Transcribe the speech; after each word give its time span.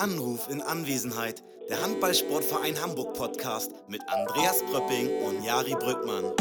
Anruf 0.00 0.48
in 0.48 0.62
Anwesenheit. 0.62 1.42
Der 1.68 1.82
Handballsportverein 1.82 2.80
Hamburg 2.80 3.12
Podcast 3.12 3.70
mit 3.86 4.00
Andreas 4.08 4.62
Pröpping 4.62 5.10
und 5.22 5.44
Jari 5.44 5.74
Brückmann. 5.74 6.32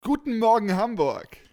Guten 0.00 0.38
Morgen, 0.38 0.74
Hamburg. 0.74 1.45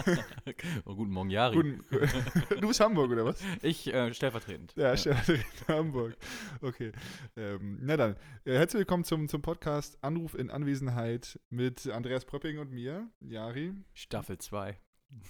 oh, 0.84 0.94
guten 0.94 1.12
Morgen, 1.12 1.30
Jari. 1.30 1.54
Guten, 1.56 1.84
du 2.60 2.68
bist 2.68 2.80
Hamburg, 2.80 3.10
oder 3.10 3.24
was? 3.24 3.42
Ich 3.62 3.92
äh, 3.92 4.12
stellvertretend. 4.14 4.74
Ja, 4.76 4.96
stellvertretend 4.96 5.68
Hamburg. 5.68 6.16
Okay. 6.60 6.92
Ähm, 7.36 7.78
na 7.82 7.96
dann, 7.96 8.16
äh, 8.44 8.54
herzlich 8.54 8.80
willkommen 8.80 9.04
zum, 9.04 9.28
zum 9.28 9.42
Podcast 9.42 10.02
Anruf 10.02 10.34
in 10.34 10.50
Anwesenheit 10.50 11.38
mit 11.50 11.88
Andreas 11.88 12.24
Pröpping 12.24 12.58
und 12.58 12.70
mir, 12.70 13.08
Jari. 13.20 13.74
Staffel 13.92 14.38
2. 14.38 14.78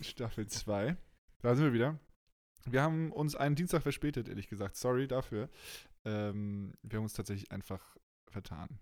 Staffel 0.00 0.46
2. 0.46 0.96
Da 1.42 1.54
sind 1.54 1.64
wir 1.64 1.72
wieder. 1.72 1.98
Wir 2.66 2.82
haben 2.82 3.12
uns 3.12 3.34
einen 3.34 3.56
Dienstag 3.56 3.82
verspätet, 3.82 4.28
ehrlich 4.28 4.48
gesagt. 4.48 4.76
Sorry 4.76 5.08
dafür. 5.08 5.48
Ähm, 6.04 6.74
wir 6.82 6.98
haben 6.98 7.04
uns 7.04 7.14
tatsächlich 7.14 7.50
einfach 7.50 7.96
vertan. 8.28 8.78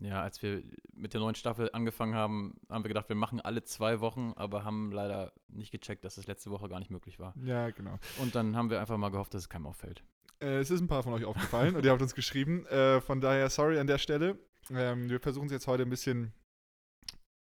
Ja, 0.00 0.22
als 0.22 0.42
wir 0.42 0.62
mit 0.94 1.12
der 1.12 1.20
neuen 1.20 1.34
Staffel 1.34 1.70
angefangen 1.72 2.14
haben, 2.14 2.54
haben 2.68 2.84
wir 2.84 2.88
gedacht, 2.88 3.08
wir 3.08 3.16
machen 3.16 3.40
alle 3.40 3.62
zwei 3.64 4.00
Wochen, 4.00 4.32
aber 4.36 4.64
haben 4.64 4.92
leider 4.92 5.32
nicht 5.48 5.72
gecheckt, 5.72 6.04
dass 6.04 6.14
das 6.14 6.26
letzte 6.26 6.50
Woche 6.50 6.68
gar 6.68 6.78
nicht 6.78 6.90
möglich 6.90 7.18
war. 7.18 7.34
Ja, 7.44 7.70
genau. 7.70 7.98
Und 8.18 8.34
dann 8.34 8.56
haben 8.56 8.70
wir 8.70 8.80
einfach 8.80 8.96
mal 8.96 9.10
gehofft, 9.10 9.34
dass 9.34 9.42
es 9.42 9.48
keinem 9.48 9.66
auffällt. 9.66 10.02
Äh, 10.40 10.58
es 10.58 10.70
ist 10.70 10.80
ein 10.80 10.88
paar 10.88 11.02
von 11.02 11.12
euch 11.12 11.24
aufgefallen 11.24 11.76
und 11.76 11.84
ihr 11.84 11.90
habt 11.90 12.00
uns 12.00 12.14
geschrieben. 12.14 12.66
Äh, 12.66 13.00
von 13.00 13.20
daher, 13.20 13.50
sorry 13.50 13.78
an 13.78 13.86
der 13.86 13.98
Stelle. 13.98 14.38
Ähm, 14.70 15.10
wir 15.10 15.20
versuchen 15.20 15.46
es 15.46 15.52
jetzt 15.52 15.66
heute 15.66 15.82
ein 15.82 15.90
bisschen 15.90 16.32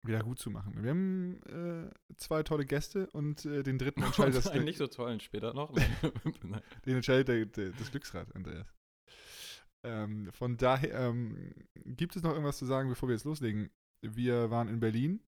wieder 0.03 0.19
gut 0.19 0.37
zu 0.37 0.51
machen. 0.51 0.83
Wir 0.83 0.91
haben 0.91 1.41
äh, 1.43 2.15
zwei 2.17 2.43
tolle 2.43 2.65
Gäste 2.65 3.09
und 3.11 3.45
äh, 3.45 3.63
den 3.63 3.77
dritten 3.77 4.03
entscheidet 4.03 4.35
das. 4.35 4.47
Einen 4.47 4.65
nicht 4.65 4.77
so 4.77 4.87
tollen 4.87 5.19
später 5.19 5.53
noch. 5.53 5.73
den 6.85 6.95
entscheidet 6.95 7.27
der, 7.29 7.45
der, 7.45 7.71
das 7.71 7.89
Glücksrad, 7.89 8.35
Andreas. 8.35 8.67
Ähm, 9.83 10.31
von 10.31 10.57
daher 10.57 10.93
ähm, 10.93 11.53
gibt 11.75 12.15
es 12.15 12.23
noch 12.23 12.31
irgendwas 12.31 12.57
zu 12.57 12.65
sagen, 12.65 12.89
bevor 12.89 13.09
wir 13.09 13.15
jetzt 13.15 13.25
loslegen. 13.25 13.69
Wir 14.01 14.49
waren 14.49 14.67
in 14.67 14.79
Berlin. 14.79 15.21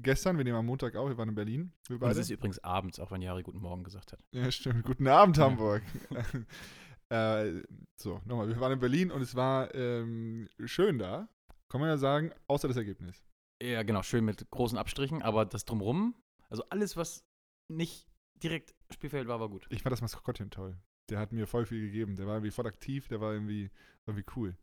Gestern, 0.00 0.36
wir 0.36 0.44
nehmen 0.44 0.56
am 0.56 0.66
Montag 0.66 0.94
auch, 0.94 1.08
wir 1.08 1.18
waren 1.18 1.30
in 1.30 1.34
Berlin. 1.34 1.72
Wir 1.88 2.00
Und 2.00 2.10
es 2.10 2.18
ist 2.18 2.30
übrigens 2.30 2.60
abends, 2.60 3.00
auch 3.00 3.10
wenn 3.10 3.20
Jari 3.20 3.42
Guten 3.42 3.58
Morgen 3.58 3.82
gesagt 3.82 4.12
hat. 4.12 4.20
Ja, 4.30 4.50
stimmt. 4.50 4.84
Guten 4.84 5.08
Abend, 5.08 5.38
Hamburg. 5.38 5.82
äh, 7.08 7.62
so, 7.96 8.20
nochmal. 8.24 8.48
Wir 8.48 8.60
waren 8.60 8.72
in 8.72 8.78
Berlin 8.78 9.10
und 9.10 9.22
es 9.22 9.34
war 9.34 9.74
ähm, 9.74 10.48
schön 10.64 10.98
da. 10.98 11.28
Kann 11.68 11.80
man 11.80 11.90
ja 11.90 11.98
sagen, 11.98 12.30
außer 12.46 12.68
das 12.68 12.76
Ergebnis. 12.76 13.24
Ja, 13.60 13.82
genau, 13.82 14.02
schön 14.02 14.24
mit 14.24 14.48
großen 14.50 14.78
Abstrichen, 14.78 15.22
aber 15.22 15.44
das 15.44 15.64
Drumrum, 15.64 16.14
also 16.48 16.62
alles, 16.70 16.96
was 16.96 17.24
nicht 17.68 18.08
direkt 18.42 18.74
Spielfeld 18.90 19.26
war, 19.26 19.40
war 19.40 19.48
gut. 19.48 19.66
Ich 19.70 19.82
fand 19.82 19.92
das 19.92 20.00
Maskottchen 20.00 20.50
toll. 20.50 20.78
Der 21.08 21.18
hat 21.18 21.32
mir 21.32 21.46
voll 21.46 21.64
viel 21.66 21.80
gegeben. 21.80 22.16
Der 22.16 22.26
war 22.26 22.34
irgendwie 22.34 22.50
voll 22.50 22.66
aktiv, 22.66 23.08
der 23.08 23.20
war 23.20 23.32
irgendwie, 23.32 23.70
irgendwie 24.06 24.26
cool. 24.36 24.56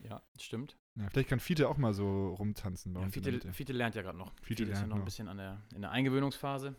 Ja, 0.00 0.22
stimmt. 0.38 0.76
Ja, 0.94 1.08
vielleicht 1.10 1.28
kann 1.28 1.40
Fiete 1.40 1.68
auch 1.68 1.76
mal 1.76 1.92
so 1.92 2.34
rumtanzen 2.34 2.92
bei 2.92 3.00
Ja, 3.00 3.06
uns. 3.06 3.14
Fiete. 3.14 3.52
Fiete 3.52 3.72
lernt 3.72 3.94
ja 3.94 4.02
gerade 4.02 4.18
noch. 4.18 4.32
Fiete 4.42 4.62
ist 4.64 4.68
ja 4.70 4.74
lernt 4.76 4.88
noch 4.88 4.96
ein 4.96 4.98
noch. 5.00 5.04
bisschen 5.04 5.28
an 5.28 5.36
der, 5.38 5.62
in 5.74 5.80
der 5.82 5.90
Eingewöhnungsphase. 5.90 6.74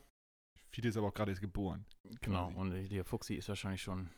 Fiete 0.71 0.87
ist 0.89 0.97
aber 0.97 1.07
auch 1.07 1.13
gerade 1.13 1.31
erst 1.31 1.41
geboren. 1.41 1.85
Genau, 2.21 2.47
quasi. 2.47 2.57
und 2.59 2.89
der 2.91 3.03
Fuchsi 3.05 3.35
ist 3.35 3.49
wahrscheinlich 3.49 3.81
schon 3.81 4.09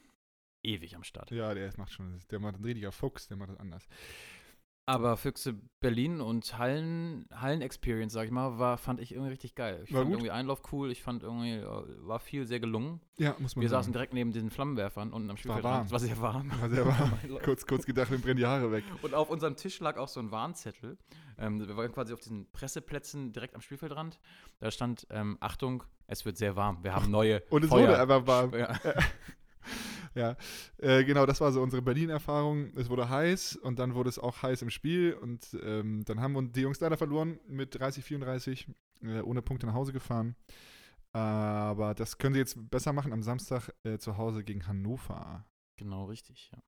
ewig 0.63 0.95
am 0.95 1.03
Start. 1.03 1.31
Ja, 1.31 1.53
der 1.53 1.71
macht 1.77 1.93
schon, 1.93 2.19
der 2.29 2.39
macht 2.39 2.55
ein 2.59 2.63
richtiger 2.63 2.91
Fuchs, 2.91 3.27
der 3.27 3.37
macht 3.37 3.49
das 3.51 3.57
anders. 3.57 3.87
Aber 4.87 5.15
Füchse 5.15 5.53
Berlin 5.79 6.21
und 6.21 6.57
Hallen, 6.57 7.25
Hallen-Experience, 7.33 8.11
sag 8.13 8.25
ich 8.25 8.31
mal, 8.31 8.57
war, 8.57 8.77
fand 8.77 8.99
ich 8.99 9.11
irgendwie 9.13 9.29
richtig 9.31 9.55
geil. 9.55 9.81
Ich 9.85 9.93
War 9.93 9.99
fand 9.99 10.09
gut? 10.09 10.15
irgendwie 10.19 10.31
Einlauf 10.31 10.61
cool, 10.73 10.91
ich 10.91 11.01
fand 11.01 11.23
irgendwie, 11.23 11.53
äh, 11.53 11.85
war 11.99 12.19
viel 12.19 12.45
sehr 12.45 12.59
gelungen. 12.59 12.99
Ja, 13.17 13.35
muss 13.39 13.55
man 13.55 13.61
Wir 13.61 13.69
sagen. 13.69 13.81
saßen 13.83 13.93
direkt 13.93 14.13
neben 14.13 14.33
den 14.33 14.49
Flammenwerfern 14.49 15.13
unten 15.13 15.29
am 15.29 15.37
Spielfeld. 15.37 15.63
warm. 15.63 15.85
Es 15.85 15.91
war 15.91 15.99
sehr 15.99 16.19
warm. 16.19 16.51
War 16.59 16.69
sehr 16.69 16.85
warm. 16.85 17.13
kurz, 17.43 17.65
kurz 17.65 17.85
gedacht, 17.85 18.09
mir 18.11 18.17
brennen 18.19 18.37
die 18.37 18.45
Haare 18.45 18.71
weg. 18.71 18.83
Und 19.01 19.13
auf 19.13 19.29
unserem 19.29 19.55
Tisch 19.55 19.79
lag 19.79 19.97
auch 19.97 20.07
so 20.09 20.19
ein 20.19 20.31
Warnzettel. 20.31 20.97
Ähm, 21.37 21.65
wir 21.65 21.77
waren 21.77 21.91
quasi 21.91 22.13
auf 22.13 22.19
diesen 22.19 22.51
Presseplätzen 22.51 23.31
direkt 23.31 23.55
am 23.55 23.61
Spielfeldrand. 23.61 24.19
Da 24.59 24.71
stand, 24.71 25.07
ähm, 25.11 25.37
Achtung, 25.39 25.83
es 26.07 26.25
wird 26.25 26.37
sehr 26.37 26.55
warm. 26.55 26.83
Wir 26.83 26.93
haben 26.95 27.09
neue 27.09 27.41
Und 27.49 27.63
es 27.63 27.69
Feuer. 27.69 27.83
wurde 27.83 27.99
einfach 28.01 28.27
warm. 28.27 28.53
Ja. 28.55 28.75
Ja, 30.13 30.35
äh, 30.77 31.03
genau, 31.05 31.25
das 31.25 31.39
war 31.39 31.51
so 31.51 31.61
unsere 31.61 31.81
Berlin-Erfahrung. 31.81 32.75
Es 32.75 32.89
wurde 32.89 33.09
heiß 33.09 33.55
und 33.57 33.79
dann 33.79 33.95
wurde 33.95 34.09
es 34.09 34.19
auch 34.19 34.41
heiß 34.41 34.61
im 34.61 34.69
Spiel 34.69 35.13
und 35.13 35.57
ähm, 35.63 36.03
dann 36.05 36.19
haben 36.19 36.33
wir 36.33 36.41
die 36.41 36.61
Jungs 36.61 36.79
leider 36.81 36.97
verloren 36.97 37.39
mit 37.47 37.79
30, 37.79 38.03
34, 38.03 38.67
äh, 39.03 39.21
ohne 39.21 39.41
Punkte 39.41 39.67
nach 39.67 39.73
Hause 39.73 39.93
gefahren. 39.93 40.35
Aber 41.13 41.93
das 41.93 42.17
können 42.17 42.33
sie 42.33 42.39
jetzt 42.39 42.69
besser 42.69 42.93
machen 42.93 43.11
am 43.13 43.21
Samstag 43.23 43.69
äh, 43.83 43.97
zu 43.97 44.17
Hause 44.17 44.43
gegen 44.43 44.67
Hannover. 44.67 45.45
Genau, 45.77 46.05
richtig. 46.05 46.51
Ja. 46.53 46.61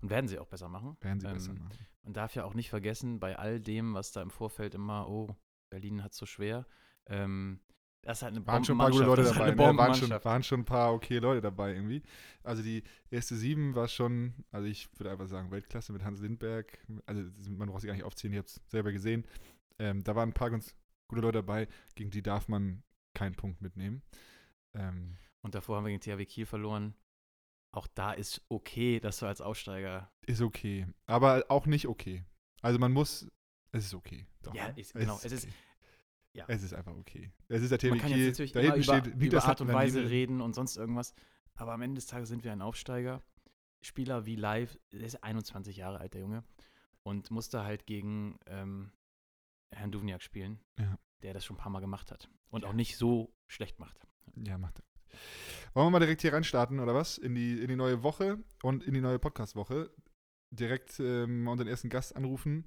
Und 0.00 0.10
werden 0.10 0.28
sie 0.28 0.38
auch 0.38 0.46
besser 0.46 0.68
machen. 0.68 0.96
Werden 1.00 1.20
sie 1.20 1.26
Ähm, 1.26 1.34
besser 1.34 1.52
machen. 1.54 1.78
Man 2.02 2.12
darf 2.12 2.34
ja 2.34 2.44
auch 2.44 2.54
nicht 2.54 2.70
vergessen, 2.70 3.20
bei 3.20 3.36
all 3.38 3.60
dem, 3.60 3.94
was 3.94 4.12
da 4.12 4.22
im 4.22 4.30
Vorfeld 4.30 4.74
immer, 4.74 5.08
oh, 5.08 5.36
Berlin 5.70 6.02
hat 6.02 6.14
so 6.14 6.26
schwer, 6.26 6.66
ähm, 7.06 7.60
das 8.02 8.18
ist 8.18 8.22
halt 8.22 8.34
eine 8.36 8.46
Waren 8.46 8.64
schon 8.64 8.76
ein 8.76 8.78
paar 8.78 8.90
gute 8.90 9.04
Leute 9.04 9.22
ist 9.22 9.30
dabei. 9.32 9.44
halt 9.46 9.56
Ne? 9.56 9.76
Waren, 9.76 9.94
schon, 9.94 10.10
waren 10.10 10.42
schon 10.42 10.60
ein 10.60 10.64
paar 10.64 10.92
okay 10.94 11.18
Leute 11.18 11.40
dabei 11.40 11.74
irgendwie. 11.74 12.02
Also 12.42 12.62
die 12.62 12.82
erste 13.10 13.34
Sieben 13.36 13.74
war 13.74 13.88
schon, 13.88 14.34
also 14.50 14.66
ich 14.66 14.88
würde 14.98 15.10
einfach 15.10 15.26
sagen, 15.26 15.50
Weltklasse 15.50 15.92
mit 15.92 16.02
Hans 16.04 16.20
Lindberg. 16.20 16.78
Also 17.06 17.22
man 17.50 17.68
braucht 17.68 17.82
sie 17.82 17.86
gar 17.88 17.94
nicht 17.94 18.04
aufziehen, 18.04 18.32
ich 18.32 18.38
habe 18.38 18.46
es 18.46 18.60
selber 18.68 18.92
gesehen. 18.92 19.26
Ähm, 19.78 20.02
da 20.04 20.14
waren 20.16 20.30
ein 20.30 20.34
paar 20.34 20.50
ganz 20.50 20.74
gute 21.08 21.22
Leute 21.22 21.38
dabei, 21.38 21.68
gegen 21.94 22.10
die 22.10 22.22
darf 22.22 22.48
man 22.48 22.82
keinen 23.14 23.34
Punkt 23.34 23.60
mitnehmen. 23.60 24.02
Ähm, 24.74 25.16
Und 25.42 25.54
davor 25.54 25.76
haben 25.76 25.84
wir 25.86 25.96
gegen 25.96 26.00
THW 26.00 26.24
Kiel 26.26 26.46
verloren. 26.46 26.94
Auch 27.74 27.86
da 27.88 28.12
ist 28.12 28.42
okay, 28.48 28.98
dass 29.00 29.18
du 29.18 29.26
als 29.26 29.40
Aussteiger. 29.40 30.10
ist 30.26 30.40
okay, 30.40 30.86
aber 31.06 31.44
auch 31.48 31.66
nicht 31.66 31.86
okay. 31.86 32.24
Also 32.62 32.78
man 32.78 32.92
muss, 32.92 33.28
es 33.72 33.84
ist 33.86 33.94
okay. 33.94 34.26
Doch. 34.42 34.54
Ja, 34.54 34.66
ist- 34.68 34.94
genau, 34.94 35.18
es 35.22 35.32
ist-. 35.32 35.48
Ja. 36.38 36.44
Es 36.48 36.62
ist 36.62 36.72
einfach 36.74 36.94
okay. 36.96 37.30
Es 37.48 37.62
ist 37.62 37.70
der 37.70 37.90
Man 37.90 37.98
kann 37.98 38.10
jetzt 38.10 38.26
natürlich 38.28 38.52
da 38.52 38.60
immer 38.60 38.74
über, 38.76 38.82
steht 38.82 39.06
über 39.14 39.44
Art 39.44 39.60
und 39.60 39.68
Weise 39.72 39.98
Liebe. 40.00 40.10
reden 40.10 40.40
und 40.40 40.54
sonst 40.54 40.76
irgendwas. 40.76 41.14
Aber 41.54 41.72
am 41.72 41.82
Ende 41.82 41.96
des 41.96 42.06
Tages 42.06 42.28
sind 42.28 42.44
wir 42.44 42.52
ein 42.52 42.62
Aufsteiger. 42.62 43.22
Spieler 43.80 44.26
wie 44.26 44.36
Live, 44.36 44.78
der 44.92 45.00
ist 45.02 45.22
21 45.22 45.76
Jahre 45.76 45.98
alt, 46.00 46.14
der 46.14 46.20
Junge. 46.22 46.44
Und 47.02 47.30
musste 47.30 47.62
halt 47.64 47.86
gegen 47.86 48.38
ähm, 48.46 48.90
Herrn 49.72 49.90
Duvniak 49.92 50.22
spielen, 50.22 50.60
Ja. 50.78 50.98
der 51.22 51.34
das 51.34 51.44
schon 51.44 51.56
ein 51.56 51.60
paar 51.60 51.70
Mal 51.72 51.80
gemacht 51.80 52.10
hat. 52.10 52.28
Und 52.50 52.62
Ja. 52.64 52.68
auch 52.70 52.72
nicht 52.74 52.96
so 52.96 53.32
schlecht 53.46 53.78
macht. 53.78 53.98
Ja, 54.36 54.58
macht 54.58 54.78
er. 54.80 54.84
Wollen 55.74 55.86
wir 55.86 55.90
mal 55.90 55.98
direkt 56.00 56.20
hier 56.22 56.32
reinstarten, 56.32 56.80
oder 56.80 56.94
was? 56.94 57.18
In 57.18 57.34
die, 57.34 57.60
in 57.60 57.68
die 57.68 57.76
neue 57.76 58.02
Woche 58.02 58.38
und 58.62 58.84
in 58.84 58.94
die 58.94 59.00
neue 59.00 59.18
Podcast-Woche. 59.18 59.90
Direkt 60.50 60.98
ähm, 61.00 61.42
mal 61.44 61.52
unseren 61.52 61.68
ersten 61.68 61.88
Gast 61.88 62.16
anrufen. 62.16 62.64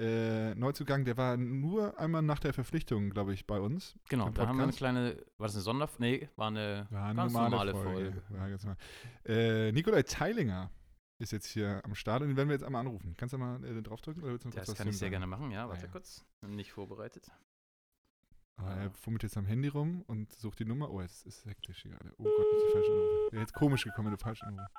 Äh, 0.00 0.54
Neuzugang, 0.56 1.04
der 1.04 1.16
war 1.16 1.36
nur 1.36 1.98
einmal 2.00 2.22
nach 2.22 2.40
der 2.40 2.52
Verpflichtung, 2.52 3.10
glaube 3.10 3.32
ich, 3.32 3.46
bei 3.46 3.60
uns. 3.60 3.96
Genau, 4.08 4.28
da 4.30 4.48
haben 4.48 4.56
wir 4.56 4.64
eine 4.64 4.72
kleine, 4.72 5.16
war 5.38 5.46
das 5.46 5.54
eine 5.54 5.62
Sonder... 5.62 5.88
Nee, 5.98 6.28
war 6.36 6.48
eine 6.48 6.86
War 6.90 7.04
eine 7.06 7.14
ganz 7.14 7.32
normale, 7.32 7.50
normale, 7.56 7.72
Folge. 7.72 8.12
Folge. 8.26 8.40
War 8.40 8.50
ganz 8.50 8.64
normal. 8.64 8.78
Äh, 9.24 9.70
Nikolai 9.72 10.02
Teilinger 10.02 10.70
ist 11.18 11.30
jetzt 11.30 11.46
hier 11.46 11.80
am 11.84 11.94
Start 11.94 12.22
und 12.22 12.28
den 12.28 12.36
werden 12.36 12.48
wir 12.48 12.54
jetzt 12.54 12.64
einmal 12.64 12.80
anrufen. 12.80 13.14
Kannst 13.16 13.34
du 13.34 13.38
mal 13.38 13.62
äh, 13.64 13.82
draufdrücken? 13.82 14.22
Oder 14.24 14.32
willst 14.32 14.46
du 14.46 14.50
Das 14.50 14.74
kann 14.74 14.88
ich 14.88 14.98
sehr 14.98 15.06
sagen? 15.06 15.10
gerne 15.12 15.26
machen, 15.28 15.52
ja. 15.52 15.64
Ah, 15.64 15.68
Warte 15.68 15.86
ja. 15.86 15.92
kurz. 15.92 16.24
Nicht 16.42 16.72
vorbereitet. 16.72 17.30
Aber 18.56 18.68
Ah. 18.70 18.82
er 18.84 18.90
fummelt 18.90 19.22
jetzt 19.22 19.36
am 19.36 19.46
Handy 19.46 19.68
rum 19.68 20.02
und 20.08 20.32
sucht 20.32 20.58
die 20.58 20.64
Nummer. 20.64 20.90
Oh, 20.90 21.00
jetzt 21.00 21.24
ist 21.24 21.38
es 21.38 21.44
hektisch 21.46 21.82
hier 21.82 21.92
gerade. 21.92 22.12
Oh 22.18 22.24
Gott, 22.24 22.52
nicht 22.52 22.64
die 22.68 22.72
falsche 22.72 22.90
anrufen. 22.92 23.32
Wäre 23.32 23.40
jetzt 23.42 23.54
komisch 23.54 23.84
gekommen, 23.84 24.06
wenn 24.06 24.16
du 24.16 24.22
falsch 24.22 24.42
anrufst. 24.42 24.74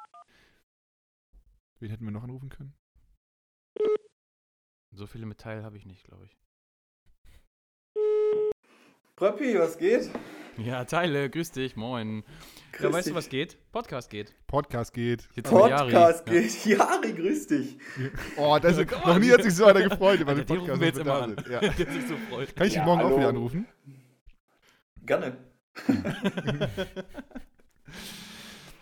Wen 1.80 1.90
hätten 1.90 2.04
wir 2.06 2.12
noch 2.12 2.24
anrufen 2.24 2.50
können? 2.50 2.74
So 4.96 5.08
viele 5.08 5.26
Metall 5.26 5.64
habe 5.64 5.76
ich 5.78 5.86
nicht, 5.86 6.06
glaube 6.06 6.26
ich. 6.26 6.38
Pröppi, 9.18 9.58
was 9.60 9.78
geht? 9.78 10.10
Ja, 10.58 10.86
Teile, 10.86 11.30
grüß 11.30 11.52
dich, 11.52 11.76
moin. 11.76 12.24
Grüß 12.72 12.84
ja, 12.84 12.94
weißt 12.94 13.08
dich. 13.08 13.12
du, 13.14 13.18
was 13.18 13.28
geht? 13.30 13.58
Podcast 13.74 14.10
geht. 14.10 14.34
Podcast 14.48 14.94
geht. 14.94 15.28
Jetzt 15.36 15.52
wir 15.52 15.68
Jari. 15.70 15.92
Podcast 15.92 16.28
Ja. 16.28 16.34
geht. 16.34 16.66
Jari, 16.66 17.14
grüß 17.14 17.48
dich. 17.48 17.78
Oh, 18.38 18.58
das 18.62 18.78
ist, 18.78 18.84
Oh 18.84 18.96
Gott. 18.96 19.06
noch 19.08 19.20
nie 19.20 19.32
hat 19.32 19.44
sich 19.44 19.54
so 19.54 19.66
einer 19.66 19.82
gefreut 19.88 20.20
über 20.22 20.34
den 20.34 20.46
Podcast. 20.46 20.80
wir 20.80 20.88
jetzt 20.88 21.00
immer 21.00 21.22
an. 21.24 21.36
Ja. 21.50 21.60
Der 21.60 21.72
sich 21.74 22.08
so 22.08 22.16
freut. 22.30 22.56
Kann 22.56 22.68
ich 22.68 22.74
dich 22.74 22.80
Ja, 22.80 22.86
morgen 22.86 23.02
auch 23.02 23.06
hallo. 23.08 23.18
wieder 23.18 23.30
anrufen? 23.30 23.68
Gerne. 25.06 25.38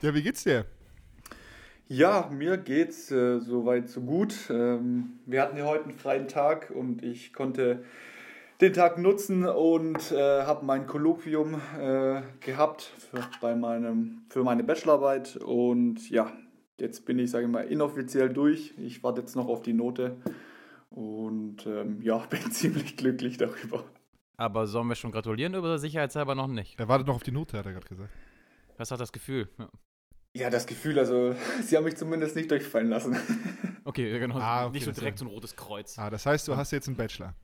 Ja, 0.01 0.13
wie 0.13 0.21
geht's 0.21 0.43
dir? 0.43 0.65
Ja, 1.93 2.27
mir 2.31 2.57
geht's 2.57 3.11
äh, 3.11 3.39
soweit 3.39 3.87
so 3.87 4.01
gut. 4.01 4.49
Ähm, 4.49 5.19
wir 5.27 5.43
hatten 5.43 5.57
ja 5.57 5.65
heute 5.65 5.83
einen 5.83 5.93
freien 5.93 6.27
Tag 6.27 6.71
und 6.71 7.03
ich 7.03 7.33
konnte 7.33 7.83
den 8.61 8.73
Tag 8.73 8.97
nutzen 8.97 9.45
und 9.45 10.11
äh, 10.11 10.41
habe 10.41 10.65
mein 10.65 10.87
Kolloquium 10.87 11.53
äh, 11.79 12.23
gehabt 12.39 12.81
für, 12.81 13.21
bei 13.41 13.55
meinem, 13.55 14.23
für 14.31 14.43
meine 14.43 14.63
Bachelorarbeit. 14.63 15.35
Und 15.35 16.09
ja, 16.09 16.31
jetzt 16.79 17.05
bin 17.05 17.19
ich, 17.19 17.29
sage 17.29 17.45
ich 17.45 17.51
mal, 17.51 17.61
inoffiziell 17.61 18.29
durch. 18.29 18.73
Ich 18.79 19.03
warte 19.03 19.21
jetzt 19.21 19.35
noch 19.35 19.47
auf 19.47 19.61
die 19.61 19.73
Note 19.73 20.17
und 20.89 21.67
ähm, 21.67 22.01
ja, 22.01 22.17
bin 22.31 22.51
ziemlich 22.51 22.97
glücklich 22.97 23.37
darüber. 23.37 23.83
Aber 24.37 24.65
sollen 24.65 24.87
wir 24.87 24.95
schon 24.95 25.11
gratulieren 25.11 25.53
oder 25.53 25.77
sicherheitshalber 25.77 26.33
noch 26.33 26.47
nicht? 26.47 26.79
Er 26.79 26.87
wartet 26.87 27.05
noch 27.05 27.17
auf 27.17 27.23
die 27.23 27.31
Note, 27.31 27.55
hat 27.55 27.67
er 27.67 27.73
gerade 27.73 27.87
gesagt. 27.87 28.09
Was 28.79 28.89
hat 28.89 28.99
das 28.99 29.11
Gefühl? 29.11 29.47
Ja. 29.59 29.69
Ja, 30.35 30.49
das 30.49 30.65
Gefühl, 30.65 30.97
also 30.99 31.35
sie 31.63 31.77
haben 31.77 31.83
mich 31.83 31.95
zumindest 31.95 32.35
nicht 32.35 32.49
durchfallen 32.51 32.89
lassen. 32.89 33.15
Okay, 33.85 34.17
genau. 34.17 34.37
Ah, 34.37 34.63
okay, 34.67 34.75
nicht 34.75 34.85
so 34.85 34.93
direkt 34.93 35.19
so 35.19 35.25
ein 35.25 35.27
rotes 35.27 35.57
Kreuz. 35.57 35.99
Ah, 35.99 36.09
das 36.09 36.25
heißt, 36.25 36.47
du 36.47 36.55
hast 36.55 36.71
jetzt 36.71 36.87
einen 36.87 36.95
Bachelor. 36.95 37.35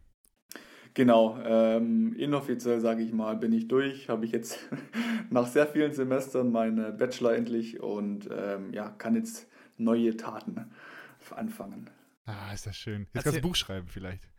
Genau, 0.93 1.37
ähm, 1.43 2.15
inoffiziell 2.15 2.79
sage 2.79 3.03
ich 3.03 3.11
mal, 3.11 3.35
bin 3.35 3.51
ich 3.51 3.67
durch. 3.67 4.07
Habe 4.07 4.23
ich 4.23 4.31
jetzt 4.31 4.57
nach 5.29 5.47
sehr 5.47 5.67
vielen 5.67 5.91
Semestern 5.91 6.49
meinen 6.49 6.95
Bachelor 6.95 7.35
endlich 7.35 7.81
und 7.81 8.29
ähm, 8.31 8.71
ja, 8.73 8.87
kann 8.89 9.15
jetzt 9.15 9.49
neue 9.77 10.15
Taten 10.15 10.71
anfangen. 11.35 11.89
Ah, 12.25 12.53
ist 12.53 12.65
das 12.65 12.77
schön. 12.77 13.01
Jetzt 13.01 13.15
Erzähl- 13.15 13.23
kannst 13.23 13.35
du 13.35 13.39
ein 13.39 13.41
Buch 13.49 13.55
schreiben 13.55 13.87
vielleicht. 13.89 14.29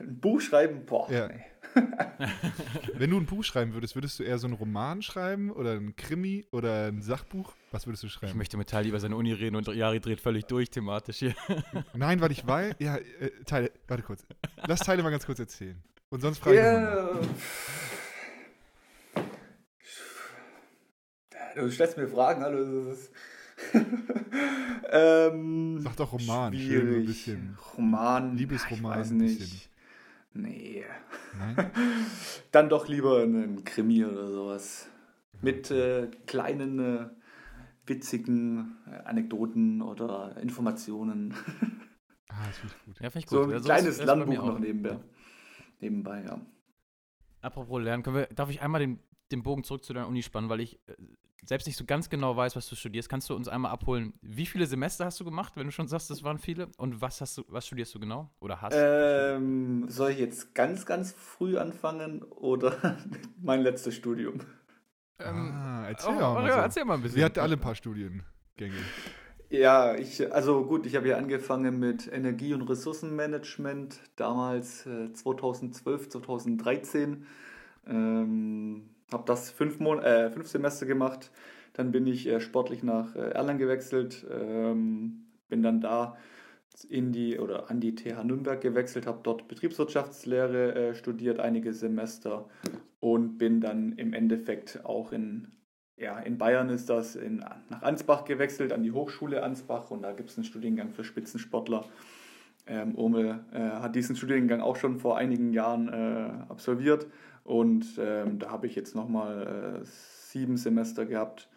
Ein 0.00 0.18
Buch 0.20 0.40
schreiben, 0.40 0.84
boah, 0.86 1.10
Ja. 1.10 1.28
nee. 1.28 1.44
Wenn 2.94 3.10
du 3.10 3.16
ein 3.18 3.26
Buch 3.26 3.44
schreiben 3.44 3.74
würdest, 3.74 3.94
würdest 3.94 4.18
du 4.18 4.24
eher 4.24 4.38
so 4.38 4.46
einen 4.48 4.54
Roman 4.54 5.02
schreiben 5.02 5.50
oder 5.52 5.74
ein 5.74 5.94
Krimi 5.94 6.44
oder 6.50 6.86
ein 6.88 7.00
Sachbuch? 7.02 7.54
Was 7.70 7.86
würdest 7.86 8.02
du 8.02 8.08
Ich 8.08 8.14
schreiben? 8.14 8.36
möchte 8.38 8.56
mit 8.56 8.68
Teil 8.68 8.86
über 8.86 8.98
seine 8.98 9.14
Uni 9.16 9.32
reden 9.32 9.54
und 9.56 9.68
Jari 9.68 10.00
dreht 10.00 10.20
völlig 10.20 10.46
durch 10.46 10.70
thematisch 10.70 11.18
hier. 11.18 11.34
Nein, 11.94 12.20
weil 12.20 12.32
ich 12.32 12.44
weiß. 12.46 12.74
Ja, 12.80 12.96
äh, 12.96 13.30
Teile, 13.46 13.70
warte 13.86 14.02
kurz. 14.02 14.26
Lass 14.66 14.80
Teile 14.80 15.02
mal 15.04 15.10
ganz 15.10 15.24
kurz 15.26 15.38
erzählen. 15.38 15.80
Und 16.08 16.20
sonst 16.22 16.38
frage 16.38 16.56
ich. 16.56 16.62
Ja. 16.62 17.20
Du 21.56 21.70
stellst 21.70 21.96
mir 21.96 22.08
Fragen, 22.08 22.42
ist. 22.92 23.10
ähm, 24.90 25.80
Sag 25.82 25.96
doch 25.96 26.12
Roman, 26.12 26.52
schön, 26.54 26.62
schwierig. 26.62 26.96
ein 26.96 27.06
bisschen. 27.06 27.58
Roman. 27.76 28.36
Liebesroman, 28.36 28.92
Ich 28.92 28.98
weiß 29.00 29.10
ein 29.10 29.16
nicht. 29.18 29.70
Nee. 30.32 30.84
Nein? 31.38 31.70
Dann 32.52 32.68
doch 32.68 32.88
lieber 32.88 33.22
einen 33.22 33.64
Krimi 33.64 34.04
oder 34.04 34.28
sowas. 34.30 34.88
Mit 35.42 35.70
äh, 35.70 36.08
kleinen, 36.26 36.78
äh, 36.78 37.08
witzigen 37.86 38.76
äh, 38.86 38.96
Anekdoten 39.04 39.82
oder 39.82 40.36
Informationen. 40.40 41.34
Ah, 42.28 42.46
das 42.46 42.58
finde 42.58 42.74
ich 42.76 42.84
gut. 42.84 43.00
Ja, 43.00 43.10
finde 43.10 43.18
ich 43.18 43.26
gut. 43.26 43.38
So 43.38 43.42
ein 43.42 43.50
Ja, 43.50 43.58
sowas 43.58 43.64
kleines 43.64 44.04
Lernbuch 44.04 44.44
noch 44.46 44.58
nebenbei. 44.58 44.98
Nebenbei, 45.80 46.24
ja. 46.24 46.40
Apropos 47.42 47.82
Lernen, 47.82 48.02
können 48.02 48.16
wir, 48.16 48.26
darf 48.26 48.50
ich 48.50 48.60
einmal 48.60 48.80
den, 48.80 49.00
den 49.32 49.42
Bogen 49.42 49.64
zurück 49.64 49.84
zu 49.84 49.92
deiner 49.92 50.08
Uni 50.08 50.22
spannen, 50.22 50.48
weil 50.48 50.60
ich 50.60 50.76
äh, 50.86 50.94
selbst 51.44 51.66
nicht 51.66 51.76
so 51.76 51.84
ganz 51.84 52.08
genau 52.10 52.36
weiß, 52.36 52.56
was 52.56 52.68
du 52.68 52.76
studierst. 52.76 53.08
Kannst 53.08 53.30
du 53.30 53.34
uns 53.34 53.48
einmal 53.48 53.70
abholen, 53.70 54.12
wie 54.22 54.46
viele 54.46 54.66
Semester 54.66 55.04
hast 55.04 55.20
du 55.20 55.24
gemacht, 55.24 55.54
wenn 55.56 55.66
du 55.66 55.72
schon 55.72 55.88
sagst, 55.88 56.10
das 56.10 56.22
waren 56.22 56.38
viele? 56.38 56.68
Und 56.76 57.00
was 57.00 57.20
hast 57.20 57.38
du, 57.38 57.44
was 57.48 57.66
studierst 57.66 57.94
du 57.94 58.00
genau? 58.00 58.30
Oder 58.40 58.60
hast? 58.60 58.74
Ähm, 58.76 59.86
soll 59.88 60.10
ich 60.10 60.18
jetzt 60.18 60.54
ganz, 60.54 60.86
ganz 60.86 61.12
früh 61.12 61.56
anfangen 61.56 62.22
oder 62.22 62.98
mein 63.42 63.62
letztes 63.62 63.94
Studium? 63.94 64.40
ah, 65.18 65.86
erzähl 65.88 66.14
oh, 66.14 66.16
oh, 66.16 66.20
mal. 66.20 66.46
ja, 66.46 66.54
so. 66.54 66.60
erzähl 66.60 66.84
mal 66.84 66.94
ein 66.94 67.02
bisschen. 67.02 67.18
Wir 67.18 67.24
hatten 67.24 67.40
alle 67.40 67.56
ein 67.56 67.60
paar 67.60 67.74
Studiengänge. 67.74 68.24
Ja, 69.50 69.96
ich, 69.96 70.32
also 70.32 70.64
gut, 70.64 70.86
ich 70.86 70.94
habe 70.94 71.08
ja 71.08 71.16
angefangen 71.16 71.80
mit 71.80 72.10
Energie- 72.10 72.54
und 72.54 72.62
Ressourcenmanagement, 72.62 74.00
damals 74.14 74.86
äh, 74.86 75.12
2012, 75.12 76.08
2013. 76.08 77.26
Ähm, 77.88 78.90
habe 79.12 79.24
das 79.26 79.50
fünf, 79.50 79.78
Mon 79.80 80.00
äh, 80.00 80.30
fünf 80.30 80.48
Semester 80.48 80.86
gemacht. 80.86 81.30
Dann 81.72 81.92
bin 81.92 82.06
ich 82.06 82.26
äh, 82.26 82.40
sportlich 82.40 82.82
nach 82.82 83.14
äh, 83.14 83.30
Erlangen 83.30 83.58
gewechselt, 83.58 84.26
ähm, 84.30 85.26
bin 85.48 85.62
dann 85.62 85.80
da 85.80 86.16
in 86.88 87.12
die 87.12 87.38
oder 87.38 87.70
an 87.70 87.80
die 87.80 87.94
TH 87.94 88.24
Nürnberg 88.24 88.60
gewechselt, 88.60 89.06
habe 89.06 89.20
dort 89.22 89.48
Betriebswirtschaftslehre 89.48 90.74
äh, 90.74 90.94
studiert, 90.94 91.40
einige 91.40 91.72
Semester 91.72 92.48
und 93.00 93.38
bin 93.38 93.60
dann 93.60 93.92
im 93.92 94.12
Endeffekt 94.12 94.84
auch 94.84 95.12
in 95.12 95.48
ja, 95.96 96.18
in 96.18 96.38
Bayern 96.38 96.70
ist 96.70 96.88
das 96.88 97.14
in, 97.14 97.44
nach 97.68 97.82
Ansbach 97.82 98.24
gewechselt, 98.24 98.72
an 98.72 98.82
die 98.82 98.92
Hochschule 98.92 99.42
Ansbach 99.42 99.90
und 99.90 100.00
da 100.00 100.12
gibt 100.12 100.30
es 100.30 100.38
einen 100.38 100.44
Studiengang 100.44 100.92
für 100.92 101.04
Spitzensportler. 101.04 101.84
Ähm, 102.66 102.96
Ome 102.96 103.44
äh, 103.52 103.58
hat 103.58 103.94
diesen 103.94 104.16
Studiengang 104.16 104.62
auch 104.62 104.76
schon 104.76 104.98
vor 104.98 105.18
einigen 105.18 105.52
Jahren 105.52 105.88
äh, 105.88 106.50
absolviert 106.50 107.06
und 107.50 107.98
ähm, 107.98 108.38
da 108.38 108.52
habe 108.52 108.68
ich 108.68 108.76
jetzt 108.76 108.94
nochmal 108.94 109.80
äh, 109.82 109.84
sieben 109.84 110.56
Semester 110.56 111.04
gehabt 111.04 111.48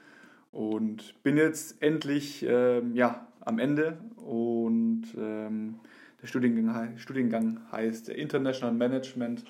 und 0.51 1.21
bin 1.21 1.37
jetzt 1.37 1.83
endlich 1.83 2.43
ähm, 2.49 2.95
ja, 2.95 3.27
am 3.41 3.59
Ende. 3.59 3.99
Und 4.15 5.03
ähm, 5.15 5.75
der 6.19 6.25
Studiengang, 6.25 6.97
Studiengang 6.97 7.59
heißt 7.71 8.09
International 8.09 8.73
Management. 8.73 9.45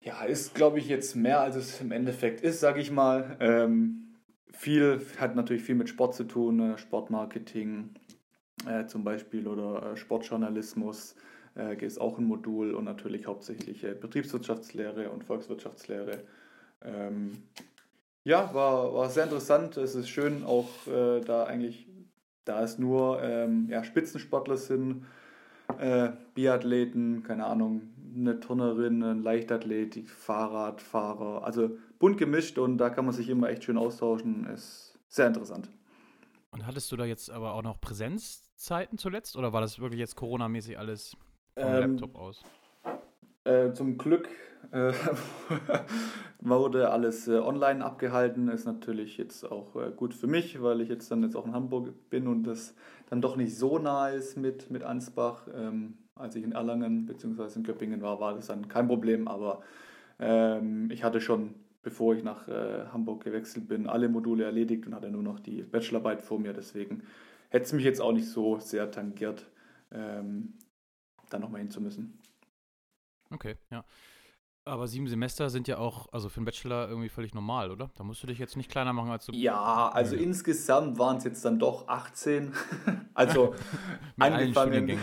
Ja, 0.00 0.24
ist, 0.24 0.54
glaube 0.54 0.78
ich, 0.78 0.88
jetzt 0.88 1.14
mehr, 1.16 1.40
als 1.40 1.56
es 1.56 1.82
im 1.82 1.92
Endeffekt 1.92 2.40
ist, 2.40 2.60
sage 2.60 2.80
ich 2.80 2.90
mal. 2.90 3.36
Ähm, 3.40 4.14
viel 4.54 5.02
hat 5.18 5.36
natürlich 5.36 5.64
viel 5.64 5.74
mit 5.74 5.90
Sport 5.90 6.14
zu 6.14 6.24
tun, 6.24 6.60
äh, 6.60 6.78
Sportmarketing 6.78 7.90
äh, 8.66 8.86
zum 8.86 9.04
Beispiel 9.04 9.46
oder 9.46 9.92
äh, 9.92 9.96
Sportjournalismus 9.98 11.14
ist 11.54 12.00
auch 12.00 12.18
ein 12.18 12.24
Modul 12.24 12.74
und 12.74 12.84
natürlich 12.84 13.26
hauptsächlich 13.26 13.84
äh, 13.84 13.94
Betriebswirtschaftslehre 13.94 15.10
und 15.10 15.24
Volkswirtschaftslehre. 15.24 16.22
Ähm, 16.82 17.42
ja, 18.24 18.54
war, 18.54 18.94
war 18.94 19.08
sehr 19.08 19.24
interessant. 19.24 19.76
Es 19.76 19.94
ist 19.94 20.08
schön, 20.08 20.44
auch 20.44 20.68
äh, 20.86 21.20
da 21.20 21.44
eigentlich, 21.44 21.88
da 22.44 22.62
es 22.62 22.78
nur 22.78 23.22
ähm, 23.22 23.66
ja, 23.68 23.82
Spitzensportler 23.82 24.56
sind, 24.56 25.06
äh, 25.78 26.10
Biathleten, 26.34 27.22
keine 27.22 27.46
Ahnung, 27.46 27.82
eine 28.14 28.40
Turnerin, 28.40 29.02
ein 29.02 29.22
Leichtathletik, 29.22 30.10
Fahrradfahrer, 30.10 31.44
also 31.44 31.70
bunt 31.98 32.18
gemischt 32.18 32.58
und 32.58 32.78
da 32.78 32.90
kann 32.90 33.04
man 33.04 33.14
sich 33.14 33.28
immer 33.28 33.48
echt 33.48 33.64
schön 33.64 33.78
austauschen. 33.78 34.46
Ist 34.46 34.98
sehr 35.08 35.26
interessant. 35.26 35.68
Und 36.50 36.66
hattest 36.66 36.90
du 36.90 36.96
da 36.96 37.04
jetzt 37.04 37.30
aber 37.30 37.54
auch 37.54 37.62
noch 37.62 37.80
Präsenzzeiten 37.80 38.98
zuletzt? 38.98 39.36
Oder 39.36 39.52
war 39.52 39.60
das 39.60 39.78
wirklich 39.78 40.00
jetzt 40.00 40.16
Corona-mäßig 40.16 40.78
alles 40.78 41.16
vom 41.58 41.76
Ähm, 41.76 41.80
Laptop 41.80 42.14
aus? 42.16 42.46
Äh, 43.44 43.72
zum 43.72 43.96
Glück 43.98 44.28
äh, 44.70 44.92
wurde 46.40 46.90
alles 46.90 47.26
äh, 47.28 47.38
online 47.38 47.84
abgehalten. 47.84 48.48
Ist 48.48 48.66
natürlich 48.66 49.16
jetzt 49.16 49.44
auch 49.50 49.76
äh, 49.76 49.92
gut 49.92 50.14
für 50.14 50.26
mich, 50.26 50.62
weil 50.62 50.80
ich 50.80 50.88
jetzt 50.88 51.10
dann 51.10 51.22
jetzt 51.22 51.36
auch 51.36 51.46
in 51.46 51.54
Hamburg 51.54 52.10
bin 52.10 52.26
und 52.26 52.44
das 52.44 52.74
dann 53.08 53.20
doch 53.20 53.36
nicht 53.36 53.56
so 53.56 53.78
nah 53.78 54.08
ist 54.08 54.36
mit, 54.36 54.70
mit 54.70 54.82
Ansbach. 54.82 55.48
Ähm, 55.54 55.98
als 56.14 56.36
ich 56.36 56.44
in 56.44 56.52
Erlangen 56.52 57.06
bzw. 57.06 57.48
in 57.56 57.62
Göppingen 57.64 58.02
war, 58.02 58.20
war 58.20 58.34
das 58.34 58.48
dann 58.48 58.68
kein 58.68 58.86
Problem, 58.88 59.26
aber 59.26 59.62
ähm, 60.18 60.90
ich 60.90 61.02
hatte 61.02 61.20
schon, 61.20 61.54
bevor 61.82 62.14
ich 62.14 62.22
nach 62.22 62.46
äh, 62.48 62.86
Hamburg 62.92 63.24
gewechselt 63.24 63.68
bin, 63.68 63.86
alle 63.86 64.08
Module 64.10 64.44
erledigt 64.44 64.86
und 64.86 64.94
hatte 64.94 65.10
nur 65.10 65.22
noch 65.22 65.40
die 65.40 65.62
Bachelorarbeit 65.62 66.20
vor 66.22 66.38
mir. 66.38 66.52
Deswegen 66.52 67.04
hätte 67.48 67.64
es 67.64 67.72
mich 67.72 67.84
jetzt 67.84 68.00
auch 68.02 68.12
nicht 68.12 68.28
so 68.28 68.58
sehr 68.58 68.90
tangiert, 68.90 69.46
ähm, 69.92 70.54
da 71.30 71.38
nochmal 71.38 71.60
hin 71.60 71.70
zu 71.70 71.80
müssen. 71.80 72.18
Okay, 73.30 73.56
ja. 73.70 73.84
Aber 74.66 74.86
sieben 74.86 75.08
Semester 75.08 75.48
sind 75.48 75.66
ja 75.68 75.78
auch, 75.78 76.12
also 76.12 76.28
für 76.28 76.36
einen 76.36 76.44
Bachelor 76.44 76.88
irgendwie 76.88 77.08
völlig 77.08 77.32
normal, 77.32 77.70
oder? 77.70 77.90
Da 77.96 78.04
musst 78.04 78.22
du 78.22 78.26
dich 78.26 78.38
jetzt 78.38 78.56
nicht 78.58 78.70
kleiner 78.70 78.92
machen 78.92 79.10
als 79.10 79.24
du 79.26 79.32
Ja, 79.32 79.88
also 79.88 80.14
Ja. 80.16 80.20
insgesamt 80.22 80.98
waren 80.98 81.16
es 81.16 81.24
jetzt 81.24 81.44
dann 81.44 81.58
doch 81.58 81.88
18. 81.88 82.52
also 83.14 83.54
Mit 84.16 84.26
allen 84.26 84.34
angefangen 84.34 84.98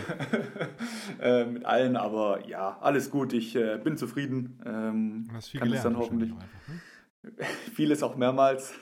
äh, 1.20 1.44
mit 1.44 1.64
allen, 1.64 1.96
aber 1.96 2.46
ja, 2.46 2.78
alles 2.80 3.10
gut. 3.10 3.32
Ich 3.32 3.56
äh, 3.56 3.78
bin 3.82 3.96
zufrieden. 3.96 4.62
Ähm, 4.64 5.26
Du 5.28 5.34
hast 5.34 5.48
viel 5.48 5.60
kann 5.60 5.68
es 5.72 5.82
gelernt. 5.82 5.96
dann 5.96 6.02
hoffentlich. 6.02 6.30
ne? 6.32 7.44
Vieles 7.74 8.02
auch 8.04 8.14
mehrmals. 8.16 8.72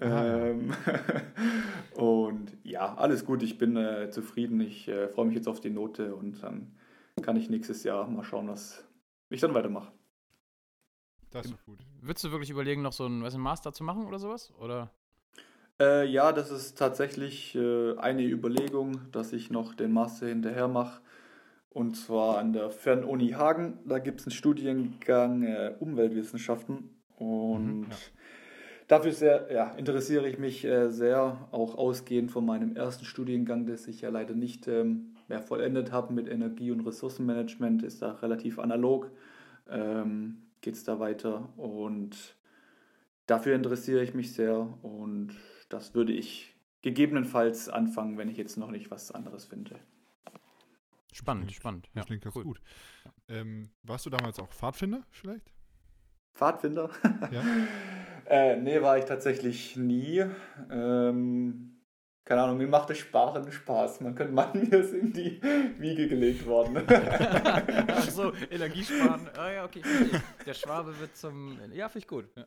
Ah, 0.00 0.50
ähm, 0.50 0.74
und 1.94 2.56
ja, 2.64 2.94
alles 2.96 3.24
gut. 3.24 3.42
Ich 3.42 3.58
bin 3.58 3.76
äh, 3.76 4.10
zufrieden. 4.10 4.60
Ich 4.60 4.88
äh, 4.88 5.08
freue 5.08 5.26
mich 5.26 5.34
jetzt 5.36 5.48
auf 5.48 5.60
die 5.60 5.70
Note 5.70 6.14
und 6.14 6.42
dann 6.42 6.76
kann 7.22 7.36
ich 7.36 7.48
nächstes 7.50 7.84
Jahr 7.84 8.08
mal 8.08 8.24
schauen, 8.24 8.48
was 8.48 8.84
ich 9.30 9.40
dann 9.40 9.54
weitermache. 9.54 9.92
Das 11.30 11.46
ist 11.46 11.64
gut. 11.64 11.80
Würdest 12.00 12.24
du 12.24 12.30
wirklich 12.30 12.50
überlegen, 12.50 12.82
noch 12.82 12.92
so 12.92 13.04
einen, 13.04 13.22
was, 13.22 13.34
einen 13.34 13.42
Master 13.42 13.72
zu 13.72 13.84
machen 13.84 14.06
oder 14.06 14.18
sowas? 14.18 14.52
Oder? 14.58 14.90
Äh, 15.80 16.06
ja, 16.08 16.32
das 16.32 16.50
ist 16.50 16.78
tatsächlich 16.78 17.54
äh, 17.54 17.96
eine 17.98 18.22
Überlegung, 18.24 19.10
dass 19.12 19.32
ich 19.32 19.50
noch 19.50 19.74
den 19.74 19.92
Master 19.92 20.26
hinterher 20.26 20.68
mache. 20.68 21.02
Und 21.70 21.96
zwar 21.96 22.38
an 22.38 22.52
der 22.54 22.70
Fernuni 22.70 23.30
Hagen. 23.32 23.78
Da 23.84 23.98
gibt 23.98 24.20
es 24.20 24.26
einen 24.26 24.32
Studiengang 24.34 25.42
äh, 25.42 25.74
Umweltwissenschaften. 25.78 26.96
Und 27.16 27.80
Mhm, 27.80 27.86
ja. 27.90 27.96
Dafür 28.88 29.12
sehr, 29.12 29.48
ja, 29.52 29.70
interessiere 29.72 30.28
ich 30.28 30.38
mich 30.38 30.64
äh, 30.64 30.90
sehr, 30.90 31.48
auch 31.52 31.74
ausgehend 31.76 32.30
von 32.30 32.44
meinem 32.46 32.76
ersten 32.76 33.04
Studiengang, 33.04 33.66
das 33.66 33.86
ich 33.88 34.00
ja 34.00 34.10
leider 34.10 34.34
nicht 34.34 34.68
ähm, 34.68 35.14
mehr 35.28 35.40
vollendet 35.42 35.92
habe 35.92 36.12
mit 36.12 36.28
Energie- 36.28 36.70
und 36.70 36.80
Ressourcenmanagement, 36.86 37.82
ist 37.82 38.02
da 38.02 38.12
relativ 38.12 38.58
analog. 38.58 39.10
Ähm, 39.68 40.42
Geht 40.62 40.74
es 40.74 40.84
da 40.84 40.98
weiter 40.98 41.48
und 41.58 42.34
dafür 43.26 43.54
interessiere 43.54 44.02
ich 44.02 44.14
mich 44.14 44.32
sehr 44.32 44.58
und 44.82 45.30
das 45.68 45.94
würde 45.94 46.12
ich 46.12 46.54
gegebenenfalls 46.82 47.68
anfangen, 47.68 48.18
wenn 48.18 48.28
ich 48.28 48.36
jetzt 48.36 48.56
noch 48.56 48.70
nicht 48.70 48.90
was 48.90 49.12
anderes 49.12 49.44
finde. 49.44 49.78
Spannend, 51.12 51.44
klingt- 51.46 51.56
spannend. 51.56 51.90
Das 51.94 52.06
klingt 52.06 52.22
ganz 52.22 52.34
cool. 52.36 52.44
gut. 52.44 52.60
Ähm, 53.28 53.70
warst 53.84 54.06
du 54.06 54.10
damals 54.10 54.38
auch 54.40 54.50
Pfadfinder 54.52 55.02
vielleicht? 55.10 55.52
Pfadfinder? 56.34 56.90
Ja. 57.30 57.42
äh, 58.28 58.56
nee, 58.56 58.80
war 58.82 58.98
ich 58.98 59.04
tatsächlich 59.04 59.76
nie. 59.76 60.24
Ähm, 60.70 61.76
keine 62.24 62.42
Ahnung, 62.42 62.58
mir 62.58 62.66
macht 62.66 62.90
das 62.90 62.98
Sparen 62.98 63.50
Spaß. 63.50 64.00
Man 64.00 64.14
könnte 64.14 64.32
meinen, 64.32 64.68
mir 64.70 64.78
ist 64.78 64.92
in 64.92 65.12
die 65.12 65.40
Wiege 65.78 66.08
gelegt 66.08 66.44
worden. 66.46 66.82
Ach 67.88 68.10
so, 68.10 68.32
Energiesparen. 68.50 69.28
Ah 69.36 69.50
ja, 69.50 69.64
okay. 69.64 69.82
Der 70.44 70.54
Schwabe 70.54 70.98
wird 70.98 71.16
zum. 71.16 71.58
Ja, 71.72 71.88
finde 71.88 71.98
ich 72.00 72.08
gut. 72.08 72.24
Ja. 72.34 72.44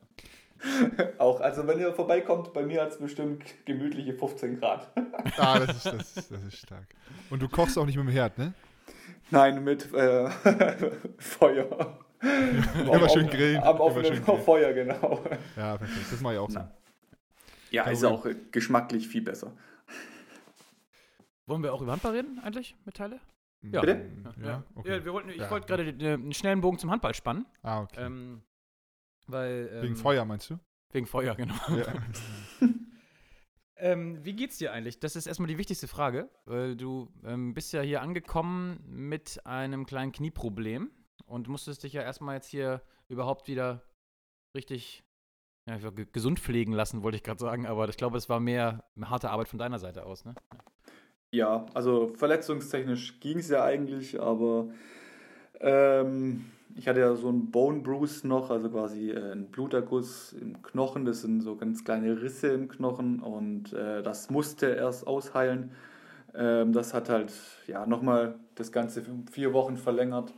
Auch, 1.17 1.39
also 1.39 1.65
wenn 1.67 1.79
ihr 1.79 1.93
vorbeikommt, 1.93 2.53
bei 2.53 2.63
mir 2.63 2.81
hat 2.81 2.91
es 2.91 2.97
bestimmt 2.97 3.43
gemütliche 3.65 4.13
15 4.13 4.59
Grad. 4.59 4.91
Ah, 5.37 5.59
das 5.59 5.77
ist, 5.77 5.85
das, 5.85 6.17
ist, 6.17 6.31
das 6.31 6.43
ist 6.43 6.57
stark. 6.57 6.87
Und 7.29 7.41
du 7.41 7.47
kochst 7.47 7.77
auch 7.77 7.85
nicht 7.85 7.95
mit 7.95 8.07
dem 8.07 8.11
Herd, 8.11 8.37
ne? 8.37 8.53
Nein, 9.31 9.63
mit 9.63 9.93
äh, 9.93 10.29
Feuer. 11.17 11.99
Immer 12.21 13.09
schön 13.09 13.27
grillen. 13.27 13.57
Am 13.63 13.75
Immer 13.75 13.79
offenen 13.85 14.05
schön 14.13 14.23
grillen. 14.23 14.41
Feuer, 14.43 14.73
genau. 14.73 15.23
Ja, 15.55 15.77
perfekt. 15.77 16.11
Das 16.11 16.21
mache 16.21 16.33
ich 16.33 16.39
auch 16.39 16.49
so. 16.49 16.59
Na. 16.59 16.71
Ja, 17.71 17.83
ist 17.83 18.03
auch 18.03 18.25
äh, 18.25 18.35
geschmacklich 18.51 19.07
viel 19.07 19.21
besser. 19.21 19.53
Wollen 21.45 21.63
wir 21.63 21.73
auch 21.73 21.81
über 21.81 21.91
Handball 21.91 22.13
reden, 22.13 22.39
eigentlich, 22.43 22.75
mit 22.85 22.95
Teile? 22.95 23.19
Ja. 23.61 23.81
Bitte? 23.81 24.05
Ja, 24.43 24.63
okay. 24.75 24.89
ja 24.89 25.05
wir 25.05 25.13
wollten, 25.13 25.29
ich 25.29 25.37
Ja. 25.37 25.51
wollte 25.51 25.67
gerade 25.67 25.83
äh, 25.89 26.13
einen 26.13 26.33
schnellen 26.33 26.61
Bogen 26.61 26.77
zum 26.77 26.91
Handball 26.91 27.13
spannen. 27.13 27.45
Ah, 27.61 27.81
okay. 27.81 28.05
Ähm, 28.05 28.41
weil. 29.27 29.69
Ähm, 29.73 29.83
Wegen 29.83 29.95
Feuer, 29.95 30.25
meinst 30.25 30.49
du? 30.49 30.59
Wegen 30.91 31.05
Feuer, 31.05 31.35
genau. 31.35 31.55
Ja. 31.69 31.93
Ähm, 33.81 34.23
wie 34.25 34.33
geht's 34.33 34.57
dir 34.57 34.73
eigentlich? 34.73 34.99
Das 34.99 35.15
ist 35.15 35.25
erstmal 35.25 35.47
die 35.47 35.57
wichtigste 35.57 35.87
Frage, 35.87 36.29
weil 36.43 36.75
du 36.75 37.09
ähm, 37.23 37.53
bist 37.53 37.71
ja 37.71 37.81
hier 37.81 38.01
angekommen 38.01 38.83
mit 38.85 39.39
einem 39.45 39.85
kleinen 39.85 40.11
Knieproblem 40.11 40.91
und 41.29 41.47
musstest 41.47 41.83
dich 41.83 41.93
ja 41.93 42.01
erstmal 42.01 42.35
jetzt 42.35 42.47
hier 42.47 42.81
überhaupt 43.07 43.47
wieder 43.47 43.81
richtig 44.55 45.03
ja, 45.67 45.77
gesund 46.11 46.39
pflegen 46.39 46.73
lassen, 46.73 47.03
wollte 47.03 47.17
ich 47.17 47.23
gerade 47.23 47.39
sagen, 47.39 47.67
aber 47.67 47.87
ich 47.89 47.97
glaube, 47.97 48.17
es 48.17 48.29
war 48.29 48.39
mehr 48.39 48.83
harte 49.01 49.29
Arbeit 49.29 49.47
von 49.47 49.59
deiner 49.59 49.79
Seite 49.79 50.05
aus, 50.05 50.25
ne? 50.25 50.33
Ja, 51.31 51.67
also 51.75 52.07
verletzungstechnisch 52.15 53.19
ging 53.19 53.37
es 53.37 53.49
ja 53.49 53.63
eigentlich, 53.63 54.19
aber 54.19 54.69
ähm, 55.59 56.45
ich 56.75 56.87
hatte 56.87 57.01
ja 57.01 57.15
so 57.15 57.29
einen 57.29 57.51
Bone 57.51 57.81
Bruise 57.81 58.27
noch, 58.27 58.49
also 58.49 58.69
quasi 58.69 59.11
äh, 59.11 59.31
einen 59.31 59.51
Bluterguss 59.51 60.33
im 60.33 60.61
Knochen. 60.63 61.05
Das 61.05 61.21
sind 61.21 61.41
so 61.41 61.55
ganz 61.55 61.83
kleine 61.83 62.21
Risse 62.21 62.47
im 62.47 62.67
Knochen 62.67 63.19
und 63.19 63.73
äh, 63.73 64.01
das 64.01 64.31
musste 64.31 64.67
erst 64.67 65.05
ausheilen. 65.05 65.71
Ähm, 66.33 66.73
das 66.73 66.93
hat 66.93 67.09
halt 67.09 67.31
ja 67.67 67.85
nochmal 67.85 68.39
das 68.55 68.71
Ganze 68.71 69.03
vier 69.31 69.53
Wochen 69.53 69.77
verlängert. 69.77 70.33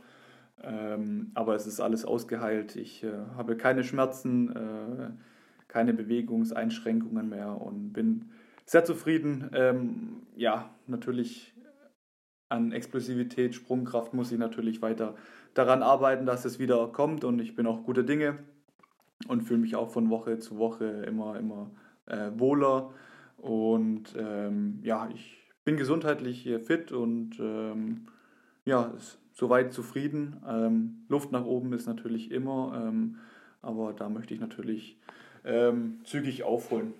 Ähm, 0.62 1.30
aber 1.34 1.54
es 1.54 1.66
ist 1.66 1.80
alles 1.80 2.04
ausgeheilt. 2.04 2.76
Ich 2.76 3.02
äh, 3.02 3.12
habe 3.36 3.56
keine 3.56 3.84
Schmerzen, 3.84 4.54
äh, 4.54 5.10
keine 5.68 5.94
Bewegungseinschränkungen 5.94 7.28
mehr 7.28 7.60
und 7.60 7.92
bin 7.92 8.30
sehr 8.66 8.84
zufrieden. 8.84 9.50
Ähm, 9.54 10.22
ja, 10.36 10.70
natürlich 10.86 11.54
an 12.48 12.72
Explosivität, 12.72 13.54
Sprungkraft 13.54 14.12
muss 14.14 14.30
ich 14.30 14.38
natürlich 14.38 14.82
weiter 14.82 15.14
daran 15.54 15.82
arbeiten, 15.82 16.26
dass 16.26 16.44
es 16.44 16.58
wieder 16.58 16.86
kommt 16.88 17.24
und 17.24 17.40
ich 17.40 17.54
bin 17.54 17.66
auch 17.66 17.84
guter 17.84 18.02
Dinge 18.02 18.38
und 19.28 19.42
fühle 19.42 19.60
mich 19.60 19.74
auch 19.74 19.90
von 19.90 20.10
Woche 20.10 20.38
zu 20.38 20.58
Woche 20.58 20.84
immer, 20.84 21.38
immer 21.38 21.70
äh, 22.06 22.30
wohler 22.36 22.92
und 23.38 24.14
ähm, 24.16 24.80
ja, 24.82 25.08
ich 25.14 25.50
bin 25.64 25.76
gesundheitlich 25.76 26.48
fit 26.64 26.92
und 26.92 27.38
ähm, 27.40 28.06
ja, 28.64 28.92
ist 28.96 29.21
soweit 29.32 29.72
zufrieden. 29.72 30.42
Ähm, 30.46 31.04
Luft 31.08 31.32
nach 31.32 31.44
oben 31.44 31.72
ist 31.72 31.86
natürlich 31.86 32.30
immer, 32.30 32.84
ähm, 32.86 33.18
aber 33.60 33.92
da 33.92 34.08
möchte 34.08 34.34
ich 34.34 34.40
natürlich 34.40 34.98
ähm, 35.44 36.00
zügig 36.04 36.42
aufholen. 36.44 36.94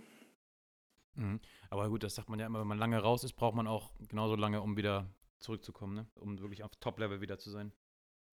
Mhm. 1.14 1.40
Aber 1.70 1.88
gut, 1.88 2.02
das 2.02 2.14
sagt 2.14 2.28
man 2.28 2.38
ja 2.38 2.46
immer, 2.46 2.60
wenn 2.60 2.66
man 2.68 2.78
lange 2.78 2.98
raus 2.98 3.22
ist, 3.24 3.34
braucht 3.34 3.54
man 3.54 3.66
auch 3.66 3.92
genauso 4.08 4.34
lange, 4.36 4.60
um 4.62 4.76
wieder 4.76 5.10
zurückzukommen, 5.38 5.94
ne? 5.94 6.06
Um 6.14 6.40
wirklich 6.40 6.62
auf 6.64 6.70
Top-Level 6.76 7.20
wieder 7.20 7.38
zu 7.38 7.50
sein. 7.50 7.72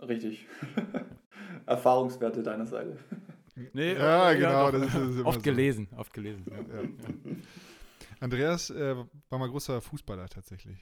Richtig. 0.02 0.48
Erfahrungswerte 1.66 2.44
deiner 2.44 2.66
Seite. 2.66 2.98
Nee, 3.74 3.94
Ja, 3.96 4.32
genau, 4.34 4.72
doch. 4.72 4.80
das 4.80 4.96
ist- 4.96 5.18
das 5.18 5.26
oft 5.26 5.40
so. 5.40 5.42
gelesen, 5.42 5.90
oft 5.98 6.14
gelesen. 6.14 6.46
Ja. 6.50 6.82
Ja. 6.82 6.90
Andreas 8.22 8.70
äh, 8.70 8.96
war 9.30 9.40
mal 9.40 9.50
großer 9.50 9.82
Fußballer 9.82 10.30
tatsächlich. 10.30 10.78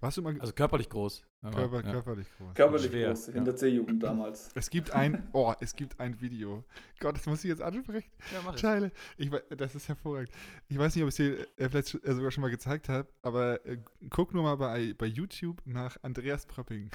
Warst 0.00 0.16
du 0.18 0.22
mal 0.22 0.38
Also 0.40 0.52
körperlich 0.52 0.88
groß. 0.90 1.24
körper, 1.42 1.76
ja. 1.76 1.92
körperlich 1.92 2.26
groß? 2.36 2.54
Körperlich 2.54 2.90
Schwer, 2.90 3.08
groß, 3.08 3.28
in 3.28 3.36
ja. 3.36 3.44
der 3.44 3.56
C-Jugend 3.56 4.02
damals. 4.02 4.50
Es 4.54 4.68
gibt 4.68 4.90
ein, 4.90 5.26
oh, 5.32 5.54
es 5.60 5.74
gibt 5.74 5.98
ein 5.98 6.20
Video. 6.20 6.64
Gott, 7.00 7.16
das 7.16 7.24
muss 7.26 7.42
ich 7.44 7.48
jetzt 7.48 7.62
ansprechen. 7.62 8.10
Ja, 8.32 8.40
mach. 8.44 8.58
Scheile. 8.58 8.92
Ich, 9.16 9.30
das 9.56 9.74
ist 9.74 9.88
hervorragend. 9.88 10.30
Ich 10.68 10.78
weiß 10.78 10.94
nicht, 10.94 11.02
ob 11.02 11.08
ich 11.08 11.14
es 11.14 11.16
dir 11.16 11.46
äh, 11.56 11.68
vielleicht 11.70 11.94
äh, 12.04 12.14
sogar 12.14 12.30
schon 12.30 12.42
mal 12.42 12.50
gezeigt 12.50 12.88
habe, 12.88 13.08
aber 13.22 13.64
äh, 13.64 13.78
guck 14.10 14.34
nur 14.34 14.42
mal 14.42 14.56
bei, 14.56 14.94
bei 14.98 15.06
YouTube 15.06 15.62
nach 15.64 15.96
Andreas 16.02 16.44
Pröpping. 16.46 16.90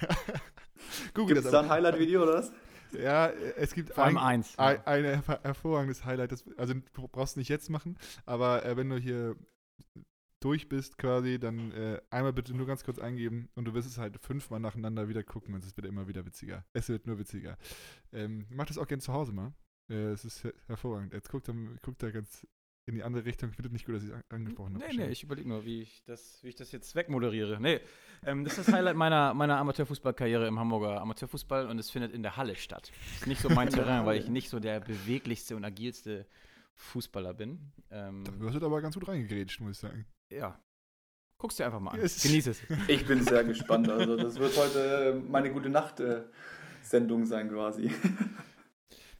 Google 1.14 1.34
Gibt 1.34 1.38
es 1.38 1.44
das 1.44 1.52
da 1.52 1.60
ein. 1.60 1.68
Highlight-Video 1.68 2.22
oder 2.22 2.34
was? 2.34 2.52
Ja, 2.92 3.26
äh, 3.26 3.54
es 3.56 3.74
gibt 3.74 3.90
Vor 3.94 4.04
allem 4.04 4.16
ein, 4.16 4.40
eins. 4.40 4.58
ein, 4.58 4.84
ein 4.86 5.04
hervor- 5.04 5.42
hervorragendes 5.42 6.04
Highlight. 6.04 6.32
Das, 6.32 6.44
also 6.56 6.74
du 6.94 7.08
brauchst 7.08 7.36
nicht 7.36 7.48
jetzt 7.48 7.70
machen, 7.70 7.98
aber 8.26 8.64
äh, 8.64 8.76
wenn 8.76 8.88
du 8.90 8.96
hier 8.96 9.36
durch 10.44 10.68
bist 10.68 10.98
quasi, 10.98 11.38
dann 11.38 11.72
äh, 11.72 12.00
einmal 12.10 12.32
bitte 12.32 12.54
nur 12.54 12.66
ganz 12.66 12.84
kurz 12.84 12.98
eingeben 12.98 13.48
und 13.54 13.64
du 13.64 13.74
wirst 13.74 13.88
es 13.88 13.98
halt 13.98 14.18
fünfmal 14.20 14.60
nacheinander 14.60 15.08
wieder 15.08 15.22
gucken 15.22 15.54
und 15.54 15.64
es 15.64 15.76
wird 15.76 15.86
immer 15.86 16.08
wieder 16.08 16.24
witziger. 16.26 16.64
Es 16.72 16.88
wird 16.88 17.06
nur 17.06 17.18
witziger. 17.18 17.56
Ähm, 18.12 18.46
mach 18.50 18.66
das 18.66 18.78
auch 18.78 18.86
gerne 18.86 19.02
zu 19.02 19.12
Hause 19.12 19.32
mal. 19.32 19.52
Äh, 19.88 20.10
es 20.12 20.24
ist 20.24 20.44
her 20.44 20.52
hervorragend. 20.66 21.12
Jetzt 21.12 21.30
guckt 21.30 21.48
er, 21.48 21.54
guckt 21.82 22.02
er 22.02 22.12
ganz 22.12 22.46
in 22.86 22.96
die 22.96 23.02
andere 23.02 23.24
Richtung. 23.24 23.50
Ich 23.50 23.56
finde 23.56 23.68
es 23.68 23.72
nicht 23.72 23.86
gut, 23.86 23.94
dass 23.94 24.02
ich 24.02 24.08
es 24.08 24.14
an 24.14 24.22
angesprochen 24.30 24.74
habe. 24.74 24.84
Nee, 24.84 25.04
nee, 25.06 25.12
ich 25.12 25.22
überlege 25.22 25.48
nur, 25.48 25.64
wie 25.64 25.82
ich, 25.82 26.02
das, 26.04 26.42
wie 26.42 26.48
ich 26.48 26.56
das 26.56 26.72
jetzt 26.72 26.94
wegmoderiere. 26.96 27.60
Nee, 27.60 27.80
ähm, 28.24 28.44
das 28.44 28.58
ist 28.58 28.66
das 28.68 28.74
Highlight 28.74 28.96
meiner, 28.96 29.34
meiner 29.34 29.58
Amateurfußballkarriere 29.58 30.46
im 30.48 30.58
Hamburger 30.58 31.00
Amateurfußball 31.00 31.68
und 31.68 31.78
es 31.78 31.90
findet 31.90 32.12
in 32.12 32.22
der 32.22 32.36
Halle 32.36 32.56
statt. 32.56 32.90
Ist 33.14 33.26
nicht 33.26 33.40
so 33.40 33.48
mein 33.48 33.68
Terrain, 33.70 34.04
weil 34.04 34.18
ich 34.18 34.28
nicht 34.28 34.48
so 34.48 34.58
der 34.58 34.80
beweglichste 34.80 35.54
und 35.54 35.64
agilste 35.64 36.26
Fußballer 36.74 37.34
bin. 37.34 37.72
Ähm, 37.90 38.24
Du 38.38 38.48
hast 38.48 38.60
aber 38.60 38.80
ganz 38.80 38.94
gut 38.94 39.06
reingegrätscht, 39.06 39.60
muss 39.60 39.72
ich 39.72 39.78
sagen. 39.78 40.06
Ja. 40.32 40.58
Guck's 41.38 41.56
dir 41.56 41.66
einfach 41.66 41.80
mal 41.80 41.90
an. 41.92 42.00
Yes. 42.00 42.22
Genieß 42.22 42.46
es. 42.46 42.62
Ich 42.88 43.06
bin 43.06 43.24
sehr 43.24 43.44
gespannt. 43.44 43.88
Also 43.88 44.16
das 44.16 44.38
wird 44.38 44.56
heute 44.56 44.78
äh, 44.78 45.14
meine 45.14 45.52
gute 45.52 45.68
Nacht-Sendung 45.68 47.26
sein 47.26 47.50
quasi. 47.50 47.90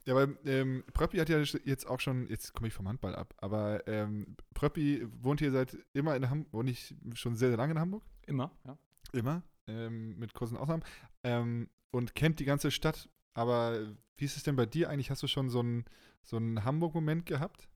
Ja, 0.04 0.16
weil 0.16 0.36
ähm, 0.46 0.82
Pröppi 0.94 1.18
hat 1.18 1.28
ja 1.28 1.38
jetzt 1.38 1.86
auch 1.86 2.00
schon, 2.00 2.26
jetzt 2.26 2.54
komme 2.54 2.66
ich 2.66 2.74
vom 2.74 2.88
Handball 2.88 3.14
ab, 3.14 3.34
aber 3.38 3.86
ähm, 3.86 4.34
Pröppi 4.52 5.06
wohnt 5.20 5.38
hier 5.38 5.52
seit 5.52 5.78
immer 5.92 6.16
in 6.16 6.28
Hamburg, 6.28 6.52
wohnt 6.52 6.70
ich 6.70 6.94
schon 7.14 7.36
sehr, 7.36 7.50
sehr 7.50 7.56
lange 7.56 7.74
in 7.74 7.78
Hamburg, 7.78 8.02
Immer, 8.26 8.50
ja. 8.64 8.76
immer, 9.12 9.44
ähm, 9.68 10.18
mit 10.18 10.34
kurzen 10.34 10.56
Ausnahmen, 10.56 10.82
ähm, 11.22 11.68
und 11.92 12.16
kennt 12.16 12.40
die 12.40 12.44
ganze 12.44 12.72
Stadt. 12.72 13.08
Aber 13.34 13.94
wie 14.16 14.24
ist 14.24 14.36
es 14.36 14.42
denn 14.42 14.56
bei 14.56 14.66
dir 14.66 14.90
eigentlich? 14.90 15.10
Hast 15.10 15.22
du 15.22 15.28
schon 15.28 15.48
so 15.50 15.60
einen 15.60 15.84
so 16.22 16.36
einen 16.36 16.64
Hamburg-Moment 16.64 17.26
gehabt? 17.26 17.68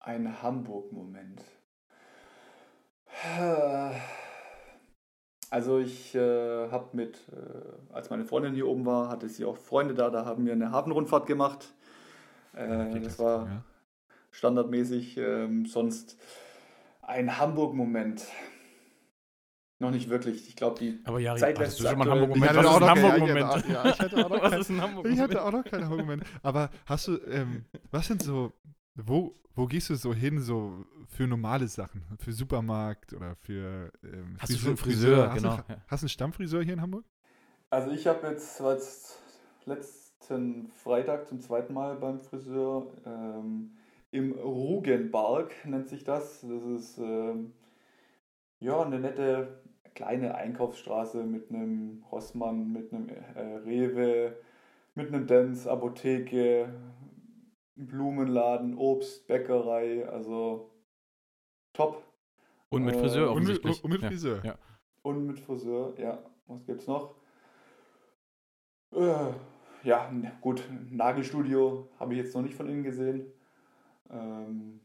Ein 0.00 0.42
Hamburg-Moment. 0.42 1.44
Also 5.50 5.78
ich 5.78 6.14
äh, 6.14 6.70
habe 6.70 6.88
mit, 6.96 7.16
äh, 7.32 7.92
als 7.94 8.10
meine 8.10 8.24
Freundin 8.24 8.54
hier 8.54 8.66
oben 8.66 8.84
war, 8.84 9.08
hatte 9.08 9.28
sie 9.28 9.44
auch 9.44 9.56
Freunde 9.56 9.94
da, 9.94 10.10
da 10.10 10.24
haben 10.24 10.44
wir 10.44 10.52
eine 10.52 10.72
Hafenrundfahrt 10.72 11.26
gemacht. 11.26 11.72
Äh, 12.54 13.00
das 13.00 13.18
war 13.18 13.46
Ja. 13.46 13.62
standardmäßig. 14.32 15.18
Ähm, 15.18 15.66
sonst 15.66 16.18
ein 17.02 17.38
Hamburg-Moment. 17.38 18.26
Noch 19.78 19.90
nicht 19.90 20.08
wirklich. 20.08 20.48
Ich 20.48 20.56
glaube, 20.56 20.78
die 20.78 20.98
Aber 21.04 21.20
ja, 21.20 21.34
Zeit 21.34 21.58
lässt 21.58 21.78
du 21.80 21.84
schon 21.84 21.98
mal 21.98 22.08
Hamburg-Moment? 22.08 22.52
Ich 22.52 22.56
hatte 22.56 22.58
Was 22.58 22.70
auch 22.70 22.76
ist 22.76 22.82
ein 22.82 22.86
Hamburg-Moment? 22.88 23.64
ja, 23.68 23.86
ich 23.86 24.00
Was 24.00 24.54
ist 24.56 24.70
ein 24.70 24.80
hatte 25.20 25.42
auch 25.42 25.52
noch 25.52 25.64
keinen 25.64 25.84
Hamburg-Moment. 25.84 26.24
Aber 26.42 26.70
hast 26.86 27.08
du, 27.08 27.16
ähm, 27.28 27.64
was 27.90 28.06
sind 28.06 28.22
so, 28.22 28.52
wo, 28.96 29.34
wo 29.54 29.66
gehst 29.66 29.90
du 29.90 29.94
so 29.94 30.14
hin, 30.14 30.40
so 30.40 30.84
für 31.08 31.26
normale 31.26 31.68
Sachen? 31.68 32.02
Für 32.18 32.32
Supermarkt 32.32 33.12
oder 33.12 33.36
für 33.36 33.92
ähm, 34.02 34.36
Hast 34.38 34.52
du 34.52 34.56
schon 34.56 34.68
einen 34.68 34.76
Friseur, 34.76 35.30
Hast 35.30 35.42
genau. 35.42 35.56
Du, 35.56 35.72
ja. 35.72 35.78
hast 35.88 36.02
du 36.02 36.04
einen 36.04 36.08
Stammfriseur 36.10 36.62
hier 36.62 36.74
in 36.74 36.80
Hamburg? 36.80 37.04
Also 37.70 37.90
ich 37.90 38.06
habe 38.06 38.26
jetzt, 38.28 38.60
jetzt 38.60 39.18
letzten 39.64 40.68
Freitag 40.68 41.26
zum 41.26 41.40
zweiten 41.40 41.74
Mal 41.74 41.96
beim 41.96 42.20
Friseur 42.20 42.86
ähm, 43.04 43.72
im 44.10 44.32
Rugenbark 44.32 45.52
nennt 45.64 45.88
sich 45.88 46.04
das. 46.04 46.40
Das 46.40 46.62
ist 46.62 46.98
ähm, 46.98 47.52
ja 48.60 48.82
eine 48.82 49.00
nette 49.00 49.60
kleine 49.94 50.34
Einkaufsstraße 50.34 51.24
mit 51.24 51.50
einem 51.50 52.04
Rossmann, 52.12 52.72
mit 52.72 52.92
einem 52.92 53.08
äh, 53.08 53.40
Rewe, 53.64 54.36
mit 54.94 55.08
einem 55.08 55.26
Dance, 55.26 55.70
Apotheke, 55.70 56.68
Blumenladen, 57.76 58.76
Obst, 58.76 59.26
Bäckerei. 59.26 60.08
Also 60.08 60.70
top. 61.72 62.02
Und 62.70 62.84
mit 62.84 62.94
Äh, 62.96 62.98
Friseur 63.00 63.30
Und 63.32 63.44
mit, 63.44 63.58
offensichtlich. 63.64 63.84
und 63.84 63.90
mit 63.92 64.02
ja. 64.02 64.08
Friseur. 64.08 64.44
Ja. 64.44 64.58
Und 65.02 65.26
mit 65.26 65.38
Friseur, 65.38 65.98
ja. 65.98 66.18
Was 66.46 66.64
gibt's 66.66 66.86
noch? 66.86 67.14
Äh, 68.92 69.32
ja, 69.84 70.12
gut, 70.40 70.62
Nagelstudio 70.90 71.88
habe 71.98 72.14
ich 72.14 72.18
jetzt 72.18 72.34
noch 72.34 72.42
nicht 72.42 72.54
von 72.54 72.68
Ihnen 72.68 72.82
gesehen. 72.82 73.26
Ähm, 74.10 74.80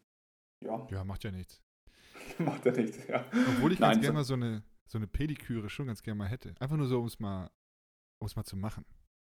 ja, 0.64 0.88
Ja, 0.92 1.04
macht 1.04 1.24
ja 1.24 1.32
nichts. 1.32 1.62
macht 2.40 2.66
ja 2.66 2.72
nichts, 2.72 3.08
ja. 3.08 3.24
Obwohl 3.56 3.72
ich 3.72 3.80
Nein, 3.80 3.92
ganz 3.92 3.96
so- 3.98 4.02
gerne 4.02 4.14
mal 4.20 4.24
so 4.24 4.34
eine, 4.36 4.64
so 4.86 4.98
eine 4.98 5.08
Pediküre 5.08 5.70
schon 5.70 5.88
ganz 5.88 6.02
gerne 6.04 6.18
mal 6.18 6.28
hätte. 6.28 6.54
Einfach 6.60 6.78
nur 6.78 6.88
so, 6.88 7.00
um 7.00 7.06
es 7.08 7.20
mal, 7.20 7.50
um's 8.20 8.36
mal 8.36 8.44
zu 8.44 8.58
machen. 8.58 8.86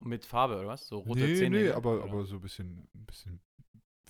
Mit 0.04 0.24
Farbe 0.24 0.58
oder 0.58 0.68
was? 0.68 0.86
So 0.86 0.98
rote 0.98 1.20
nee, 1.20 1.36
Zähne. 1.36 1.62
nee, 1.62 1.70
aber, 1.70 1.96
oder? 1.96 2.04
aber 2.04 2.24
so 2.24 2.36
ein 2.36 2.40
bisschen, 2.40 2.88
ein 2.94 3.06
bisschen 3.06 3.40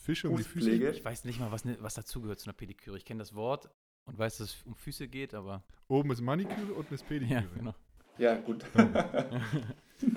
Fische 0.01 0.29
um 0.29 0.37
die 0.37 0.43
Füße. 0.43 0.71
Ich 0.71 1.05
weiß 1.05 1.25
nicht 1.25 1.39
mal, 1.39 1.53
was, 1.53 1.65
ne, 1.65 1.77
was 1.81 1.95
dazugehört 1.95 2.41
zu 2.41 2.47
einer 2.47 2.55
Pediküre. 2.55 2.97
Ich 2.97 3.05
kenne 3.05 3.19
das 3.19 3.35
Wort 3.35 3.69
und 4.07 4.19
weiß, 4.19 4.39
dass 4.39 4.49
es 4.49 4.63
um 4.65 4.75
Füße 4.75 5.09
geht, 5.09 5.35
aber. 5.35 5.63
Oben 5.89 6.11
ist 6.11 6.21
Maniküre, 6.21 6.73
unten 6.75 6.95
ist 6.95 7.07
Pediküre. 7.07 7.41
Ja, 7.41 7.47
genau. 7.57 7.75
Ja, 8.19 8.37
gut. 8.37 8.65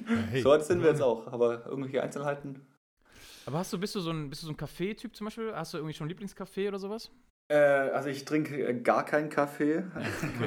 Ja, 0.10 0.16
hey, 0.32 0.42
so 0.42 0.60
sind 0.62 0.82
wir 0.82 0.90
jetzt 0.90 1.02
auch, 1.02 1.28
aber 1.28 1.64
irgendwelche 1.68 2.02
Einzelheiten. 2.02 2.66
Aber 3.46 3.60
hast 3.60 3.72
du, 3.72 3.80
bist 3.80 3.94
du 3.94 4.00
so 4.00 4.10
ein, 4.10 4.32
bist 4.32 4.42
du 4.42 4.48
so 4.48 4.54
ein 4.54 4.58
Kaffee-Typ 4.58 5.16
zum 5.16 5.26
Beispiel? 5.26 5.54
Hast 5.54 5.74
du 5.74 5.78
irgendwie 5.78 5.94
schon 5.94 6.08
ein 6.08 6.10
Lieblingscafé 6.10 6.68
oder 6.68 6.80
sowas? 6.80 7.12
Äh, 7.50 7.56
also 7.58 8.10
ich 8.10 8.26
trinke 8.26 8.82
gar 8.82 9.06
keinen 9.06 9.30
Kaffee. 9.30 9.84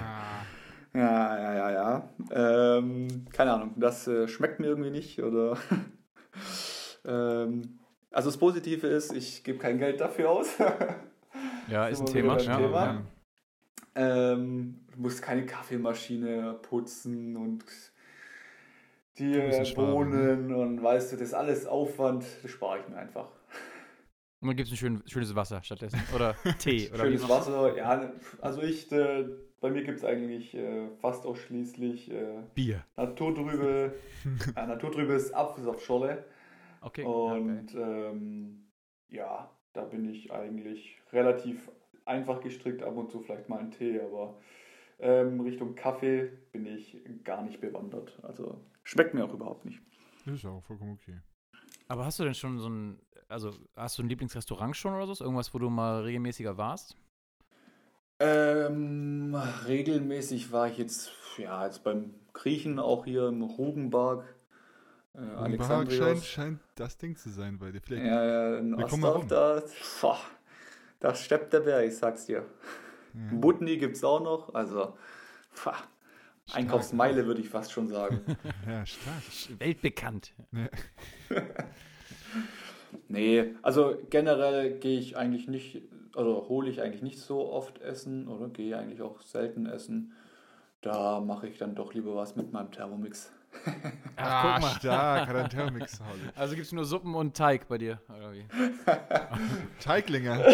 Ah, 0.00 0.44
Ja, 0.98 1.38
ja, 1.38 1.54
ja, 1.54 1.70
ja. 1.70 2.08
Ähm, 2.32 3.26
keine 3.30 3.52
Ahnung, 3.52 3.74
das 3.76 4.08
äh, 4.08 4.26
schmeckt 4.26 4.58
mir 4.58 4.66
irgendwie 4.66 4.90
nicht 4.90 5.22
oder. 5.22 5.56
ähm, 7.04 7.78
also 8.10 8.30
das 8.30 8.36
Positive 8.36 8.86
ist, 8.86 9.12
ich 9.12 9.44
gebe 9.44 9.58
kein 9.58 9.78
Geld 9.78 10.00
dafür 10.00 10.30
aus. 10.30 10.48
Ja, 11.68 11.86
ist 11.86 12.00
ein 12.00 12.06
Thema. 12.06 12.38
Ja, 12.38 12.56
Thema? 12.56 13.04
ja. 13.94 14.32
ähm, 14.32 14.86
du 14.90 15.02
musst 15.02 15.20
keine 15.20 15.44
Kaffeemaschine 15.44 16.58
putzen 16.62 17.36
und 17.36 17.62
die 19.18 19.38
ein 19.38 19.52
äh, 19.52 19.74
Bohnen 19.74 20.54
und 20.54 20.82
weißt 20.82 21.12
du, 21.12 21.16
das 21.16 21.28
ist 21.28 21.34
alles 21.34 21.66
Aufwand, 21.66 22.24
das 22.42 22.50
spare 22.50 22.80
ich 22.80 22.88
mir 22.88 22.96
einfach. 22.96 23.28
Und 24.40 24.48
dann 24.48 24.56
gibt 24.56 24.68
es 24.68 24.72
ein 24.72 24.78
schön, 24.78 25.02
schönes 25.04 25.34
Wasser 25.34 25.62
stattdessen. 25.62 26.00
Oder 26.14 26.34
Tee. 26.58 26.88
Oder 26.88 27.04
Schönes 27.04 27.28
Wasser, 27.28 27.76
ja, 27.76 28.12
also 28.40 28.62
ich, 28.62 28.90
äh, 28.90 29.26
bei 29.60 29.70
mir 29.70 29.82
gibt 29.82 29.98
es 29.98 30.04
eigentlich 30.04 30.54
äh, 30.54 30.88
fast 31.00 31.26
ausschließlich 31.26 32.10
äh, 32.10 32.42
Bier. 32.54 32.84
naturtrübe, 32.96 33.94
äh, 34.56 34.66
naturtrübes 34.66 35.32
Apfelsaftschorle. 35.32 36.24
Okay. 36.80 37.04
Und 37.04 37.74
ähm, 37.74 38.68
ja, 39.08 39.50
da 39.72 39.84
bin 39.84 40.08
ich 40.08 40.32
eigentlich 40.32 40.98
relativ 41.12 41.70
einfach 42.04 42.40
gestrickt, 42.40 42.82
ab 42.82 42.96
und 42.96 43.10
zu 43.10 43.20
vielleicht 43.20 43.48
mal 43.48 43.58
einen 43.58 43.70
Tee, 43.70 44.00
aber 44.00 44.38
ähm, 44.98 45.40
Richtung 45.40 45.74
Kaffee 45.74 46.30
bin 46.52 46.66
ich 46.66 46.96
gar 47.24 47.42
nicht 47.42 47.60
bewandert. 47.60 48.18
Also 48.22 48.60
schmeckt 48.82 49.14
mir 49.14 49.24
auch 49.24 49.34
überhaupt 49.34 49.64
nicht. 49.64 49.80
das 50.24 50.36
ist 50.36 50.44
auch 50.44 50.62
vollkommen 50.62 50.92
okay. 50.92 51.18
Aber 51.88 52.04
hast 52.04 52.18
du 52.18 52.24
denn 52.24 52.34
schon 52.34 52.58
so 52.58 52.68
ein, 52.68 53.00
also 53.28 53.52
hast 53.76 53.98
du 53.98 54.02
ein 54.02 54.08
Lieblingsrestaurant 54.08 54.76
schon 54.76 54.94
oder 54.94 55.06
so? 55.06 55.24
Irgendwas, 55.24 55.52
wo 55.52 55.58
du 55.58 55.70
mal 55.70 56.02
regelmäßiger 56.02 56.56
warst? 56.56 56.96
Ähm, 58.20 59.34
regelmäßig 59.66 60.50
war 60.52 60.68
ich 60.68 60.78
jetzt, 60.78 61.12
ja, 61.36 61.64
jetzt 61.64 61.84
beim 61.84 62.14
Griechen 62.32 62.78
auch 62.78 63.04
hier 63.04 63.28
im 63.28 63.42
Rugenberg. 63.42 64.24
Äh, 65.14 65.56
Bark 65.56 65.90
scheint, 65.92 66.24
scheint 66.24 66.60
das 66.74 66.96
Ding 66.98 67.16
zu 67.16 67.30
sein 67.30 67.58
bei 67.58 67.70
dir. 67.72 67.80
Vielleicht 67.80 68.04
Ja, 68.06 68.24
ja, 68.24 68.58
in 68.58 68.76
Wir 68.76 68.86
kommen 68.86 69.02
mal 69.02 69.08
Ostorf, 69.08 69.22
rum. 69.22 69.28
da, 69.28 69.62
boah, 70.00 70.18
da 71.00 71.14
steppt 71.14 71.52
der 71.52 71.60
Bär, 71.60 71.84
ich 71.84 71.96
sag's 71.96 72.26
dir. 72.26 72.44
ja. 73.14 73.20
Butni 73.32 73.76
gibt's 73.78 74.02
auch 74.04 74.20
noch, 74.20 74.54
also 74.54 74.96
pah, 75.54 75.76
Einkaufsmeile 76.52 77.26
würde 77.26 77.40
ich 77.40 77.48
fast 77.48 77.72
schon 77.72 77.88
sagen. 77.88 78.20
Ja, 78.66 78.84
stark. 78.86 79.22
Weltbekannt. 79.58 80.34
Ja. 80.52 80.68
nee, 83.08 83.54
also 83.62 83.96
generell 84.10 84.78
gehe 84.78 84.98
ich 84.98 85.16
eigentlich 85.16 85.48
nicht, 85.48 85.82
also 86.14 86.46
hole 86.48 86.70
ich 86.70 86.80
eigentlich 86.82 87.02
nicht 87.02 87.18
so 87.20 87.50
oft 87.50 87.80
essen 87.82 88.28
oder 88.28 88.48
gehe 88.48 88.76
eigentlich 88.76 89.02
auch 89.02 89.20
selten 89.22 89.66
essen. 89.66 90.12
Da 90.80 91.20
mache 91.20 91.48
ich 91.48 91.58
dann 91.58 91.74
doch 91.74 91.92
lieber 91.94 92.14
was 92.14 92.36
mit 92.36 92.52
meinem 92.52 92.70
Thermomix. 92.70 93.32
Ach, 94.16 94.44
Ah, 94.44 94.52
guck 94.54 94.62
mal. 94.62 94.74
stark, 94.78 95.28
hat 95.28 95.36
ein 95.36 95.50
Thermomix 95.50 96.00
Hause. 96.00 96.20
Also 96.36 96.54
gibt 96.54 96.66
es 96.66 96.72
nur 96.72 96.84
Suppen 96.84 97.14
und 97.14 97.36
Teig 97.36 97.66
bei 97.68 97.78
dir, 97.78 98.00
oder 98.08 98.32
wie? 98.32 98.44
Teiglinger. 99.80 100.44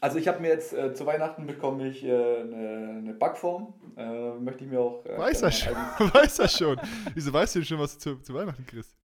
Also 0.00 0.18
ich 0.18 0.28
habe 0.28 0.40
mir 0.40 0.48
jetzt 0.48 0.72
äh, 0.74 0.94
zu 0.94 1.06
Weihnachten 1.06 1.46
bekomme 1.46 1.88
ich 1.88 2.04
äh, 2.04 2.12
eine, 2.12 2.98
eine 2.98 3.14
Backform. 3.14 3.74
Äh, 3.96 4.34
möchte 4.34 4.64
ich 4.64 4.70
mir 4.70 4.80
auch. 4.80 5.04
Äh, 5.04 5.18
Weiß 5.18 5.42
er 5.42 5.50
schon. 5.50 5.74
Weiß 5.74 6.38
er 6.38 6.48
schon. 6.48 6.80
Wieso 7.14 7.32
weißt 7.32 7.56
du 7.56 7.58
denn 7.60 7.66
schon, 7.66 7.78
was 7.80 7.94
du 7.98 8.16
zu, 8.16 8.22
zu 8.22 8.34
Weihnachten 8.34 8.64
kriegst? 8.66 8.96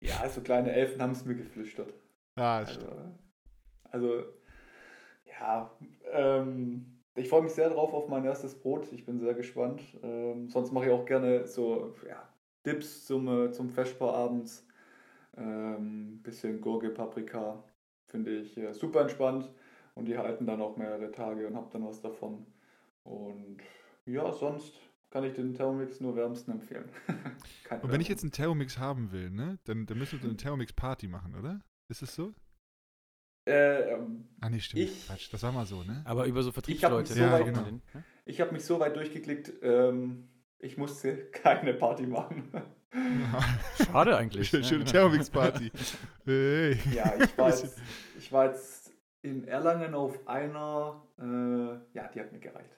Ja, 0.00 0.28
so 0.28 0.40
kleine 0.40 0.72
Elfen 0.72 1.00
haben 1.02 1.12
es 1.12 1.24
mir 1.24 1.34
geflüstert. 1.34 1.92
Ah, 2.36 2.58
Also, 2.58 2.72
stimmt. 2.72 3.18
also 3.84 4.24
ja, 5.26 5.70
ähm, 6.12 7.00
ich 7.14 7.28
freue 7.28 7.42
mich 7.42 7.52
sehr 7.52 7.70
drauf 7.70 7.92
auf 7.92 8.08
mein 8.08 8.24
erstes 8.24 8.58
Brot. 8.58 8.90
Ich 8.92 9.04
bin 9.04 9.18
sehr 9.20 9.34
gespannt. 9.34 9.82
Ähm, 10.02 10.48
sonst 10.48 10.72
mache 10.72 10.86
ich 10.86 10.90
auch 10.90 11.04
gerne 11.04 11.46
so 11.46 11.94
ja, 12.08 12.28
Dips 12.64 13.06
zum, 13.06 13.28
äh, 13.28 13.50
zum 13.52 13.68
Vesper 13.70 14.12
abends. 14.14 14.66
Ähm, 15.36 16.20
bisschen 16.22 16.60
Gurke, 16.60 16.90
Paprika. 16.90 17.62
Finde 18.06 18.36
ich 18.38 18.56
äh, 18.56 18.72
super 18.72 19.02
entspannt. 19.02 19.50
Und 19.94 20.06
die 20.06 20.16
halten 20.16 20.46
dann 20.46 20.62
auch 20.62 20.76
mehrere 20.76 21.10
Tage 21.10 21.46
und 21.46 21.56
habe 21.56 21.68
dann 21.72 21.84
was 21.86 22.00
davon. 22.00 22.46
Und 23.04 23.58
ja, 24.06 24.32
sonst 24.32 24.74
kann 25.10 25.24
ich 25.24 25.34
den 25.34 25.54
Thermomix 25.54 26.00
nur 26.00 26.14
wärmsten 26.16 26.52
empfehlen. 26.52 26.88
Und 27.82 27.90
wenn 27.92 28.00
ich 28.00 28.08
jetzt 28.08 28.22
einen 28.22 28.32
Thermomix 28.32 28.78
haben 28.78 29.10
will, 29.12 29.30
ne, 29.30 29.58
dann, 29.64 29.86
dann 29.86 29.98
müssen 29.98 30.12
wir 30.12 30.20
so 30.20 30.28
eine 30.28 30.36
Thermomix-Party 30.38 31.08
machen, 31.08 31.34
oder? 31.34 31.60
Ist 31.88 32.02
es 32.02 32.14
so? 32.14 32.32
Äh, 33.48 33.92
ähm, 33.94 34.28
Ah, 34.40 34.50
nee, 34.50 34.60
stimmt. 34.60 34.82
Ich- 34.82 35.06
Quatsch. 35.06 35.32
Das 35.32 35.42
war 35.42 35.50
mal 35.52 35.66
so, 35.66 35.82
ne? 35.82 36.02
Aber 36.04 36.26
über 36.26 36.42
so 36.42 36.50
Ich 36.50 36.56
hab 36.56 36.64
Vertriebsleute. 36.64 37.08
mich 37.14 37.18
so 37.18 37.24
ne? 37.24 37.30
man 37.30 37.44
genau. 37.44 37.62
ne? 37.94 38.04
Ich 38.24 38.40
habe 38.40 38.52
mich 38.52 38.64
so 38.64 38.78
weit 38.78 38.94
durchgeklickt, 38.96 39.52
ähm, 39.62 40.28
ich 40.58 40.76
musste 40.76 41.16
keine 41.32 41.74
Party 41.74 42.06
machen. 42.06 42.50
Schade 43.86 44.16
eigentlich. 44.16 44.48
Schöne, 44.48 44.62
ne? 44.62 44.68
schöne 44.68 44.80
Genau. 44.84 44.90
Thermomix-Party. 44.92 45.72
hey. 46.26 46.78
Ja, 46.94 47.12
ich 47.18 47.36
war, 47.38 47.48
jetzt, 47.48 47.78
ich 48.18 48.30
war 48.30 48.46
jetzt 48.46 48.92
in 49.22 49.44
Erlangen 49.48 49.94
auf 49.94 50.26
einer, 50.28 51.02
äh, 51.18 51.96
ja, 51.96 52.08
die 52.08 52.20
hat 52.20 52.32
mir 52.32 52.40
gereicht. 52.40 52.70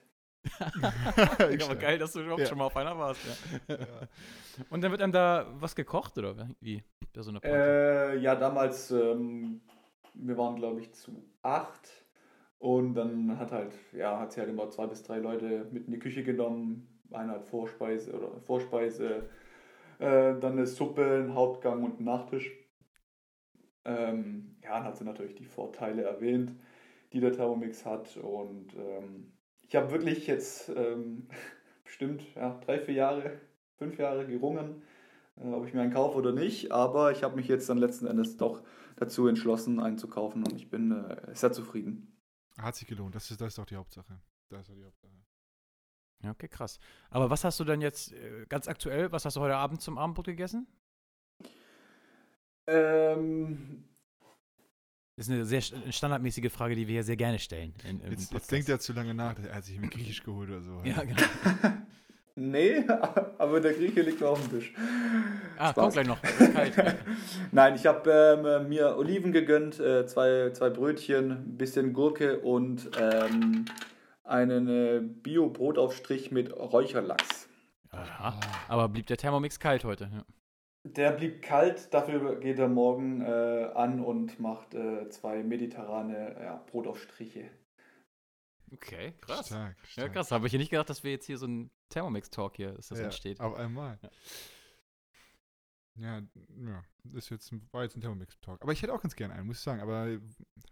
Aber 1.64 1.76
geil, 1.76 1.98
dass 1.98 2.12
du 2.12 2.20
überhaupt 2.20 2.40
Ja. 2.42 2.46
schon 2.46 2.58
mal 2.58 2.64
auf 2.64 2.76
einer 2.76 2.98
warst. 2.98 3.20
Ja. 3.68 3.76
Ja. 3.76 3.86
Und 4.70 4.82
dann 4.82 4.90
wird 4.90 5.02
einem 5.02 5.12
da 5.12 5.46
was 5.54 5.74
gekocht, 5.74 6.18
oder 6.18 6.48
wie? 6.60 6.82
Bei 7.14 7.22
so 7.22 7.30
einer 7.30 7.40
Party? 7.40 7.56
Äh, 7.56 8.18
ja, 8.18 8.34
damals, 8.34 8.90
ähm, 8.90 9.60
wir 10.14 10.36
waren 10.36 10.56
glaube 10.56 10.80
ich 10.80 10.92
zu 10.92 11.24
acht 11.42 11.88
und 12.58 12.94
dann 12.94 13.38
hat 13.38 13.52
halt, 13.52 13.72
ja, 13.92 14.18
hat 14.18 14.32
sie 14.32 14.40
halt 14.40 14.50
immer 14.50 14.68
zwei 14.70 14.86
bis 14.86 15.02
drei 15.02 15.18
Leute 15.18 15.66
mit 15.70 15.86
in 15.86 15.92
die 15.92 15.98
Küche 15.98 16.22
genommen. 16.22 16.88
Einer 17.10 17.34
hat 17.34 17.44
Vorspeise 17.44 18.12
oder 18.12 18.40
Vorspeise, 18.40 19.28
äh, 19.98 20.34
dann 20.38 20.52
eine 20.52 20.66
Suppe, 20.66 21.24
ein 21.24 21.34
Hauptgang 21.34 21.82
und 21.84 22.00
ein 22.00 22.04
Nachtisch. 22.04 22.50
Ähm, 23.84 24.56
ja, 24.62 24.74
dann 24.76 24.84
hat 24.84 24.96
sie 24.96 25.04
natürlich 25.04 25.34
die 25.34 25.44
Vorteile 25.44 26.02
erwähnt, 26.02 26.54
die 27.12 27.20
der 27.20 27.32
Thermomix 27.32 27.84
hat 27.84 28.16
und 28.16 28.74
ähm, 28.76 29.32
ich 29.72 29.76
habe 29.76 29.90
wirklich 29.90 30.26
jetzt 30.26 30.68
ähm, 30.68 31.26
bestimmt 31.84 32.22
ja, 32.34 32.60
drei, 32.66 32.78
vier 32.78 32.94
Jahre, 32.94 33.40
fünf 33.78 33.98
Jahre 33.98 34.26
gerungen, 34.26 34.82
äh, 35.36 35.46
ob 35.46 35.66
ich 35.66 35.72
mir 35.72 35.80
einen 35.80 35.94
kaufe 35.94 36.18
oder 36.18 36.32
nicht, 36.32 36.72
aber 36.72 37.10
ich 37.10 37.22
habe 37.22 37.36
mich 37.36 37.48
jetzt 37.48 37.70
dann 37.70 37.78
letzten 37.78 38.06
Endes 38.06 38.36
doch 38.36 38.62
dazu 38.96 39.26
entschlossen, 39.28 39.80
einen 39.80 39.96
zu 39.96 40.08
kaufen 40.08 40.44
und 40.44 40.56
ich 40.56 40.68
bin 40.68 40.92
äh, 40.92 41.34
sehr 41.34 41.52
zufrieden. 41.52 42.20
Hat 42.58 42.76
sich 42.76 42.86
gelohnt. 42.86 43.14
Das 43.14 43.30
ist, 43.30 43.40
das 43.40 43.48
ist 43.48 43.58
doch 43.58 43.64
die 43.64 43.76
Hauptsache. 43.76 44.20
Das 44.50 44.60
ist 44.60 44.68
doch 44.68 44.74
die 44.74 44.84
Hauptsache. 44.84 45.14
Ja, 46.22 46.32
okay, 46.32 46.48
krass. 46.48 46.78
Aber 47.08 47.30
was 47.30 47.42
hast 47.42 47.58
du 47.58 47.64
dann 47.64 47.80
jetzt 47.80 48.12
äh, 48.12 48.44
ganz 48.50 48.68
aktuell, 48.68 49.10
was 49.10 49.24
hast 49.24 49.38
du 49.38 49.40
heute 49.40 49.56
Abend 49.56 49.80
zum 49.80 49.96
Abendbrot 49.96 50.26
gegessen? 50.26 50.66
Ähm, 52.66 53.84
ist 55.16 55.30
eine 55.30 55.44
sehr 55.44 55.60
st- 55.62 55.92
standardmäßige 55.92 56.50
Frage, 56.50 56.74
die 56.74 56.86
wir 56.86 56.94
hier 56.94 57.04
sehr 57.04 57.16
gerne 57.16 57.38
stellen. 57.38 57.74
in- 57.88 58.00
im 58.00 58.10
Jetzt, 58.12 58.32
jetzt 58.32 58.50
denkt 58.50 58.68
er 58.68 58.78
zu 58.80 58.92
lange 58.92 59.14
nach. 59.14 59.34
Er 59.38 59.56
hat 59.56 59.64
sich 59.64 59.74
irgendwie 59.76 59.96
Griechisch 59.98 60.22
geholt 60.24 60.48
oder 60.50 60.62
so. 60.62 60.80
Ja, 60.84 61.02
genau. 61.02 61.22
nee, 62.34 62.82
aber 63.38 63.60
der 63.60 63.74
Grieche 63.74 64.00
liegt 64.02 64.22
auf 64.22 64.40
dem 64.48 64.58
Tisch. 64.58 64.72
Ah, 65.58 65.70
Spaß. 65.70 65.74
kommt 65.74 65.92
gleich 65.92 66.06
noch. 66.06 66.22
Ist 66.22 66.54
Kalt. 66.54 66.96
Nein, 67.52 67.74
ich 67.74 67.86
habe 67.86 68.10
ähm, 68.60 68.68
mir 68.68 68.96
Oliven 68.96 69.32
gegönnt, 69.32 69.78
äh, 69.80 70.06
zwei, 70.06 70.50
zwei 70.54 70.70
Brötchen, 70.70 71.30
ein 71.32 71.56
bisschen 71.58 71.92
Gurke 71.92 72.40
und 72.40 72.90
ähm, 72.98 73.66
einen 74.24 74.68
äh, 74.68 75.00
Bio-Brotaufstrich 75.02 76.30
mit 76.30 76.56
Räucherlachs. 76.56 77.48
Aha. 77.90 78.40
Aber 78.68 78.88
blieb 78.88 79.06
der 79.08 79.18
Thermomix 79.18 79.60
kalt 79.60 79.84
heute? 79.84 80.08
Ja. 80.12 80.24
Der 80.84 81.12
blieb 81.12 81.42
kalt, 81.42 81.94
dafür 81.94 82.40
geht 82.40 82.58
er 82.58 82.68
morgen 82.68 83.20
äh, 83.22 83.70
an 83.74 84.00
und 84.00 84.40
macht 84.40 84.74
äh, 84.74 85.08
zwei 85.10 85.42
mediterrane 85.44 86.36
ja, 86.42 86.56
Brotaufstriche. 86.70 87.50
Okay, 88.72 89.12
krass. 89.20 89.46
Stark, 89.46 89.76
Ja, 89.82 89.88
stark. 89.88 90.12
krass. 90.12 90.32
Habe 90.32 90.46
ich 90.46 90.52
ja 90.52 90.58
nicht 90.58 90.70
gedacht, 90.70 90.90
dass 90.90 91.04
wir 91.04 91.12
jetzt 91.12 91.26
hier 91.26 91.38
so 91.38 91.46
ein 91.46 91.70
Thermomix-Talk 91.90 92.56
hier, 92.56 92.72
dass 92.72 92.88
das 92.88 92.98
Ja, 92.98 93.04
entsteht. 93.04 93.40
Auf 93.40 93.54
einmal. 93.54 93.98
Ja. 94.02 94.10
Ja, 95.94 96.22
ja, 96.58 96.82
ist 97.14 97.28
jetzt 97.30 97.52
ein, 97.52 97.68
war 97.70 97.82
jetzt 97.82 97.96
ein 97.96 98.00
Thermomix-Talk. 98.00 98.62
Aber 98.62 98.72
ich 98.72 98.82
hätte 98.82 98.94
auch 98.94 99.02
ganz 99.02 99.14
gerne 99.14 99.34
einen, 99.34 99.46
muss 99.46 99.58
ich 99.58 99.62
sagen. 99.62 99.80
Aber 99.82 100.08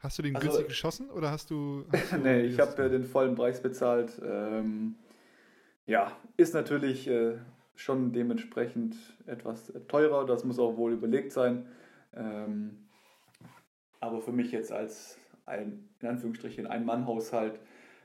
hast 0.00 0.18
du 0.18 0.22
den 0.22 0.34
Also- 0.34 0.48
günstig 0.48 0.68
geschossen 0.68 1.10
oder 1.10 1.30
hast 1.30 1.50
du. 1.50 1.84
Hast 1.92 2.12
du 2.12 2.16
nee, 2.18 2.40
ich 2.40 2.58
habe 2.58 2.82
äh, 2.82 2.88
den 2.90 3.04
vollen 3.04 3.34
Preis 3.34 3.62
bezahlt. 3.62 4.20
Ähm, 4.24 4.96
ja, 5.86 6.16
ist 6.38 6.54
natürlich 6.54 7.06
äh, 7.06 7.36
schon 7.80 8.12
dementsprechend 8.12 8.96
etwas 9.26 9.72
teurer. 9.88 10.26
Das 10.26 10.44
muss 10.44 10.58
auch 10.58 10.76
wohl 10.76 10.92
überlegt 10.92 11.32
sein. 11.32 11.66
Ähm, 12.14 12.88
aber 14.00 14.20
für 14.20 14.32
mich 14.32 14.52
jetzt 14.52 14.72
als 14.72 15.18
ein, 15.46 15.88
in 16.00 16.08
Anführungsstrichen, 16.08 16.66
Ein-Mann-Haushalt 16.66 17.58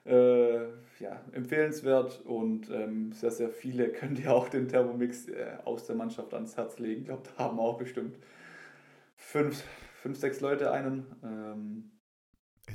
äh, 0.06 0.66
ja, 1.00 1.22
empfehlenswert 1.32 2.22
und 2.26 2.70
ähm, 2.70 3.12
sehr, 3.12 3.32
sehr 3.32 3.50
viele 3.50 3.90
können 3.92 4.16
dir 4.16 4.34
auch 4.34 4.50
den 4.50 4.68
Thermomix 4.68 5.28
äh, 5.28 5.58
aus 5.66 5.86
der 5.86 5.96
Mannschaft 5.96 6.34
ans 6.34 6.56
Herz 6.58 6.80
legen. 6.80 7.02
Ich 7.02 7.08
glaube, 7.08 7.24
da 7.36 7.46
haben 7.46 7.60
auch 7.60 7.78
bestimmt 7.78 8.18
fünf, 9.16 9.64
fünf 10.02 10.18
sechs 10.18 10.42
Leute 10.42 10.72
einen. 10.72 11.06
Ähm, 11.24 11.92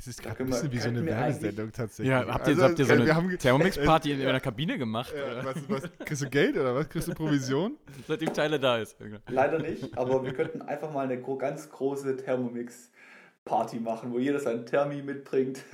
Es 0.01 0.07
ist 0.07 0.23
gerade 0.23 0.39
ein 0.39 0.47
bisschen 0.47 0.71
wie 0.71 0.79
so 0.79 0.87
eine 0.89 1.05
Werbesendung 1.05 1.71
tatsächlich. 1.71 2.09
Ja, 2.09 2.25
habt 2.25 2.47
ihr, 2.47 2.53
Also, 2.53 2.63
habt 2.63 2.79
ihr 2.79 2.85
so 2.85 2.93
wir 2.95 3.01
eine 3.01 3.13
haben 3.15 3.37
Thermomix-Party 3.37 4.11
in 4.13 4.25
einer 4.27 4.39
Kabine 4.39 4.79
gemacht? 4.79 5.13
Ja, 5.15 5.25
oder? 5.25 5.45
was, 5.45 5.69
was, 5.69 5.91
kriegst 5.99 6.23
du 6.23 6.29
Geld 6.31 6.57
oder 6.57 6.73
was? 6.73 6.89
Kriegst 6.89 7.07
du 7.07 7.13
Provision? 7.13 7.77
Seitdem 8.07 8.33
Tyler 8.33 8.57
da 8.57 8.79
ist. 8.79 8.97
Leider 9.27 9.59
nicht, 9.59 9.95
aber 9.95 10.25
wir 10.25 10.33
könnten 10.33 10.63
einfach 10.63 10.91
mal 10.91 11.05
eine 11.05 11.21
ganz 11.21 11.69
große 11.69 12.17
Thermomix-Party 12.17 13.79
machen, 13.79 14.11
wo 14.11 14.17
jeder 14.17 14.39
seinen 14.39 14.65
Thermi 14.65 15.03
mitbringt. 15.03 15.63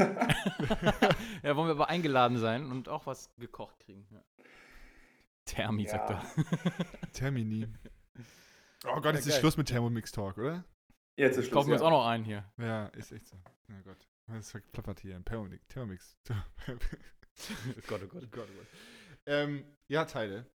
Ja, 1.43 1.55
wollen 1.55 1.67
wir 1.69 1.75
aber 1.75 1.87
eingeladen 1.87 2.37
sein 2.37 2.69
und 2.69 2.89
auch 2.89 3.05
was 3.05 3.33
gekocht 3.37 3.79
kriegen. 3.79 4.05
Ja. 4.11 4.19
Thermi, 5.45 5.83
Ja. 5.83 5.89
sagt 5.91 6.09
er. 6.09 6.23
Termini. 7.13 7.65
Oh 8.85 8.95
Gott, 8.95 9.05
Ja, 9.05 9.11
jetzt 9.11 9.25
ist 9.27 9.31
geil. 9.33 9.39
Schluss 9.39 9.55
mit 9.55 9.67
Thermomix 9.69 10.11
Talk, 10.11 10.37
oder? 10.37 10.65
Jetzt 11.15 11.37
ist 11.37 11.45
Schluss. 11.45 11.53
Kaufen 11.53 11.69
wir 11.69 11.75
uns 11.75 11.81
auch 11.81 11.91
noch 11.91 12.05
einen 12.05 12.25
hier. 12.25 12.43
Ja, 12.57 12.87
ist 12.87 13.13
echt 13.13 13.27
so. 13.27 13.37
Na 13.69 13.79
Gott. 13.85 13.97
Das 14.27 14.51
verklappert 14.51 14.99
hier. 14.99 15.23
Thermomix. 15.23 15.67
Thermomix. 15.67 16.17
Oh 17.39 17.81
Gott, 17.87 18.01
oh 18.03 18.07
Gott. 18.07 18.23
Oh 18.23 18.27
Gott, 18.31 18.47
oh 18.49 18.57
Gott. 18.57 18.67
Ähm, 19.27 19.63
ja, 19.87 20.05
Teile. 20.05 20.47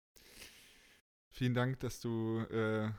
Vielen 1.31 1.53
Dank, 1.53 1.79
dass 1.81 2.01
du 2.01 2.39
äh, 2.51 2.91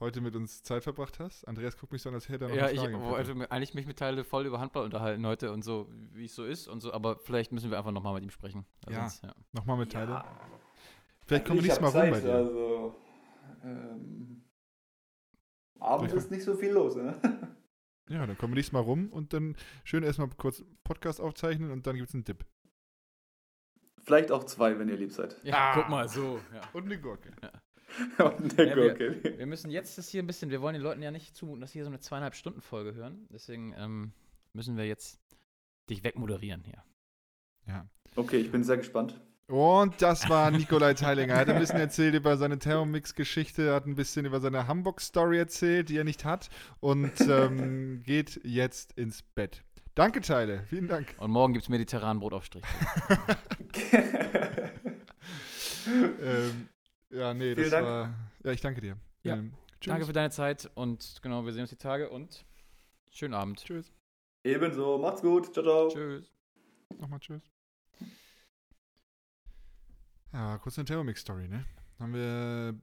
heute 0.00 0.20
mit 0.20 0.34
uns 0.34 0.64
Zeit 0.64 0.82
verbracht 0.82 1.20
hast. 1.20 1.46
Andreas 1.46 1.76
guckt 1.76 1.92
mich 1.92 2.02
so 2.02 2.08
an, 2.08 2.16
als 2.16 2.28
hätte 2.28 2.46
er 2.46 2.48
noch 2.48 2.56
Ja, 2.56 2.64
eine 2.66 2.74
ich 2.74 2.80
wollte 2.98 3.36
mir 3.36 3.50
eigentlich 3.52 3.74
mich 3.74 3.86
mit 3.86 3.96
Teile 3.96 4.24
voll 4.24 4.44
über 4.46 4.58
Handball 4.58 4.84
unterhalten 4.84 5.24
heute 5.24 5.52
und 5.52 5.62
so, 5.62 5.88
wie 6.14 6.24
es 6.24 6.34
so 6.34 6.44
ist 6.44 6.66
und 6.66 6.80
so, 6.80 6.92
aber 6.92 7.18
vielleicht 7.20 7.52
müssen 7.52 7.70
wir 7.70 7.78
einfach 7.78 7.92
nochmal 7.92 8.14
mit 8.14 8.24
ihm 8.24 8.30
sprechen. 8.30 8.66
Weil 8.84 8.94
Ja. 8.94 9.12
Ja. 9.22 9.34
Nochmal 9.52 9.76
mit 9.76 9.92
Teile. 9.92 10.10
Ja. 10.10 10.36
Vielleicht 11.24 11.46
kommen 11.46 11.58
wir 11.58 11.62
nächstes 11.62 11.80
Mal 11.80 11.92
hab 11.94 12.02
rum 12.02 12.10
bei 12.10 12.20
Zeit, 12.20 12.24
dir. 12.24 12.34
Also, 12.34 12.96
ähm, 13.62 14.44
abends 15.78 16.12
Ja. 16.12 16.18
ist 16.18 16.30
nicht 16.32 16.42
so 16.42 16.56
viel 16.56 16.72
los. 16.72 16.96
Ne? 16.96 17.20
Ja, 18.08 18.26
dann 18.26 18.36
kommen 18.38 18.52
wir 18.52 18.56
nächstes 18.56 18.72
Mal 18.72 18.80
rum 18.80 19.08
und 19.12 19.32
dann 19.32 19.56
schön 19.84 20.02
erstmal 20.02 20.28
kurz 20.36 20.62
Podcast 20.84 21.20
aufzeichnen 21.20 21.70
und 21.70 21.86
dann 21.86 21.96
gibt 21.96 22.08
es 22.08 22.14
einen 22.14 22.24
Dip. 22.24 22.44
Vielleicht 24.02 24.32
auch 24.32 24.44
zwei, 24.44 24.78
wenn 24.78 24.88
ihr 24.88 24.96
lieb 24.96 25.12
seid. 25.12 25.36
ja 25.44 25.54
Ah. 25.54 25.74
guck 25.74 25.88
mal, 25.90 26.08
so. 26.08 26.40
Ja. 26.54 26.60
Und 26.72 26.84
eine 26.86 27.00
Gurke. 27.00 27.30
Und 28.18 28.58
eine 28.58 28.68
Ja, 28.68 28.76
wir- 28.76 28.94
Gurke. 28.94 29.38
Wir 29.38 29.46
müssen 29.46 29.70
jetzt 29.70 29.96
das 29.96 30.08
hier 30.10 30.22
ein 30.22 30.26
bisschen, 30.26 30.50
wir 30.50 30.60
wollen 30.60 30.74
den 30.74 30.82
Leuten 30.82 31.00
ja 31.02 31.10
nicht 31.10 31.34
zumuten, 31.34 31.62
dass 31.62 31.72
sie 31.72 31.78
hier 31.78 31.84
so 31.84 31.90
eine 31.90 32.00
zweieinhalb 32.00 32.34
Stunden 32.34 32.60
Folge 32.60 32.94
hören. 32.94 33.26
Deswegen 33.32 33.72
ähm, 33.78 34.12
müssen 34.52 34.76
wir 34.76 34.86
jetzt 34.86 35.18
dich 35.88 36.04
wegmoderieren 36.04 36.62
hier. 36.64 36.84
Ja. 37.66 37.88
Okay, 38.14 38.36
ich 38.38 38.52
bin 38.52 38.62
sehr 38.62 38.76
gespannt. 38.76 39.18
Und 39.48 40.02
das 40.02 40.28
war 40.28 40.50
Nikolai 40.50 40.92
Teilinger. 40.92 41.34
Er 41.34 41.40
hat 41.40 41.48
ein 41.48 41.58
bisschen 41.58 41.80
erzählt 41.80 42.14
über 42.14 42.36
seine 42.36 42.58
Thermomix-Geschichte, 42.58 43.72
hat 43.72 43.86
ein 43.86 43.94
bisschen 43.94 44.26
über 44.26 44.40
seine 44.40 44.66
Hamburg-Story 44.66 45.38
erzählt, 45.38 45.88
die 45.88 45.96
er 45.96 46.04
nicht 46.04 46.26
hat 46.26 46.50
und 46.80 47.18
ähm, 47.22 48.02
geht 48.04 48.40
jetzt 48.44 48.92
ins 48.92 49.22
Bett. 49.22 49.64
Danke, 49.94 50.20
Teile. 50.20 50.64
Vielen 50.68 50.86
Dank. 50.86 51.14
Und 51.18 51.30
morgen 51.30 51.54
gibt 51.54 51.64
es 51.64 51.70
mediterranen 51.70 52.20
Brotaufstrich. 52.20 52.62
ähm, 55.86 56.68
ja, 57.10 57.32
nee, 57.32 57.54
das 57.54 57.64
Vielen 57.64 57.70
Dank. 57.70 57.86
war. 57.86 58.14
Ja, 58.44 58.52
ich 58.52 58.60
danke 58.60 58.82
dir. 58.82 58.98
Ja. 59.22 59.36
Ähm, 59.36 59.54
tschüss. 59.80 59.90
Danke 59.90 60.06
für 60.06 60.12
deine 60.12 60.30
Zeit 60.30 60.70
und 60.74 61.20
genau, 61.22 61.46
wir 61.46 61.52
sehen 61.52 61.62
uns 61.62 61.70
die 61.70 61.76
Tage 61.76 62.10
und 62.10 62.44
schönen 63.10 63.34
Abend. 63.34 63.64
Tschüss. 63.64 63.90
Ebenso, 64.44 64.98
macht's 64.98 65.22
gut. 65.22 65.54
Ciao, 65.54 65.64
ciao. 65.64 65.88
Tschüss. 65.88 66.30
Nochmal 66.98 67.20
tschüss. 67.20 67.42
Ja, 70.38 70.56
kurz 70.58 70.78
eine 70.78 70.84
Thermomix-Story, 70.84 71.48
ne? 71.48 71.64
Haben 71.98 72.14
wir. 72.14 72.74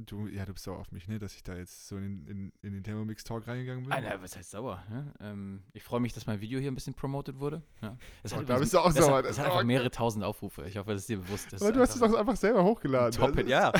Du, 0.00 0.26
ja, 0.28 0.44
du 0.44 0.52
bist 0.52 0.64
sauer 0.64 0.78
auf 0.78 0.92
mich, 0.92 1.08
ne? 1.08 1.18
Dass 1.18 1.34
ich 1.34 1.42
da 1.42 1.56
jetzt 1.56 1.88
so 1.88 1.96
in, 1.96 2.26
in, 2.26 2.52
in 2.60 2.72
den 2.74 2.84
Thermomix-Talk 2.84 3.48
reingegangen 3.48 3.84
bin. 3.84 3.92
Alter, 3.92 4.20
was 4.22 4.36
heißt 4.36 4.50
sauer? 4.50 4.84
Ne? 4.90 5.12
Ähm, 5.20 5.62
ich 5.72 5.82
freue 5.82 6.00
mich, 6.00 6.12
dass 6.12 6.26
mein 6.26 6.40
Video 6.42 6.60
hier 6.60 6.70
ein 6.70 6.74
bisschen 6.74 6.92
promoted 6.94 7.40
wurde. 7.40 7.62
Ja. 7.80 7.96
Es 8.22 8.32
Oh, 8.32 8.36
hat 8.36 8.48
da 8.48 8.58
bist 8.58 8.74
du 8.74 8.78
auch 8.78 8.92
das 8.92 9.06
sauer. 9.06 9.16
Hat, 9.18 9.24
das 9.24 9.30
Das 9.36 9.38
hat 9.38 9.46
ist 9.46 9.52
einfach 9.52 9.64
mehrere 9.64 9.90
tausend 9.90 10.22
Aufrufe. 10.22 10.66
Ich 10.66 10.76
hoffe, 10.76 10.92
das 10.92 11.00
ist 11.00 11.08
dir 11.08 11.16
bewusst. 11.18 11.50
Das 11.52 11.62
Aber 11.62 11.70
ist 11.70 11.76
du 11.76 11.80
hast 11.80 11.94
es 11.94 12.00
doch 12.00 12.14
einfach 12.18 12.36
selber 12.36 12.62
hochgeladen. 12.62 13.18
Top 13.18 13.34
Hit, 13.36 13.48
ja. 13.48 13.72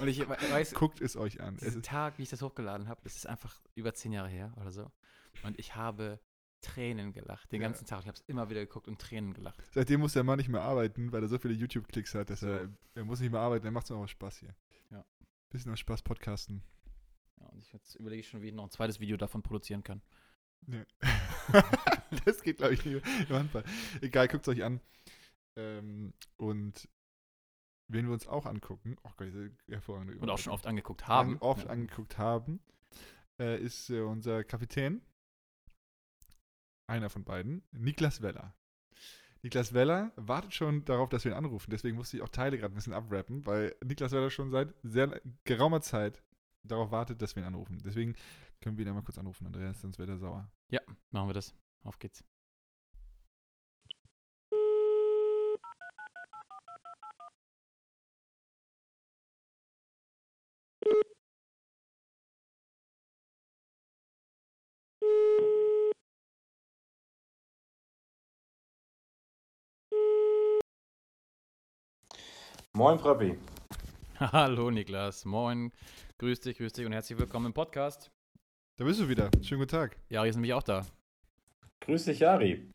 Und 0.00 0.08
ich 0.08 0.18
we- 0.20 0.28
weiß, 0.50 0.72
Guckt 0.74 1.00
es 1.02 1.14
euch 1.16 1.40
an. 1.42 1.54
Es 1.56 1.60
diesen 1.60 1.82
ist, 1.82 1.86
Tag, 1.86 2.18
wie 2.18 2.22
ich 2.22 2.30
das 2.30 2.40
hochgeladen 2.42 2.88
habe, 2.88 3.00
das 3.04 3.14
ist 3.16 3.26
einfach 3.28 3.60
über 3.74 3.92
zehn 3.94 4.12
Jahre 4.12 4.30
her 4.30 4.52
oder 4.60 4.70
so. 4.72 4.90
Und 5.44 5.58
ich 5.60 5.76
habe 5.76 6.18
Tränen 6.62 7.12
gelacht. 7.12 7.52
Den 7.52 7.60
Ja. 7.60 7.68
ganzen 7.68 7.84
Tag. 7.86 8.00
Ich 8.00 8.06
habe 8.08 8.16
es 8.16 8.24
immer 8.26 8.48
wieder 8.48 8.60
geguckt 8.60 8.88
und 8.88 8.98
Tränen 9.00 9.34
gelacht. 9.34 9.62
seitdem 9.72 10.00
muss 10.00 10.14
der 10.14 10.24
Mann 10.24 10.38
nicht 10.38 10.48
mehr 10.48 10.62
arbeiten, 10.62 11.12
weil 11.12 11.22
er 11.22 11.28
so 11.28 11.38
viele 11.38 11.54
YouTube-Klicks 11.54 12.14
hat, 12.14 12.30
dass 12.30 12.42
er, 12.42 12.68
er 12.94 13.04
muss 13.04 13.20
nicht 13.20 13.30
mehr 13.32 13.40
arbeiten. 13.40 13.66
Er 13.66 13.72
macht 13.72 13.84
es 13.86 13.90
auch 13.90 14.06
Spaß 14.06 14.38
hier. 14.38 14.54
Ja. 14.90 15.04
Bisschen 15.50 15.72
auch 15.72 15.76
Spaß 15.76 16.02
podcasten. 16.02 16.62
Ja, 17.40 17.46
und 17.48 17.58
ich 17.60 17.72
jetzt 17.72 17.96
überlege 17.96 18.20
ich 18.20 18.28
schon, 18.28 18.40
wie 18.42 18.48
ich 18.48 18.54
noch 18.54 18.64
ein 18.64 18.70
zweites 18.70 19.00
Video 19.00 19.16
davon 19.16 19.42
produzieren 19.42 19.82
kann. 19.82 20.00
Nee. 20.66 20.84
das 22.24 22.42
geht, 22.42 22.58
glaube 22.58 22.74
ich, 22.74 22.84
nicht 22.84 23.04
im 23.28 23.36
Handball. 23.36 23.64
Egal, 24.00 24.28
guckt 24.28 24.46
es 24.46 24.54
euch 24.54 24.62
an. 24.64 24.80
Ähm, 25.56 26.14
und 26.36 26.88
wen 27.88 28.06
wir 28.06 28.12
uns 28.12 28.26
auch 28.26 28.46
angucken, 28.46 28.96
oh 29.02 29.10
Gott, 29.16 29.26
diese 29.28 29.50
hervorragende 29.68 30.16
Und 30.18 30.30
auch 30.30 30.38
schon 30.38 30.52
oft 30.52 30.66
angeguckt 30.66 31.06
haben. 31.08 31.32
An, 31.34 31.38
oft 31.40 31.64
Ja. 31.64 31.70
angeguckt 31.70 32.16
haben, 32.16 32.60
äh, 33.38 33.60
ist 33.60 33.90
äh, 33.90 34.00
unser 34.00 34.44
Kapitän. 34.44 35.02
Einer 36.92 37.08
von 37.08 37.24
beiden, 37.24 37.62
Niklas 37.72 38.20
Weller. 38.20 38.54
Niklas 39.40 39.72
Weller 39.72 40.12
wartet 40.16 40.52
schon 40.52 40.84
darauf, 40.84 41.08
dass 41.08 41.24
wir 41.24 41.32
ihn 41.32 41.38
anrufen. 41.38 41.70
Deswegen 41.70 41.96
musste 41.96 42.18
ich 42.18 42.22
auch 42.22 42.28
Teile 42.28 42.58
gerade 42.58 42.74
ein 42.74 42.74
bisschen 42.74 42.92
abrappen, 42.92 43.46
weil 43.46 43.74
Niklas 43.82 44.12
Weller 44.12 44.28
schon 44.28 44.50
seit 44.50 44.74
sehr 44.82 45.22
geraumer 45.44 45.80
Zeit 45.80 46.22
darauf 46.62 46.90
wartet, 46.90 47.22
dass 47.22 47.34
wir 47.34 47.42
ihn 47.42 47.46
anrufen. 47.46 47.78
Deswegen 47.82 48.14
können 48.60 48.76
wir 48.76 48.84
ihn 48.84 48.88
einmal 48.88 49.04
kurz 49.04 49.16
anrufen, 49.16 49.46
Andreas, 49.46 49.80
sonst 49.80 49.98
wird 49.98 50.10
er 50.10 50.18
sauer. 50.18 50.52
Machen 51.12 51.30
wir 51.30 51.32
das. 51.32 51.54
Auf 51.82 51.98
geht's. 51.98 52.22
Moin, 72.74 72.96
Preppi. 72.96 73.38
Hallo 74.18 74.70
Niklas, 74.70 75.26
moin. 75.26 75.72
Grüß 76.18 76.40
dich, 76.40 76.56
grüß 76.56 76.72
dich 76.72 76.86
und 76.86 76.92
herzlich 76.92 77.18
willkommen 77.18 77.46
im 77.46 77.52
Podcast. 77.52 78.10
Da 78.78 78.84
bist 78.86 78.98
du 78.98 79.10
wieder. 79.10 79.30
Schönen 79.42 79.60
guten 79.60 79.70
Tag. 79.72 79.98
Jari 80.08 80.30
ist 80.30 80.36
nämlich 80.36 80.54
auch 80.54 80.62
da. 80.62 80.86
Grüß 81.80 82.06
dich, 82.06 82.20
Jari. 82.20 82.70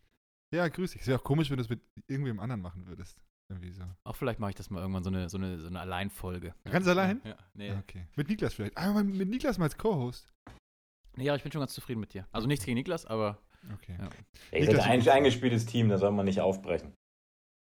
Ja, 0.53 0.67
grüß 0.67 0.91
dich. 0.91 1.01
Ist 1.01 1.07
ja 1.07 1.15
auch 1.17 1.23
komisch, 1.23 1.49
wenn 1.49 1.57
du 1.57 1.63
es 1.63 1.69
mit 1.69 1.81
irgendwem 2.07 2.39
anderen 2.39 2.61
machen 2.61 2.85
würdest. 2.85 3.23
Irgendwie 3.49 3.71
so. 3.71 3.83
Auch 4.03 4.15
vielleicht 4.15 4.39
mache 4.39 4.51
ich 4.51 4.55
das 4.55 4.69
mal 4.69 4.81
irgendwann 4.81 5.03
so 5.03 5.09
eine, 5.09 5.29
so 5.29 5.37
eine, 5.37 5.57
so 5.57 5.67
eine 5.67 5.79
Alleinfolge. 5.79 6.53
Ganz 6.65 6.87
allein? 6.87 7.19
Ja, 7.23 7.37
nee. 7.55 7.69
Ja, 7.69 7.79
Okay. 7.79 8.05
Mit 8.15 8.29
Niklas 8.29 8.53
vielleicht. 8.53 8.77
Ah, 8.77 8.93
mit 9.01 9.29
Niklas 9.29 9.57
mal 9.57 9.65
als 9.65 9.77
Co-Host. 9.77 10.31
nee, 11.15 11.23
Jari, 11.23 11.37
ich 11.37 11.43
bin 11.43 11.51
schon 11.51 11.61
ganz 11.61 11.73
zufrieden 11.73 12.01
mit 12.01 12.13
dir. 12.13 12.27
Also 12.31 12.47
nichts 12.47 12.65
gegen 12.65 12.75
Niklas, 12.75 13.07
aber 13.07 13.39
Okay. 13.73 13.97
Ja. 13.99 14.09
Ey, 14.51 14.67
eigentlich 14.67 15.09
ein 15.09 15.17
eingespieltes 15.17 15.65
Team, 15.65 15.89
da 15.89 15.97
soll 15.97 16.11
man 16.11 16.25
nicht 16.25 16.39
aufbrechen. 16.39 16.93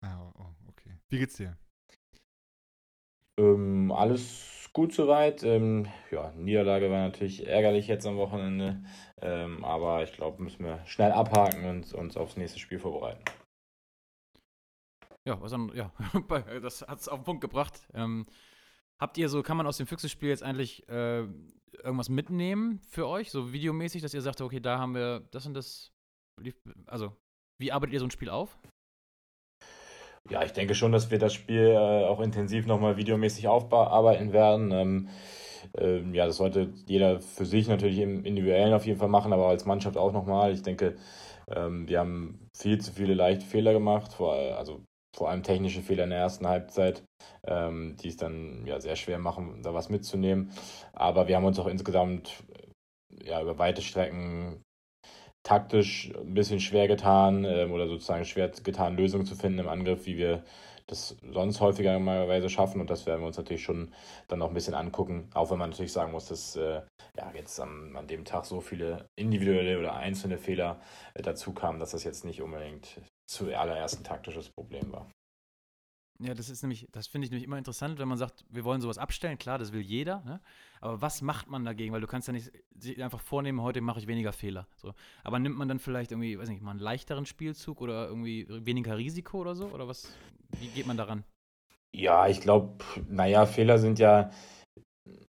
Ah, 0.02 0.32
oh, 0.36 0.46
okay. 0.70 0.98
Wie 1.10 1.20
geht's 1.20 1.36
dir? 1.36 1.58
Ähm, 3.40 3.92
alles 3.92 4.70
gut 4.74 4.94
soweit. 4.94 5.44
Ähm, 5.44 5.88
ja, 6.12 6.32
Niederlage 6.32 6.90
war 6.90 7.00
natürlich 7.00 7.48
ärgerlich 7.48 7.88
jetzt 7.88 8.06
am 8.06 8.18
Wochenende. 8.18 8.84
Ähm, 9.22 9.64
aber 9.64 10.04
ich 10.04 10.14
glaube, 10.14 10.42
müssen 10.42 10.66
wir 10.66 10.86
schnell 10.86 11.12
abhaken 11.12 11.66
und 11.66 11.94
uns 11.94 12.18
aufs 12.18 12.38
nächste 12.38 12.60
Spiel 12.60 12.80
vorbereiten. 12.80 13.24
ja, 15.26 15.40
was 15.42 15.52
dann, 15.52 15.72
ja, 15.76 15.92
das 16.62 16.82
hat 16.82 17.00
es 17.00 17.08
auf 17.08 17.20
den 17.20 17.26
Punkt 17.26 17.42
gebracht. 17.42 17.88
Ähm, 17.94 18.26
habt 19.00 19.18
ihr 19.18 19.30
so, 19.30 19.44
kann 19.44 19.58
man 19.58 19.68
aus 19.68 19.78
dem 19.78 19.88
Füchsespiel 19.88 20.30
jetzt 20.30 20.44
eigentlich 20.44 20.88
äh, 20.90 21.28
irgendwas 21.84 22.10
mitnehmen 22.10 22.80
für 22.90 23.08
euch, 23.08 23.32
so 23.32 23.54
videomäßig, 23.54 24.02
dass 24.02 24.14
ihr 24.14 24.22
sagt, 24.22 24.42
okay, 24.42 24.60
da 24.60 24.80
haben 24.80 24.96
wir 24.96 25.22
das 25.32 25.46
und 25.46 25.54
das, 25.54 25.92
also, 26.88 27.16
wie 27.60 27.72
arbeitet 27.72 27.94
ihr 27.94 28.00
so 28.00 28.08
ein 28.08 28.12
Spiel 28.12 28.30
auf? 28.30 28.58
Ja, 30.30 30.44
ich 30.44 30.54
denke 30.54 30.76
schon, 30.76 30.92
dass 30.92 31.12
wir 31.12 31.20
das 31.20 31.34
Spiel 31.34 31.68
äh, 31.72 32.06
auch 32.06 32.20
intensiv 32.22 32.66
nochmal 32.66 32.96
videomäßig 32.98 33.48
aufarbeiten 33.48 34.32
werden. 34.34 34.72
Ähm, 34.72 35.10
ähm, 35.78 36.14
ja, 36.14 36.26
das 36.26 36.38
sollte 36.38 36.74
jeder 36.88 37.20
für 37.22 37.46
sich 37.46 37.68
natürlich 37.68 38.00
im 38.00 38.24
Individuellen 38.26 38.74
auf 38.74 38.86
jeden 38.86 39.00
Fall 39.00 39.10
machen, 39.10 39.34
aber 39.34 39.48
als 39.48 39.66
Mannschaft 39.66 39.98
auch 39.98 40.12
nochmal. 40.12 40.54
Ich 40.54 40.62
denke, 40.64 40.96
ähm, 41.48 41.88
wir 41.88 42.00
haben 42.00 42.48
viel 42.56 42.80
zu 42.80 42.92
viele 42.94 43.14
leichte 43.14 43.46
Fehler 43.46 43.74
gemacht, 43.74 44.14
vor, 44.14 44.34
also 44.36 44.84
vor 45.16 45.30
allem 45.30 45.44
technische 45.44 45.82
Fehler 45.82 46.06
in 46.06 46.12
der 46.12 46.20
ersten 46.20 46.48
Halbzeit, 46.48 47.04
ähm, 47.46 47.98
die 48.02 48.10
es 48.10 48.18
dann 48.18 48.66
ja 48.66 48.80
sehr 48.80 48.96
schwer 48.96 49.20
machen, 49.20 49.62
da 49.64 49.74
was 49.74 49.90
mitzunehmen. 49.90 50.52
Aber 50.94 51.28
wir 51.28 51.36
haben 51.36 51.46
uns 51.46 51.60
auch 51.60 51.68
insgesamt 51.68 52.44
ja, 53.24 53.42
über 53.42 53.58
weite 53.58 53.82
Strecken 53.82 54.64
taktisch 55.44 56.12
ein 56.16 56.34
bisschen 56.34 56.60
schwer 56.60 56.88
getan 56.88 57.46
ähm, 57.46 57.72
oder 57.72 57.88
sozusagen 57.88 58.26
schwer 58.26 58.50
getan, 58.50 58.98
Lösungen 58.98 59.26
zu 59.26 59.36
finden 59.36 59.60
im 59.60 59.68
Angriff, 59.68 60.06
wie 60.06 60.18
wir 60.18 60.44
das 60.88 61.16
sonst 61.32 61.62
häufiger 61.62 61.94
normalerweise 61.94 62.50
schaffen. 62.50 62.82
Und 62.82 62.90
das 62.90 63.06
werden 63.06 63.22
wir 63.22 63.28
uns 63.28 63.38
natürlich 63.38 63.64
schon 63.64 63.92
dann 64.28 64.40
noch 64.40 64.50
ein 64.50 64.54
bisschen 64.54 64.74
angucken. 64.74 65.30
Auch 65.34 65.50
wenn 65.50 65.58
man 65.58 65.70
natürlich 65.70 65.94
sagen 65.94 66.12
muss, 66.12 66.28
dass 66.28 66.56
äh, 66.56 66.82
ja, 67.18 67.32
jetzt 67.34 67.60
am, 67.60 67.96
an 67.96 68.08
dem 68.08 68.26
Tag 68.26 68.46
so 68.46 68.62
viele 68.62 69.06
individuelle 69.16 69.80
oder 69.80 69.96
einzelne 69.96 70.38
Fehler 70.38 70.80
äh, 71.14 71.22
dazu 71.22 71.54
kamen, 71.54 71.80
dass 71.80 71.92
das 71.92 72.04
jetzt 72.04 72.26
nicht 72.26 72.42
unbedingt 72.42 73.00
zuallererst 73.30 74.00
ein 74.00 74.04
taktisches 74.04 74.50
Problem 74.50 74.92
war. 74.92 75.08
Ja, 76.24 76.36
das 76.36 76.50
ist 76.50 76.62
nämlich, 76.62 76.88
das 76.92 77.08
finde 77.08 77.26
ich 77.26 77.32
nämlich 77.32 77.46
immer 77.46 77.58
interessant, 77.58 77.98
wenn 77.98 78.08
man 78.08 78.18
sagt, 78.18 78.46
wir 78.50 78.64
wollen 78.64 78.80
sowas 78.80 78.98
abstellen. 78.98 79.38
Klar, 79.38 79.58
das 79.58 79.74
will 79.74 79.82
jeder. 79.82 80.22
Ne? 80.24 80.40
Aber 80.80 81.02
was 81.02 81.22
macht 81.22 81.50
man 81.50 81.66
dagegen? 81.66 81.94
Weil 81.94 82.02
du 82.02 82.08
kannst 82.08 82.28
ja 82.28 82.34
nicht 82.34 82.52
einfach 83.02 83.20
vornehmen, 83.20 83.62
heute 83.62 83.82
mache 83.82 84.00
ich 84.00 84.08
weniger 84.08 84.32
Fehler. 84.32 84.68
So. 84.76 84.94
Aber 85.24 85.40
nimmt 85.40 85.58
man 85.58 85.68
dann 85.68 85.80
vielleicht 85.80 86.12
irgendwie, 86.12 86.38
weiß 86.38 86.50
nicht, 86.50 86.62
mal 86.62 86.72
einen 86.72 86.80
leichteren 86.80 87.26
Spielzug 87.26 87.82
oder 87.82 88.08
irgendwie 88.08 88.46
weniger 88.50 88.98
Risiko 88.98 89.40
oder 89.40 89.56
so? 89.56 89.66
Oder 89.68 89.88
was? 89.88 90.14
Wie 90.60 90.68
geht 90.68 90.86
man 90.86 90.98
daran? 90.98 91.24
Ja, 91.94 92.28
ich 92.28 92.40
glaube, 92.40 92.84
naja, 93.10 93.46
Fehler 93.46 93.80
sind 93.80 93.98
ja, 93.98 94.30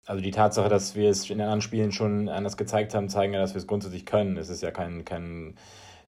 also 0.05 0.21
die 0.21 0.31
Tatsache, 0.31 0.69
dass 0.69 0.95
wir 0.95 1.09
es 1.09 1.29
in 1.29 1.39
anderen 1.39 1.61
Spielen 1.61 1.91
schon 1.91 2.27
anders 2.27 2.57
gezeigt 2.57 2.93
haben, 2.93 3.09
zeigen 3.09 3.33
ja, 3.33 3.39
dass 3.39 3.53
wir 3.53 3.59
es 3.59 3.67
grundsätzlich 3.67 4.05
können. 4.05 4.37
Es 4.37 4.49
ist 4.49 4.61
ja 4.61 4.71
kein, 4.71 5.05
kein 5.05 5.55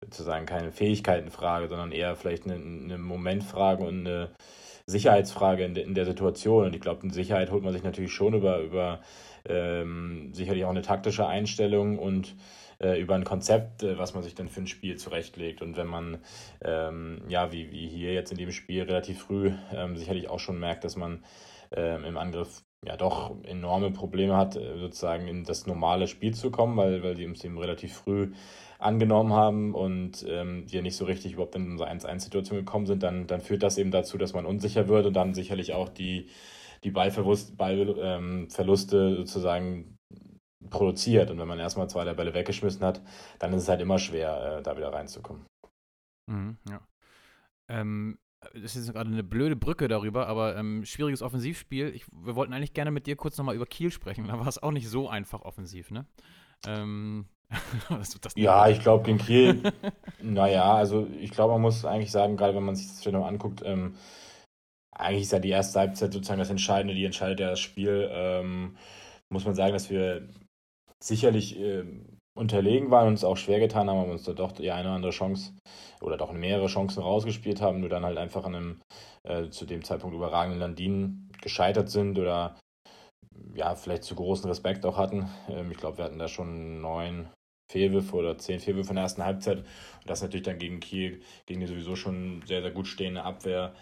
sozusagen 0.01 0.45
keine 0.45 0.71
Fähigkeitenfrage, 0.71 1.67
sondern 1.67 1.91
eher 1.91 2.15
vielleicht 2.15 2.45
eine, 2.45 2.55
eine 2.55 2.97
Momentfrage 2.97 3.83
und 3.83 4.07
eine 4.07 4.31
Sicherheitsfrage 4.85 5.63
in, 5.63 5.73
de, 5.73 5.83
in 5.83 5.93
der 5.93 6.05
Situation. 6.05 6.65
Und 6.65 6.75
ich 6.75 6.81
glaube, 6.81 7.09
Sicherheit 7.11 7.51
holt 7.51 7.63
man 7.63 7.73
sich 7.73 7.83
natürlich 7.83 8.11
schon 8.11 8.33
über, 8.33 8.59
über 8.59 9.01
ähm, 9.45 10.29
sicherlich 10.33 10.65
auch 10.65 10.69
eine 10.69 10.81
taktische 10.81 11.27
Einstellung 11.27 11.99
und 11.99 12.35
äh, 12.79 12.99
über 12.99 13.15
ein 13.15 13.23
Konzept, 13.23 13.83
äh, 13.83 13.97
was 13.97 14.13
man 14.13 14.23
sich 14.23 14.35
dann 14.35 14.49
für 14.49 14.61
ein 14.61 14.67
Spiel 14.67 14.97
zurechtlegt. 14.97 15.61
Und 15.61 15.77
wenn 15.77 15.87
man, 15.87 16.19
ähm, 16.61 17.21
ja, 17.27 17.51
wie, 17.51 17.71
wie 17.71 17.87
hier 17.87 18.13
jetzt 18.13 18.31
in 18.31 18.37
dem 18.37 18.51
Spiel 18.51 18.83
relativ 18.83 19.21
früh 19.23 19.51
ähm, 19.73 19.97
sicherlich 19.97 20.29
auch 20.29 20.39
schon 20.39 20.59
merkt, 20.59 20.83
dass 20.83 20.95
man 20.95 21.23
ähm, 21.71 22.03
im 22.03 22.17
Angriff 22.17 22.63
ja 22.85 22.97
doch 22.97 23.35
enorme 23.43 23.91
Probleme 23.91 24.35
hat, 24.35 24.55
äh, 24.55 24.77
sozusagen 24.77 25.27
in 25.27 25.43
das 25.43 25.65
normale 25.67 26.07
Spiel 26.07 26.33
zu 26.33 26.51
kommen, 26.51 26.77
weil, 26.77 27.03
weil 27.03 27.15
die 27.15 27.25
uns 27.25 27.43
eben 27.43 27.57
relativ 27.57 27.93
früh 27.93 28.31
angenommen 28.79 29.33
haben 29.33 29.73
und 29.73 30.25
ähm, 30.27 30.65
nicht 30.65 30.95
so 30.97 31.05
richtig 31.05 31.33
überhaupt 31.33 31.55
in 31.55 31.71
unsere 31.71 31.89
1-1-Situation 31.89 32.59
gekommen 32.59 32.85
sind, 32.85 33.01
dann, 33.01 33.27
dann 33.27 33.41
führt 33.41 33.63
das 33.63 33.77
eben 33.77 33.91
dazu, 33.91 34.17
dass 34.17 34.33
man 34.33 34.45
unsicher 34.45 34.87
wird 34.87 35.05
und 35.05 35.13
dann 35.13 35.33
sicherlich 35.33 35.73
auch 35.73 35.89
die, 35.89 36.29
die 36.83 36.91
Ballverlust, 36.91 37.57
Ballverluste 37.57 38.97
ähm, 38.97 39.15
sozusagen 39.15 39.97
produziert. 40.69 41.31
Und 41.31 41.39
wenn 41.39 41.47
man 41.47 41.59
erstmal 41.59 41.89
zwei 41.89 42.03
der 42.03 42.13
Bälle 42.13 42.33
weggeschmissen 42.33 42.83
hat, 42.83 43.01
dann 43.39 43.53
ist 43.53 43.63
es 43.63 43.69
halt 43.69 43.81
immer 43.81 43.99
schwer, 43.99 44.57
äh, 44.59 44.63
da 44.63 44.75
wieder 44.75 44.91
reinzukommen. 44.91 45.45
Mhm, 46.27 46.57
ja. 46.69 46.81
Ähm, 47.69 48.17
das 48.53 48.75
ist 48.75 48.91
gerade 48.91 49.09
eine 49.09 49.23
blöde 49.23 49.55
Brücke 49.55 49.87
darüber, 49.87 50.27
aber 50.27 50.55
ähm, 50.55 50.85
schwieriges 50.85 51.21
Offensivspiel. 51.21 51.89
Ich, 51.95 52.05
wir 52.11 52.35
wollten 52.35 52.53
eigentlich 52.53 52.73
gerne 52.73 52.91
mit 52.91 53.07
dir 53.07 53.15
kurz 53.15 53.37
nochmal 53.37 53.55
über 53.55 53.65
Kiel 53.65 53.91
sprechen, 53.91 54.27
da 54.27 54.39
war 54.39 54.47
es 54.47 54.61
auch 54.61 54.71
nicht 54.71 54.89
so 54.89 55.09
einfach 55.09 55.41
offensiv, 55.41 55.91
ne? 55.91 56.05
Ähm, 56.65 57.25
ja, 58.35 58.67
ich 58.67 58.79
glaube, 58.79 59.03
gegen 59.03 59.17
Kiel, 59.17 59.61
naja, 60.21 60.73
also 60.73 61.07
ich 61.19 61.31
glaube, 61.31 61.53
man 61.53 61.61
muss 61.61 61.85
eigentlich 61.85 62.11
sagen, 62.11 62.37
gerade 62.37 62.55
wenn 62.55 62.63
man 62.63 62.75
sich 62.75 62.87
das 62.87 63.05
noch 63.11 63.25
anguckt, 63.25 63.61
ähm, 63.63 63.95
eigentlich 64.91 65.23
ist 65.23 65.31
ja 65.31 65.39
die 65.39 65.49
erste 65.49 65.79
Halbzeit 65.79 66.13
sozusagen 66.13 66.39
das 66.39 66.49
Entscheidende, 66.49 66.93
die 66.93 67.05
entscheidet 67.05 67.39
ja 67.39 67.49
das 67.49 67.59
Spiel. 67.59 68.09
Ähm, 68.11 68.77
muss 69.29 69.45
man 69.45 69.55
sagen, 69.55 69.73
dass 69.73 69.89
wir 69.89 70.29
sicherlich 70.99 71.59
äh, 71.59 71.83
unterlegen 72.35 72.89
waren 72.91 73.07
und 73.07 73.13
uns 73.13 73.23
auch 73.23 73.37
schwer 73.37 73.59
getan 73.59 73.89
haben, 73.89 73.99
aber 73.99 74.11
uns 74.11 74.23
da 74.23 74.33
doch 74.33 74.51
die 74.51 74.71
eine 74.71 74.87
oder 74.87 74.95
andere 74.95 75.11
Chance 75.11 75.53
oder 76.01 76.17
doch 76.17 76.31
mehrere 76.31 76.67
Chancen 76.67 77.01
rausgespielt 77.01 77.61
haben, 77.61 77.79
nur 77.79 77.89
dann 77.89 78.05
halt 78.05 78.17
einfach 78.17 78.45
an 78.45 78.55
einem 78.55 78.81
äh, 79.23 79.49
zu 79.49 79.65
dem 79.65 79.83
Zeitpunkt 79.83 80.15
überragenden 80.15 80.59
Landin 80.59 81.29
gescheitert 81.41 81.89
sind 81.89 82.17
oder 82.17 82.57
ja, 83.55 83.75
vielleicht 83.75 84.03
zu 84.03 84.15
großen 84.15 84.49
Respekt 84.49 84.85
auch 84.85 84.97
hatten. 84.97 85.29
Ähm, 85.49 85.71
ich 85.71 85.77
glaube, 85.77 85.97
wir 85.97 86.05
hatten 86.05 86.19
da 86.19 86.27
schon 86.27 86.81
neun 86.81 87.29
Fehlwürfe 87.71 88.15
oder 88.15 88.37
zehn 88.37 88.59
Fehlwürfe 88.59 88.89
in 88.89 88.95
der 88.95 89.03
ersten 89.03 89.23
Halbzeit. 89.23 89.59
Und 89.59 90.09
das 90.09 90.21
natürlich 90.21 90.45
dann 90.45 90.59
gegen 90.59 90.79
Kiel, 90.79 91.21
gegen 91.45 91.59
die 91.59 91.67
sowieso 91.67 91.95
schon 91.95 92.43
sehr, 92.45 92.61
sehr 92.61 92.71
gut 92.71 92.87
stehende 92.87 93.23
Abwehr, 93.23 93.73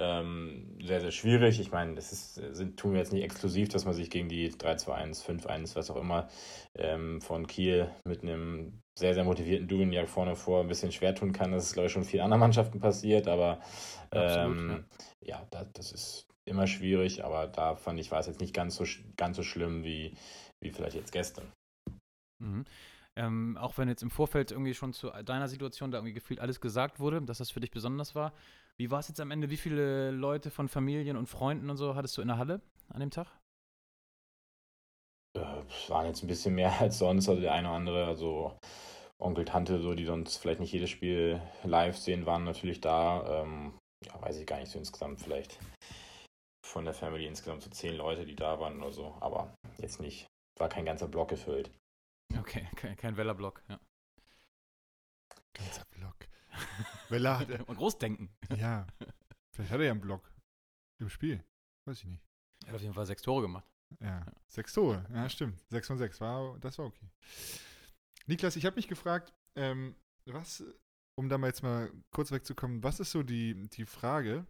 ähm, 0.00 0.78
sehr, 0.82 1.00
sehr 1.00 1.10
schwierig. 1.10 1.60
Ich 1.60 1.70
meine, 1.70 1.94
das 1.94 2.10
ist, 2.10 2.34
sind, 2.34 2.78
tun 2.78 2.92
wir 2.92 3.00
jetzt 3.00 3.12
nicht 3.12 3.22
exklusiv, 3.22 3.68
dass 3.68 3.84
man 3.84 3.94
sich 3.94 4.10
gegen 4.10 4.28
die 4.28 4.50
3-2-1, 4.50 5.24
5-1, 5.24 5.76
was 5.76 5.90
auch 5.90 5.96
immer, 5.96 6.28
ähm, 6.74 7.20
von 7.20 7.46
Kiel 7.46 7.90
mit 8.04 8.22
einem 8.22 8.80
sehr, 8.98 9.14
sehr 9.14 9.24
motivierten 9.24 9.68
Duvenjag 9.68 10.08
vorne 10.08 10.36
vor 10.36 10.62
ein 10.62 10.68
bisschen 10.68 10.90
schwer 10.90 11.14
tun 11.14 11.32
kann. 11.32 11.52
Das 11.52 11.64
ist, 11.64 11.74
glaube 11.74 11.86
ich, 11.86 11.92
schon 11.92 12.04
vielen 12.04 12.22
anderen 12.22 12.40
Mannschaften 12.40 12.80
passiert, 12.80 13.28
aber 13.28 13.60
ähm, 14.12 14.20
Absolut, 14.20 14.84
ja, 15.20 15.36
ja 15.36 15.46
das, 15.50 15.66
das 15.74 15.92
ist 15.92 16.26
immer 16.46 16.66
schwierig, 16.66 17.24
aber 17.24 17.46
da 17.46 17.76
fand 17.76 18.00
ich, 18.00 18.10
war 18.10 18.20
es 18.20 18.26
jetzt 18.26 18.40
nicht 18.40 18.54
ganz 18.54 18.76
so, 18.76 18.84
ganz 19.16 19.36
so 19.36 19.42
schlimm 19.42 19.84
wie, 19.84 20.14
wie 20.60 20.70
vielleicht 20.70 20.96
jetzt 20.96 21.12
gestern. 21.12 21.52
Mhm. 22.42 22.64
Ähm, 23.16 23.56
auch 23.58 23.76
wenn 23.76 23.88
jetzt 23.88 24.02
im 24.02 24.10
Vorfeld 24.10 24.50
irgendwie 24.50 24.74
schon 24.74 24.92
zu 24.92 25.10
deiner 25.24 25.48
Situation 25.48 25.90
da 25.90 25.98
irgendwie 25.98 26.14
gefühlt 26.14 26.40
alles 26.40 26.60
gesagt 26.60 27.00
wurde, 27.00 27.20
dass 27.20 27.38
das 27.38 27.50
für 27.50 27.60
dich 27.60 27.70
besonders 27.70 28.14
war. 28.14 28.32
Wie 28.80 28.90
war 28.90 29.00
es 29.00 29.08
jetzt 29.08 29.20
am 29.20 29.30
Ende? 29.30 29.50
Wie 29.50 29.58
viele 29.58 30.10
Leute 30.10 30.50
von 30.50 30.66
Familien 30.66 31.18
und 31.18 31.26
Freunden 31.26 31.68
und 31.68 31.76
so 31.76 31.96
hattest 31.96 32.16
du 32.16 32.22
in 32.22 32.28
der 32.28 32.38
Halle 32.38 32.62
an 32.88 33.00
dem 33.00 33.10
Tag? 33.10 33.26
Äh, 35.36 35.64
es 35.68 35.90
waren 35.90 36.06
jetzt 36.06 36.22
ein 36.24 36.28
bisschen 36.28 36.54
mehr 36.54 36.72
als 36.80 36.96
sonst, 36.96 37.28
also 37.28 37.42
der 37.42 37.52
eine 37.52 37.68
oder 37.68 37.76
andere, 37.76 38.06
also 38.06 38.58
Onkel, 39.20 39.44
Tante, 39.44 39.82
so, 39.82 39.92
die 39.92 40.06
sonst 40.06 40.38
vielleicht 40.38 40.60
nicht 40.60 40.72
jedes 40.72 40.88
Spiel 40.88 41.42
live 41.62 41.98
sehen, 41.98 42.24
waren 42.24 42.44
natürlich 42.44 42.80
da. 42.80 43.42
Ähm, 43.42 43.78
ja, 44.06 44.18
weiß 44.22 44.38
ich 44.38 44.46
gar 44.46 44.58
nicht, 44.58 44.70
so 44.70 44.78
insgesamt 44.78 45.20
vielleicht 45.20 45.58
von 46.64 46.86
der 46.86 46.94
Family 46.94 47.26
insgesamt 47.26 47.62
so 47.62 47.68
zehn 47.68 47.96
Leute, 47.96 48.24
die 48.24 48.34
da 48.34 48.60
waren 48.60 48.80
oder 48.80 48.92
so, 48.92 49.14
aber 49.20 49.54
jetzt 49.76 50.00
nicht. 50.00 50.26
War 50.58 50.70
kein 50.70 50.86
ganzer 50.86 51.08
Block 51.08 51.28
gefüllt. 51.28 51.70
Okay, 52.38 52.66
kein, 52.76 52.96
kein 52.96 53.18
Weller-Block, 53.18 53.62
ja. 53.68 53.78
Ganzer 55.52 55.84
Block. 55.90 56.16
Weller 57.10 57.38
hat. 57.38 57.48
Und 57.68 57.76
Großdenken. 57.76 58.30
Ja. 58.56 58.86
Vielleicht 59.52 59.70
hat 59.70 59.80
er 59.80 59.86
ja 59.86 59.92
einen 59.92 60.00
Block. 60.00 60.30
Im 60.98 61.08
Spiel. 61.08 61.42
Weiß 61.86 61.98
ich 61.98 62.04
nicht. 62.06 62.22
Er 62.64 62.68
hat 62.68 62.76
auf 62.76 62.82
jeden 62.82 62.94
Fall 62.94 63.06
sechs 63.06 63.22
Tore 63.22 63.42
gemacht. 63.42 63.66
Ja, 64.00 64.24
sechs 64.46 64.72
Tore. 64.72 65.04
Ja, 65.12 65.28
stimmt. 65.28 65.58
Sechs 65.70 65.86
von 65.86 65.98
sechs. 65.98 66.20
War, 66.20 66.58
das 66.60 66.78
war 66.78 66.86
okay. 66.86 67.10
Niklas, 68.26 68.56
ich 68.56 68.66
habe 68.66 68.76
mich 68.76 68.86
gefragt, 68.86 69.32
ähm, 69.56 69.96
was, 70.26 70.62
um 71.16 71.28
da 71.28 71.38
mal 71.38 71.48
jetzt 71.48 71.62
mal 71.62 71.90
kurz 72.10 72.30
wegzukommen, 72.30 72.82
was 72.82 73.00
ist 73.00 73.10
so 73.10 73.22
die, 73.22 73.68
die 73.70 73.86
Frage, 73.86 74.46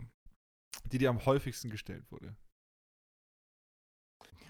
die 0.84 0.98
dir 0.98 1.10
am 1.10 1.24
häufigsten 1.24 1.70
gestellt 1.70 2.10
wurde? 2.10 2.36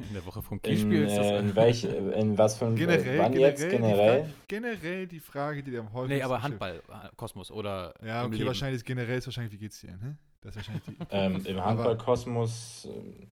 In 0.09 0.15
der 0.15 0.25
Woche 0.27 0.43
vom 0.43 0.61
Kielspiel 0.61 1.05
ist 1.05 1.17
das. 1.17 1.27
Äh, 1.27 1.39
in, 1.39 1.57
welch, 1.57 1.85
in 1.85 2.39
was 2.39 2.59
für 2.59 2.67
ein 2.67 2.77
generell, 2.77 3.19
wann 3.19 3.33
generell, 3.33 3.51
jetzt 3.51 3.71
generell? 3.71 4.23
Die 4.23 4.29
Frage, 4.29 4.35
generell 4.49 5.07
die 5.07 5.21
Frage, 5.21 5.63
die 5.63 5.71
dir 5.71 5.81
am 5.81 5.93
häufigsten 5.93 6.17
Nee, 6.17 6.23
aber 6.23 6.43
Handball, 6.43 6.83
äh, 6.89 7.09
Kosmos 7.17 7.51
oder. 7.51 7.95
Ja, 8.05 8.25
okay, 8.25 8.45
wahrscheinlich 8.47 8.85
generell 8.85 9.19
ist 9.19 9.27
wahrscheinlich, 9.27 9.53
wie 9.53 9.59
geht's 9.59 9.81
dir, 9.81 9.97
ne? 9.97 10.17
Das 10.41 10.57
ist 10.57 10.69
wahrscheinlich 10.69 10.85
die. 10.85 10.97
ähm, 11.11 11.45
Im 11.45 11.65
Handball-Kosmos, 11.65 12.89
äh, 12.91 13.27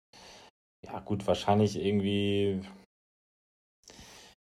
ja 0.87 1.01
gut, 1.01 1.27
wahrscheinlich 1.27 1.77
irgendwie 1.77 2.61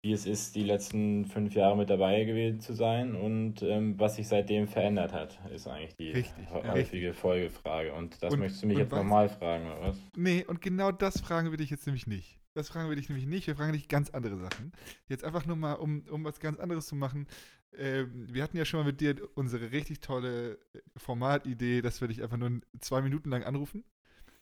wie 0.02 0.12
es 0.12 0.26
ist, 0.26 0.56
die 0.56 0.64
letzten 0.64 1.26
fünf 1.26 1.54
Jahre 1.54 1.76
mit 1.76 1.88
dabei 1.88 2.24
gewesen 2.24 2.58
zu 2.58 2.74
sein 2.74 3.14
und 3.14 3.62
ähm, 3.62 3.98
was 4.00 4.16
sich 4.16 4.26
seitdem 4.26 4.66
verändert 4.66 5.12
hat, 5.12 5.38
ist 5.54 5.68
eigentlich 5.68 5.94
die 5.94 6.10
richtig, 6.10 6.50
häufige 6.50 7.08
richtig. 7.08 7.14
Folgefrage. 7.14 7.92
Und 7.92 8.20
das 8.20 8.32
und, 8.32 8.40
möchtest 8.40 8.64
du 8.64 8.66
mich 8.66 8.78
jetzt 8.78 8.90
nochmal 8.90 9.28
fragen, 9.28 9.66
oder 9.66 9.80
was? 9.80 9.96
Nee, 10.16 10.44
und 10.44 10.60
genau 10.60 10.90
das 10.90 11.20
fragen 11.20 11.52
wir 11.52 11.56
dich 11.56 11.70
jetzt 11.70 11.86
nämlich 11.86 12.08
nicht. 12.08 12.40
Das 12.54 12.68
fragen 12.68 12.88
wir 12.88 12.96
dich 12.96 13.08
nämlich 13.08 13.26
nicht. 13.26 13.46
Wir 13.46 13.54
fragen 13.54 13.72
dich 13.72 13.86
ganz 13.86 14.10
andere 14.10 14.36
Sachen. 14.38 14.72
Jetzt 15.08 15.22
einfach 15.22 15.46
nur 15.46 15.56
mal, 15.56 15.74
um, 15.74 16.02
um 16.10 16.24
was 16.24 16.40
ganz 16.40 16.58
anderes 16.58 16.88
zu 16.88 16.96
machen. 16.96 17.28
Äh, 17.70 18.04
wir 18.12 18.42
hatten 18.42 18.56
ja 18.56 18.64
schon 18.64 18.80
mal 18.80 18.86
mit 18.86 19.00
dir 19.00 19.16
unsere 19.36 19.70
richtig 19.70 20.00
tolle 20.00 20.58
Formatidee, 20.96 21.80
dass 21.80 22.00
wir 22.00 22.08
dich 22.08 22.24
einfach 22.24 22.36
nur 22.36 22.60
zwei 22.80 23.02
Minuten 23.02 23.30
lang 23.30 23.44
anrufen. 23.44 23.84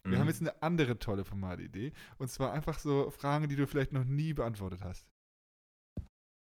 Wir 0.05 0.17
mhm. 0.17 0.21
haben 0.21 0.29
jetzt 0.29 0.41
eine 0.41 0.63
andere 0.63 0.99
tolle 0.99 1.27
Formatidee. 1.27 1.93
Und 2.17 2.31
zwar 2.31 2.53
einfach 2.55 2.79
so 2.79 3.11
Fragen, 3.11 3.49
die 3.51 3.57
du 3.57 3.67
vielleicht 3.67 3.93
noch 3.93 4.05
nie 4.05 4.33
beantwortet 4.33 4.81
hast. 4.83 5.10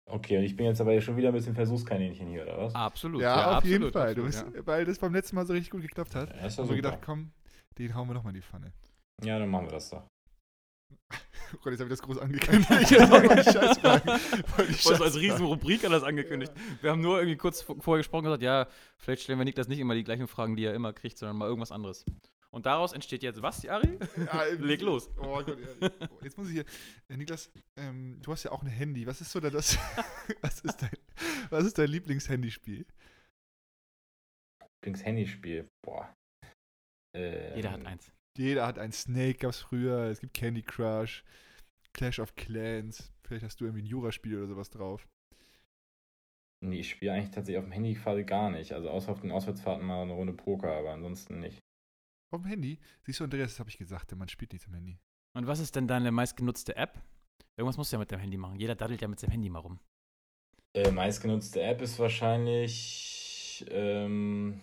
Okay, 0.09 0.37
und 0.37 0.43
ich 0.43 0.55
bin 0.55 0.65
jetzt 0.65 0.81
aber 0.81 0.99
schon 1.01 1.17
wieder 1.17 1.29
ein 1.29 1.33
bisschen 1.33 1.53
Versuchskaninchen 1.55 2.27
hier, 2.27 2.43
oder 2.43 2.57
was? 2.57 2.75
Absolut. 2.75 3.21
Ja, 3.21 3.35
auf 3.35 3.53
absolut, 3.57 3.71
jeden 3.71 3.91
Fall. 3.91 4.15
Du 4.15 4.25
absolut, 4.25 4.53
bist, 4.53 4.67
Weil 4.67 4.85
das 4.85 4.97
beim 4.99 5.13
letzten 5.13 5.35
Mal 5.35 5.45
so 5.45 5.53
richtig 5.53 5.71
gut 5.71 5.81
geklappt 5.81 6.15
hat. 6.15 6.29
Ja, 6.29 6.47
ja 6.47 6.57
haben 6.57 6.69
wir 6.69 6.75
gedacht, 6.75 6.99
komm, 7.03 7.31
den 7.77 7.95
hauen 7.95 8.07
wir 8.07 8.13
nochmal 8.15 8.31
in 8.33 8.41
die 8.41 8.45
Pfanne. 8.45 8.73
Ja, 9.23 9.37
dann 9.37 9.49
machen 9.49 9.67
wir 9.67 9.73
das 9.73 9.89
doch. 9.89 10.03
Oh 11.11 11.57
Gott, 11.63 11.71
jetzt 11.71 11.79
habe 11.81 11.83
ich 11.93 11.99
das 11.99 12.01
groß 12.01 12.17
angekündigt. 12.19 12.69
Ich 12.91 12.99
hab 12.99 13.21
die 13.21 13.43
Scheißfragen. 13.43 14.19
Voll 14.19 14.67
die 14.67 14.73
Voll 14.73 14.95
so 14.97 15.03
als. 15.03 15.15
Riesenrubrik 15.15 15.81
das 15.81 16.03
angekündigt. 16.03 16.53
Wir 16.81 16.91
haben 16.91 17.01
nur 17.01 17.17
irgendwie 17.19 17.37
kurz 17.37 17.61
vor- 17.61 17.77
vorher 17.79 17.99
gesprochen 17.99 18.25
und 18.25 18.39
gesagt, 18.39 18.43
ja, 18.43 18.67
vielleicht 18.97 19.23
stellen 19.23 19.39
wir 19.39 19.45
Niklas 19.45 19.67
nicht 19.67 19.79
immer 19.79 19.95
die 19.95 20.03
gleichen 20.03 20.27
Fragen, 20.27 20.55
die 20.55 20.65
er 20.65 20.73
immer 20.73 20.93
kriegt, 20.93 21.17
sondern 21.17 21.37
mal 21.37 21.47
irgendwas 21.47 21.71
anderes. 21.71 22.05
Und 22.51 22.65
daraus 22.65 22.93
entsteht 22.93 23.21
jetzt 23.21 23.41
was, 23.41 23.65
Ari? 23.67 23.99
Ja, 24.17 24.43
Leg 24.59 24.81
los. 24.81 25.09
Oh 25.17 25.43
Gott, 25.43 25.57
ja. 25.59 25.89
Jetzt 26.23 26.37
muss 26.37 26.47
ich 26.47 26.53
hier. 26.53 26.65
Äh, 27.07 27.17
Niklas, 27.17 27.51
ähm, 27.77 28.19
du 28.21 28.31
hast 28.31 28.43
ja 28.43 28.51
auch 28.51 28.63
ein 28.63 28.69
Handy. 28.69 29.05
Was 29.05 29.21
ist 29.21 29.31
so 29.31 29.39
da 29.39 29.51
das? 29.51 29.77
was, 30.41 30.61
ist 30.61 30.81
dein, 30.81 30.97
was 31.51 31.65
ist 31.65 31.77
dein 31.77 31.89
Lieblingshandyspiel? 31.89 32.87
Übrigens 34.81 35.05
Handyspiel. 35.05 35.67
Boah. 35.85 36.11
Ähm, 37.15 37.55
Jeder 37.55 37.71
hat 37.71 37.85
eins. 37.85 38.11
Jeder 38.35 38.65
hat 38.65 38.79
ein 38.79 38.93
Snake, 38.93 39.35
gab 39.35 39.51
es 39.51 39.59
früher. 39.59 40.05
Es 40.05 40.19
gibt 40.19 40.33
Candy 40.33 40.63
Crush, 40.63 41.23
Clash 41.93 42.19
of 42.19 42.35
Clans. 42.35 43.11
Vielleicht 43.23 43.43
hast 43.43 43.61
du 43.61 43.65
irgendwie 43.65 43.83
ein 43.83 43.87
Juraspiel 43.87 44.37
oder 44.37 44.47
sowas 44.47 44.71
drauf. 44.71 45.07
Nee, 46.65 46.79
ich 46.79 46.89
spiele 46.89 47.13
eigentlich 47.13 47.31
tatsächlich 47.31 47.59
auf 47.59 47.65
dem 47.65 47.73
Handy 47.73 47.93
quasi 47.93 48.23
gar 48.23 48.49
nicht. 48.49 48.73
Also 48.73 48.89
außer 48.89 49.11
auf 49.11 49.21
den 49.21 49.31
Auswärtsfahrten 49.31 49.85
mal 49.85 50.01
eine 50.01 50.13
Runde 50.13 50.33
Poker, 50.33 50.71
aber 50.71 50.93
ansonsten 50.93 51.39
nicht. 51.39 51.59
Auf 52.31 52.41
dem 52.41 52.47
Handy? 52.47 52.79
Siehst 53.03 53.19
du, 53.19 53.23
Andreas, 53.23 53.51
das 53.51 53.59
habe 53.59 53.69
ich 53.69 53.77
gesagt, 53.77 54.15
man 54.15 54.29
spielt 54.29 54.53
nicht 54.53 54.67
am 54.67 54.73
Handy. 54.73 54.99
Und 55.33 55.47
was 55.47 55.59
ist 55.59 55.75
denn 55.75 55.87
deine 55.87 56.11
meistgenutzte 56.11 56.75
App? 56.75 57.01
Irgendwas 57.57 57.77
musst 57.77 57.91
du 57.91 57.95
ja 57.95 57.99
mit 57.99 58.11
deinem 58.11 58.21
Handy 58.21 58.37
machen. 58.37 58.59
Jeder 58.59 58.75
daddelt 58.75 59.01
ja 59.01 59.07
mit 59.07 59.19
seinem 59.19 59.31
Handy 59.31 59.49
mal 59.49 59.59
rum. 59.59 59.79
Äh, 60.73 60.91
meistgenutzte 60.91 61.61
App 61.61 61.81
ist 61.81 61.97
wahrscheinlich 61.97 63.65
ähm, 63.69 64.61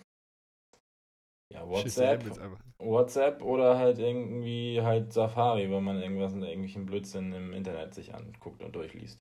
ja, 1.51 1.67
WhatsApp. 1.67 2.23
jetzt 2.23 2.39
einfach. 2.39 2.59
WhatsApp 2.79 3.41
oder 3.41 3.77
halt 3.77 3.99
irgendwie 3.99 4.81
halt 4.81 5.13
Safari, 5.13 5.69
wenn 5.69 5.83
man 5.83 6.01
irgendwas 6.01 6.33
in 6.33 6.43
irgendwelchen 6.43 6.85
Blödsinn 6.85 7.33
im 7.33 7.53
Internet 7.53 7.93
sich 7.93 8.13
anguckt 8.13 8.63
und 8.63 8.75
durchliest. 8.75 9.19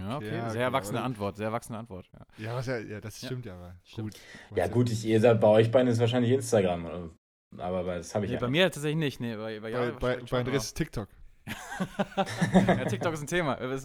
Ja, 0.00 0.16
okay. 0.16 0.26
Ja, 0.26 0.30
okay. 0.30 0.36
ja, 0.36 0.42
sehr 0.42 0.50
okay, 0.50 0.58
erwachsene 0.60 0.98
aber- 0.98 1.06
Antwort, 1.06 1.36
sehr 1.36 1.46
erwachsene 1.46 1.78
Antwort. 1.78 2.08
Ja. 2.12 2.26
Ja, 2.44 2.54
was 2.56 2.66
ja, 2.66 2.78
ja, 2.78 3.00
das 3.00 3.18
stimmt 3.18 3.44
ja, 3.46 3.54
aber 3.54 3.74
Stimmt. 3.84 4.14
gut. 4.48 4.56
Ja 4.58 4.66
gut, 4.68 4.90
ich, 4.90 5.04
ihr 5.04 5.20
seid 5.20 5.40
bei 5.40 5.48
euch 5.48 5.70
beiden 5.70 5.88
ist 5.88 5.98
wahrscheinlich 6.00 6.32
Instagram, 6.32 6.84
oder? 6.86 7.10
aber 7.58 7.84
bei- 7.84 7.96
das 7.98 8.14
habe 8.14 8.24
ich 8.24 8.30
Nee, 8.30 8.34
ja 8.36 8.40
bei 8.40 8.48
mir 8.48 8.64
tatsächlich 8.70 8.96
nicht. 8.96 9.20
Nee, 9.20 9.36
bei, 9.36 9.60
bei, 9.60 9.70
Bei, 9.72 9.90
bei, 9.92 10.16
bei 10.22 10.38
Andreas 10.40 10.64
ist 10.66 10.76
TikTok. 10.76 11.08
ja, 12.66 12.84
TikTok 12.86 13.12
ist 13.14 13.20
ein 13.22 13.26
Thema. 13.26 13.54
Äh, 13.60 13.78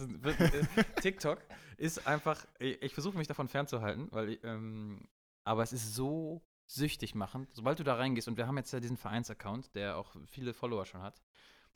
TikTok 1.00 1.38
ist 1.76 2.06
einfach, 2.06 2.44
ich, 2.58 2.82
ich 2.82 2.94
versuche 2.94 3.16
mich 3.18 3.26
davon 3.28 3.48
fernzuhalten, 3.48 4.08
weil 4.10 4.38
ähm, 4.44 5.06
aber 5.44 5.62
es 5.62 5.72
ist 5.72 5.94
so 5.94 6.42
süchtig 6.66 7.14
machend, 7.14 7.48
sobald 7.52 7.78
du 7.78 7.84
da 7.84 7.94
reingehst 7.96 8.28
und 8.28 8.36
wir 8.36 8.46
haben 8.46 8.56
jetzt 8.56 8.72
ja 8.72 8.80
diesen 8.80 8.96
Vereins-Account, 8.96 9.74
der 9.74 9.96
auch 9.96 10.14
viele 10.26 10.54
Follower 10.54 10.84
schon 10.86 11.02
hat. 11.02 11.20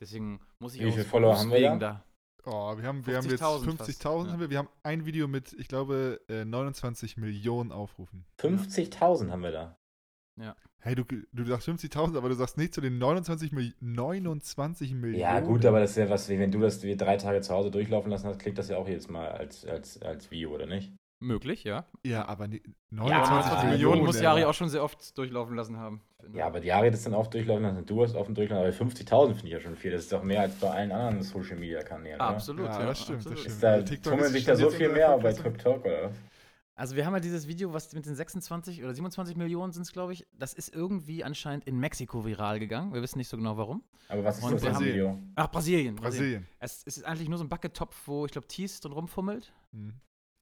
Deswegen 0.01 0.41
muss 0.59 0.75
ich 0.75 0.81
Wie 0.83 0.87
aus 0.89 0.95
viele 0.95 1.05
Follower 1.05 1.33
haben 1.39 1.51
wir 1.51 1.59
Berufswegen 1.59 1.81
da? 1.81 2.05
Oh, 2.47 2.77
wir 2.77 2.85
haben, 2.85 3.07
wir 3.07 3.17
haben 3.17 3.29
jetzt 3.29 3.43
50.000 3.43 3.65
50.000 3.65 3.77
fast, 3.77 4.05
haben 4.05 4.29
ja. 4.29 4.41
wir. 4.41 4.51
Wir 4.51 4.59
haben 4.59 4.69
ein 4.83 5.07
Video 5.07 5.29
mit, 5.29 5.55
ich 5.55 5.69
glaube, 5.69 6.21
äh, 6.29 6.45
29 6.45 7.17
Millionen 7.17 7.73
Aufrufen. 7.73 8.27
50.000 8.39 9.31
haben 9.31 9.43
wir 9.43 9.53
da. 9.53 9.79
Hey, 10.85 10.95
du, 10.95 11.05
du 11.05 11.45
sagst 11.47 11.67
50.000, 11.67 12.15
aber 12.15 12.29
du 12.29 12.35
sagst 12.35 12.59
nicht 12.59 12.75
zu 12.75 12.83
den 12.83 12.99
29, 12.99 13.53
Mil 13.53 13.73
29 13.81 14.93
Millionen. 14.93 15.19
Ja 15.19 15.41
gut, 15.41 15.65
aber 15.65 15.81
das 15.81 15.93
ist 15.93 15.97
ja 15.97 16.11
was, 16.11 16.29
wie 16.29 16.39
wenn 16.39 16.51
du 16.51 16.61
das 16.61 16.83
wie 16.83 16.95
drei 16.95 17.17
Tage 17.17 17.41
zu 17.41 17.55
Hause 17.55 17.71
durchlaufen 17.71 18.11
lassen 18.11 18.27
hast, 18.27 18.39
klickt 18.39 18.59
das 18.59 18.69
ja 18.69 18.77
auch 18.77 18.87
jedes 18.87 19.09
Mal 19.09 19.29
als, 19.29 19.65
als, 19.65 20.03
als 20.03 20.31
Video, 20.31 20.51
oder 20.55 20.67
nicht? 20.67 20.93
Möglich, 21.25 21.65
ja. 21.65 21.87
Ja, 22.05 22.27
aber 22.27 22.49
ni- 22.49 22.63
Ja, 22.91 23.03
29 23.03 23.51
20 23.53 23.71
Millionen 23.71 24.05
muss. 24.05 24.21
Jari 24.21 24.45
auch 24.45 24.55
schon 24.55 24.69
sehr 24.69 24.85
oft 24.85 25.17
durchlaufen 25.17 25.57
lassen 25.57 25.77
haben. 25.79 26.03
Ja, 26.33 26.47
aber 26.47 26.61
die 26.61 26.69
Jahre 26.69 26.91
das 26.91 27.03
dann 27.03 27.15
oft 27.15 27.33
durchlaufen 27.35 27.63
lassen, 27.65 27.85
du 27.87 28.03
hast 28.03 28.15
oft 28.15 28.37
durchlaufen, 28.37 28.65
aber 28.65 28.73
50.000 28.73 29.35
finde 29.35 29.47
ich 29.49 29.53
ja 29.53 29.61
schon 29.61 29.77
viel. 29.77 29.91
Das 29.93 30.03
ist 30.03 30.13
doch 30.13 30.23
mehr 30.23 30.43
als 30.43 30.55
bei 30.57 30.71
allen 30.71 30.93
anderen 30.93 31.23
Social 31.23 31.57
Media 31.57 31.83
Kanälen. 31.83 32.21
Absolut, 32.21 32.67
Ja, 32.67 32.81
ja. 32.81 32.87
das 32.87 33.01
stimmt, 33.03 33.19
das 33.21 33.27
absolut. 33.27 33.39
stimmt. 33.41 33.55
Ist 33.55 33.63
da 33.63 33.83
TikTok 33.83 34.13
tummeln 34.13 34.27
ist 34.27 34.33
sich 34.33 34.45
da 34.45 34.57
so 34.57 34.71
viel 34.71 34.89
mehr 34.91 35.17
bei 35.19 35.33
TikTok, 35.33 35.85
oder 35.85 36.03
was? 36.05 36.13
Also 36.77 36.97
wir 36.97 37.07
haben 37.07 37.15
ja 37.15 37.21
dieses 37.21 37.47
Video, 37.47 37.73
was 37.73 37.93
mit 37.93 38.05
den 38.05 38.17
26 38.17 38.83
oder 38.83 38.93
27 38.93 39.37
Millionen 39.37 39.73
sind 39.73 39.83
es, 39.83 39.93
glaube 39.93 40.13
ich, 40.13 40.27
das 40.33 40.55
ist 40.55 40.75
irgendwie 40.75 41.23
anscheinend 41.23 41.67
in 41.67 41.79
Mexiko 41.79 42.27
viral 42.27 42.59
gegangen. 42.59 42.93
Wir 42.93 43.01
wissen 43.01 43.19
nicht 43.19 43.29
so 43.29 43.37
genau 43.37 43.57
warum. 43.57 43.85
Aber 44.09 44.25
was 44.25 44.39
ist 44.39 44.45
Und 44.45 44.55
das 44.55 44.63
für 44.63 44.67
ein 44.69 44.73
Brasilien. 44.73 44.95
Video? 44.97 45.19
Ach, 45.37 45.47
Brasilien. 45.53 45.95
Brasilien. 45.95 46.43
Brasilien. 46.43 46.47
Es, 46.59 46.83
es 46.85 46.97
ist 46.97 47.05
eigentlich 47.05 47.29
nur 47.29 47.39
so 47.39 47.45
ein 47.45 47.49
Bucket-Topf, 47.49 47.95
wo 48.07 48.27
ich 48.27 48.33
glaube, 48.33 48.49
Thies 48.49 48.81
drin 48.81 48.93
rumfummelt. 48.93 49.53
Mhm. 49.71 49.95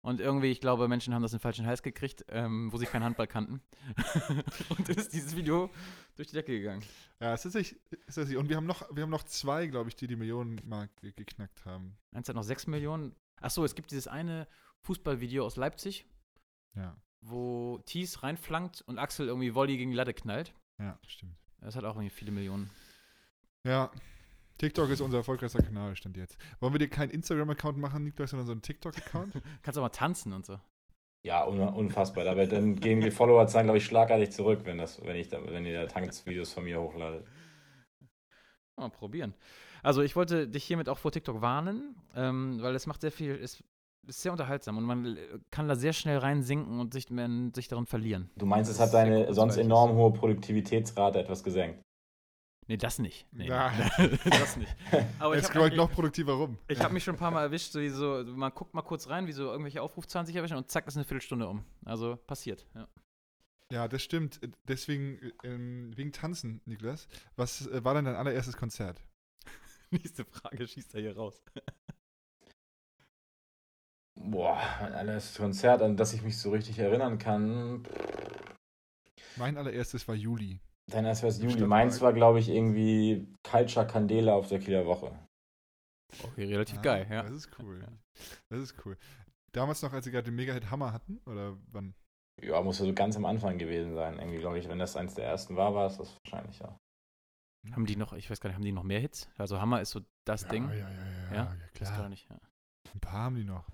Und 0.05 0.21
irgendwie, 0.21 0.51
ich 0.51 0.61
glaube, 0.61 0.88
Menschen 0.88 1.15
haben 1.15 1.23
das 1.23 1.33
in 1.33 1.38
den 1.38 1.43
falschen 1.43 1.65
Hals 1.65 1.83
gekriegt, 1.83 2.25
ähm, 2.29 2.73
wo 2.73 2.77
sie 2.77 2.87
keinen 2.87 3.05
Handball 3.05 3.29
kannten. 3.29 3.62
und 4.71 4.88
dann 4.88 4.97
ist 4.97 5.12
dieses 5.12 5.37
Video 5.37 5.71
durch 6.17 6.29
die 6.29 6.35
Decke 6.35 6.59
gegangen. 6.59 6.83
Ja, 7.21 7.33
es 7.35 7.45
ist 7.45 7.53
tatsächlich. 7.53 7.81
Ist 7.91 8.07
tatsächlich. 8.17 8.37
Und 8.37 8.49
wir 8.49 8.57
haben 8.57 8.67
noch, 8.67 8.85
wir 8.95 9.05
haben 9.05 9.11
noch 9.11 9.23
zwei, 9.23 9.69
glaube 9.69 9.88
ich, 9.88 9.95
die 9.97 10.09
die 10.09 10.17
Millionenmarke 10.17 11.12
geknackt 11.12 11.65
haben. 11.65 11.97
Eins 12.12 12.29
hat 12.29 12.35
noch 12.35 12.43
6 12.43 12.67
Millionen. 12.67 13.15
Achso, 13.41 13.65
es 13.65 13.77
gibt 13.77 13.93
dieses 13.93 14.09
eine 14.09 14.49
Fußballvideo 14.81 15.45
aus 15.47 15.55
Leipzig, 15.57 16.05
Ja, 16.75 16.97
wo 17.21 17.79
Thies 17.87 18.25
reinflankt 18.25 18.83
und 18.83 18.99
Axel 18.99 19.29
irgendwie 19.29 19.55
Volley 19.55 19.77
gegen 19.77 19.93
die 19.93 19.97
Latte 19.97 20.15
knallt. 20.15 20.53
ja, 20.81 20.99
stimmt. 21.07 21.37
Das 21.61 21.77
hat 21.77 21.85
auch 21.85 21.95
irgendwie 21.95 22.11
viele 22.11 22.33
Millionen. 22.33 22.71
Ja, 23.65 23.93
TikTok 24.62 24.90
ist 24.90 25.01
unser 25.01 25.18
erfolgreichster 25.18 25.61
Kanal, 25.61 25.96
stand 25.96 26.16
jetzt. 26.16 26.38
Wollen 26.61 26.72
wir 26.72 26.79
dir 26.79 26.88
keinen 26.88 27.11
Instagram-Account 27.11 27.79
machen, 27.79 28.05
Niklas, 28.05 28.31
sondern 28.31 28.46
so 28.46 28.53
einen 28.53 28.62
TikTok-Account? 28.62 29.35
Kannst 29.62 29.77
auch 29.77 29.83
mal 29.83 29.88
tanzen 29.88 30.33
und 30.33 30.46
so. 30.46 30.57
Ja, 31.25 31.44
un 31.44 31.59
unfassbar. 31.59 32.29
Aber 32.29 32.46
dann 32.46 32.77
gehen 32.77 33.01
die 33.01 33.11
Followerzahlen, 33.11 33.66
glaube 33.66 33.79
ich, 33.79 33.85
schlagartig 33.85 34.31
zurück, 34.31 34.61
wenn, 34.62 34.79
das, 34.79 35.05
wenn, 35.05 35.16
ich 35.16 35.29
da, 35.29 35.44
wenn 35.44 35.66
ihr 35.66 35.81
da 35.81 35.87
Tanzvideos 35.88 36.53
von 36.53 36.62
mir 36.62 36.81
hochladet. 36.81 37.27
Mal 38.77 38.90
probieren. 38.90 39.35
Also 39.83 40.01
ich 40.03 40.14
wollte 40.14 40.46
dich 40.46 40.62
hiermit 40.62 40.88
auch 40.88 40.98
vor 40.98 41.11
TikTok 41.11 41.40
warnen, 41.40 41.96
ähm, 42.14 42.62
weil 42.62 42.77
es 42.77 42.87
macht 42.87 43.01
sehr 43.01 43.11
viel, 43.11 43.33
es 43.33 43.64
ist 44.07 44.22
sehr 44.22 44.31
unterhaltsam 44.31 44.79
und 44.79 44.85
man 44.85 45.18
kann 45.51 45.66
da 45.66 45.75
sehr 45.75 45.92
schnell 45.92 46.18
reinsinken 46.18 46.79
und 46.79 46.92
sich, 46.92 47.11
man, 47.11 47.53
sich 47.53 47.66
darin 47.66 47.87
verlieren. 47.87 48.31
Du 48.37 48.46
meinst, 48.46 48.70
es 48.70 48.77
Das 48.79 48.87
hat 48.87 48.94
deine 48.94 49.35
sonst 49.35 49.57
enorm 49.57 49.96
hohe 49.96 50.12
Produktivitätsrate 50.12 51.18
etwas 51.18 51.42
gesenkt. 51.42 51.83
Nee, 52.68 52.77
das 52.77 52.98
nicht. 52.98 53.27
Nee, 53.33 53.48
Ja. 53.48 53.72
das 54.25 54.57
nicht. 54.57 54.75
Aber 55.18 55.35
Jetzt 55.35 55.44
ich 55.44 55.51
scrollt 55.51 55.72
habe 55.72 55.77
noch 55.77 55.90
produktiver 55.90 56.35
rum. 56.35 56.59
ich 56.68 56.81
hab 56.81 56.92
mich 56.92 57.03
schon 57.05 57.16
ein 57.16 57.18
paar 57.18 57.31
Mal 57.31 57.42
erwischt, 57.42 57.72
so, 57.72 57.81
wie 57.81 57.88
so, 57.88 58.25
man 58.25 58.53
guckt 58.53 58.72
mal 58.72 58.83
kurz 58.83 59.09
rein, 59.09 59.27
wie 59.27 59.33
so 59.33 59.51
irgendwelche 59.51 59.83
Aufrufzahlen 59.83 60.27
sich 60.27 60.37
erwischen 60.37 60.57
und 60.57 60.70
zack, 60.70 60.87
ist 60.87 60.96
eine 60.96 61.05
Viertelstunde 61.05 61.48
um. 61.48 61.64
Also 61.85 62.16
passiert, 62.16 62.66
ja. 62.75 62.88
Ja, 63.72 63.88
das 63.88 64.03
stimmt. 64.03 64.38
Deswegen, 64.68 65.33
ähm, 65.44 65.90
wegen 65.96 66.12
Tanzen, 66.12 66.61
Niklas. 66.66 67.09
Was 67.37 67.66
äh, 67.68 67.83
war 67.83 67.94
denn 67.94 68.05
dein 68.05 68.16
allererstes 68.16 68.57
Konzert? 68.57 69.03
Nächste 69.90 70.25
Frage 70.27 70.68
schießt 70.68 70.94
er 70.94 71.01
hier 71.01 71.16
raus. 71.16 71.42
Boah, 74.14 74.61
mein 74.81 74.92
allererstes 74.92 75.37
Konzert, 75.38 75.81
an 75.83 75.96
das 75.96 76.12
ich 76.12 76.22
mich 76.22 76.37
so 76.37 76.51
richtig 76.51 76.79
erinnern 76.79 77.18
kann. 77.18 77.87
Mein 79.37 79.57
allererstes 79.57 80.07
war 80.07 80.14
Juli. 80.14 80.61
Dein 80.90 81.05
erstes 81.05 81.38
Im 81.38 81.51
Juli. 81.51 81.66
Meins 81.66 82.01
war, 82.01 82.12
glaube 82.12 82.38
ich, 82.40 82.49
irgendwie 82.49 83.27
Culture 83.42 83.87
Candela 83.87 84.35
auf 84.35 84.49
der 84.49 84.59
Kieler 84.59 84.85
Woche. 84.87 85.16
Okay, 86.25 86.45
relativ 86.45 86.79
Ah, 86.79 86.83
geil, 86.83 87.07
ja. 87.11 87.23
Das 87.23 87.33
ist 87.33 87.51
cool. 87.59 87.87
Das 88.51 88.59
ist 88.61 88.85
cool. 88.85 88.99
Damals 89.53 89.81
noch, 89.83 89.92
als 89.92 90.05
sie 90.05 90.11
gerade 90.11 90.25
den 90.25 90.35
Mega-Hit 90.35 90.71
Hammer 90.71 90.92
hatten? 90.92 91.18
Oder 91.27 91.57
wann? 91.71 91.95
Ja, 92.42 92.61
muss 92.62 92.79
ja 92.79 92.87
so 92.87 92.92
ganz 92.95 93.16
am 93.16 93.25
Anfang 93.25 93.59
gewesen 93.59 93.95
sein. 93.95 94.18
Irgendwie, 94.18 94.38
glaube 94.38 94.59
ich, 94.59 94.68
wenn 94.68 94.79
das 94.79 94.97
eins 94.97 95.14
der 95.14 95.27
ersten 95.27 95.57
war, 95.57 95.75
war 95.75 95.87
es 95.87 95.99
das 95.99 96.14
wahrscheinlich, 96.25 96.59
ja. 96.59 96.79
Haben 97.71 97.87
die 97.87 97.97
noch, 97.97 98.12
ich 98.12 98.29
weiß 98.29 98.40
gar 98.40 98.49
nicht, 98.49 98.57
haben 98.57 98.65
die 98.65 98.73
noch 98.73 98.83
mehr 98.83 98.98
Hits? 98.98 99.31
Also 99.38 99.61
Hammer 99.61 99.81
ist 99.81 99.90
so 99.90 100.00
das 100.25 100.42
ja, 100.42 100.48
Ding. 100.48 100.69
Ja, 100.69 100.75
ja, 100.75 100.90
ja, 100.90 101.04
ja, 101.31 101.35
Ja? 101.35 101.56
weiß 101.79 101.88
gar 101.88 101.96
klar. 101.98 102.09
nicht, 102.09 102.29
ja. 102.29 102.40
Ein 102.92 103.00
paar 103.00 103.13
haben 103.13 103.37
die 103.37 103.44
noch. 103.44 103.71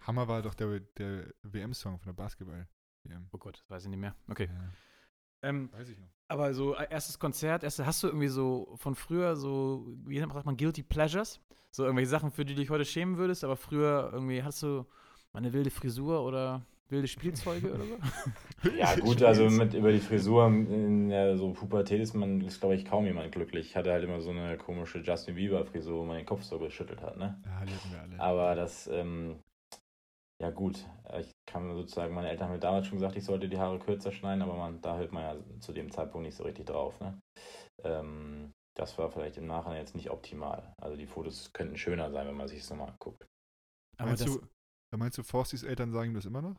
Hammer 0.00 0.26
war 0.26 0.42
doch 0.42 0.54
der, 0.54 0.80
der 0.80 1.32
WM-Song 1.42 1.98
von 1.98 2.06
der 2.06 2.14
Basketball-WM. 2.14 3.28
Oh 3.30 3.38
Gott, 3.38 3.58
das 3.60 3.70
weiß 3.70 3.84
ich 3.84 3.90
nicht 3.90 4.00
mehr. 4.00 4.16
Okay. 4.28 4.48
Ja, 4.52 4.72
Ähm, 5.42 5.70
weiß 5.72 5.88
ich 5.88 5.98
noch. 5.98 6.06
aber 6.28 6.54
so 6.54 6.74
äh, 6.74 6.86
erstes 6.90 7.18
Konzert, 7.18 7.62
erste, 7.64 7.84
hast 7.86 8.02
du 8.02 8.06
irgendwie 8.08 8.28
so 8.28 8.74
von 8.76 8.94
früher 8.94 9.36
so, 9.36 9.86
wie 10.04 10.18
nennt 10.18 10.28
man- 10.28 10.34
sagt 10.36 10.46
man, 10.46 10.56
Guilty 10.56 10.82
Pleasures? 10.82 11.40
So 11.70 11.84
irgendwelche 11.84 12.10
Sachen, 12.10 12.30
für 12.30 12.44
die 12.44 12.54
du 12.54 12.60
dich 12.60 12.70
heute 12.70 12.84
schämen 12.84 13.16
würdest, 13.16 13.44
aber 13.44 13.56
früher 13.56 14.10
irgendwie 14.12 14.42
hast 14.42 14.62
du 14.62 14.84
mal 15.32 15.38
eine 15.38 15.52
wilde 15.52 15.70
Frisur 15.70 16.22
oder 16.22 16.62
wilde 16.90 17.08
Spielzeuge 17.08 17.72
oder 17.72 17.84
so? 17.86 17.96
Ja, 18.78 18.94
gut, 18.94 19.20
also 19.24 19.48
mit 19.50 19.74
über 19.74 19.90
die 19.90 19.98
Frisur 19.98 20.46
in 20.46 21.08
der 21.08 21.36
so 21.36 21.50
Pubertät 21.52 22.00
ist 22.00 22.14
man, 22.14 22.42
ist 22.42 22.60
glaube 22.60 22.76
ich 22.76 22.84
kaum 22.84 23.04
jemand 23.06 23.32
glücklich. 23.32 23.66
Ich 23.70 23.76
hatte 23.76 23.90
halt 23.90 24.04
immer 24.04 24.20
so 24.20 24.30
eine 24.30 24.56
komische 24.56 24.98
Justin 25.00 25.34
Bieber-Frisur, 25.34 25.98
wo 25.98 26.04
man 26.04 26.16
den 26.18 26.26
Kopf 26.26 26.42
so 26.44 26.60
geschüttelt 26.60 27.02
hat, 27.02 27.16
ne? 27.16 27.42
Ja, 27.44 27.64
die 27.64 27.72
hatten 27.74 27.90
wir 27.92 28.00
alle. 28.02 28.20
Aber 28.20 28.54
das, 28.54 28.86
ähm, 28.86 29.34
ja 30.42 30.50
gut, 30.50 30.84
ich 31.20 31.30
kann 31.46 31.72
sozusagen, 31.72 32.14
meine 32.14 32.28
Eltern 32.28 32.48
haben 32.48 32.54
mir 32.54 32.60
damals 32.60 32.88
schon 32.88 32.98
gesagt, 32.98 33.16
ich 33.16 33.24
sollte 33.24 33.48
die 33.48 33.58
Haare 33.58 33.78
kürzer 33.78 34.10
schneiden, 34.10 34.42
aber 34.42 34.56
man, 34.56 34.80
da 34.82 34.98
hört 34.98 35.12
man 35.12 35.22
ja 35.22 35.60
zu 35.60 35.72
dem 35.72 35.92
Zeitpunkt 35.92 36.26
nicht 36.26 36.36
so 36.36 36.42
richtig 36.42 36.66
drauf, 36.66 36.98
ne? 36.98 37.16
Ähm, 37.84 38.50
das 38.76 38.98
war 38.98 39.08
vielleicht 39.10 39.36
im 39.36 39.46
Nachhinein 39.46 39.78
jetzt 39.78 39.94
nicht 39.94 40.10
optimal. 40.10 40.74
Also 40.78 40.96
die 40.96 41.06
Fotos 41.06 41.52
könnten 41.52 41.76
schöner 41.76 42.10
sein, 42.10 42.26
wenn 42.26 42.34
man 42.34 42.48
sich 42.48 42.58
das 42.58 42.70
nochmal 42.70 42.88
anguckt. 42.88 43.24
Aber 43.98 44.08
meinst, 44.08 44.24
das, 44.26 44.34
du, 44.34 44.46
da 44.90 44.96
meinst 44.96 45.18
du, 45.18 45.22
Forstis 45.22 45.62
Eltern 45.62 45.92
sagen 45.92 46.12
das 46.12 46.24
immer 46.24 46.42
noch? 46.42 46.56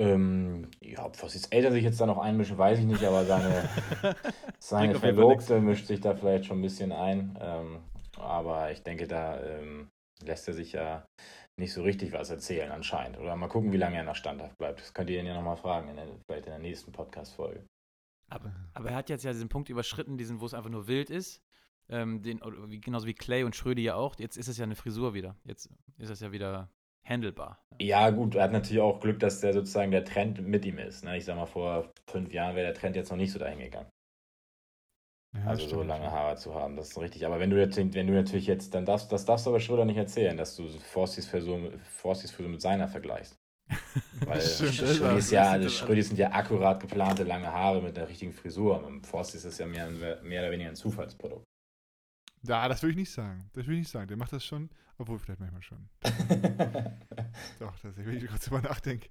Ähm, 0.00 0.70
ja, 0.80 1.04
ob 1.04 1.16
Fossis 1.16 1.46
Eltern 1.48 1.72
sich 1.72 1.84
jetzt 1.84 2.00
da 2.00 2.06
noch 2.06 2.18
einmischen, 2.18 2.56
weiß 2.56 2.78
ich 2.78 2.86
nicht, 2.86 3.04
aber 3.04 3.24
seine, 3.24 3.68
seine. 4.58 4.94
Verlobte 4.94 5.60
mischt 5.60 5.86
sich 5.86 6.00
da 6.00 6.14
vielleicht 6.14 6.46
schon 6.46 6.60
ein 6.60 6.62
bisschen 6.62 6.92
ein. 6.92 7.36
Ähm, 7.40 7.82
aber 8.16 8.70
ich 8.70 8.82
denke, 8.82 9.06
da 9.06 9.38
ähm, 9.42 9.90
lässt 10.24 10.48
er 10.48 10.54
sich 10.54 10.72
ja 10.72 11.04
nicht 11.60 11.72
so 11.72 11.82
richtig 11.82 12.12
was 12.12 12.30
erzählen 12.30 12.72
anscheinend. 12.72 13.18
Oder 13.18 13.36
mal 13.36 13.48
gucken, 13.48 13.72
wie 13.72 13.76
lange 13.76 13.96
er 13.96 14.02
noch 14.02 14.16
standhaft 14.16 14.58
bleibt. 14.58 14.80
Das 14.80 14.92
könnt 14.92 15.10
ihr 15.10 15.20
ihn 15.20 15.26
ja 15.26 15.34
nochmal 15.34 15.56
fragen, 15.56 15.88
in 15.88 15.96
der, 15.96 16.06
vielleicht 16.26 16.46
in 16.46 16.52
der 16.52 16.58
nächsten 16.58 16.90
Podcast-Folge. 16.90 17.64
Aber, 18.28 18.52
aber 18.74 18.90
er 18.90 18.96
hat 18.96 19.08
jetzt 19.08 19.24
ja 19.24 19.32
diesen 19.32 19.48
Punkt 19.48 19.68
überschritten, 19.68 20.18
diesen, 20.18 20.40
wo 20.40 20.46
es 20.46 20.54
einfach 20.54 20.70
nur 20.70 20.88
wild 20.88 21.10
ist. 21.10 21.42
Ähm, 21.88 22.22
den, 22.22 22.40
genauso 22.80 23.06
wie 23.06 23.14
Clay 23.14 23.44
und 23.44 23.54
Schrödi 23.54 23.82
ja 23.82 23.94
auch. 23.94 24.18
Jetzt 24.18 24.36
ist 24.36 24.48
es 24.48 24.58
ja 24.58 24.64
eine 24.64 24.76
Frisur 24.76 25.14
wieder. 25.14 25.36
Jetzt 25.44 25.68
ist 25.98 26.10
es 26.10 26.20
ja 26.20 26.32
wieder 26.32 26.70
handelbar. 27.04 27.64
Ja, 27.80 28.10
gut, 28.10 28.34
er 28.36 28.44
hat 28.44 28.52
natürlich 28.52 28.82
auch 28.82 29.00
Glück, 29.00 29.18
dass 29.20 29.40
der 29.40 29.52
sozusagen 29.52 29.90
der 29.90 30.04
Trend 30.04 30.46
mit 30.46 30.64
ihm 30.64 30.78
ist. 30.78 31.04
Ne? 31.04 31.16
Ich 31.16 31.24
sag 31.24 31.36
mal, 31.36 31.46
vor 31.46 31.92
fünf 32.06 32.32
Jahren 32.32 32.54
wäre 32.54 32.66
der 32.66 32.74
Trend 32.74 32.96
jetzt 32.96 33.10
noch 33.10 33.16
nicht 33.16 33.32
so 33.32 33.38
dahin 33.38 33.58
gegangen. 33.58 33.88
Ja, 35.32 35.46
also 35.46 35.68
so 35.68 35.82
lange 35.82 36.10
Haare 36.10 36.36
zu 36.36 36.54
haben, 36.54 36.74
das 36.76 36.88
ist 36.88 36.98
richtig. 36.98 37.24
Aber 37.24 37.38
wenn 37.38 37.50
du 37.50 37.58
jetzt, 37.60 37.76
wenn 37.76 38.06
du 38.06 38.12
natürlich 38.12 38.46
jetzt, 38.48 38.74
dann 38.74 38.84
darfst, 38.84 39.12
das 39.12 39.24
darfst 39.24 39.46
du 39.46 39.50
aber 39.50 39.60
Schröder 39.60 39.84
nicht 39.84 39.96
erzählen, 39.96 40.36
dass 40.36 40.56
du 40.56 40.68
Forstis 40.68 41.28
Frisur, 41.28 41.72
Forstis 41.98 42.32
Frisur 42.32 42.50
mit 42.50 42.60
seiner 42.60 42.88
vergleichst. 42.88 43.36
Weil 44.26 44.40
Stimmt, 44.40 44.70
das 44.80 44.96
Schrödi 44.96 45.00
war- 45.00 45.18
ist 45.18 45.30
ja, 45.30 45.50
also 45.52 46.02
sind 46.02 46.18
ja 46.18 46.32
akkurat 46.32 46.80
geplante 46.80 47.22
lange 47.22 47.46
Haare 47.46 47.80
mit 47.80 47.96
der 47.96 48.08
richtigen 48.08 48.32
Frisur. 48.32 48.84
Und 48.84 49.06
Forstis 49.06 49.44
ist 49.44 49.60
ja 49.60 49.66
mehr, 49.66 49.88
mehr 50.22 50.42
oder 50.42 50.50
weniger 50.50 50.70
ein 50.70 50.76
Zufallsprodukt. 50.76 51.44
Ja, 52.42 52.66
das 52.68 52.82
will 52.82 52.90
ich 52.90 52.96
nicht 52.96 53.12
sagen. 53.12 53.48
Das 53.52 53.66
will 53.66 53.74
ich 53.74 53.80
nicht 53.80 53.90
sagen. 53.90 54.08
Der 54.08 54.16
macht 54.16 54.32
das 54.32 54.44
schon, 54.44 54.70
obwohl 54.98 55.18
vielleicht 55.18 55.40
manchmal 55.40 55.62
schon. 55.62 55.88
Doch, 57.60 57.78
das 57.80 57.96
will 57.96 58.16
ich 58.16 58.28
kurz 58.28 58.46
drüber 58.46 58.62
nachdenken. 58.62 59.06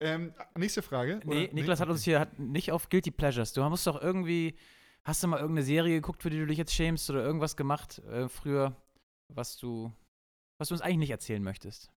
Ähm, 0.00 0.32
nächste 0.56 0.80
Frage. 0.80 1.20
Nee? 1.24 1.50
Niklas 1.52 1.80
hat 1.80 1.88
uns 1.88 2.04
hier 2.04 2.20
hat 2.20 2.38
nicht 2.38 2.72
auf 2.72 2.88
Guilty 2.88 3.10
Pleasures. 3.10 3.52
Du 3.52 3.62
musst 3.68 3.86
doch 3.86 4.00
irgendwie. 4.00 4.56
Hast 5.04 5.22
du 5.22 5.26
mal 5.28 5.40
irgendeine 5.40 5.64
Serie 5.66 5.96
geguckt, 5.96 6.22
für 6.22 6.30
die 6.30 6.38
du 6.38 6.46
dich 6.46 6.58
jetzt 6.58 6.72
schämst 6.74 7.10
oder 7.10 7.24
irgendwas 7.24 7.56
gemacht 7.56 7.98
äh, 8.04 8.28
früher, 8.28 8.76
was 9.28 9.56
du, 9.56 9.92
was 10.58 10.68
du 10.68 10.74
uns 10.74 10.82
eigentlich 10.82 10.98
nicht 10.98 11.10
erzählen 11.10 11.42
möchtest? 11.42 11.90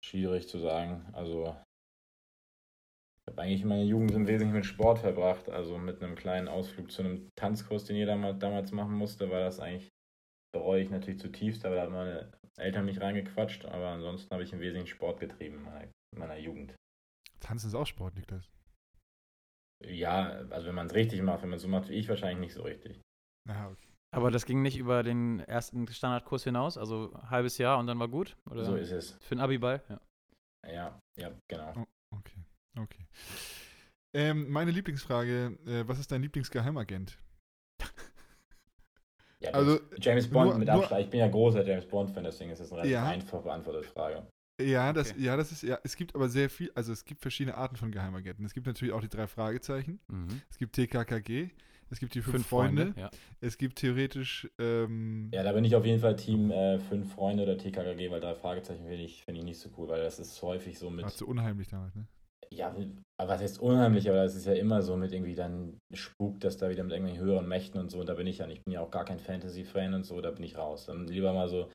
Schwierig 0.00 0.48
zu 0.48 0.60
sagen. 0.60 1.04
Also, 1.12 1.56
ich 3.18 3.32
habe 3.32 3.42
eigentlich 3.42 3.64
meine 3.64 3.82
Jugend 3.82 4.12
im 4.12 4.28
Wesentlichen 4.28 4.52
mit 4.52 4.66
Sport 4.66 5.00
verbracht. 5.00 5.50
Also 5.50 5.76
mit 5.78 6.00
einem 6.00 6.14
kleinen 6.14 6.46
Ausflug 6.46 6.92
zu 6.92 7.02
einem 7.02 7.28
Tanzkurs, 7.34 7.84
den 7.84 7.96
jeder 7.96 8.14
mal 8.14 8.38
damals 8.38 8.70
machen 8.70 8.94
musste, 8.94 9.28
war 9.30 9.40
das 9.40 9.58
eigentlich, 9.58 9.88
bereue 10.54 10.82
ich 10.82 10.90
natürlich 10.90 11.18
zutiefst, 11.18 11.64
aber 11.66 11.74
da 11.74 11.82
haben 11.82 11.92
meine 11.92 12.32
Eltern 12.56 12.84
mich 12.84 13.00
reingequatscht. 13.00 13.64
Aber 13.64 13.88
ansonsten 13.88 14.30
habe 14.30 14.44
ich 14.44 14.52
im 14.52 14.60
Wesentlichen 14.60 14.86
Sport 14.86 15.18
getrieben 15.18 15.66
in 16.12 16.18
meiner 16.20 16.38
Jugend. 16.38 16.76
Tanzen 17.40 17.68
ist 17.68 17.74
auch 17.74 17.86
Sport, 17.86 18.14
Niklas. 18.16 18.48
Ja, 19.84 20.28
also 20.50 20.68
wenn 20.68 20.74
man 20.74 20.86
es 20.86 20.94
richtig 20.94 21.20
macht, 21.22 21.42
wenn 21.42 21.50
man 21.50 21.56
es 21.56 21.62
so 21.62 21.68
macht 21.68 21.88
wie 21.88 21.94
ich, 21.94 22.08
wahrscheinlich 22.08 22.38
nicht 22.38 22.54
so 22.54 22.62
richtig. 22.62 23.00
Ja, 23.48 23.68
okay. 23.68 23.88
Aber 24.14 24.30
das 24.30 24.46
ging 24.46 24.62
nicht 24.62 24.78
über 24.78 25.02
den 25.02 25.40
ersten 25.40 25.86
Standardkurs 25.88 26.44
hinaus, 26.44 26.78
also 26.78 27.12
ein 27.12 27.30
halbes 27.30 27.58
Jahr 27.58 27.78
und 27.78 27.86
dann 27.86 27.98
war 27.98 28.08
gut? 28.08 28.36
Oder 28.50 28.64
So 28.64 28.76
ist 28.76 28.90
es. 28.90 29.12
für 29.20 29.34
den 29.34 29.40
Abiball? 29.40 29.82
Ja. 29.88 30.00
Ja, 30.72 31.00
ja, 31.18 31.32
genau. 31.48 31.86
Okay, 32.10 32.44
okay. 32.78 33.06
Ähm, 34.14 34.50
meine 34.50 34.70
Lieblingsfrage, 34.70 35.58
äh, 35.66 35.86
was 35.86 35.98
ist 35.98 36.10
dein 36.10 36.22
Lieblingsgeheimagent? 36.22 37.18
Ja, 39.40 39.50
Also, 39.50 39.78
James 40.00 40.30
Bond 40.30 40.50
nur- 40.50 40.58
mit 40.58 40.68
Abstand. 40.70 41.02
Ich 41.02 41.10
bin 41.10 41.20
ja 41.20 41.28
großer 41.28 41.62
James 41.62 41.86
Bond-Fan, 41.86 42.24
deswegen 42.24 42.50
ist 42.52 42.60
das 42.60 42.72
eine 42.72 42.78
relativ 42.82 42.92
Ja. 42.94 43.04
einfach 43.06 43.42
beantwortete 43.42 43.84
Frage. 43.86 44.26
Ja, 44.60 44.92
das, 44.92 45.10
Okay. 45.12 45.22
ja, 45.22 45.36
das 45.36 45.52
ist, 45.52 45.62
ja, 45.62 45.78
es 45.84 45.96
gibt 45.96 46.14
aber 46.14 46.28
sehr 46.28 46.48
viel, 46.48 46.70
also 46.74 46.92
es 46.92 47.04
gibt 47.04 47.20
verschiedene 47.20 47.56
Arten 47.56 47.76
von 47.76 47.90
Geheimagenten. 47.90 48.44
Es 48.46 48.54
gibt 48.54 48.66
natürlich 48.66 48.94
auch 48.94 49.00
die 49.02 49.08
drei 49.08 49.26
Fragezeichen, 49.26 50.00
Mhm. 50.08 50.40
es 50.50 50.56
gibt 50.56 50.74
TKKG, 50.74 51.50
es 51.90 52.00
gibt 52.00 52.14
die 52.14 52.22
fünf, 52.22 52.46
Freunde, 52.46 52.94
ja. 52.96 53.10
es 53.40 53.58
gibt 53.58 53.78
theoretisch, 53.78 54.48
ähm, 54.58 55.30
Ja, 55.32 55.42
da 55.42 55.52
bin 55.52 55.64
ich 55.64 55.76
auf 55.76 55.84
jeden 55.84 56.00
Fall 56.00 56.16
Team 56.16 56.50
äh, 56.50 56.78
fünf 56.78 57.12
Freunde 57.12 57.42
oder 57.42 57.58
TKKG, 57.58 58.10
weil 58.10 58.20
drei 58.20 58.34
Fragezeichen 58.34 58.84
finde 58.86 59.02
ich, 59.04 59.22
find 59.24 59.36
ich 59.38 59.44
nicht 59.44 59.58
so 59.58 59.68
cool, 59.76 59.88
weil 59.88 60.02
das 60.02 60.18
ist 60.18 60.40
häufig 60.42 60.78
so 60.78 60.88
mit. 60.90 61.04
war 61.04 61.12
zu 61.12 61.26
unheimlich 61.28 61.68
damals, 61.68 61.94
ne? 61.94 62.06
Ja, 62.50 62.68
aber 63.18 63.32
was 63.32 63.40
heißt 63.42 63.58
unheimlich, 63.60 64.08
aber 64.08 64.22
das 64.22 64.36
ist 64.36 64.46
ja 64.46 64.52
immer 64.54 64.80
so 64.80 64.96
mit 64.96 65.12
irgendwie 65.12 65.34
dann 65.34 65.78
Spuk, 65.92 66.38
dass 66.40 66.56
da 66.56 66.70
wieder 66.70 66.84
mit 66.84 66.92
irgendwelchen 66.92 67.24
höheren 67.24 67.48
Mächten 67.48 67.80
und 67.80 67.90
so, 67.90 67.98
und 67.98 68.08
da 68.08 68.14
bin 68.14 68.26
ich 68.28 68.38
ja 68.38 68.46
nicht. 68.46 68.58
Ich 68.58 68.64
bin 68.64 68.72
ja 68.72 68.80
auch 68.80 68.90
gar 68.90 69.04
kein 69.04 69.18
Fantasy-Fan 69.18 69.94
und 69.94 70.04
so, 70.04 70.20
da 70.20 70.30
bin 70.30 70.44
ich 70.44 70.56
raus. 70.56 70.86
Dann 70.86 71.08
lieber 71.08 71.32
mal 71.32 71.48
so 71.48 71.68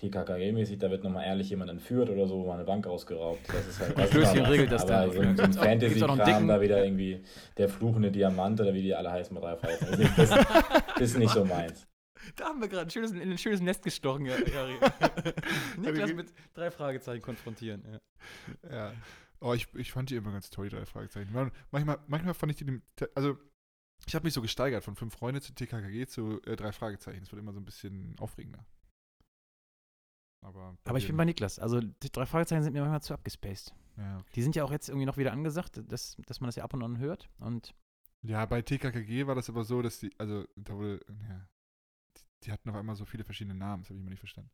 TKKG-mäßig, 0.00 0.78
da 0.78 0.90
wird 0.90 1.04
nochmal 1.04 1.24
ehrlich 1.26 1.50
jemand 1.50 1.70
entführt 1.70 2.10
oder 2.10 2.26
so, 2.26 2.44
mal 2.46 2.54
eine 2.54 2.64
Bank 2.64 2.86
ausgeraubt. 2.86 3.40
Das 3.48 3.66
ist 3.66 3.80
halt 3.80 3.96
das 3.98 4.10
Klößchen 4.10 4.44
regelt 4.44 4.72
das 4.72 4.82
aber 4.82 4.92
dann. 4.92 5.10
So, 5.10 5.14
so 5.14 5.20
ein 5.22 5.34
noch 5.36 5.44
einen 5.44 5.52
Fantasy-Kram, 5.54 6.48
da 6.48 6.60
wieder 6.60 6.84
irgendwie 6.84 7.22
der 7.56 7.68
fluchende 7.68 8.10
Diamant 8.10 8.60
oder 8.60 8.74
wie 8.74 8.82
die 8.82 8.94
alle 8.94 9.10
heißen 9.10 9.32
mit 9.34 9.42
drei 9.42 9.56
Fragezeichen. 9.56 9.90
Das 9.90 10.00
ist, 10.00 10.00
nicht- 10.00 10.18
das, 10.18 10.84
das 10.94 11.00
ist 11.02 11.18
nicht 11.18 11.30
so 11.32 11.44
meins. 11.44 11.86
Da 12.36 12.46
haben 12.46 12.60
wir 12.60 12.68
gerade 12.68 12.90
ein 13.00 13.20
ein 13.32 13.38
schönes 13.38 13.60
Nest 13.60 13.82
gestochen, 13.82 14.26
ja. 14.26 14.34
Niklas 15.76 16.12
mit 16.14 16.32
drei 16.54 16.70
Fragezeichen 16.70 17.22
konfrontieren. 17.22 17.82
Ja. 18.70 18.70
Ja. 18.70 18.92
Oh, 19.40 19.52
ich, 19.52 19.66
ich 19.74 19.92
fand 19.92 20.08
die 20.10 20.16
immer 20.16 20.32
ganz 20.32 20.48
toll, 20.50 20.68
die 20.70 20.76
drei 20.76 20.86
Fragezeichen. 20.86 21.32
Man- 21.32 21.50
Manchmal, 21.70 21.98
manchmal 22.06 22.34
fand 22.34 22.52
ich 22.52 22.58
die, 22.58 22.80
also 23.14 23.36
ich 24.06 24.14
habe 24.14 24.24
mich 24.24 24.34
so 24.34 24.40
gesteigert 24.42 24.82
von 24.84 24.96
fünf 24.96 25.14
Freunde 25.14 25.40
zu 25.40 25.54
TKKG 25.54 26.06
zu 26.06 26.40
äh, 26.46 26.56
drei 26.56 26.72
Fragezeichen. 26.72 27.22
Es 27.22 27.30
wird 27.32 27.40
immer 27.42 27.52
so 27.52 27.60
ein 27.60 27.64
bisschen 27.64 28.14
aufregender. 28.18 28.64
Aber, 30.44 30.76
Aber 30.84 30.98
ich 30.98 31.06
bin 31.06 31.16
bei 31.16 31.24
Niklas. 31.24 31.58
Also 31.58 31.80
die 31.80 32.10
drei 32.12 32.26
Fragezeichen 32.26 32.62
sind 32.62 32.74
mir 32.74 32.80
manchmal 32.80 33.00
zu 33.02 33.14
abgespaced. 33.14 33.74
ja, 33.96 34.18
okay. 34.18 34.30
Die 34.34 34.42
sind 34.42 34.54
ja 34.54 34.64
auch 34.64 34.70
jetzt 34.70 34.88
irgendwie 34.90 35.06
noch 35.06 35.16
wieder 35.16 35.32
angesagt, 35.32 35.80
dass, 35.90 36.16
dass 36.26 36.40
man 36.40 36.48
das 36.48 36.56
ja 36.56 36.64
ab 36.64 36.74
und 36.74 36.82
an 36.82 36.98
hört. 36.98 37.30
Und 37.38 37.74
ja, 38.20 38.44
bei 38.44 38.60
TKKG 38.60 39.26
war 39.26 39.34
das 39.34 39.48
aber 39.48 39.64
so, 39.64 39.80
dass 39.80 40.00
die, 40.00 40.10
also 40.18 40.44
da 40.56 40.74
wurde, 40.74 41.00
ja, 41.28 41.48
die, 42.16 42.22
die 42.44 42.52
hatten 42.52 42.68
auf 42.68 42.76
einmal 42.76 42.94
so 42.94 43.04
viele 43.06 43.24
verschiedene 43.24 43.54
Namen, 43.54 43.82
das 43.82 43.88
habe 43.90 43.96
ich 43.98 44.02
immer 44.02 44.10
nicht 44.10 44.18
verstanden. 44.20 44.50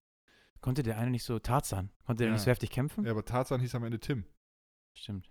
konnte 0.61 0.83
der 0.85 0.97
eine 0.99 1.11
nicht 1.11 1.25
so 1.25 1.39
Tarzan? 1.41 1.91
Konnte 2.05 2.23
der 2.23 2.29
Ja. 2.29 2.33
nicht 2.35 2.43
so 2.45 2.51
heftig 2.51 2.71
kämpfen? 2.71 3.05
Ja, 3.05 3.11
aber 3.11 3.25
Tarzan 3.25 3.61
hieß 3.61 3.75
am 3.75 3.85
Ende 3.85 3.99
Tim. 3.99 4.25
Stimmt. 4.95 5.29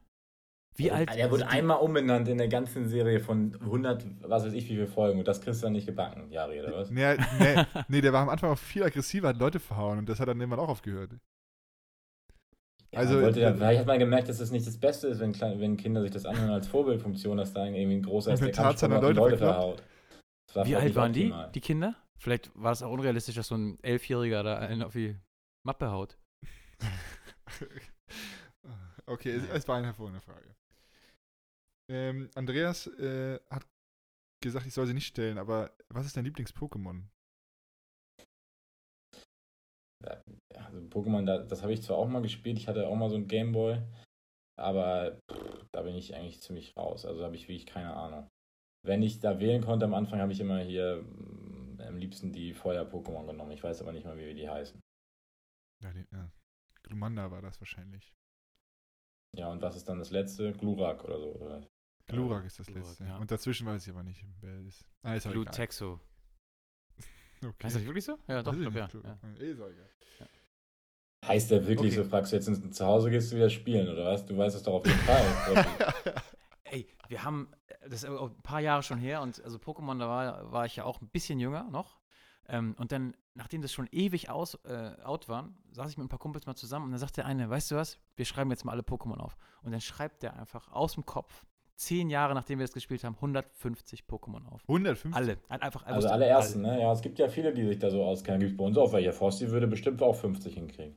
Wie 0.80 0.92
alt? 0.92 1.14
Der 1.16 1.30
wurde 1.30 1.44
die- 1.44 1.50
einmal 1.50 1.78
umbenannt 1.80 2.28
in 2.28 2.38
der 2.38 2.48
ganzen 2.48 2.88
Serie 2.88 3.20
von 3.20 3.56
100, 3.62 4.06
was 4.22 4.46
weiß 4.46 4.54
ich, 4.54 4.64
wie 4.66 4.76
viele 4.76 4.88
Folgen. 4.88 5.20
Und 5.20 5.28
das 5.28 5.42
kriegst 5.42 5.62
du 5.62 5.66
dann 5.66 5.74
nicht 5.74 5.86
gebacken, 5.86 6.32
Jari, 6.32 6.60
oder 6.62 6.74
was? 6.74 6.90
Nee, 6.90 7.18
nee, 7.40 7.66
nee, 7.88 8.02
der 8.02 8.14
war 8.14 8.22
am 8.24 8.30
Anfang 8.30 8.52
auch 8.52 8.58
viel 8.58 8.84
aggressiver, 8.84 9.30
hat 9.30 9.38
Leute 9.38 9.60
verhauen 9.60 10.00
und 10.00 10.10
das 10.10 10.20
hat 10.20 10.28
dann 10.28 10.40
irgendwann 10.40 10.60
auch 10.60 10.70
aufgehört. 10.70 11.12
Also, 12.96 13.16
Also, 13.16 13.22
wollte 13.22 13.40
ja, 13.42 13.50
äh, 13.50 13.54
vielleicht 13.56 13.80
hat 13.82 13.88
man 13.88 14.00
gemerkt, 14.00 14.30
dass 14.30 14.40
das 14.40 14.52
nicht 14.52 14.66
das 14.66 14.80
Beste 14.80 15.08
ist, 15.10 15.20
wenn, 15.20 15.34
wenn 15.60 15.78
Kinder 15.78 16.02
sich 16.02 16.12
das 16.12 16.26
anhören 16.26 16.50
als 16.50 16.68
Vorbildfunktion, 16.68 17.38
dass 17.38 17.54
da 17.54 17.66
irgendwie 17.66 17.98
ein 17.98 18.02
großer 18.02 18.34
ist, 18.34 18.42
der 18.42 18.52
die 18.52 18.96
Leute 18.96 19.20
Leute 19.20 19.38
verhaut. 19.38 19.84
War 20.54 20.66
Wie 20.66 20.76
alt 20.76 20.96
waren 20.96 21.14
die, 21.14 21.26
optimal. 21.26 21.52
die 21.52 21.62
Kinder? 21.62 21.96
Vielleicht 22.20 22.52
war 22.56 22.72
es 22.72 22.82
auch 22.82 22.92
unrealistisch, 22.92 23.36
dass 23.36 23.48
so 23.48 23.56
ein 23.56 23.78
Elfjähriger 23.84 24.42
da 24.44 24.58
einen 24.58 24.82
auf 24.82 24.94
die 24.94 25.16
Mappe 25.66 25.92
haut. 25.92 26.18
okay, 29.06 29.32
es, 29.36 29.48
es 29.50 29.68
war 29.68 29.78
eine 29.78 29.88
hervorragende 29.88 30.22
Frage. 30.22 30.56
Ähm, 31.90 32.30
Andreas 32.36 32.88
äh, 33.00 33.40
hat 33.50 33.66
gesagt, 34.42 34.68
ich 34.68 34.74
soll 34.74 34.86
sie 34.86 34.94
nicht 34.94 35.08
stellen, 35.08 35.38
aber 35.38 35.76
was 35.90 36.06
ist 36.06 36.16
dein 36.16 36.26
Lieblings-Pokémon? 36.26 37.04
Also 40.56 40.80
Pokémon, 40.88 41.26
da, 41.26 41.40
das 41.40 41.62
habe 41.62 41.74
ich 41.74 41.82
zwar 41.82 41.98
auch 41.98 42.08
mal 42.08 42.22
gespielt, 42.22 42.58
ich 42.58 42.68
hatte 42.68 42.88
auch 42.88 42.96
mal 42.96 43.10
so 43.10 43.16
ein 43.16 43.28
Gameboy, 43.28 43.82
aber 44.58 45.20
pff, 45.30 45.66
da 45.72 45.82
bin 45.82 45.96
ich 45.96 46.16
eigentlich 46.16 46.42
ziemlich 46.42 46.78
raus. 46.78 47.06
Also 47.06 47.24
habe 47.24 47.36
ich 47.36 47.48
wirklich 47.48 47.66
keine 47.66 47.94
Ahnung. 47.94 48.30
Wenn 48.86 49.02
ich 49.02 49.20
da 49.20 49.40
wählen 49.40 49.64
konnte 49.64 49.86
am 49.86 49.94
Anfang, 49.94 50.20
habe 50.22 50.32
ich 50.32 50.40
immer 50.40 50.60
hier 50.60 51.02
mm, 51.02 51.82
am 51.82 51.98
liebsten 51.98 52.32
die 52.32 52.54
Feuer-Pokémon 52.54 53.26
genommen. 53.26 53.52
Ich 53.52 53.64
weiß 53.64 53.82
aber 53.82 53.92
nicht 53.92 54.06
mal, 54.06 54.18
wie 54.18 54.34
die 54.34 54.50
heißen. 54.50 54.80
Ja, 55.84 55.92
die, 55.92 56.06
ja. 56.12 56.32
Glumanda 56.84 57.30
war 57.32 57.42
das 57.42 57.60
wahrscheinlich. 57.60 58.14
Ja, 59.38 59.52
und 59.52 59.62
was 59.62 59.76
ist 59.76 59.88
dann 59.90 60.00
das 60.00 60.12
letzte? 60.12 60.54
Glurak 60.54 61.04
oder 61.04 61.20
so. 61.20 61.36
Oder? 61.36 61.68
Glurak 62.10 62.46
ist 62.46 62.60
das 62.60 62.68
Glurak, 62.68 62.88
letzte. 62.88 63.06
ja. 63.06 63.18
Und 63.18 63.32
dazwischen 63.32 63.66
weiß 63.68 63.84
ich 63.86 63.94
aber 63.94 64.04
nicht, 64.04 64.24
wer 64.42 64.60
ist. 64.62 64.86
Ah, 65.04 65.14
ist 65.16 65.26
auch 65.28 65.32
Blue 65.32 65.44
egal. 65.44 65.54
Texo. 65.56 66.00
Okay. 67.42 67.68
Heißt 67.68 67.78
das 67.78 67.86
wirklich 67.86 68.04
so? 68.04 68.18
Ja, 68.28 68.44
doch, 68.44 68.52
ich 68.54 68.60
ich 68.60 68.74
glaub, 68.74 68.92
ja. 68.94 69.00
ja. 69.06 70.28
Heißt 71.26 71.52
der 71.52 71.66
wirklich 71.68 71.94
Okay. 71.94 72.04
so? 72.04 72.10
Fragst 72.10 72.34
du 72.34 72.36
jetzt 72.36 72.48
ins 72.50 72.76
Zuhause 72.76 73.10
gehst 73.10 73.32
du 73.32 73.38
wieder 73.38 73.50
spielen 73.50 73.88
oder 73.88 74.08
was? 74.08 74.26
Du 74.26 74.38
weißt 74.38 74.58
es 74.58 74.64
doch 74.64 74.74
auf 74.74 74.86
jeden 74.86 75.00
Fall. 75.00 75.66
Ey, 76.66 76.88
wir 77.08 77.24
haben, 77.24 77.50
äh, 77.68 77.90
das 77.90 78.04
ist 78.04 78.10
ein 78.10 78.42
paar 78.42 78.60
Jahre 78.60 78.84
schon 78.84 78.98
her 79.00 79.22
und 79.22 79.42
also 79.42 79.58
Pokémon, 79.58 79.98
da 80.00 80.10
war, 80.10 80.52
war 80.52 80.66
ich 80.66 80.76
ja 80.76 80.84
auch 80.84 81.00
ein 81.02 81.08
bisschen 81.08 81.40
jünger 81.40 81.64
noch. 81.72 82.00
Ähm, 82.50 82.76
und 82.78 82.92
dann, 82.92 83.16
nachdem 83.36 83.62
das 83.62 83.72
schon 83.72 83.88
ewig 83.92 84.30
aus, 84.30 84.56
äh, 84.66 84.96
out 85.04 85.30
war, 85.30 85.50
saß 85.72 85.92
ich 85.92 85.98
mit 85.98 86.08
ein 86.08 86.10
paar 86.10 86.20
Kumpels 86.20 86.46
mal 86.46 86.56
zusammen 86.56 86.86
und 86.86 86.92
dann 86.92 87.00
sagt 87.00 87.16
der 87.18 87.26
eine, 87.26 87.50
weißt 87.50 87.72
du 87.72 87.76
was, 87.76 88.00
wir 88.18 88.26
schreiben 88.26 88.50
jetzt 88.50 88.66
mal 88.66 88.74
alle 88.74 88.82
Pokémon 88.82 89.18
auf. 89.18 89.38
Und 89.62 89.72
dann 89.72 89.82
schreibt 89.82 90.24
der 90.24 90.36
einfach 90.36 90.72
aus 90.72 90.94
dem 90.96 91.06
Kopf 91.06 91.46
zehn 91.80 92.10
Jahre, 92.10 92.34
nachdem 92.36 92.60
wir 92.60 92.66
das 92.66 92.74
gespielt 92.74 93.04
haben, 93.04 93.16
150 93.16 94.04
Pokémon 94.04 94.46
auf. 94.48 94.62
150? 94.68 95.16
Alle. 95.16 95.38
Ein- 95.48 95.62
Einfach, 95.62 95.86
Also 95.86 96.08
einfach 96.08 96.12
alle 96.12 96.26
ersten, 96.26 96.62
ne? 96.62 96.80
Ja, 96.82 96.92
es 96.92 97.02
gibt 97.02 97.18
ja 97.20 97.28
viele, 97.30 97.54
die 97.54 97.66
sich 97.66 97.80
da 97.80 97.90
so 97.90 98.04
auskennen. 98.04 98.40
Gibt 98.40 98.52
es 98.52 98.58
bei 98.58 98.64
uns 98.66 98.78
auch 98.78 98.92
welche. 98.94 99.14
Frosty 99.14 99.50
würde 99.50 99.68
bestimmt 99.68 100.02
auch 100.02 100.16
50 100.16 100.54
hinkriegen. 100.54 100.96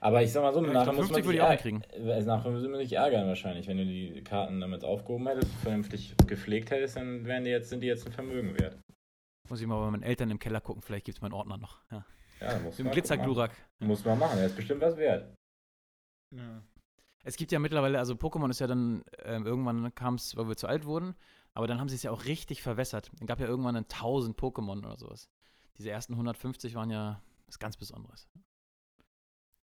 Aber 0.00 0.22
ich 0.22 0.32
sag 0.32 0.42
mal 0.42 0.52
so, 0.52 0.64
Ja, 0.64 0.72
nachher 0.72 0.92
muss 0.92 1.06
50 1.08 1.24
man 1.24 1.24
würde 1.24 1.28
sich 1.28 1.34
ich 1.36 1.40
auch 1.42 1.46
ärg- 1.50 1.62
hinkriegen. 1.62 2.08
äh, 2.08 2.22
Nachher 2.22 2.50
müssen 2.50 2.70
wir 2.72 2.78
sich 2.78 2.92
ärgern 2.92 3.28
wahrscheinlich. 3.28 3.68
Wenn 3.68 3.76
du 3.78 3.84
die 3.84 4.22
Karten 4.24 4.60
damit 4.60 4.84
aufgehoben 4.84 5.26
hättest, 5.28 5.52
vernünftig 5.56 6.14
gepflegt 6.26 6.70
hättest, 6.70 6.96
dann 6.96 7.24
wären 7.24 7.44
die 7.44 7.50
jetzt, 7.50 7.68
sind 7.70 7.80
die 7.80 7.86
jetzt 7.86 8.04
ein 8.06 8.12
Vermögen 8.12 8.58
wert. 8.58 8.78
Muss 9.48 9.60
ich 9.60 9.66
mal 9.66 9.78
bei 9.84 9.90
meinen 9.92 10.02
Eltern 10.02 10.30
im 10.30 10.38
Keller 10.40 10.60
gucken, 10.60 10.82
vielleicht 10.82 11.04
gibt 11.04 11.18
es 11.18 11.22
meinen 11.22 11.34
Ordner 11.34 11.56
noch. 11.56 11.80
Ja. 11.92 12.04
Ja, 12.40 12.52
da 12.54 12.58
muss 12.58 12.78
Im 12.78 12.86
man 12.86 12.92
Glitzerglurak. 12.92 13.52
Muss 13.78 14.04
man 14.04 14.18
machen, 14.18 14.36
der 14.36 14.46
ist 14.46 14.56
bestimmt 14.56 14.80
was 14.80 14.96
wert. 14.96 15.32
Ja. 16.34 16.62
Es 17.26 17.36
gibt 17.36 17.50
ja 17.50 17.58
mittlerweile, 17.58 17.98
also 17.98 18.14
Pokémon 18.14 18.48
ist 18.50 18.60
ja 18.60 18.68
dann, 18.68 19.02
ähm, 19.24 19.46
irgendwann 19.46 19.92
kam 19.96 20.14
es, 20.14 20.36
weil 20.36 20.46
wir 20.46 20.56
zu 20.56 20.68
alt 20.68 20.84
wurden, 20.84 21.16
aber 21.54 21.66
dann 21.66 21.80
haben 21.80 21.88
sie 21.88 21.96
es 21.96 22.04
ja 22.04 22.12
auch 22.12 22.24
richtig 22.24 22.62
verwässert. 22.62 23.10
Dann 23.18 23.26
gab 23.26 23.40
ja 23.40 23.48
irgendwann 23.48 23.74
dann 23.74 23.84
1000 23.84 24.38
Pokémon 24.38 24.78
oder 24.78 24.96
sowas. 24.96 25.28
Diese 25.76 25.90
ersten 25.90 26.12
150 26.12 26.76
waren 26.76 26.88
ja 26.88 27.20
was 27.46 27.58
ganz 27.58 27.76
Besonderes. 27.76 28.28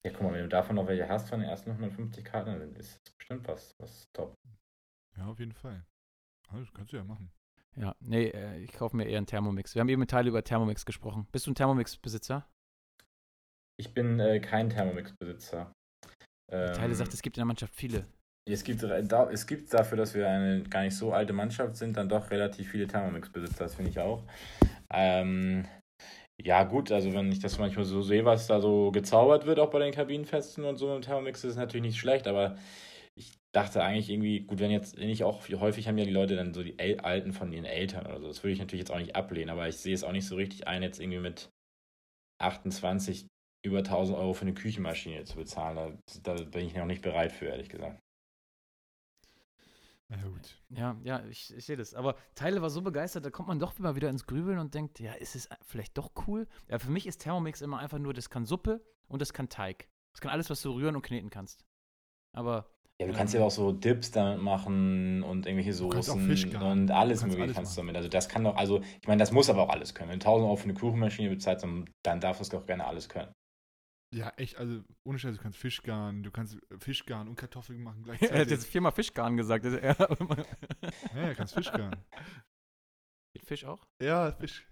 Ja, 0.03 0.12
guck 0.12 0.24
mal, 0.24 0.34
wenn 0.34 0.41
du 0.41 0.49
davon 0.49 0.76
noch 0.76 0.88
welche 0.88 1.07
hast 1.07 1.30
von 1.30 1.39
den 1.39 1.49
ersten 1.49 1.70
150 1.70 2.26
Karten, 2.26 2.59
dann 2.59 2.74
ist 2.74 2.99
das 3.05 3.14
bestimmt 3.14 3.47
was, 3.47 3.76
was 3.78 4.12
top. 4.12 4.34
ja, 5.16 5.28
auf 5.28 5.38
jeden 5.38 5.53
Fall. 5.53 5.86
Also, 6.49 6.66
das 6.66 6.74
kannst 6.74 6.93
du 6.93 6.97
ja 6.97 7.03
machen. 7.03 7.32
Ja, 7.76 7.95
nee, 7.99 8.30
äh, 8.30 8.57
ich 8.57 8.74
kaufe 8.74 8.97
mir 8.97 9.05
eher 9.05 9.18
einen 9.18 9.28
Thermomix. 9.28 9.76
Wir 9.76 9.82
haben 9.82 9.89
eben 9.89 9.99
mit 9.99 10.09
Teile 10.09 10.30
über 10.30 10.43
Thermomix 10.43 10.84
gesprochen. 10.84 11.28
Bist 11.32 11.45
du 11.45 11.51
ein 11.51 11.55
Thermomix-Besitzer? 11.55 12.49
Ich 13.78 13.93
bin 13.93 14.20
äh, 14.20 14.39
kein 14.39 14.72
Thermomix-Besitzer. 14.72 15.72
Ähm, 16.51 16.73
Teile 16.73 16.95
sagt, 16.95 17.13
es 17.13 17.21
gibt 17.21 17.37
in 17.37 17.41
der 17.41 17.45
Mannschaft 17.45 17.73
viele. 17.75 18.05
Es 18.49 18.63
gibt, 18.63 18.81
es 18.83 19.47
gibt 19.47 19.73
dafür, 19.73 19.97
dass 19.97 20.13
wir 20.15 20.27
eine 20.27 20.63
gar 20.63 20.81
nicht 20.81 20.95
so 20.95 21.13
alte 21.13 21.31
Mannschaft 21.31 21.77
sind, 21.77 21.95
dann 21.95 22.09
doch 22.09 22.31
relativ 22.31 22.71
viele 22.71 22.87
Thermomix-Besitzer, 22.87 23.65
das 23.65 23.75
finde 23.75 23.91
ich 23.91 23.99
auch. 23.99 24.23
Ähm, 24.91 25.65
ja, 26.43 26.63
gut, 26.63 26.91
also 26.91 27.13
wenn 27.13 27.31
ich 27.31 27.39
das 27.39 27.59
manchmal 27.59 27.85
so 27.85 28.01
sehe, 28.01 28.25
was 28.25 28.47
da 28.47 28.59
so 28.59 28.91
gezaubert 28.91 29.45
wird, 29.45 29.59
auch 29.59 29.69
bei 29.69 29.79
den 29.79 29.93
Kabinenfesten 29.93 30.65
und 30.65 30.77
so 30.77 30.93
im 30.95 31.03
Thermomix, 31.03 31.43
ist 31.43 31.55
natürlich 31.55 31.85
nicht 31.85 31.99
schlecht, 31.99 32.27
aber 32.27 32.57
ich 33.15 33.37
dachte 33.53 33.83
eigentlich 33.83 34.09
irgendwie, 34.09 34.41
gut, 34.41 34.59
wenn 34.59 34.71
jetzt 34.71 34.97
nicht 34.97 35.23
auch, 35.23 35.47
häufig 35.47 35.87
haben 35.87 35.99
ja 35.99 36.05
die 36.05 36.11
Leute 36.11 36.35
dann 36.35 36.53
so 36.53 36.63
die 36.63 36.79
El 36.79 36.99
Alten 37.01 37.33
von 37.33 37.53
ihren 37.53 37.65
Eltern 37.65 38.07
oder 38.07 38.19
so, 38.19 38.27
das 38.27 38.43
würde 38.43 38.53
ich 38.53 38.59
natürlich 38.59 38.81
jetzt 38.81 38.91
auch 38.91 38.99
nicht 38.99 39.15
ablehnen, 39.15 39.51
aber 39.51 39.67
ich 39.67 39.77
sehe 39.77 39.93
es 39.93 40.03
auch 40.03 40.11
nicht 40.11 40.25
so 40.25 40.35
richtig 40.35 40.67
ein, 40.67 40.81
jetzt 40.81 40.99
irgendwie 40.99 41.19
mit 41.19 41.49
28 42.41 43.27
über 43.64 43.80
1000 43.80 44.18
Euro 44.18 44.34
für 44.34 44.41
eine 44.43 44.53
Küchenmaschine 44.53 45.24
zu 45.26 45.36
bezahlen. 45.36 46.01
Da, 46.24 46.36
da 46.36 46.43
bin 46.43 46.66
ich 46.68 46.76
noch 46.76 46.86
nicht 46.86 47.01
bereit 47.01 47.32
für, 47.32 47.45
ehrlich 47.45 47.70
gesagt. 47.70 47.99
Na 50.09 50.18
ja, 50.18 50.24
gut. 50.24 50.62
Ja, 50.70 50.97
ja, 51.03 51.26
ich, 51.30 51.53
ich 51.55 51.66
sehe 51.66 51.78
das. 51.78 51.93
Aber 51.93 52.16
Teile 52.36 52.62
war 52.62 52.70
so 52.70 52.82
begeistert, 52.82 53.26
da 53.26 53.30
kommt 53.30 53.47
man 53.47 53.59
doch 53.59 53.78
immer 53.80 53.95
wieder 53.95 54.09
ins 54.09 54.26
Grübeln 54.26 54.59
und 54.59 54.74
denkt, 54.74 54.99
ja, 54.99 55.14
ist 55.14 55.36
es 55.36 55.47
vielleicht 55.66 55.97
doch 55.97 56.12
cool? 56.28 56.47
Ja, 56.70 56.80
für 56.80 56.91
mich 56.91 57.07
ist 57.07 57.20
Thermomix 57.20 57.62
immer 57.62 57.80
einfach 57.80 57.99
nur, 57.99 58.14
das 58.14 58.30
kann 58.30 58.45
Suppe 58.45 58.84
und 59.07 59.22
das 59.22 59.32
kann 59.34 59.47
Teig. 59.47 59.88
Das 60.14 60.20
kann 60.22 60.32
alles, 60.32 60.49
was 60.49 60.62
du 60.62 60.72
rühren 60.74 60.95
und 60.95 61.01
kneten 61.01 61.30
kannst. 61.30 61.66
Aber 62.34 62.66
Ja, 62.99 63.07
du 63.07 63.14
kannst 63.14 63.34
Ähm, 63.34 63.41
ja 63.41 63.47
auch 63.47 63.51
so 63.51 63.72
Dips 63.72 64.12
damit 64.12 64.41
machen 64.41 65.24
und 65.24 65.45
irgendwelche 65.45 65.74
kannst 65.89 66.07
Soßen 66.07 66.55
und 66.62 66.91
alles 66.91 67.22
kannst 67.22 67.38
mögliche 67.38 67.43
alles 67.43 67.55
kannst 67.55 67.78
du 67.78 67.82
damit. 67.82 67.95
Also 67.95 68.09
das 68.09 68.28
kann 68.30 68.43
doch, 68.43 68.55
also 68.57 68.82
ich 69.01 69.07
meine, 69.07 69.20
das 69.20 69.32
muss 69.32 69.49
aber 69.49 69.64
auch 69.64 69.70
alles 69.70 69.93
können. 69.95 70.09
Wenn 70.09 70.20
du 70.20 70.26
1000 70.26 70.45
Euro 70.45 70.55
für 70.57 70.66
eine 70.66 70.74
Kuchenmaschine 70.74 71.30
bezahlst, 71.30 71.64
dann, 71.64 71.89
dann 72.03 72.20
darf 72.20 72.39
das 72.39 72.49
doch 72.49 72.66
gerne 72.66 72.86
alles 72.86 73.07
können. 73.09 73.32
Ja, 74.14 74.32
echt, 74.36 74.57
also 74.57 74.82
ohne 75.05 75.18
Scheiß, 75.20 75.38
du 75.38 75.41
kannst 75.41 75.57
Fisch 75.57 75.82
garen, 75.84 76.22
du 76.24 76.32
kannst 76.32 76.57
Fisch 76.80 77.05
garen 77.05 77.30
und 77.30 77.36
Kartoffeln 77.36 77.82
machen 77.82 78.03
er 78.07 78.12
hat 78.14 78.20
gleichzeitig. 78.20 78.51
jetzt 78.51 78.66
viermal 78.68 78.91
Fischgarn 78.91 79.38
gesagt. 79.38 79.64
Also 79.64 79.78
er 79.78 79.95
ja, 81.16 81.28
ja, 81.28 81.34
kannst 81.34 81.53
Fisch 81.53 81.72
garen. 81.72 81.95
Geht 83.34 83.45
Fisch 83.45 83.64
auch? 83.66 83.88
Ja, 84.01 84.34
Fisch. 84.34 84.68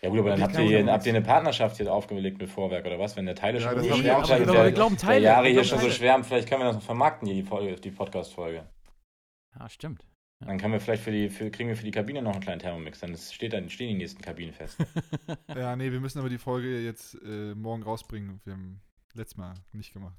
Ja 0.00 0.08
gut, 0.10 0.20
aber 0.20 0.30
dann 0.30 0.42
habt 0.42 0.56
ihr, 0.58 0.86
habt 0.86 1.04
ihr 1.06 1.14
eine 1.14 1.22
Partnerschaft 1.22 1.76
hier 1.76 1.92
aufgelegt 1.92 2.38
mit 2.38 2.48
Vorwerk 2.48 2.86
oder 2.86 2.98
was? 2.98 3.16
Wenn 3.16 3.26
der 3.26 3.34
Teile 3.34 3.58
Ja, 3.58 3.70
schon 3.72 3.80
so 3.82 3.94
schwärmt, 3.96 4.04
der, 4.28 4.36
schon 4.36 4.42
aber 4.48 4.52
wir 4.54 4.62
der, 4.62 4.72
glauben 4.72 4.96
der 4.96 5.04
Teile. 5.06 5.24
Jahre 5.24 5.48
hier 5.48 5.64
schon 5.64 5.80
so 5.80 5.90
schwärmt, 5.90 6.24
vielleicht 6.24 6.48
können 6.48 6.60
wir 6.62 6.66
das 6.66 6.76
noch 6.76 6.82
vermarkten, 6.82 7.26
hier, 7.26 7.42
die, 7.42 7.48
Folge- 7.48 7.74
die 7.80 7.90
Podcast-Folge. 7.90 8.66
Ja, 9.58 9.68
stimmt. 9.68 10.06
Dann 10.40 10.58
können 10.58 10.72
wir 10.72 10.80
vielleicht 10.80 11.02
für 11.02 11.10
die, 11.10 11.30
für, 11.30 11.50
kriegen 11.50 11.68
wir 11.68 11.76
für 11.76 11.84
die 11.84 11.90
Kabine 11.90 12.22
noch 12.22 12.32
einen 12.32 12.40
kleinen 12.40 12.60
Thermomix, 12.60 13.00
dann 13.00 13.16
steht 13.16 13.52
dann, 13.52 13.68
stehen 13.68 13.88
die 13.88 13.94
nächsten 13.96 14.22
Kabinen 14.22 14.54
fest. 14.54 14.78
Ja, 15.48 15.74
nee, 15.74 15.90
wir 15.90 16.00
müssen 16.00 16.18
aber 16.20 16.28
die 16.28 16.38
Folge 16.38 16.80
jetzt 16.80 17.14
äh, 17.22 17.54
morgen 17.54 17.82
rausbringen. 17.82 18.40
Wir 18.44 18.52
haben 18.52 18.80
letztes 19.14 19.36
Mal 19.36 19.54
nicht 19.72 19.92
gemacht. 19.92 20.16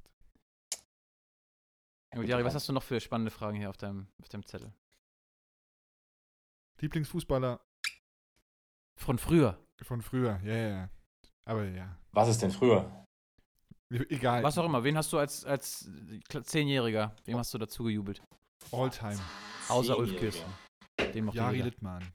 Gut, 2.14 2.26
Jari, 2.26 2.44
was 2.44 2.54
hast 2.54 2.68
du 2.68 2.72
noch 2.72 2.82
für 2.82 3.00
spannende 3.00 3.30
Fragen 3.30 3.56
hier 3.56 3.70
auf 3.70 3.76
deinem, 3.76 4.08
auf 4.20 4.28
deinem 4.28 4.44
Zettel? 4.44 4.74
Lieblingsfußballer 6.80 7.60
Von 8.96 9.18
früher. 9.18 9.58
von 9.82 10.02
früher, 10.02 10.40
ja, 10.44 10.54
ja, 10.54 10.68
ja. 10.68 10.90
Aber 11.44 11.64
ja, 11.64 11.96
Was 12.12 12.28
ist 12.28 12.42
denn 12.42 12.50
früher? 12.50 13.06
egal. 13.90 14.42
Was 14.42 14.58
auch 14.58 14.64
immer. 14.64 14.84
Wen 14.84 14.96
hast 14.96 15.12
du 15.12 15.18
als, 15.18 15.44
als 15.44 15.90
Zehnjähriger, 16.44 17.16
wem 17.24 17.38
hast 17.38 17.54
du 17.54 17.58
dazu 17.58 17.84
gejubelt? 17.84 18.22
Alltime. 18.72 19.18
Außer 19.68 19.98
Ulf. 19.98 20.16
Kirsten. 20.16 20.52
Den 21.14 21.24
mochte 21.24 21.38
Jari. 21.38 21.62
Littmann. 21.62 22.12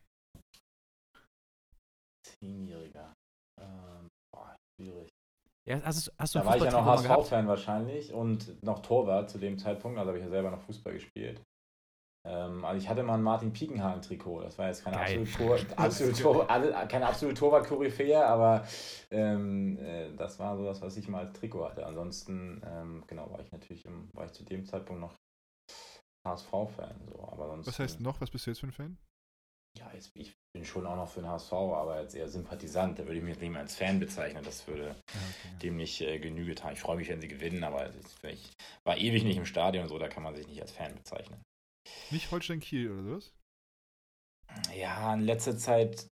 Zehnjähriger. 2.23 3.13
Ähm, 3.61 4.07
boah, 4.33 4.55
schwierig. 4.75 5.09
Ja, 5.67 5.81
hast, 5.83 6.11
hast 6.17 6.35
du 6.35 6.39
Da 6.39 6.45
war 6.45 6.57
ich 6.57 6.63
ja 6.63 6.71
noch? 6.71 6.85
HSV-Fan 6.85 7.47
wahrscheinlich 7.47 8.13
und 8.13 8.61
noch 8.63 8.79
Torwart 8.79 9.29
zu 9.29 9.39
dem 9.39 9.57
Zeitpunkt, 9.57 9.97
also 9.97 10.09
habe 10.09 10.19
ich 10.19 10.23
ja 10.23 10.29
selber 10.29 10.51
noch 10.51 10.61
Fußball 10.61 10.93
gespielt. 10.93 11.41
Ähm, 12.27 12.65
also 12.65 12.77
ich 12.81 12.89
hatte 12.89 13.03
mal 13.03 13.15
ein 13.15 13.23
Martin 13.23 13.53
Piekenhagen-Trikot. 13.53 14.41
Das 14.41 14.57
war 14.57 14.67
jetzt 14.67 14.83
keine 14.83 14.97
Geil. 14.97 15.21
absolute, 15.21 15.67
Tor, 15.67 15.77
absolute, 15.77 16.21
Tor, 16.21 16.47
keine 16.87 17.07
absolute 17.07 17.39
Torwart-Koryphäe, 17.39 18.25
aber 18.25 18.67
ähm, 19.11 19.77
äh, 19.79 20.15
das 20.15 20.39
war 20.39 20.57
so 20.57 20.65
das, 20.65 20.81
was 20.81 20.97
ich 20.97 21.07
mal 21.07 21.25
als 21.25 21.33
Trikot 21.33 21.65
hatte. 21.69 21.85
Ansonsten, 21.85 22.61
ähm, 22.65 23.03
genau, 23.07 23.31
war 23.31 23.39
ich 23.39 23.51
natürlich 23.51 23.85
im, 23.85 24.09
war 24.13 24.25
ich 24.25 24.33
zu 24.33 24.43
dem 24.43 24.65
Zeitpunkt 24.65 25.01
noch 25.01 25.13
HSV-Fan. 26.25 26.95
So. 27.07 27.23
Aber 27.31 27.47
sonst, 27.47 27.67
Was 27.67 27.79
heißt 27.79 27.99
noch? 28.01 28.19
Was 28.21 28.31
bist 28.31 28.45
du 28.45 28.51
jetzt 28.51 28.59
für 28.59 28.67
ein 28.67 28.71
Fan? 28.71 28.97
Ja, 29.77 29.91
jetzt, 29.93 30.11
ich 30.15 30.33
bin 30.53 30.63
schon 30.63 30.85
auch 30.87 30.95
noch 30.95 31.09
für 31.09 31.19
den 31.21 31.29
HSV, 31.29 31.51
aber 31.51 32.01
jetzt 32.01 32.15
eher 32.15 32.29
Sympathisant. 32.29 32.97
Da 32.97 33.03
würde 33.03 33.17
ich 33.17 33.23
mich 33.23 33.33
jetzt 33.33 33.41
nicht 33.41 33.51
mehr 33.51 33.61
als 33.61 33.75
Fan 33.75 33.99
bezeichnen. 33.99 34.43
Das 34.43 34.65
würde 34.67 34.87
Ja, 34.87 34.91
okay. 34.91 35.57
dem 35.63 35.75
nicht 35.75 35.99
äh, 36.01 36.17
Genüge 36.19 36.51
getan. 36.51 36.73
Ich 36.73 36.79
freue 36.79 36.95
mich, 36.95 37.09
wenn 37.09 37.19
sie 37.21 37.27
gewinnen, 37.27 37.63
aber 37.63 37.89
ich 38.23 38.53
war 38.85 38.97
ewig 38.97 39.23
nicht 39.23 39.37
im 39.37 39.45
Stadion 39.45 39.83
und 39.83 39.89
so, 39.89 39.99
da 39.99 40.07
kann 40.07 40.23
man 40.23 40.35
sich 40.35 40.47
nicht 40.47 40.61
als 40.61 40.71
Fan 40.71 40.95
bezeichnen. 40.95 41.41
Nicht 42.09 42.31
Holstein 42.31 42.61
Kiel 42.61 42.89
oder 42.91 43.03
sowas? 43.03 43.33
Ja, 44.73 45.13
in 45.13 45.21
letzter 45.21 45.57
Zeit 45.57 46.07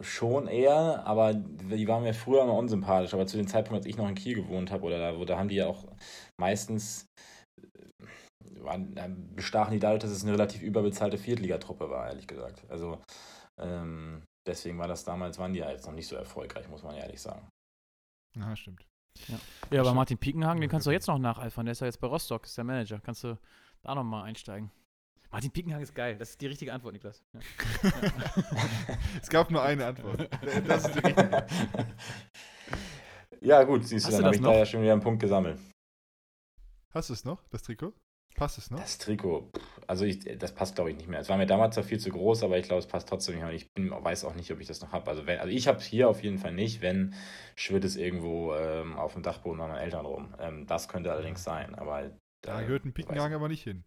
schon 0.00 0.46
eher, 0.46 1.04
aber 1.04 1.34
die 1.34 1.88
waren 1.88 2.02
mir 2.04 2.14
früher 2.14 2.42
immer 2.44 2.54
unsympathisch. 2.54 3.12
Aber 3.12 3.26
zu 3.26 3.36
dem 3.36 3.48
Zeitpunkt, 3.48 3.78
als 3.78 3.86
ich 3.86 3.96
noch 3.96 4.08
in 4.08 4.14
Kiel 4.14 4.36
gewohnt 4.36 4.70
habe, 4.70 4.84
oder 4.84 4.98
da, 4.98 5.18
wo, 5.18 5.24
da 5.24 5.36
haben 5.36 5.48
die 5.48 5.56
ja 5.56 5.66
auch 5.66 5.84
meistens 6.40 7.06
äh, 7.16 7.20
waren, 8.56 8.96
äh, 8.96 9.10
bestachen 9.34 9.72
die 9.72 9.78
dadurch, 9.78 10.00
dass 10.00 10.10
es 10.10 10.22
eine 10.22 10.32
relativ 10.32 10.62
überbezahlte 10.62 11.18
Viertligatruppe 11.18 11.90
war, 11.90 12.08
ehrlich 12.08 12.26
gesagt. 12.26 12.62
Also 12.68 13.00
ähm, 13.58 14.22
deswegen 14.46 14.78
war 14.78 14.88
das 14.88 15.04
damals, 15.04 15.38
waren 15.38 15.52
die 15.52 15.60
ja 15.60 15.70
jetzt 15.70 15.86
noch 15.86 15.94
nicht 15.94 16.08
so 16.08 16.16
erfolgreich, 16.16 16.68
muss 16.68 16.82
man 16.82 16.96
ehrlich 16.96 17.20
sagen. 17.20 17.48
Ja, 18.36 18.54
stimmt. 18.56 18.86
Ja, 19.70 19.80
aber 19.80 19.94
Martin 19.94 20.18
Piekenhagen, 20.18 20.60
den 20.60 20.70
kannst 20.70 20.86
du 20.86 20.90
jetzt 20.90 21.08
noch 21.08 21.18
nacheifern. 21.18 21.66
Der 21.66 21.72
ist 21.72 21.80
ja 21.80 21.86
jetzt 21.86 22.00
bei 22.00 22.06
Rostock, 22.06 22.44
ist 22.44 22.56
der 22.56 22.64
Manager. 22.64 23.00
Kannst 23.00 23.24
du 23.24 23.38
da 23.82 23.94
nochmal 23.94 24.24
einsteigen. 24.24 24.70
Martin 25.30 25.50
Piekenhagen 25.50 25.82
ist 25.82 25.94
geil. 25.94 26.16
Das 26.16 26.30
ist 26.30 26.40
die 26.40 26.46
richtige 26.46 26.72
Antwort, 26.72 26.94
Niklas. 26.94 27.22
Ja. 27.32 27.40
es 29.22 29.28
gab 29.28 29.50
nur 29.50 29.62
eine 29.62 29.86
Antwort. 29.86 30.28
Das 30.66 30.86
ist 30.86 30.94
die 30.94 30.98
richtige. 31.00 31.46
ja, 33.40 33.62
gut, 33.62 33.84
siehst 33.84 34.06
Hast 34.06 34.14
du, 34.14 34.22
du 34.22 34.22
dann 34.22 34.26
habe 34.26 34.30
das 34.30 34.36
ich 34.36 34.42
noch? 34.42 34.52
da 34.52 34.58
ja 34.58 34.66
schon 34.66 34.82
wieder 34.82 34.92
einen 34.92 35.02
Punkt 35.02 35.20
gesammelt. 35.20 35.58
Hast 36.92 37.10
du 37.10 37.12
es 37.12 37.24
noch, 37.24 37.42
das 37.50 37.62
Trikot? 37.62 37.92
Passt 38.36 38.56
es 38.58 38.70
noch? 38.70 38.80
Das 38.80 38.96
Trikot, 38.96 39.50
also 39.86 40.04
ich, 40.06 40.20
das 40.38 40.54
passt 40.54 40.74
glaube 40.74 40.90
ich 40.90 40.96
nicht 40.96 41.08
mehr. 41.08 41.20
Es 41.20 41.28
war 41.28 41.36
mir 41.36 41.46
damals 41.46 41.74
zwar 41.74 41.84
viel 41.84 41.98
zu 41.98 42.10
groß, 42.10 42.42
aber 42.42 42.56
ich 42.58 42.64
glaube, 42.64 42.78
es 42.80 42.86
passt 42.86 43.08
trotzdem 43.08 43.34
nicht 43.34 43.42
mehr. 43.42 43.50
Und 43.50 43.56
ich 43.56 43.70
bin, 43.74 43.90
weiß 43.90 44.24
auch 44.24 44.34
nicht, 44.34 44.50
ob 44.52 44.60
ich 44.60 44.66
das 44.66 44.80
noch 44.80 44.92
habe. 44.92 45.10
Also, 45.10 45.26
wenn, 45.26 45.38
also 45.40 45.52
ich 45.52 45.68
habe 45.68 45.78
es 45.78 45.84
hier 45.84 46.08
auf 46.08 46.22
jeden 46.22 46.38
Fall 46.38 46.52
nicht, 46.52 46.80
wenn 46.80 47.14
schwirrt 47.56 47.84
es 47.84 47.96
irgendwo 47.96 48.54
ähm, 48.54 48.96
auf 48.96 49.12
dem 49.12 49.22
Dachboden 49.22 49.58
bei 49.58 49.68
meinen 49.68 49.78
Eltern 49.78 50.06
rum. 50.06 50.34
Ähm, 50.38 50.66
das 50.66 50.88
könnte 50.88 51.12
allerdings 51.12 51.44
sein, 51.44 51.74
aber 51.74 52.10
Da 52.40 52.62
äh, 52.62 52.64
gehört 52.64 52.84
ein 52.86 52.94
nicht. 52.96 53.36
aber 53.36 53.48
nicht 53.48 53.62
hin. 53.64 53.84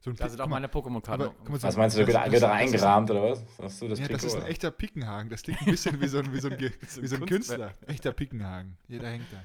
So 0.00 0.10
ein 0.10 0.16
Da 0.16 0.28
sind 0.28 0.40
auch 0.40 0.46
meine 0.48 0.68
Pokémon-Karten. 0.68 1.24
so- 1.24 1.62
Was 1.62 1.76
meinst 1.76 1.96
du, 1.96 2.00
das- 2.00 2.06
wird 2.08 2.16
da 2.16 2.30
wird 2.32 2.42
da 2.42 2.52
eingerahmt 2.52 3.10
oder 3.10 3.22
was? 3.30 3.44
Hast 3.60 3.82
du 3.82 3.88
das 3.88 3.98
Ja, 3.98 4.06
Trikot? 4.06 4.16
das 4.18 4.24
ist 4.24 4.34
ein 4.34 4.40
oder? 4.42 4.50
echter 4.50 4.70
Pickenhagen. 4.70 5.28
Das 5.30 5.42
klingt 5.42 5.60
ein 5.60 5.66
bisschen 5.66 6.00
wie 6.00 6.08
so 6.08 6.18
ein, 6.18 6.32
wie 6.32 6.40
so 6.40 6.48
ein, 6.48 6.56
Ge- 6.56 6.72
So 6.88 7.02
wie 7.02 7.06
so 7.08 7.16
ein. 7.16 7.26
Künstler. 7.26 7.74
Echter 7.86 8.12
Pickenhagen. 8.12 8.78
Jeder 8.88 9.08
hängt 9.10 9.26
da. 9.32 9.44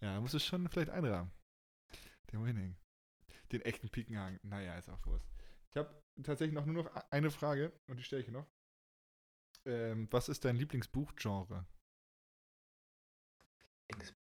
Ja, 0.00 0.20
muss 0.20 0.34
es 0.34 0.44
schon 0.44 0.68
vielleicht 0.68 0.90
einrahmen. 0.90 1.30
Der 2.32 2.38
muss 2.40 2.48
hinhängen. 2.48 2.76
Den 3.54 3.62
echten 3.62 3.88
Pickenhagen. 3.88 4.40
Naja, 4.42 4.76
ist 4.76 4.88
auch 4.88 5.06
Wurst. 5.06 5.28
Ich 5.70 5.76
habe 5.76 6.02
tatsächlich 6.24 6.54
noch 6.54 6.66
nur 6.66 6.82
noch 6.82 7.10
eine 7.10 7.30
Frage 7.30 7.72
und 7.86 7.98
die 7.98 8.02
stelle 8.02 8.22
ich 8.22 8.28
noch. 8.28 8.48
Ähm, 9.64 10.08
was 10.10 10.28
ist 10.28 10.44
dein 10.44 10.56
Lieblingsbuchgenre? 10.56 11.64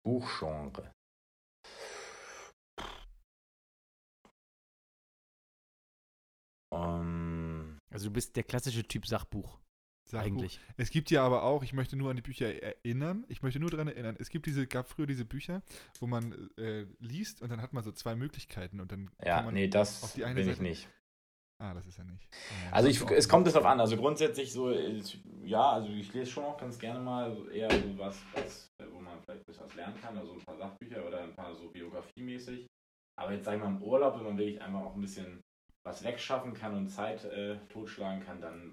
Buchgenre. 0.03 0.93
Also 7.93 8.09
du 8.09 8.12
bist 8.12 8.35
der 8.35 8.43
klassische 8.43 8.83
Typ 8.83 9.07
Sachbuch, 9.07 9.61
Sachbuch. 10.11 10.27
eigentlich. 10.27 10.61
Es 10.77 10.91
gibt 10.91 11.11
ja 11.11 11.25
aber 11.25 11.43
auch, 11.43 11.63
ich 11.63 11.73
möchte 11.73 11.97
nur 11.97 12.11
an 12.11 12.17
die 12.17 12.23
Bücher 12.23 12.47
erinnern, 12.63 13.25
ich 13.29 13.43
möchte 13.43 13.61
nur 13.61 13.71
daran 13.71 13.89
erinnern, 13.89 14.17
es 14.19 14.31
gibt 14.31 14.47
diese, 14.47 14.67
gab 14.67 14.89
früher 14.89 15.07
diese 15.07 15.25
Bücher, 15.25 15.63
wo 15.99 16.07
man 16.07 16.51
äh, 16.59 16.87
liest 16.99 17.43
und 17.43 17.51
dann 17.51 17.61
hat 17.63 17.73
man 17.73 17.83
so 17.83 17.93
zwei 17.93 18.15
Möglichkeiten 18.17 18.81
und 18.81 18.93
dann 18.93 19.11
Ja, 19.25 19.37
kann 19.37 19.45
man, 19.47 19.55
nee, 19.55 19.69
das 19.69 20.03
auf 20.03 20.13
die 20.15 20.25
eine 20.25 20.35
bin 20.35 20.45
ich 20.49 20.57
Seite- 20.57 20.63
nicht. 20.63 20.89
Ah, 21.63 21.75
das 21.75 21.85
ist 21.87 21.99
ja 21.99 22.05
nicht. 22.05 22.27
Ja, 22.65 22.73
Also 22.73 22.89
ich, 22.89 23.03
es 23.11 23.29
kommt 23.29 23.47
es 23.47 23.53
darauf 23.53 23.69
an. 23.69 23.81
Also 23.81 23.99
grundsätzlich 23.99 24.51
so, 24.51 24.71
äh, 24.71 24.99
ja, 25.45 25.73
also 25.73 25.91
ich 25.91 26.11
lese 26.15 26.31
schon 26.31 26.45
auch 26.45 26.57
ganz 26.57 26.79
gerne 26.79 27.01
mal 27.01 27.37
eher 27.53 27.71
so 27.71 27.99
was, 27.99 28.17
was, 28.35 28.71
wo 28.91 28.99
man 28.99 29.21
vielleicht 29.21 29.43
ein 29.43 29.45
bisschen 29.45 29.65
was 29.67 29.75
lernen 29.75 30.01
kann, 30.01 30.17
also 30.17 30.33
ein 30.33 30.41
paar 30.41 30.57
Sachbücher 30.57 31.07
oder 31.07 31.23
ein 31.23 31.35
paar 31.35 31.55
so 31.55 31.69
biografiemäßig. 31.69 32.67
Aber 33.19 33.33
jetzt 33.35 33.45
sagen 33.45 33.61
wir 33.61 33.69
mal 33.69 33.77
im 33.77 33.83
Urlaub, 33.83 34.17
wenn 34.17 34.25
man 34.25 34.39
wirklich 34.39 34.63
einfach 34.63 34.81
auch 34.81 34.95
ein 34.95 35.03
bisschen 35.03 35.43
was 35.85 36.03
wegschaffen 36.03 36.55
kann 36.55 36.75
und 36.75 36.89
Zeit 36.89 37.25
äh, 37.27 37.59
totschlagen 37.69 38.25
kann, 38.25 38.41
dann 38.41 38.73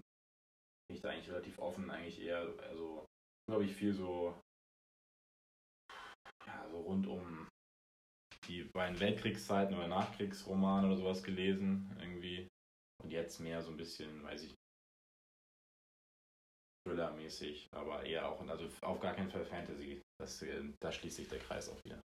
bin 0.88 0.96
ich 0.96 1.02
da 1.02 1.10
eigentlich 1.10 1.30
relativ 1.30 1.60
offen, 1.60 1.90
eigentlich 1.90 2.22
eher, 2.22 2.40
also 2.64 3.06
glaube 3.50 3.66
ich 3.66 3.74
viel 3.74 3.94
so, 3.94 4.40
ja, 6.46 6.68
so 6.70 6.80
rund 6.82 7.08
um 7.08 7.48
die 8.48 8.64
beiden 8.64 9.00
Weltkriegszeiten 9.00 9.76
oder 9.76 9.88
Nachkriegsromane 9.88 10.88
oder 10.88 10.98
sowas 10.98 11.24
gelesen, 11.24 11.96
irgendwie. 12.00 12.48
Und 13.04 13.12
jetzt 13.12 13.40
mehr 13.40 13.62
so 13.62 13.72
ein 13.72 13.78
bisschen, 13.78 14.24
weiß 14.24 14.44
ich, 14.44 14.56
Thriller-mäßig, 16.88 17.68
aber 17.76 18.04
eher 18.04 18.28
auch, 18.30 18.42
also 18.48 18.70
auf 18.82 19.00
gar 19.00 19.14
keinen 19.14 19.30
Fall 19.30 19.46
Fantasy. 19.46 20.02
Das, 20.20 20.42
äh, 20.42 20.64
da 20.82 20.92
schließt 20.92 21.18
sich 21.18 21.28
der 21.28 21.40
Kreis 21.40 21.70
auch 21.70 21.84
wieder. 21.84 22.00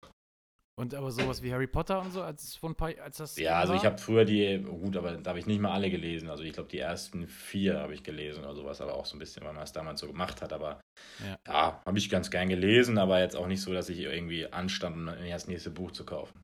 Und 0.75 0.95
aber 0.95 1.11
sowas 1.11 1.43
wie 1.43 1.53
Harry 1.53 1.67
Potter 1.67 2.01
und 2.01 2.11
so, 2.11 2.23
als, 2.23 2.55
vor 2.55 2.71
ein 2.71 2.75
paar, 2.75 2.89
als 2.99 3.17
das. 3.17 3.37
Ja, 3.37 3.59
also 3.59 3.73
war? 3.73 3.79
ich 3.79 3.85
habe 3.85 3.99
früher 3.99 4.25
die, 4.25 4.57
gut, 4.57 4.97
aber 4.97 5.17
da 5.17 5.29
habe 5.29 5.37
ich 5.37 5.45
nicht 5.45 5.59
mal 5.59 5.71
alle 5.71 5.91
gelesen. 5.91 6.29
Also 6.31 6.43
ich 6.43 6.53
glaube, 6.53 6.69
die 6.69 6.79
ersten 6.79 7.27
vier 7.27 7.79
habe 7.79 7.93
ich 7.93 8.03
gelesen 8.03 8.43
oder 8.43 8.55
sowas, 8.55 8.81
aber 8.81 8.95
auch 8.95 9.05
so 9.05 9.15
ein 9.15 9.19
bisschen, 9.19 9.43
weil 9.43 9.53
man 9.53 9.63
es 9.63 9.71
damals 9.71 9.99
so 9.99 10.07
gemacht 10.07 10.41
hat. 10.41 10.51
Aber 10.51 10.81
Ja. 11.23 11.37
ja, 11.47 11.81
habe 11.85 11.97
ich 11.99 12.09
ganz 12.09 12.31
gern 12.31 12.49
gelesen, 12.49 12.97
aber 12.97 13.19
jetzt 13.19 13.35
auch 13.35 13.45
nicht 13.45 13.61
so, 13.61 13.71
dass 13.71 13.87
ich 13.89 13.99
irgendwie 13.99 14.51
anstand, 14.51 14.97
um 14.97 15.05
mir 15.05 15.29
das 15.29 15.47
nächste 15.47 15.69
Buch 15.69 15.91
zu 15.91 16.05
kaufen. 16.05 16.41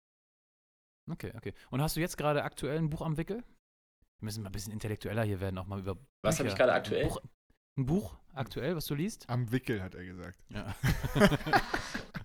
Okay, 1.11 1.33
okay. 1.35 1.53
Und 1.71 1.81
hast 1.81 1.95
du 1.95 1.99
jetzt 1.99 2.17
gerade 2.17 2.43
aktuell 2.43 2.77
ein 2.77 2.91
Buch 2.91 3.01
am 3.01 3.17
Wickel? 3.17 3.37
Wir 3.37 4.25
müssen 4.25 4.43
mal 4.43 4.49
ein 4.49 4.51
bisschen 4.51 4.73
intellektueller 4.73 5.23
hier 5.23 5.39
werden, 5.39 5.57
auch 5.57 5.65
mal 5.65 5.79
über. 5.79 5.97
Was 6.23 6.37
habe 6.37 6.49
ich 6.49 6.55
gerade 6.55 6.73
aktuell? 6.73 7.05
Ein 7.05 7.09
Buch, 7.09 7.21
ein 7.79 7.85
Buch 7.87 8.17
aktuell, 8.35 8.75
was 8.75 8.85
du 8.85 8.93
liest? 8.93 9.27
Am 9.27 9.51
Wickel, 9.51 9.81
hat 9.81 9.95
er 9.95 10.05
gesagt. 10.05 10.37
Ja. 10.49 10.75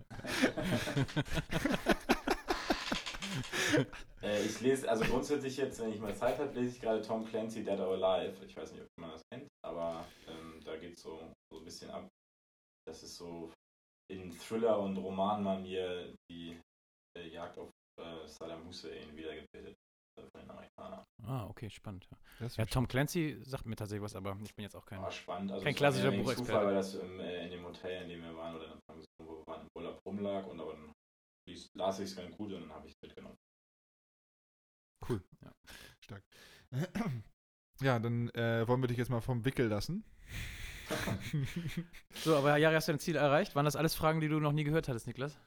Äh, 4.23 4.43
ich 4.43 4.61
lese, 4.61 4.89
also 4.89 5.05
grundsätzlich 5.05 5.57
jetzt, 5.57 5.81
wenn 5.81 5.93
ich 5.93 6.01
mal 6.01 6.15
Zeit 6.15 6.39
habe, 6.39 6.53
lese 6.59 6.77
ich 6.77 6.81
gerade 6.81 7.03
Tom 7.03 7.27
Clancy 7.27 7.63
Dead 7.65 7.79
or 7.79 7.93
Alive. 7.95 8.45
Ich 8.47 8.57
weiß 8.57 8.73
nicht, 8.73 8.83
ob 8.83 8.89
man 9.01 9.11
das 9.11 9.23
kennt, 9.31 9.47
aber 9.65 10.07
ähm, 10.29 10.61
da 10.65 10.77
geht 10.77 10.97
es 10.97 11.03
so, 11.03 11.21
so 11.53 11.59
ein 11.59 11.65
bisschen 11.65 11.91
ab. 11.91 12.09
Das 12.87 13.03
ist 13.03 13.17
so 13.17 13.53
in 14.11 14.31
Thriller- 14.33 14.79
und 14.79 14.97
Romanmanier 14.97 16.15
die 16.31 16.59
äh, 17.19 17.29
Jagd 17.29 17.59
auf 17.59 17.71
äh, 18.01 18.27
Saddam 18.27 18.67
Hussein 18.67 19.15
wiedergebildet 19.15 19.75
äh, 20.19 20.23
von 20.23 20.41
den 20.41 20.51
Amerikanern. 20.51 21.05
ah, 21.27 21.47
okay, 21.49 21.69
spannend. 21.71 22.07
Ja. 22.41 22.47
Ja, 22.57 22.65
Tom 22.67 22.89
Clancy 22.89 23.39
sagt 23.43 23.67
mir 23.67 23.77
tatsächlich 23.77 24.03
was, 24.03 24.17
aber 24.17 24.37
ich 24.43 24.55
bin 24.55 24.65
jetzt 24.65 24.75
auch 24.77 24.85
kein. 24.87 25.01
War 25.03 25.11
spannend. 25.11 25.53
Also 25.53 25.65
Kein 25.65 25.75
klassischer 25.75 26.11
Buchexperte. 26.11 26.45
Zufall, 26.45 26.67
weil 26.67 26.75
das 26.75 26.95
im, 26.95 27.21
äh, 27.21 27.45
in 27.45 27.51
dem 27.51 27.65
Hotel, 27.65 28.03
in 28.03 28.09
dem 28.09 28.23
wir 28.23 28.37
waren, 28.37 28.57
oder 28.57 28.65
in 28.67 28.71
der 28.73 28.81
Pension, 28.95 29.07
wo 29.21 29.37
wir 29.39 29.47
waren, 29.47 29.61
im 29.63 29.69
Rumlag 30.25 30.47
und 30.47 30.61
aber 30.61 30.73
dann 30.73 30.93
las 31.75 31.99
ich 31.99 32.11
es 32.11 32.17
ganz 32.17 32.37
gut 32.37 32.53
und 32.53 32.63
dann 32.63 32.73
habe 32.73 32.87
ich 32.89 32.95
es 32.95 33.03
mitgenommen. 33.03 33.37
Cool. 35.09 35.23
Ja. 35.43 35.53
stark. 36.01 36.23
Ja, 37.81 37.99
dann 37.99 38.31
äh, 38.31 38.67
wollen 38.67 38.81
wir 38.83 38.87
dich 38.89 38.97
jetzt 38.99 39.11
mal 39.11 39.21
vom 39.21 39.45
Wickel 39.45 39.67
lassen. 39.69 40.05
So, 42.15 42.37
aber 42.37 42.57
Jari, 42.57 42.75
hast 42.75 42.89
du 42.89 42.93
dein 42.93 43.01
Ziel 43.01 43.17
erreicht? 43.17 43.55
Waren 43.57 43.65
das 43.65 43.75
alles 43.77 43.95
Fragen, 43.95 44.21
die 44.21 44.29
du 44.29 44.39
noch 44.39 44.53
nie 44.53 44.65
gehört 44.65 44.87
hattest, 44.89 45.07
Niklas? 45.07 45.39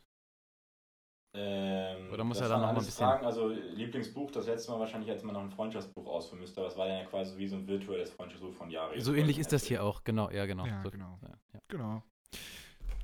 Ähm, 1.35 2.11
Oder 2.11 2.23
muss 2.23 2.39
er 2.41 2.49
dann 2.49 2.61
noch 2.61 2.67
mal 2.73 2.79
ein 2.79 2.85
bisschen- 2.85 3.05
Fragen, 3.05 3.25
also 3.25 3.49
Lieblingsbuch, 3.49 4.31
das 4.31 4.47
letzte 4.47 4.71
Mal 4.71 4.79
wahrscheinlich, 4.79 5.09
als 5.11 5.23
man 5.23 5.33
noch 5.33 5.41
ein 5.41 5.51
Freundschaftsbuch 5.51 6.05
ausfüllen 6.07 6.41
müsste, 6.41 6.59
aber 6.59 6.69
das 6.69 6.77
war 6.77 6.87
ja 6.87 7.05
quasi 7.05 7.37
wie 7.37 7.47
so 7.47 7.55
ein 7.55 7.67
virtuelles 7.67 8.11
Freundschaftsbuch 8.11 8.53
von 8.53 8.69
Jahre. 8.69 8.99
So 8.99 9.13
ähnlich 9.13 9.37
ist 9.39 9.53
das 9.53 9.63
hier 9.63 9.83
auch, 9.83 10.03
genau, 10.03 10.29
ja, 10.31 10.45
genau. 10.45 10.65
Ja, 10.65 10.81
so, 10.83 10.89
genau. 10.91 11.19
Ja, 11.21 11.37
ja. 11.53 11.59
Genau. 11.67 12.03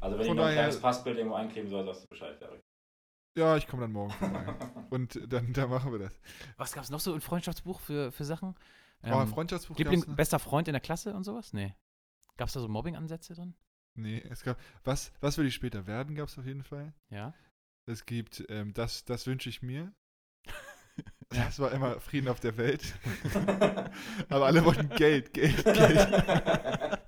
Also 0.03 0.17
wenn 0.17 0.25
Von 0.25 0.35
ich 0.35 0.37
noch 0.37 0.43
ein 0.43 0.47
daher- 0.49 0.63
kleines 0.63 0.81
Passbild 0.81 1.17
irgendwo 1.17 1.35
einkleben 1.35 1.69
soll, 1.69 1.85
sagst 1.85 2.03
du 2.03 2.07
Bescheid, 2.09 2.39
Jahre. 2.41 2.61
Ja, 3.37 3.57
ich 3.57 3.67
komme 3.67 3.83
dann 3.83 3.91
morgen 3.93 4.11
vorbei. 4.11 4.45
Und 4.91 5.19
dann, 5.31 5.53
dann 5.53 5.69
machen 5.69 5.91
wir 5.91 5.99
das. 5.99 6.19
Was 6.57 6.73
gab 6.73 6.83
es 6.83 6.89
noch 6.91 6.99
so 6.99 7.13
ein 7.13 7.21
Freundschaftsbuch 7.21 7.79
für, 7.79 8.11
für 8.11 8.25
Sachen? 8.25 8.53
oh, 9.03 9.07
Ähm, 9.07 9.27
Freundschaftsbuch 9.27 9.77
Liebling, 9.77 10.01
noch? 10.01 10.15
bester 10.15 10.37
Freund 10.39 10.67
in 10.67 10.73
der 10.73 10.81
Klasse 10.81 11.13
und 11.15 11.23
sowas? 11.23 11.53
Nee. 11.53 11.73
Gab 12.37 12.47
es 12.49 12.53
da 12.53 12.59
so 12.59 12.67
Mobbing-Ansätze 12.67 13.33
drin? 13.33 13.55
Nee, 13.95 14.21
es 14.29 14.43
gab. 14.43 14.59
Was, 14.83 15.11
was 15.21 15.37
will 15.37 15.45
ich 15.47 15.53
später 15.55 15.87
werden, 15.87 16.15
gab 16.15 16.27
es 16.27 16.37
auf 16.37 16.45
jeden 16.45 16.63
Fall. 16.63 16.93
Ja. 17.09 17.33
Es 17.85 18.05
gibt, 18.05 18.43
ähm, 18.49 18.73
das, 18.73 19.05
das 19.05 19.25
wünsche 19.25 19.49
ich 19.49 19.61
mir. 19.61 19.93
Das 21.29 21.57
war 21.57 21.71
immer 21.71 21.99
Frieden 21.99 22.27
auf 22.27 22.39
der 22.39 22.57
Welt. 22.57 22.93
Aber 24.29 24.45
alle 24.45 24.63
wollten 24.63 24.89
Geld, 24.89 25.33
Geld, 25.33 25.63
Geld. 25.63 27.01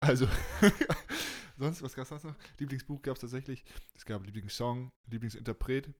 Also, 0.00 0.28
sonst, 1.56 1.82
was 1.82 1.94
gab 1.94 2.02
es 2.02 2.08
sonst 2.08 2.24
noch? 2.24 2.36
Lieblingsbuch 2.58 3.02
gab 3.02 3.16
es 3.16 3.20
tatsächlich. 3.20 3.64
Es 3.94 4.04
gab 4.04 4.24
Lieblingssong, 4.24 4.90
Lieblingsinterpret. 5.10 5.90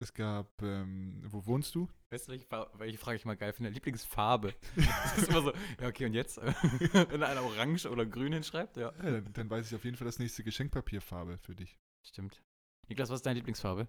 Es 0.00 0.12
gab, 0.12 0.50
ähm, 0.62 1.22
wo 1.26 1.46
wohnst 1.46 1.74
du? 1.74 1.88
Weißt 2.10 2.28
du, 2.28 2.32
welche, 2.32 2.98
Frage 2.98 3.16
ich 3.16 3.24
mal 3.24 3.36
geil 3.36 3.52
finde? 3.52 3.70
Lieblingsfarbe. 3.70 4.54
Das 4.76 5.18
ist 5.18 5.28
immer 5.28 5.42
so, 5.42 5.52
ja, 5.80 5.88
okay, 5.88 6.06
und 6.06 6.14
jetzt? 6.14 6.36
Wenn 6.92 7.22
einer 7.22 7.42
orange 7.42 7.86
oder 7.86 8.04
grün 8.04 8.32
hinschreibt, 8.32 8.76
ja. 8.76 8.92
Ja, 9.02 9.10
dann, 9.10 9.32
dann 9.32 9.50
weiß 9.50 9.68
ich 9.68 9.74
auf 9.74 9.84
jeden 9.84 9.96
Fall 9.96 10.06
das 10.06 10.18
nächste 10.18 10.42
Geschenkpapierfarbe 10.42 11.38
für 11.38 11.54
dich. 11.54 11.78
Stimmt. 12.02 12.42
Niklas, 12.88 13.08
was 13.08 13.20
ist 13.20 13.26
deine 13.26 13.38
Lieblingsfarbe? 13.38 13.88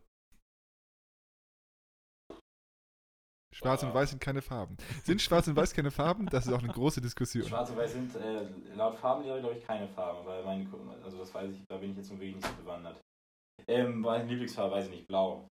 Schwarz 3.55 3.83
und 3.83 3.89
Boah. 3.93 3.99
Weiß 4.01 4.09
sind 4.09 4.19
keine 4.19 4.41
Farben. 4.41 4.75
Sind 5.05 5.21
Schwarz 5.21 5.47
und 5.47 5.55
Weiß 5.55 5.73
keine 5.73 5.89
Farben? 5.89 6.25
Das 6.27 6.45
ist 6.45 6.51
auch 6.51 6.61
eine 6.61 6.73
große 6.73 6.99
Diskussion. 6.99 7.47
Schwarz 7.47 7.69
und 7.69 7.77
Weiß 7.77 7.93
sind 7.93 8.13
äh, 8.15 8.49
laut 8.75 8.95
Farbenlehrer, 8.97 9.39
glaube 9.39 9.55
ich, 9.55 9.63
keine 9.65 9.87
Farben, 9.87 10.25
weil 10.25 10.43
meine, 10.43 10.67
also 11.03 11.17
das 11.17 11.33
weiß 11.33 11.51
ich, 11.53 11.63
da 11.69 11.77
bin 11.77 11.91
ich 11.91 11.97
jetzt 11.97 12.09
wirklich 12.09 12.35
nicht 12.35 12.45
so 12.45 12.53
bewandert. 12.55 12.99
Ähm, 13.67 14.01
meine 14.01 14.25
Lieblingsfarbe, 14.25 14.75
weiß 14.75 14.85
ich 14.87 14.91
nicht, 14.91 15.07
blau. 15.07 15.47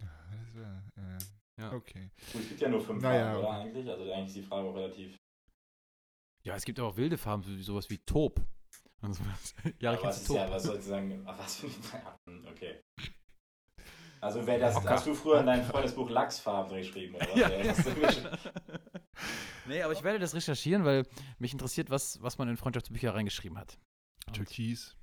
Das 0.00 0.54
wär, 0.54 0.82
äh, 0.96 1.18
Ja. 1.62 1.72
Okay. 1.72 2.10
Gut, 2.32 2.42
es 2.42 2.48
gibt 2.48 2.60
ja 2.60 2.68
nur 2.68 2.80
fünf 2.80 3.00
Naja, 3.02 3.24
Farben, 3.34 3.38
oder 3.38 3.48
okay. 3.48 3.60
eigentlich? 3.60 3.88
Also 3.90 4.02
eigentlich 4.12 4.26
ist 4.26 4.36
die 4.36 4.42
Frage 4.42 4.68
auch 4.68 4.74
relativ. 4.74 5.16
Ja, 6.42 6.56
es 6.56 6.64
gibt 6.64 6.80
aber 6.80 6.88
auch 6.88 6.96
wilde 6.96 7.18
Farben, 7.18 7.42
so- 7.44 7.56
sowas 7.62 7.88
wie 7.88 7.98
Taub. 7.98 8.40
Und 9.02 9.14
sowas. 9.14 9.54
Ja, 9.80 9.92
ich 9.92 9.98
Aber 10.00 10.08
was 10.08 10.22
ist 10.22 10.26
Taub. 10.26 10.36
ja, 10.36 10.50
was 10.50 10.62
soll 10.64 10.76
ich 10.78 10.84
sagen? 10.84 11.22
Ach, 11.24 11.38
was 11.38 11.56
für 11.56 11.68
hm, 11.68 12.46
okay. 12.50 12.80
Also 14.20 14.46
wer 14.46 14.58
das, 14.58 14.76
Ocker. 14.76 14.90
hast 14.90 15.06
du 15.06 15.14
früher 15.14 15.40
in 15.40 15.46
deinem 15.46 15.64
Freundesbuch 15.64 16.10
Lachsfarben 16.10 16.76
geschrieben, 16.76 17.14
oder 17.16 17.26
was? 17.28 17.34
Ja. 17.36 17.48
Gesch- 17.48 18.38
nee, 19.66 19.82
aber 19.82 19.92
ich 19.94 20.02
werde 20.02 20.18
das 20.18 20.34
recherchieren, 20.34 20.84
weil 20.84 21.06
mich 21.38 21.52
interessiert, 21.52 21.88
was, 21.90 22.20
was 22.22 22.36
man 22.38 22.48
in 22.48 22.56
Freundschaftsbücher 22.56 23.14
reingeschrieben 23.14 23.56
hat. 23.58 23.78
Türkis. 24.32 24.96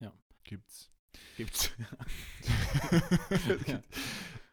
Ja. 0.00 0.12
Gibt's. 0.44 0.90
Gibt's. 1.36 1.70
Gibt- 3.66 3.84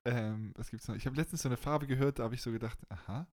ähm, 0.06 0.54
was 0.56 0.70
gibt's 0.72 0.88
noch? 0.88 0.96
Ich 0.96 1.06
habe 1.06 1.16
letztens 1.18 1.42
so 1.42 1.50
eine 1.50 1.58
Farbe 1.58 1.86
gehört, 1.86 2.20
da 2.20 2.24
habe 2.24 2.34
ich 2.36 2.42
so 2.42 2.52
gedacht, 2.52 2.80
aha. 2.90 3.28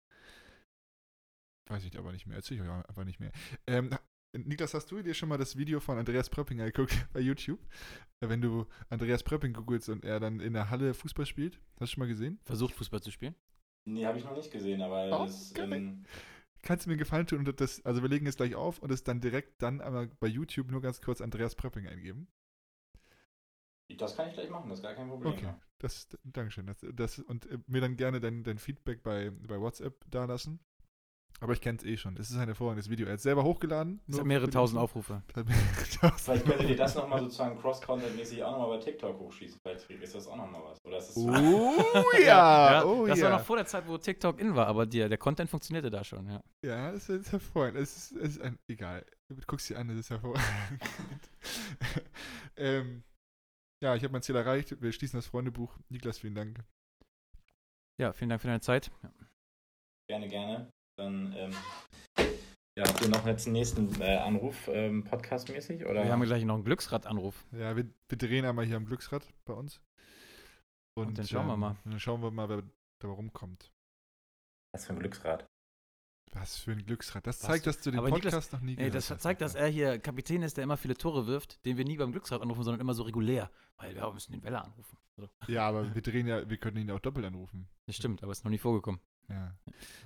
Weiß 1.69 1.85
ich 1.85 1.97
aber 1.99 2.13
nicht 2.13 2.27
mehr. 2.27 2.37
Erzähl 2.37 2.57
ich 2.57 2.63
euch 2.63 2.71
einfach 2.89 3.05
nicht 3.05 3.21
mehr. 3.21 3.31
Ähm, 3.67 3.91
Niklas, 4.35 4.73
hast 4.73 4.91
du 4.91 5.03
dir 5.03 5.13
schon 5.13 5.29
mal 5.29 5.37
das 5.37 5.57
Video 5.57 5.79
von 5.79 5.99
Andreas 5.99 6.31
Pröpping 6.31 6.59
geguckt 6.59 6.95
bei 7.13 7.21
YouTube? 7.21 7.61
Äh, 8.21 8.29
Wenn 8.29 8.41
du 8.41 8.67
Andreas 8.89 9.23
Pröpping 9.23 9.53
googelst 9.53 9.91
und 9.91 10.05
er 10.05 10.21
dann 10.21 10.41
in 10.41 10.55
der 10.55 10.71
Halle 10.71 10.95
Fußball 10.95 11.27
spielt. 11.27 11.61
Hast 11.79 11.93
du 11.93 11.95
schon 11.95 12.01
mal 12.01 12.09
gesehen? 12.09 12.41
Versucht 12.45 12.75
Fußball 12.75 13.03
zu 13.03 13.11
spielen. 13.11 13.35
Nee, 13.85 14.07
habe 14.07 14.19
ich 14.19 14.25
noch 14.25 14.35
nicht 14.35 14.51
gesehen, 14.51 14.81
aber 14.81 15.07
Oh, 15.21 15.25
das. 15.25 15.53
Ähm, 15.59 16.05
Kannst 16.63 16.87
du 16.87 16.91
mir 16.91 16.95
einen 16.95 17.01
Gefallen 17.01 17.27
tun 17.27 17.41
und 17.41 17.61
das, 17.61 17.85
also 17.85 18.03
wir 18.03 18.09
legen 18.09 18.27
es 18.27 18.37
gleich 18.37 18.55
auf 18.55 18.79
und 18.79 18.93
es 18.93 19.03
dann 19.03 19.21
direkt 19.21 19.61
dann 19.61 19.81
einmal 19.81 20.07
bei 20.21 20.29
YouTube 20.29 20.71
nur 20.71 20.81
ganz 20.81 21.03
kurz 21.03 21.21
Andreas 21.21 21.57
Pröpping 21.57 21.89
eingeben. 21.89 22.29
das 23.99 24.17
kann 24.17 24.29
ich 24.29 24.35
gleich 24.35 24.49
machen, 24.49 24.71
das 24.71 24.79
ist 24.79 24.83
gar 24.85 24.95
kein 24.95 25.09
Problem. 25.09 25.33
Okay, 25.33 25.45
ja. 25.47 25.61
das, 25.79 26.09
Dankeschön. 26.23 26.67
Das, 26.67 26.77
das, 26.95 27.19
und 27.19 27.47
äh, 27.47 27.59
mir 27.67 27.81
dann 27.81 27.97
gerne 27.97 28.21
dein, 28.21 28.45
dein 28.45 28.59
Feedback 28.59 29.03
bei, 29.03 29.31
bei 29.31 29.61
WhatsApp 29.61 30.09
dalassen. 30.09 30.61
Aber 31.41 31.53
ich 31.53 31.61
kenne 31.61 31.79
es 31.79 31.85
eh 31.85 31.97
schon. 31.97 32.17
Es 32.17 32.31
ist 32.31 32.37
ein 32.37 32.47
hervorragendes 32.47 32.89
Video. 32.89 33.07
Er 33.07 33.13
hat 33.13 33.17
es 33.17 33.25
selber 33.25 33.43
hochgeladen. 33.43 34.01
Das 34.07 34.15
nur 34.15 34.21
hat 34.21 34.27
mehrere 34.27 34.51
tausend. 34.51 34.79
Aufrufe. 34.79 35.23
Vielleicht 36.17 36.45
könntet 36.45 36.69
ihr 36.69 36.77
das 36.77 36.95
nochmal 36.95 37.21
sozusagen 37.21 37.59
cross-content-mäßig 37.59 38.45
auch 38.45 38.53
nochmal 38.53 38.79
bei 38.79 38.85
TikTok 38.85 39.19
hochschießen. 39.19 39.59
Vielleicht 39.61 39.91
ist 39.91 40.15
das 40.15 40.29
auch 40.29 40.37
nochmal 40.37 40.63
was. 40.65 40.85
Oder 40.85 40.99
ist 40.99 41.09
das 41.09 41.17
Oh 41.17 42.05
ja, 42.25 42.85
oh 42.85 43.07
das 43.07 43.19
ja. 43.19 43.25
war 43.25 43.39
noch 43.39 43.45
vor 43.45 43.57
der 43.57 43.67
Zeit, 43.67 43.89
wo 43.89 43.99
TikTok 43.99 44.41
in 44.41 44.55
war, 44.55 44.67
aber 44.67 44.87
der, 44.87 45.09
der 45.09 45.19
Content 45.19 45.51
funktionierte 45.51 45.91
da 45.91 46.05
schon, 46.05 46.29
ja. 46.29 46.43
Ja, 46.65 46.93
es 46.93 47.09
ist 47.09 47.33
hervorragend. 47.33 47.81
Es 47.81 47.97
ist, 47.97 48.13
es 48.13 48.37
ist 48.37 48.43
ein, 48.43 48.59
egal. 48.69 49.05
Guck's 49.47 49.67
dir 49.67 49.79
an, 49.79 49.91
es 49.91 49.99
ist 49.99 50.11
hervorragend. 50.11 50.47
ähm, 52.57 53.03
ja, 53.83 53.97
ich 53.97 54.05
habe 54.05 54.13
mein 54.13 54.23
Ziel 54.23 54.37
erreicht. 54.37 54.81
Wir 54.81 54.93
schließen 54.93 55.19
das 55.19 55.27
Freundebuch. 55.27 55.77
Niklas, 55.89 56.19
vielen 56.19 56.37
Dank. 56.37 56.65
Ja, 57.99 58.13
vielen 58.13 58.31
Dank 58.31 58.41
für 58.41 58.49
deine 58.49 58.61
Zeit. 58.61 58.91
Ja. 59.03 59.13
Gerne, 60.09 60.29
gerne. 60.29 60.73
Dann 60.97 61.35
ähm, 61.37 61.53
ja, 62.77 62.85
habt 62.87 63.03
ihr 63.03 63.09
noch 63.09 63.27
jetzt 63.27 63.47
einen 63.47 63.55
nächsten 63.55 64.01
äh, 64.01 64.17
Anruf, 64.17 64.69
ähm, 64.69 65.05
podcastmäßig? 65.05 65.85
Oder? 65.85 66.05
Wir 66.05 66.13
haben 66.13 66.23
gleich 66.23 66.45
noch 66.45 66.55
einen 66.55 66.65
Glücksradanruf. 66.65 67.45
Ja, 67.53 67.77
wir, 67.77 67.87
wir 68.09 68.19
drehen 68.19 68.45
einmal 68.45 68.65
hier 68.65 68.77
am 68.77 68.87
Glücksrad 68.87 69.27
bei 69.45 69.55
uns. 69.55 69.81
Und 70.95 71.19
dann 71.19 71.27
schauen 71.27 71.47
wir 71.47 71.55
ähm, 71.55 71.61
mal. 71.61 71.77
Dann 71.85 72.01
schauen 72.01 72.23
wir 72.23 72.31
mal, 72.31 72.49
wer 72.49 72.63
da 72.99 73.09
rumkommt. 73.09 73.73
Was 74.73 74.87
für 74.87 74.93
ein 74.93 74.99
Glücksrad. 74.99 75.47
Was 76.33 76.57
für 76.57 76.73
ein 76.73 76.85
Glücksrad. 76.85 77.27
Das 77.27 77.43
Was? 77.43 77.49
zeigt, 77.49 77.67
dass 77.67 77.81
du 77.81 77.91
den 77.91 77.99
Aber 77.99 78.11
Niklas, 78.11 78.33
Podcast 78.33 78.53
noch 78.55 78.61
nie 78.61 78.73
Ey, 78.73 78.77
gehört 78.77 78.95
das 78.95 79.11
hast. 79.11 79.21
zeigt, 79.21 79.43
dass 79.43 79.55
er 79.55 79.69
hier 79.69 79.99
Kapitän 79.99 80.43
ist, 80.43 80.57
der 80.57 80.65
immer 80.65 80.79
viele 80.79 80.97
Tore 80.97 81.27
wirft, 81.27 81.65
den 81.67 81.77
wir 81.77 81.85
nie 81.85 81.99
beim 81.99 82.13
Glücksrad 82.13 82.41
anrufen, 82.41 82.63
sondern 82.63 82.81
immer 82.81 82.95
so 82.95 83.03
regulär. 83.03 83.51
Weil 83.77 83.95
wir 83.95 84.13
müssen 84.13 84.33
den 84.33 84.43
Weller 84.43 84.65
anrufen. 84.65 84.97
So. 85.17 85.29
Ja, 85.47 85.69
aber 85.69 85.95
wir 85.95 86.01
drehen 86.01 86.27
ja, 86.27 86.49
wir 86.49 86.57
können 86.57 86.79
ihn 86.79 86.89
ja 86.89 86.95
auch 86.95 87.01
doppelt 87.01 87.27
anrufen. 87.27 87.69
Das 87.87 87.97
stimmt, 87.97 88.23
aber 88.23 88.33
ist 88.33 88.45
noch 88.45 88.51
nie 88.51 88.59
vorgekommen. 88.59 89.01
Ja. 89.29 89.55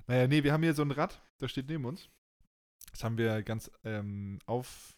Naja, 0.06 0.26
nee, 0.28 0.42
wir 0.44 0.52
haben 0.52 0.62
hier 0.62 0.74
so 0.74 0.82
ein 0.82 0.90
Rad, 0.90 1.20
das 1.38 1.50
steht 1.50 1.68
neben 1.68 1.84
uns. 1.84 2.08
Das 2.92 3.04
haben 3.04 3.18
wir 3.18 3.42
ganz 3.42 3.70
ähm, 3.84 4.38
auf, 4.46 4.96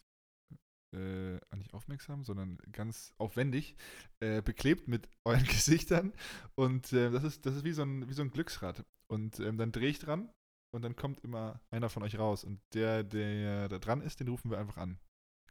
äh, 0.95 1.39
nicht 1.57 1.75
aufmerksam, 1.75 2.25
sondern 2.25 2.59
ganz 2.73 3.13
aufwendig 3.19 3.77
äh, 4.21 4.43
beklebt 4.43 4.89
mit 4.89 5.09
euren 5.25 5.45
Gesichtern. 5.45 6.13
Und 6.55 6.93
äh, 6.93 7.11
das, 7.11 7.25
ist, 7.25 7.47
das 7.47 7.57
ist 7.57 7.65
wie 7.65 7.73
so 7.73 7.83
ein, 7.83 8.09
wie 8.09 8.13
so 8.15 8.23
ein 8.23 8.31
Glücksrad. 8.31 8.85
Und 9.11 9.41
ähm, 9.41 9.57
dann 9.59 9.73
drehe 9.73 9.89
ich 9.89 9.99
dran 9.99 10.31
und 10.75 10.83
dann 10.83 10.97
kommt 10.97 11.21
immer 11.21 11.61
einer 11.71 11.89
von 11.89 12.03
euch 12.03 12.19
raus. 12.19 12.45
Und 12.45 12.61
der, 12.75 13.03
der 13.03 13.69
da 13.69 13.79
dran 13.79 14.03
ist, 14.03 14.21
den 14.21 14.29
rufen 14.29 14.51
wir 14.51 14.59
einfach 14.59 14.77
an. 14.77 14.99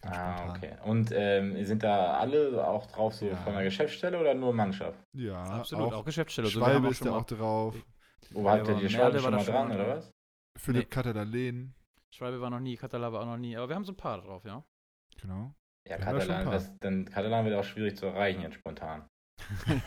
Ganz 0.01 0.15
Ah, 0.15 0.37
spontan. 0.37 0.57
okay. 0.57 0.77
Und 0.89 1.11
ähm, 1.11 1.65
sind 1.65 1.81
da 1.81 2.17
alle 2.19 2.65
auch 2.67 2.85
drauf 2.85 3.15
so 3.15 3.25
Ja. 3.27 3.35
von 3.37 3.53
der 3.53 3.63
Geschäftsstelle 3.63 4.19
oder 4.19 4.35
nur 4.35 4.53
Mannschaft? 4.53 4.99
Ja, 5.17 5.41
Absolut, 5.43 5.91
auch, 5.91 5.97
auch 6.01 6.05
Geschäftsstelle. 6.05 6.49
Schwalbe 6.49 6.87
auch 6.87 6.91
ist 6.91 7.03
da 7.03 7.15
auch 7.17 7.25
drauf. 7.25 7.75
Wo 8.31 8.43
der 8.43 8.51
aber 8.53 8.73
die 8.75 8.89
Schwalbe 8.89 9.15
war 9.15 9.21
schon 9.21 9.31
da 9.31 9.37
mal 9.37 9.43
schon 9.45 9.53
dran, 9.53 9.71
oder 9.71 9.87
was? 9.97 10.11
Philipp 10.57 10.83
Nee. 10.85 10.89
Katterlehen. 10.89 11.75
Schwalbe 12.13 12.41
war 12.41 12.49
noch 12.49 12.59
nie, 12.59 12.75
Catalan 12.77 13.13
war 13.13 13.21
auch 13.21 13.25
noch 13.25 13.37
nie, 13.37 13.55
aber 13.55 13.69
wir 13.69 13.75
haben 13.75 13.85
so 13.85 13.91
ein 13.91 13.97
paar 13.97 14.19
drauf, 14.21 14.43
ja. 14.45 14.63
Genau. 15.21 15.53
Ja, 15.87 15.97
Katalan, 15.97 16.45
das, 16.51 16.77
dann 16.79 17.05
Katalan 17.05 17.45
wird 17.45 17.55
auch 17.55 17.63
schwierig 17.63 17.95
zu 17.97 18.07
erreichen 18.07 18.41
jetzt 18.41 18.55
spontan. 18.55 19.07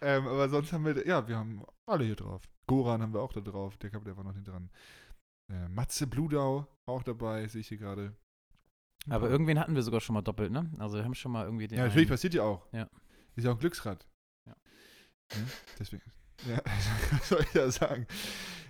ähm, 0.00 0.26
aber 0.26 0.48
sonst 0.48 0.72
haben 0.72 0.84
wir, 0.84 1.06
ja, 1.06 1.26
wir 1.26 1.36
haben 1.36 1.64
alle 1.86 2.04
hier 2.04 2.16
drauf. 2.16 2.42
Goran 2.66 3.02
haben 3.02 3.12
wir 3.14 3.20
auch 3.20 3.32
da 3.32 3.40
drauf, 3.40 3.76
der, 3.78 3.90
der 3.90 4.16
war 4.16 4.24
noch 4.24 4.32
nicht 4.34 4.46
dran. 4.48 4.70
Äh, 5.50 5.68
Matze 5.68 6.06
Bludau 6.06 6.66
auch 6.86 7.02
dabei, 7.02 7.46
sehe 7.48 7.60
ich 7.60 7.68
hier 7.68 7.78
gerade. 7.78 8.14
aber 9.08 9.30
irgendwen 9.30 9.58
hatten 9.58 9.74
wir 9.74 9.82
sogar 9.82 10.00
schon 10.00 10.14
mal 10.14 10.22
doppelt, 10.22 10.50
ne? 10.52 10.70
Also 10.78 10.96
wir 10.98 11.04
haben 11.04 11.14
schon 11.14 11.32
mal 11.32 11.44
irgendwie 11.44 11.68
den. 11.68 11.78
Ja, 11.78 11.84
natürlich 11.84 12.06
einen- 12.08 12.14
passiert 12.14 12.34
ja 12.34 12.42
auch. 12.42 12.66
Ja. 12.72 12.88
Ist 13.36 13.44
ja 13.44 13.50
auch 13.50 13.56
ein 13.56 13.60
Glücksrad. 13.60 14.06
Ja. 15.32 15.38
Hm? 15.38 15.46
Deswegen. 15.78 16.02
Ja, 16.46 16.58
was 17.12 17.28
soll 17.30 17.40
ich 17.40 17.52
da 17.52 17.70
sagen? 17.70 18.06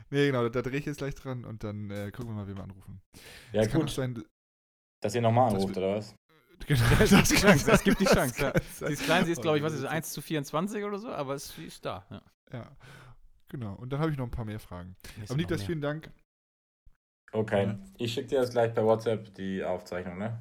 Nee, 0.08 0.26
genau, 0.28 0.48
da 0.48 0.62
drehe 0.62 0.78
ich 0.78 0.86
jetzt 0.86 0.98
gleich 0.98 1.16
dran 1.16 1.44
und 1.44 1.64
dann 1.64 1.90
äh, 1.90 2.12
gucken 2.12 2.30
wir 2.30 2.34
mal, 2.36 2.46
wen 2.46 2.56
wir 2.56 2.62
anrufen. 2.62 3.00
Ja, 3.52 3.62
auch 3.62 3.72
gut, 3.72 3.90
sein, 3.90 4.22
dass 5.02 5.16
ihr 5.16 5.20
nochmal 5.20 5.50
Das 5.52 5.54
anruft, 5.60 5.76
oder 5.76 5.96
was? 5.96 6.14
genau, 6.66 6.80
Es 7.00 7.10
gibt 7.10 7.30
die 7.30 7.34
Chance, 7.34 7.72
es 7.72 7.82
gibt 7.82 8.00
die 8.00 8.04
das 8.04 8.14
Chance, 8.14 8.40
ja. 8.40 8.52
Dieses 8.88 9.04
Kleine, 9.04 9.26
sie 9.26 9.32
ist, 9.32 9.42
glaube 9.42 9.58
ich, 9.58 9.64
was 9.64 9.72
ist 9.72 9.82
das, 9.82 9.90
1 9.90 10.12
zu 10.12 10.22
24 10.22 10.84
oder 10.84 10.98
so, 11.00 11.08
aber 11.08 11.34
es 11.34 11.48
sie 11.56 11.64
ist 11.64 11.84
da. 11.84 12.06
Ja. 12.08 12.22
Ja, 12.52 12.76
genau. 13.48 13.74
Und 13.74 13.92
dann 13.92 13.98
habe 13.98 14.12
ich 14.12 14.16
noch 14.16 14.26
ein 14.26 14.30
paar 14.30 14.44
mehr 14.44 14.60
Fragen. 14.60 14.96
Nicht 15.18 15.28
Aber 15.30 15.36
Niklas, 15.36 15.64
vielen 15.64 15.80
Dank. 15.80 16.10
Okay, 17.32 17.64
Ja. 17.64 17.78
ich 17.98 18.14
schicke 18.14 18.28
dir 18.28 18.40
das 18.40 18.50
gleich 18.50 18.72
per 18.72 18.84
WhatsApp, 18.84 19.34
die 19.34 19.62
Aufzeichnung, 19.64 20.18
ne? 20.18 20.40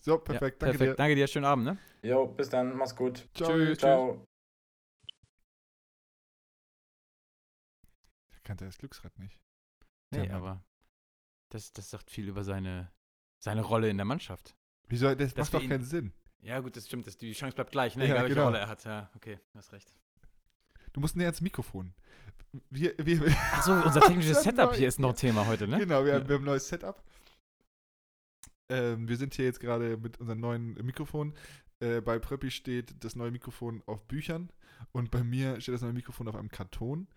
So, 0.00 0.18
perfekt. 0.18 0.60
ja, 0.60 0.66
danke 0.66 0.78
perfekt. 0.78 0.92
dir. 0.92 0.96
Danke 0.96 1.14
dir, 1.14 1.26
schönen 1.28 1.46
Abend, 1.46 1.64
ne? 1.64 1.78
Jo, 2.02 2.26
bis 2.26 2.48
dann, 2.50 2.76
mach's 2.76 2.94
gut. 2.94 3.28
Ciao. 3.34 3.50
Tschüss. 3.52 3.78
Ciao. 3.78 4.26
Kannte 8.46 8.64
das 8.64 8.78
Glücksrad 8.78 9.18
nicht. 9.18 9.38
Nee, 10.10 10.26
Ja, 10.28 10.36
aber 10.36 10.64
das, 11.50 11.72
das 11.72 11.90
sagt 11.90 12.10
viel 12.10 12.28
über 12.28 12.44
seine, 12.44 12.90
seine 13.38 13.62
Rolle 13.62 13.90
in 13.90 13.98
der 13.98 14.06
Mannschaft. 14.06 14.56
Wieso? 14.88 15.14
Das, 15.14 15.34
Dass 15.34 15.46
macht 15.46 15.54
doch 15.54 15.62
ihn- 15.62 15.68
keinen 15.70 15.84
Sinn. 15.84 16.12
Ja, 16.40 16.60
gut, 16.60 16.76
das 16.76 16.86
stimmt. 16.86 17.06
Das, 17.06 17.16
die 17.16 17.32
Chance 17.32 17.54
bleibt 17.56 17.72
gleich, 17.72 17.96
ne? 17.96 18.04
Ja, 18.04 18.10
Egal 18.14 18.22
welche 18.24 18.34
genau. 18.34 18.46
Rolle 18.46 18.58
er 18.58 18.68
hat. 18.68 18.84
Ja, 18.84 19.10
okay, 19.16 19.38
du 19.52 19.58
hast 19.58 19.72
recht. 19.72 19.92
Du 20.92 21.00
musst 21.00 21.16
näher 21.16 21.26
ans 21.26 21.40
Mikrofon. 21.40 21.92
Wir, 22.70 22.94
wir, 22.98 23.20
Achso, 23.52 23.72
unser 23.84 24.00
technisches 24.00 24.42
Setup 24.44 24.74
hier 24.74 24.88
ist 24.88 24.98
noch 25.00 25.14
Thema 25.14 25.46
heute, 25.46 25.66
ne? 25.66 25.78
Genau, 25.78 26.04
wir, 26.04 26.12
Ja. 26.12 26.20
haben, 26.20 26.28
wir 26.28 26.36
haben 26.36 26.42
ein 26.42 26.46
neues 26.46 26.68
Setup. 26.68 27.02
Ähm, 28.68 29.08
wir 29.08 29.16
sind 29.16 29.34
hier 29.34 29.44
jetzt 29.44 29.60
gerade 29.60 29.96
mit 29.96 30.18
unserem 30.18 30.40
neuen 30.40 30.74
Mikrofon. 30.84 31.34
Äh, 31.80 32.00
bei 32.00 32.18
Pröppi 32.18 32.50
steht 32.50 33.04
das 33.04 33.14
neue 33.16 33.30
Mikrofon 33.30 33.82
auf 33.86 34.06
Büchern 34.06 34.50
und 34.92 35.10
bei 35.10 35.22
mir 35.22 35.60
steht 35.60 35.74
das 35.74 35.82
neue 35.82 35.92
Mikrofon 35.92 36.26
auf 36.28 36.34
einem 36.36 36.48
Karton. 36.48 37.08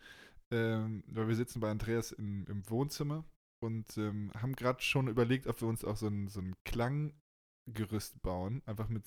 Ähm, 0.52 1.04
weil 1.08 1.28
wir 1.28 1.36
sitzen 1.36 1.60
bei 1.60 1.70
Andreas 1.70 2.12
im, 2.12 2.45
im 2.47 2.68
Wohnzimmer 2.70 3.24
und 3.62 3.97
ähm, 3.97 4.32
haben 4.36 4.56
gerade 4.56 4.82
schon 4.82 5.08
überlegt, 5.08 5.47
ob 5.47 5.62
wir 5.62 5.68
uns 5.68 5.84
auch 5.84 5.97
so 5.97 6.08
ein, 6.08 6.28
so 6.28 6.39
ein 6.39 6.56
Klanggerüst 6.64 8.22
bauen. 8.22 8.64
Einfach 8.66 8.89
mit, 8.89 9.04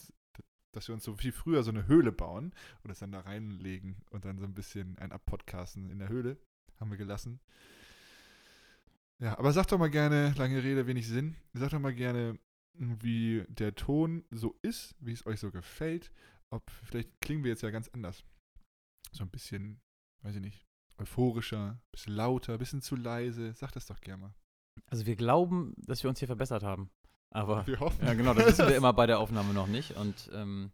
dass 0.73 0.89
wir 0.89 0.95
uns 0.95 1.05
so 1.05 1.17
viel 1.17 1.33
früher 1.33 1.63
so 1.63 1.71
eine 1.71 1.87
Höhle 1.87 2.13
bauen 2.13 2.55
und 2.83 2.89
das 2.89 3.01
dann 3.01 3.13
da 3.13 3.21
reinlegen 3.21 3.97
und 4.11 4.25
dann 4.25 4.39
so 4.39 4.45
ein 4.45 4.55
bisschen 4.55 4.99
ein 4.99 5.11
Abpodcasten 5.11 5.91
in 5.91 5.99
der 5.99 6.09
Höhle. 6.09 6.39
Haben 6.79 6.91
wir 6.91 6.99
gelassen. 6.99 7.41
Ja, 9.19 9.39
aber 9.39 9.53
sag 9.53 9.67
doch 9.69 9.79
mal 9.79 9.91
gerne, 9.91 10.35
lange 10.37 10.63
Rede, 10.63 10.87
wenig 10.87 11.07
Sinn. 11.07 11.37
Sag 11.55 11.71
doch 11.71 11.79
mal 11.79 11.95
gerne, 11.95 12.39
wie 12.75 13.45
der 13.49 13.75
Ton 13.75 14.25
so 14.31 14.59
ist, 14.63 14.95
wie 14.99 15.13
es 15.13 15.27
euch 15.27 15.41
so 15.41 15.51
gefällt. 15.51 16.13
Ob, 16.51 16.69
vielleicht 16.71 17.21
klingen 17.21 17.45
wir 17.45 17.51
jetzt 17.51 17.63
ja 17.63 17.71
ganz 17.71 17.89
anders. 17.89 18.25
So 19.13 19.23
ein 19.23 19.31
bisschen, 19.31 19.81
weiß 20.23 20.37
ich 20.37 20.41
nicht, 20.41 20.67
euphorischer, 21.03 21.81
bisschen 21.91 22.15
lauter, 22.15 22.59
bisschen 22.59 22.83
zu 22.83 22.97
leise. 22.97 23.53
Sag 23.55 23.73
das 23.73 23.87
doch 23.87 24.01
gerne 24.01 24.23
mal. 24.23 24.35
Also 24.87 25.07
wir 25.07 25.17
glauben, 25.17 25.75
dass 25.77 26.03
wir 26.03 26.11
uns 26.11 26.19
hier 26.19 26.29
verbessert 26.29 26.63
haben. 26.63 26.91
Aber 27.31 27.67
Wir 27.67 27.81
hoffen. 27.81 28.05
ja, 28.05 28.15
genau, 28.15 28.35
das 28.35 28.47
wissen 28.47 28.69
wir 28.69 28.77
immer 28.77 28.93
bei 28.93 29.07
der 29.07 29.19
Aufnahme 29.19 29.55
noch 29.55 29.67
nicht. 29.67 29.93
Und 29.97 30.31
ähm, 30.35 30.71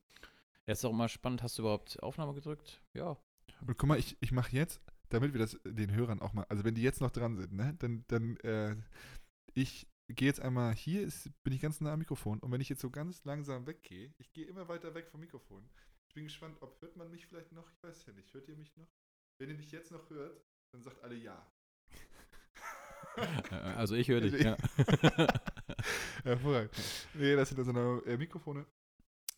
jetzt 0.66 0.78
ist 0.78 0.84
auch 0.84 0.92
mal 0.92 1.08
spannend, 1.08 1.42
hast 1.42 1.58
du 1.58 1.62
überhaupt 1.62 2.02
Aufnahme 2.02 2.34
gedrückt? 2.34 2.82
Ja. 2.94 3.16
Und 3.60 3.78
guck 3.78 3.88
mal, 3.88 3.98
ich, 3.98 4.16
ich 4.20 4.32
mache 4.32 4.52
jetzt, 4.52 4.80
damit 5.08 5.32
wir 5.32 5.40
das 5.40 5.58
den 5.64 5.92
Hörern 5.92 6.20
auch 6.20 6.32
mal, 6.32 6.44
also 6.48 6.64
wenn 6.64 6.74
die 6.74 6.82
jetzt 6.82 7.00
noch 7.00 7.10
dran 7.10 7.36
sind, 7.36 7.52
ne, 7.52 7.74
dann, 7.78 8.04
dann, 8.08 8.36
äh, 8.38 8.76
ich 9.54 9.88
gehe 10.08 10.26
jetzt 10.26 10.40
einmal, 10.40 10.74
hier 10.74 11.02
ist, 11.02 11.30
bin 11.42 11.52
ich 11.52 11.60
ganz 11.60 11.80
nah 11.80 11.92
am 11.92 11.98
Mikrofon 11.98 12.38
und 12.40 12.50
wenn 12.52 12.60
ich 12.60 12.68
jetzt 12.68 12.80
so 12.80 12.90
ganz 12.90 13.24
langsam 13.24 13.66
weggehe, 13.66 14.12
ich 14.18 14.32
gehe 14.32 14.46
immer 14.46 14.68
weiter 14.68 14.94
weg 14.94 15.08
vom 15.08 15.20
Mikrofon. 15.20 15.68
Ich 16.08 16.14
bin 16.14 16.24
gespannt, 16.24 16.56
ob 16.60 16.80
hört 16.80 16.96
man 16.96 17.10
mich 17.10 17.26
vielleicht 17.26 17.52
noch? 17.52 17.70
Ich 17.70 17.82
weiß 17.82 18.06
ja 18.06 18.12
nicht. 18.14 18.32
Hört 18.32 18.48
ihr 18.48 18.56
mich 18.56 18.74
noch? 18.76 18.88
Wenn 19.38 19.50
ihr 19.50 19.56
mich 19.56 19.70
jetzt 19.70 19.92
noch 19.92 20.10
hört, 20.10 20.42
dann 20.72 20.82
sagt 20.82 21.02
alle 21.02 21.14
ja. 21.14 21.46
Äh, 23.16 23.54
Also 23.54 23.94
ich 23.94 24.08
höre 24.08 24.20
dich, 24.20 24.34
ja. 24.42 24.56
Hervorragend. 26.24 26.72
Nee, 27.14 27.36
das 27.36 27.48
sind 27.48 27.58
also 27.58 27.72
noch 27.72 28.02
äh, 28.04 28.16
Mikrofone. 28.16 28.66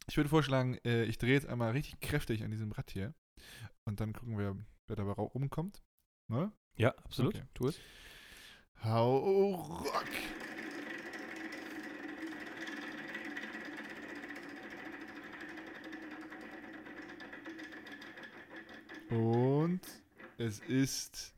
Ich 0.08 0.16
würde 0.16 0.30
vorschlagen, 0.30 0.78
äh, 0.84 1.04
ich 1.04 1.18
drehe 1.18 1.34
jetzt 1.34 1.46
einmal 1.46 1.72
richtig 1.72 2.00
kräftig 2.00 2.42
an 2.42 2.50
diesem 2.50 2.72
Rad 2.72 2.90
hier 2.90 3.14
und 3.84 4.00
dann 4.00 4.12
gucken 4.14 4.38
wir, 4.38 4.56
wer 4.86 4.96
dabei 4.96 5.12
rumkommt. 5.12 5.82
Ne? 6.28 6.50
ja, 6.76 6.94
absolut. 7.04 7.34
Okay. 7.34 7.44
Tu 7.54 7.68
es. 7.68 7.78
Hau 8.82 9.18
Rock! 9.54 10.08
Und 19.70 19.86
es 20.38 20.58
ist 20.60 21.32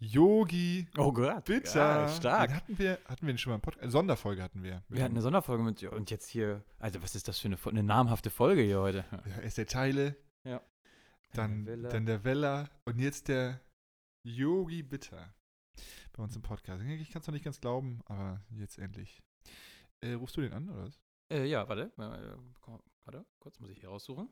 Yogi 0.00 0.86
Oh 0.98 1.12
Gott. 1.12 1.46
Bitter. 1.46 2.02
Ja, 2.02 2.08
stark. 2.08 2.48
Den 2.50 2.56
hatten 2.56 2.78
wir, 2.78 2.98
hatten 3.06 3.26
wir 3.26 3.32
den 3.32 3.38
schon 3.38 3.52
mal 3.52 3.54
im 3.54 3.60
Podcast? 3.62 3.82
Eine 3.84 3.90
Sonderfolge 3.90 4.42
hatten 4.42 4.62
wir. 4.62 4.82
Wir 4.90 5.02
hatten 5.02 5.14
eine 5.14 5.22
Sonderfolge 5.22 5.62
mit 5.62 5.82
und 5.84 6.10
jetzt 6.10 6.28
hier, 6.28 6.62
also 6.78 7.02
was 7.02 7.14
ist 7.14 7.26
das 7.26 7.38
für 7.38 7.48
eine, 7.48 7.56
eine 7.64 7.82
namhafte 7.82 8.28
Folge 8.28 8.60
hier 8.62 8.80
heute? 8.80 9.04
ja, 9.26 9.40
erst 9.40 9.56
der 9.56 9.66
Teile, 9.66 10.14
Ja. 10.44 10.60
dann, 11.32 11.64
Der 11.64 11.74
Weller. 11.76 11.88
dann 11.88 12.04
der 12.06 12.24
Weller 12.24 12.68
und 12.84 12.98
jetzt 12.98 13.28
der 13.28 13.60
Yogi 14.24 14.82
Bitter 14.82 15.32
bei 16.12 16.22
uns 16.22 16.36
im 16.36 16.42
Podcast. 16.42 16.82
Ich 16.84 17.10
kann 17.10 17.22
es 17.22 17.26
noch 17.26 17.32
nicht 17.34 17.44
ganz 17.44 17.60
glauben, 17.62 18.02
aber 18.06 18.42
jetzt 18.50 18.78
endlich. 18.78 19.22
Äh, 20.02 20.12
rufst 20.12 20.36
du 20.36 20.42
den 20.42 20.52
an, 20.52 20.68
oder 20.68 20.84
was? 20.84 21.00
Äh, 21.32 21.46
ja, 21.46 21.66
warte. 21.66 21.90
Äh, 21.96 22.76
warte, 23.04 23.24
kurz 23.40 23.58
muss 23.58 23.70
ich 23.70 23.80
hier 23.80 23.88
raussuchen. 23.88 24.28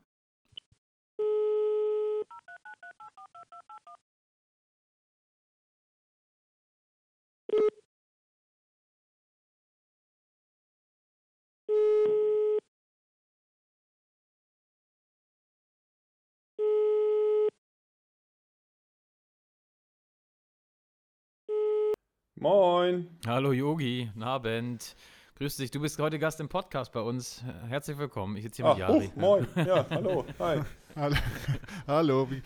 Moin. 22.39 23.07
Hallo 23.25 23.51
Yogi, 23.51 24.05
guten 24.13 24.23
Abend. 24.23 24.95
Grüß 25.35 25.57
dich, 25.57 25.71
du 25.71 25.79
bist 25.81 25.97
heute 25.99 26.19
Gast 26.19 26.39
im 26.39 26.49
Podcast 26.49 26.91
bei 26.91 26.99
uns. 26.99 27.43
Herzlich 27.67 27.97
willkommen. 27.97 28.37
Ich 28.37 28.43
sitze 28.43 28.63
hier 28.63 28.71
Ach, 28.71 28.77
mit 28.77 28.79
Jari. 28.87 29.11
oh, 29.15 29.19
moin. 29.19 29.47
Ja, 29.55 29.85
hallo. 29.89 30.25
Hi. 30.39 30.61
Hallo, 30.95 31.15
Hallo. 31.87 32.31
Wie, 32.31 32.41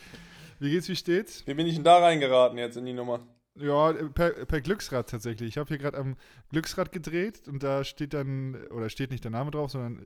wie 0.60 0.72
geht's, 0.72 0.88
wie 0.90 0.96
steht's? 0.96 1.46
Wie 1.46 1.54
bin 1.54 1.68
ich 1.68 1.76
denn 1.76 1.84
da 1.84 1.98
reingeraten 2.00 2.58
jetzt 2.58 2.78
in 2.78 2.86
die 2.86 2.94
Nummer? 2.94 3.20
Ja, 3.56 3.92
per, 3.92 4.46
per 4.46 4.62
Glücksrad 4.62 5.10
tatsächlich. 5.10 5.50
Ich 5.50 5.58
habe 5.58 5.68
hier 5.68 5.78
gerade 5.78 5.98
am 5.98 6.16
Glücksrad 6.50 6.92
gedreht 6.92 7.48
und 7.48 7.64
da 7.64 7.84
steht 7.84 8.14
dann, 8.14 8.56
oder 8.68 8.90
steht 8.90 9.12
nicht 9.12 9.24
der 9.24 9.32
Name 9.32 9.52
drauf, 9.52 9.72
sondern 9.72 10.06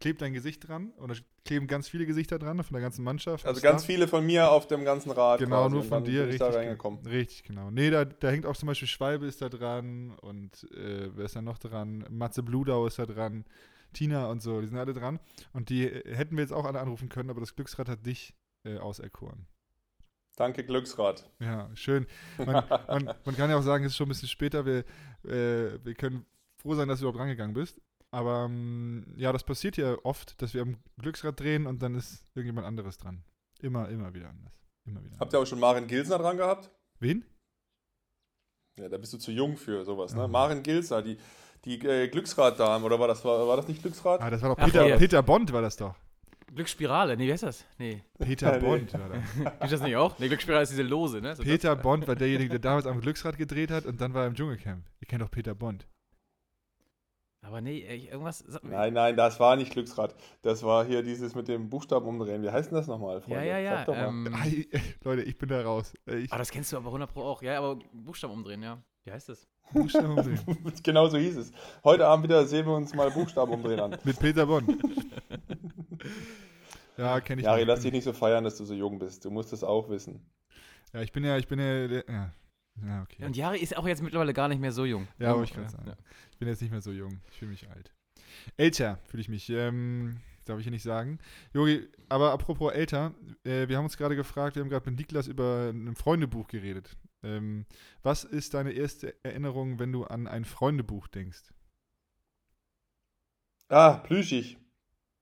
klebt 0.00 0.22
dein 0.22 0.32
Gesicht 0.32 0.66
dran 0.66 0.92
oder 0.98 1.14
kleben 1.44 1.66
ganz 1.66 1.88
viele 1.88 2.06
Gesichter 2.06 2.38
dran 2.38 2.62
von 2.64 2.74
der 2.74 2.82
ganzen 2.82 3.04
Mannschaft. 3.04 3.46
Also 3.46 3.60
ganz 3.60 3.84
viele 3.84 4.08
von 4.08 4.24
mir 4.26 4.50
auf 4.50 4.66
dem 4.66 4.84
ganzen 4.84 5.10
Rad. 5.12 5.38
Genau, 5.38 5.62
quasi. 5.62 5.74
nur 5.74 5.84
von 5.84 6.04
dir, 6.04 6.22
richtig. 6.26 6.38
da 6.40 6.50
reingekommen. 6.50 7.06
Richtig, 7.06 7.44
genau. 7.44 7.70
Nee, 7.70 7.90
da, 7.90 8.04
da 8.04 8.30
hängt 8.30 8.46
auch 8.46 8.56
zum 8.56 8.66
Beispiel 8.66 8.88
Schwalbe 8.88 9.26
ist 9.26 9.40
da 9.42 9.48
dran 9.48 10.16
und 10.22 10.66
äh, 10.74 11.10
wer 11.14 11.26
ist 11.26 11.36
da 11.36 11.42
noch 11.42 11.58
dran? 11.58 12.04
Matze 12.10 12.42
Bludau 12.42 12.86
ist 12.86 12.98
da 12.98 13.06
dran, 13.06 13.44
Tina 13.92 14.30
und 14.30 14.42
so, 14.42 14.60
die 14.60 14.66
sind 14.66 14.78
alle 14.78 14.94
dran. 14.94 15.20
Und 15.52 15.68
die 15.68 15.86
äh, 15.86 16.16
hätten 16.16 16.36
wir 16.36 16.42
jetzt 16.42 16.52
auch 16.52 16.64
alle 16.64 16.80
anrufen 16.80 17.08
können, 17.08 17.30
aber 17.30 17.40
das 17.40 17.54
Glücksrad 17.54 17.88
hat 17.88 18.04
dich 18.04 18.34
äh, 18.64 18.78
auserkoren. 18.78 19.46
Danke, 20.40 20.64
Glücksrad. 20.64 21.30
Ja, 21.38 21.68
schön. 21.74 22.06
Man, 22.38 22.64
man, 22.88 23.14
man 23.26 23.36
kann 23.36 23.50
ja 23.50 23.58
auch 23.58 23.62
sagen, 23.62 23.84
es 23.84 23.92
ist 23.92 23.98
schon 23.98 24.06
ein 24.06 24.08
bisschen 24.08 24.26
später. 24.26 24.64
Wir, 24.64 24.84
äh, 25.22 25.78
wir 25.84 25.94
können 25.94 26.24
froh 26.56 26.74
sein, 26.74 26.88
dass 26.88 27.00
du 27.00 27.04
überhaupt 27.04 27.20
rangegangen 27.20 27.52
bist. 27.52 27.78
Aber 28.10 28.46
ähm, 28.46 29.04
ja, 29.18 29.34
das 29.34 29.44
passiert 29.44 29.76
ja 29.76 29.98
oft, 30.02 30.40
dass 30.40 30.54
wir 30.54 30.62
am 30.62 30.78
Glücksrad 30.98 31.38
drehen 31.38 31.66
und 31.66 31.82
dann 31.82 31.94
ist 31.94 32.24
irgendjemand 32.34 32.66
anderes 32.66 32.96
dran. 32.96 33.22
Immer, 33.60 33.90
immer 33.90 34.14
wieder 34.14 34.30
anders. 34.30 34.58
Immer 34.86 35.04
wieder. 35.04 35.18
Habt 35.20 35.34
ihr 35.34 35.40
auch 35.40 35.46
schon 35.46 35.60
Maren 35.60 35.86
Gilsner 35.86 36.16
dran 36.16 36.38
gehabt? 36.38 36.70
Wen? 37.00 37.22
Ja, 38.78 38.88
da 38.88 38.96
bist 38.96 39.12
du 39.12 39.18
zu 39.18 39.32
jung 39.32 39.58
für 39.58 39.84
sowas, 39.84 40.14
ne? 40.14 40.22
Ja. 40.22 40.26
Maren 40.26 40.62
Gilsner, 40.62 41.02
die, 41.02 41.18
die 41.66 41.86
äh, 41.86 42.08
Glücksrad-Dame, 42.08 42.82
oder 42.82 42.98
war 42.98 43.08
das, 43.08 43.22
war, 43.26 43.46
war 43.46 43.58
das 43.58 43.68
nicht 43.68 43.82
Glücksrad? 43.82 44.22
Ah, 44.22 44.30
das 44.30 44.40
war 44.40 44.54
doch 44.54 44.58
Ach, 44.58 44.64
Peter, 44.64 44.86
hier. 44.86 44.96
Peter 44.96 45.22
Bond, 45.22 45.52
war 45.52 45.60
das 45.60 45.76
doch. 45.76 45.94
Glücksspirale, 46.54 47.16
nee, 47.16 47.26
wie 47.26 47.32
heißt 47.32 47.42
das? 47.44 47.64
Nee. 47.78 48.02
Peter. 48.18 48.58
Bond 48.58 48.92
war 48.94 49.08
das. 49.08 49.54
Ist 49.64 49.72
das 49.72 49.82
nicht 49.82 49.96
auch? 49.96 50.18
Nee, 50.18 50.28
Glücksspirale 50.28 50.62
ist 50.64 50.70
diese 50.70 50.82
Lose, 50.82 51.20
ne? 51.20 51.36
So 51.36 51.42
Peter 51.42 51.76
Bond 51.76 52.08
war 52.08 52.16
derjenige, 52.16 52.50
der 52.50 52.58
damals 52.58 52.86
am 52.86 53.00
Glücksrad 53.00 53.38
gedreht 53.38 53.70
hat 53.70 53.86
und 53.86 54.00
dann 54.00 54.14
war 54.14 54.22
er 54.22 54.28
im 54.28 54.34
Dschungelcamp. 54.34 54.84
Ihr 55.00 55.06
kennt 55.06 55.22
doch 55.22 55.30
Peter 55.30 55.54
Bond. 55.54 55.82
das? 55.82 57.48
Aber 57.48 57.60
nee, 57.60 57.78
irgendwas. 57.80 58.44
Nein, 58.62 58.92
nein, 58.92 59.16
das 59.16 59.40
war 59.40 59.56
nicht 59.56 59.72
Glücksrad. 59.72 60.14
Das 60.42 60.62
war 60.62 60.84
hier 60.84 61.02
dieses 61.02 61.34
mit 61.34 61.48
dem 61.48 61.70
Buchstaben 61.70 62.06
umdrehen. 62.06 62.42
Wie 62.42 62.50
heißt 62.50 62.70
denn 62.70 62.76
das 62.76 62.86
nochmal, 62.86 63.16
Ja, 63.16 63.20
Freunde? 63.22 63.46
ja, 63.46 63.58
ja. 63.58 63.84
Mal. 63.86 64.08
Ähm, 64.08 64.34
ich- 64.46 64.68
Leute, 65.04 65.22
ich 65.22 65.38
bin 65.38 65.48
da 65.48 65.62
raus. 65.62 65.94
Ich, 66.06 66.32
ah, 66.32 66.38
das 66.38 66.50
kennst 66.50 66.72
du 66.72 66.76
aber 66.76 66.88
100 66.90 67.12
Pro 67.12 67.22
auch. 67.22 67.40
Ja, 67.42 67.56
aber 67.58 67.78
Buchstaben 67.92 68.34
umdrehen, 68.34 68.62
ja. 68.62 68.82
Wie 69.04 69.12
heißt 69.12 69.30
das? 69.30 69.48
Buchstaben 69.72 70.10
umdrehen. 70.18 70.40
genau 70.82 71.06
so 71.08 71.16
hieß 71.16 71.36
es. 71.38 71.52
Heute 71.84 72.06
Abend 72.06 72.24
wieder 72.24 72.44
sehen 72.44 72.66
wir 72.66 72.74
uns 72.74 72.92
mal 72.94 73.10
Buchstaben 73.10 73.52
umdrehen 73.52 73.80
an. 73.80 73.96
Mit 74.04 74.18
Peter 74.18 74.44
Bond. 74.44 74.68
Ja, 76.96 77.20
kenne 77.20 77.40
ich 77.40 77.46
Jari, 77.46 77.64
lass 77.64 77.80
dich 77.80 77.92
nicht 77.92 78.04
so 78.04 78.12
feiern, 78.12 78.44
dass 78.44 78.56
du 78.56 78.64
so 78.64 78.74
jung 78.74 78.98
bist. 78.98 79.24
Du 79.24 79.30
musst 79.30 79.52
es 79.52 79.64
auch 79.64 79.88
wissen. 79.88 80.20
Ja, 80.92 81.02
ich 81.02 81.12
bin 81.12 81.24
ja, 81.24 81.36
ich 81.36 81.46
bin 81.46 81.58
ja, 81.58 81.86
ja, 81.86 82.32
ja 82.86 83.02
okay. 83.02 83.24
Und 83.24 83.36
Jari 83.36 83.58
ist 83.58 83.76
auch 83.76 83.86
jetzt 83.86 84.02
mittlerweile 84.02 84.32
gar 84.32 84.48
nicht 84.48 84.60
mehr 84.60 84.72
so 84.72 84.84
jung. 84.84 85.08
Ja, 85.18 85.34
wollte 85.34 85.60
ich 85.60 85.70
sagen. 85.70 85.86
Ja. 85.86 85.96
Ich 86.30 86.38
bin 86.38 86.48
jetzt 86.48 86.62
nicht 86.62 86.70
mehr 86.70 86.82
so 86.82 86.92
jung. 86.92 87.20
Ich 87.30 87.38
fühle 87.38 87.50
mich 87.50 87.68
alt. 87.70 87.92
Älter 88.56 88.98
fühle 89.04 89.20
ich 89.20 89.28
mich. 89.28 89.48
Ähm, 89.50 90.20
darf 90.44 90.58
ich 90.58 90.64
hier 90.64 90.72
nicht 90.72 90.82
sagen. 90.82 91.18
Jogi, 91.54 91.88
aber 92.08 92.32
apropos 92.32 92.72
älter, 92.72 93.14
äh, 93.44 93.68
wir 93.68 93.76
haben 93.76 93.84
uns 93.84 93.96
gerade 93.96 94.16
gefragt, 94.16 94.56
wir 94.56 94.62
haben 94.62 94.70
gerade 94.70 94.90
mit 94.90 94.98
Niklas 94.98 95.26
über 95.26 95.70
ein 95.70 95.94
Freundebuch 95.94 96.48
geredet. 96.48 96.96
Ähm, 97.22 97.66
was 98.02 98.24
ist 98.24 98.54
deine 98.54 98.72
erste 98.72 99.14
Erinnerung, 99.22 99.78
wenn 99.78 99.92
du 99.92 100.04
an 100.04 100.26
ein 100.26 100.44
Freundebuch 100.44 101.06
denkst? 101.08 101.52
Ah, 103.68 103.98
plüschig. 103.98 104.58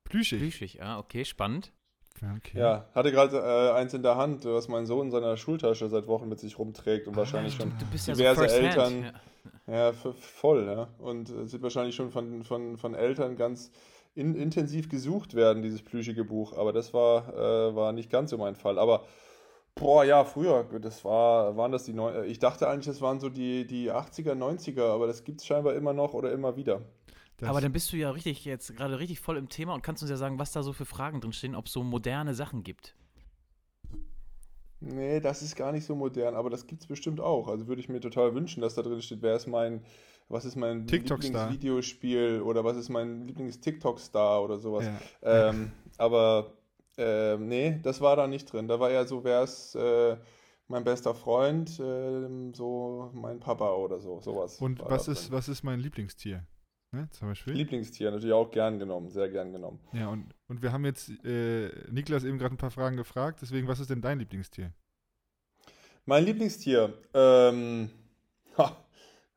Plüschig. 0.09 0.39
Plüschig, 0.39 0.81
ah, 0.83 0.99
okay, 0.99 1.23
spannend. 1.25 1.71
Okay. 2.37 2.59
Ja, 2.59 2.85
hatte 2.93 3.11
gerade 3.11 3.37
äh, 3.37 3.71
eins 3.77 3.93
in 3.93 4.03
der 4.03 4.17
Hand, 4.17 4.43
was 4.43 4.67
mein 4.67 4.85
Sohn 4.85 5.05
in 5.05 5.11
seiner 5.11 5.37
Schultasche 5.37 5.87
seit 5.87 6.07
Wochen 6.07 6.27
mit 6.27 6.39
sich 6.39 6.59
rumträgt 6.59 7.07
und 7.07 7.15
wahrscheinlich 7.15 7.55
schon 7.55 7.71
Du 7.79 7.85
bist 7.85 8.07
ja 8.09 8.13
diverse 8.13 8.49
so 8.49 8.55
Eltern- 8.55 8.83
Hand. 9.05 9.05
Ja. 9.05 9.13
Ja, 9.67 9.93
voll, 9.93 10.65
ja. 10.65 10.87
Und 10.97 11.29
äh, 11.29 11.45
sind 11.45 11.61
wahrscheinlich 11.61 11.95
schon 11.95 12.09
von, 12.09 12.43
von, 12.43 12.77
von 12.77 12.93
Eltern 12.95 13.35
ganz 13.37 13.71
in, 14.15 14.35
intensiv 14.35 14.89
gesucht 14.89 15.35
werden, 15.35 15.61
dieses 15.61 15.83
plüschige 15.83 16.25
Buch. 16.25 16.57
Aber 16.57 16.73
das 16.73 16.93
war, 16.93 17.29
äh, 17.33 17.75
war 17.75 17.91
nicht 17.93 18.09
ganz 18.09 18.31
so 18.31 18.37
mein 18.37 18.55
Fall. 18.55 18.79
Aber, 18.79 19.05
boah, 19.75 20.03
ja, 20.03 20.25
früher, 20.25 20.65
das 20.81 21.05
war, 21.05 21.55
waren 21.55 21.71
das 21.71 21.83
die 21.85 21.93
Neu 21.93 22.11
äh, 22.11 22.25
Ich 22.25 22.39
dachte 22.39 22.67
eigentlich, 22.67 22.87
das 22.87 23.01
waren 23.01 23.19
so 23.19 23.29
die, 23.29 23.65
die 23.67 23.91
80er, 23.91 24.33
90er, 24.33 24.87
aber 24.91 25.05
das 25.07 25.23
gibt 25.23 25.39
es 25.41 25.45
scheinbar 25.47 25.75
immer 25.75 25.93
noch 25.93 26.13
oder 26.15 26.31
immer 26.31 26.55
wieder. 26.55 26.81
Das, 27.39 27.49
Aber 27.49 27.61
dann 27.61 27.71
bist 27.71 27.91
du 27.93 27.97
ja 27.97 28.11
richtig 28.11 28.43
jetzt 28.43 28.75
gerade 28.75 28.99
richtig 28.99 29.19
voll 29.19 29.37
im 29.37 29.47
Thema 29.47 29.73
und 29.73 29.81
kannst 29.81 30.03
uns 30.03 30.09
ja 30.09 30.17
sagen, 30.17 30.39
was 30.39 30.51
da 30.51 30.61
so 30.61 30.73
für 30.73 30.85
Fragen 30.85 31.21
drin 31.21 31.31
stehen, 31.31 31.55
ob 31.55 31.67
es 31.67 31.71
so 31.71 31.83
moderne 31.83 32.33
Sachen 32.33 32.63
gibt. 32.63 32.95
Nee, 34.81 35.19
das 35.19 35.41
ist 35.41 35.55
gar 35.55 35.71
nicht 35.71 35.85
so 35.85 35.95
modern, 35.95 36.35
aber 36.35 36.49
das 36.49 36.65
gibt 36.65 36.81
es 36.81 36.87
bestimmt 36.87 37.19
auch. 37.19 37.47
Also 37.47 37.67
würde 37.67 37.81
ich 37.81 37.89
mir 37.89 37.99
total 37.99 38.33
wünschen, 38.33 38.61
dass 38.61 38.75
da 38.75 38.81
drin 38.81 39.01
steht, 39.01 39.21
wer 39.21 39.35
ist 39.35 39.47
mein, 39.47 39.83
was 40.29 40.45
ist 40.45 40.55
mein. 40.55 40.87
Lieblingsvideospiel 40.87 42.41
oder 42.41 42.63
was 42.63 42.77
ist 42.77 42.89
mein 42.89 43.27
Lieblings-TikTok-Star 43.27 44.41
oder 44.43 44.57
sowas. 44.59 44.85
ja. 44.85 45.49
Ähm, 45.49 45.71
aber 45.97 46.53
ähm, 46.97 47.47
nee, 47.47 47.79
das 47.83 47.99
war 47.99 48.15
da 48.15 48.27
nicht 48.27 48.51
drin. 48.51 48.67
Da 48.67 48.79
war 48.79 48.89
eher 48.89 49.05
so, 49.05 49.23
wer 49.23 49.43
ist 49.43 49.75
äh, 49.75 50.17
mein 50.67 50.83
bester 50.83 51.13
Freund, 51.13 51.79
ähm, 51.83 52.53
so 52.53 53.11
mein 53.13 53.39
Papa 53.39 53.73
oder 53.73 53.99
so, 53.99 54.21
sowas. 54.21 54.59
Und 54.61 54.81
was 54.81 55.07
ist, 55.07 55.25
drin. 55.25 55.37
was 55.37 55.49
ist 55.49 55.63
mein 55.63 55.79
Lieblingstier? 55.79 56.45
Ne, 56.91 57.07
zum 57.11 57.27
Beispiel. 57.27 57.53
Lieblingstier 57.53 58.09
natürlich 58.09 58.33
auch 58.33 58.49
gern 58.49 58.79
genommen, 58.79 59.09
sehr 59.09 59.29
gern 59.29 59.51
genommen. 59.51 59.79
ja, 59.93 60.07
und, 60.09 60.33
und 60.47 60.63
wir 60.63 60.71
haben 60.71 60.85
jetzt 60.85 61.09
äh, 61.23 61.69
Niklas 61.91 62.23
eben 62.23 62.39
gerade 62.39 62.55
ein 62.55 62.57
paar 62.57 62.71
Fragen 62.71 62.97
gefragt, 62.97 63.39
deswegen, 63.43 63.67
was 63.67 63.79
ist 63.79 63.91
denn 63.91 64.01
dein 64.01 64.17
Lieblingstier? 64.17 64.73
Mein 66.05 66.25
Lieblingstier, 66.25 66.91
ähm, 67.13 67.91
ha, 68.57 68.75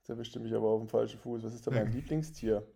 da 0.07 0.15
bestimme 0.15 0.47
ich 0.49 0.55
aber 0.55 0.69
auf 0.69 0.81
dem 0.81 0.89
falschen 0.89 1.21
Fuß. 1.21 1.43
Was 1.43 1.53
ist 1.53 1.67
denn 1.67 1.75
mein 1.75 1.89
Ja. 1.89 1.93
Lieblingstier? 1.95 2.67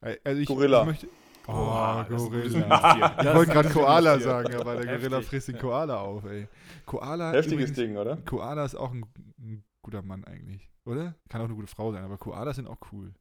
Also 0.00 0.40
ich, 0.40 0.48
Gorilla. 0.48 0.80
Ich 0.80 0.86
möchte, 0.86 1.08
oh, 1.46 2.04
gutes 2.08 2.24
Gorilla. 2.24 3.14
Ich 3.18 3.24
Das 3.24 3.36
wollte 3.36 3.52
gerade 3.52 3.68
Koala 3.70 4.18
sagen, 4.18 4.54
aber 4.56 4.74
der 4.76 4.86
Gorilla 4.96 5.16
Heftig. 5.18 5.28
frisst 5.28 5.48
den 5.48 5.58
Koala 5.58 6.00
auf, 6.00 6.24
ey. 6.24 6.48
Koala, 6.84 7.32
Heftiges 7.32 7.52
übrigens, 7.70 7.76
Ding, 7.76 7.96
oder? 7.96 8.16
Koala 8.18 8.64
ist 8.64 8.74
auch 8.74 8.92
ein, 8.92 9.04
ein 9.38 9.64
guter 9.82 10.02
Mann 10.02 10.24
eigentlich, 10.24 10.68
oder? 10.84 11.14
Kann 11.28 11.40
auch 11.40 11.46
eine 11.46 11.54
gute 11.54 11.68
Frau 11.68 11.92
sein, 11.92 12.02
aber 12.04 12.18
Koalas 12.18 12.56
sind 12.56 12.66
auch 12.66 12.78
cool. 12.92 13.14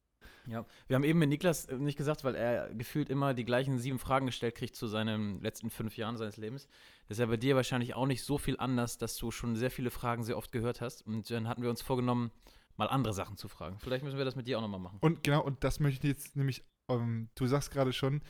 Ja, 0.48 0.66
wir 0.88 0.96
haben 0.96 1.04
eben 1.04 1.20
mit 1.20 1.30
Niklas 1.30 1.66
äh, 1.66 1.76
nicht 1.76 1.98
gesagt, 1.98 2.24
weil 2.24 2.36
er 2.36 2.74
gefühlt 2.74 3.10
immer 3.10 3.34
die 3.34 3.46
gleichen 3.46 3.78
sieben 3.80 4.00
Fragen 4.00 4.26
gestellt 4.26 4.56
kriegt 4.56 4.76
zu 4.76 4.88
seinen 4.88 5.42
letzten 5.42 5.70
fünf 5.70 5.98
Jahren 5.98 6.18
seines 6.18 6.38
Lebens. 6.38 6.68
Das 7.08 7.18
ist 7.18 7.20
ja 7.20 7.26
bei 7.26 7.38
dir 7.38 7.56
wahrscheinlich 7.56 7.96
auch 7.96 8.06
nicht 8.06 8.24
so 8.24 8.38
viel 8.38 8.58
anders, 8.58 8.98
dass 8.98 9.18
du 9.18 9.32
schon 9.32 9.56
sehr 9.56 9.72
viele 9.72 9.92
Fragen 9.92 10.24
sehr 10.24 10.38
oft 10.38 10.52
gehört 10.52 10.82
hast. 10.82 11.06
Und 11.06 11.30
dann 11.30 11.48
hatten 11.48 11.62
wir 11.62 11.70
uns 11.70 11.82
vorgenommen, 11.82 12.32
mal 12.78 12.88
andere 12.88 13.14
Sachen 13.14 13.38
zu 13.38 13.48
fragen. 13.48 13.80
Vielleicht 13.80 14.04
müssen 14.04 14.18
wir 14.18 14.26
das 14.26 14.36
mit 14.36 14.48
dir 14.48 14.58
auch 14.58 14.62
nochmal 14.62 14.80
machen. 14.80 15.00
Und 15.02 15.24
genau, 15.24 15.44
und 15.44 15.64
das 15.64 15.80
möchte 15.80 16.08
ich 16.08 16.14
jetzt 16.14 16.36
nämlich, 16.36 16.64
ähm, 16.90 17.30
du 17.36 17.48
sagst 17.48 17.72
gerade 17.72 17.94
schon, 17.94 18.22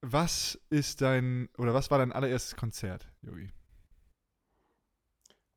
was 0.00 0.60
ist 0.70 1.00
dein, 1.00 1.48
oder 1.58 1.74
was 1.74 1.90
war 1.90 1.98
dein 1.98 2.12
allererstes 2.12 2.56
Konzert, 2.56 3.08
Yogi? 3.22 3.50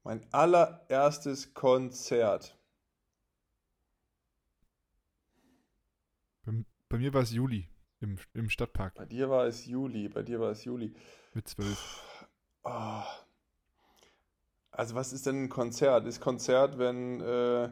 Mein 0.04 0.26
allererstes 0.34 1.54
Konzert. 1.54 2.58
Bei, 6.52 6.66
bei 6.90 6.98
mir 6.98 7.14
war 7.14 7.22
es 7.22 7.32
Juli 7.32 7.68
im, 8.00 8.18
im 8.34 8.50
Stadtpark 8.50 8.96
Bei 8.96 9.06
dir 9.06 9.30
war 9.30 9.46
es 9.46 9.66
Juli, 9.66 10.10
bei 10.10 10.24
dir 10.24 10.40
war 10.40 10.52
es 10.52 10.64
Juli. 10.66 10.94
mit 11.34 11.48
zwölf. 11.48 12.28
Ah. 12.64 13.06
Also 14.72 14.96
was 14.96 15.14
ist 15.14 15.26
denn 15.26 15.44
ein 15.46 15.50
Konzert? 15.50 16.06
Ist 16.06 16.20
Konzert, 16.22 16.78
wenn 16.78 17.22
äh, 17.22 17.70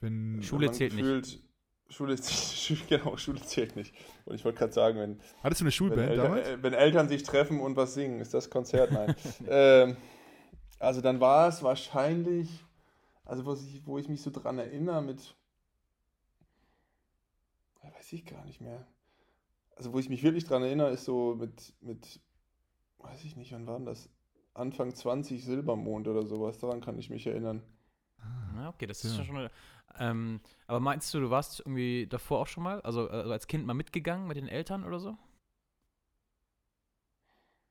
Wenn, 0.00 0.42
Schule 0.42 0.70
zählt 0.72 0.94
nicht. 0.94 1.02
gefühlt- 1.04 1.42
Schule, 1.90 2.16
genau, 2.88 3.16
Schule 3.16 3.40
zählt 3.40 3.74
nicht. 3.74 3.94
Und 4.26 4.34
ich 4.34 4.44
wollte 4.44 4.58
gerade 4.58 4.72
sagen, 4.74 4.98
wenn, 4.98 5.20
hattest 5.42 5.62
du 5.62 5.64
eine 5.64 5.68
wenn, 5.68 5.72
Schulband 5.72 6.10
Eltern, 6.10 6.24
damals? 6.26 6.48
äh, 6.48 6.62
wenn 6.62 6.74
Eltern 6.74 7.08
sich 7.08 7.22
treffen 7.22 7.60
und 7.60 7.76
was 7.76 7.94
singen, 7.94 8.20
ist 8.20 8.34
das 8.34 8.50
Konzert? 8.50 8.92
Nein. 8.92 9.14
ähm, 9.48 9.96
also 10.78 11.00
dann 11.00 11.18
war 11.18 11.48
es 11.48 11.62
wahrscheinlich, 11.62 12.50
also 13.24 13.46
was 13.46 13.62
ich, 13.64 13.86
wo 13.86 13.96
ich 13.96 14.06
mich 14.08 14.20
so 14.20 14.30
dran 14.30 14.58
erinnere 14.58 15.00
mit, 15.00 15.34
weiß 17.98 18.12
ich 18.12 18.24
gar 18.26 18.44
nicht 18.44 18.60
mehr. 18.60 18.86
Also 19.76 19.92
wo 19.92 19.98
ich 19.98 20.08
mich 20.08 20.22
wirklich 20.22 20.44
dran 20.44 20.62
erinnere, 20.62 20.90
ist 20.90 21.04
so 21.04 21.34
mit, 21.36 21.74
mit, 21.80 22.20
weiß 22.98 23.24
ich 23.24 23.36
nicht, 23.36 23.52
wann 23.52 23.66
war 23.66 23.76
denn 23.76 23.86
das? 23.86 24.08
Anfang 24.54 24.94
20 24.94 25.44
Silbermond 25.44 26.08
oder 26.08 26.26
sowas, 26.26 26.58
daran 26.58 26.80
kann 26.80 26.98
ich 26.98 27.10
mich 27.10 27.26
erinnern. 27.26 27.62
Ah, 28.20 28.62
Ja, 28.62 28.68
okay, 28.70 28.86
das 28.86 29.04
ist 29.04 29.12
Ja. 29.12 29.18
ja 29.18 29.24
schon. 29.24 29.50
Ähm, 30.00 30.40
aber 30.66 30.80
meinst 30.80 31.12
du, 31.14 31.20
du 31.20 31.30
warst 31.30 31.60
irgendwie 31.60 32.06
davor 32.08 32.40
auch 32.40 32.46
schon 32.46 32.64
mal, 32.64 32.80
also, 32.82 33.08
also 33.08 33.30
als 33.32 33.46
Kind 33.46 33.66
mal 33.66 33.74
mitgegangen 33.74 34.26
mit 34.26 34.36
den 34.36 34.48
Eltern 34.48 34.84
oder 34.84 34.98
so? 35.00 35.16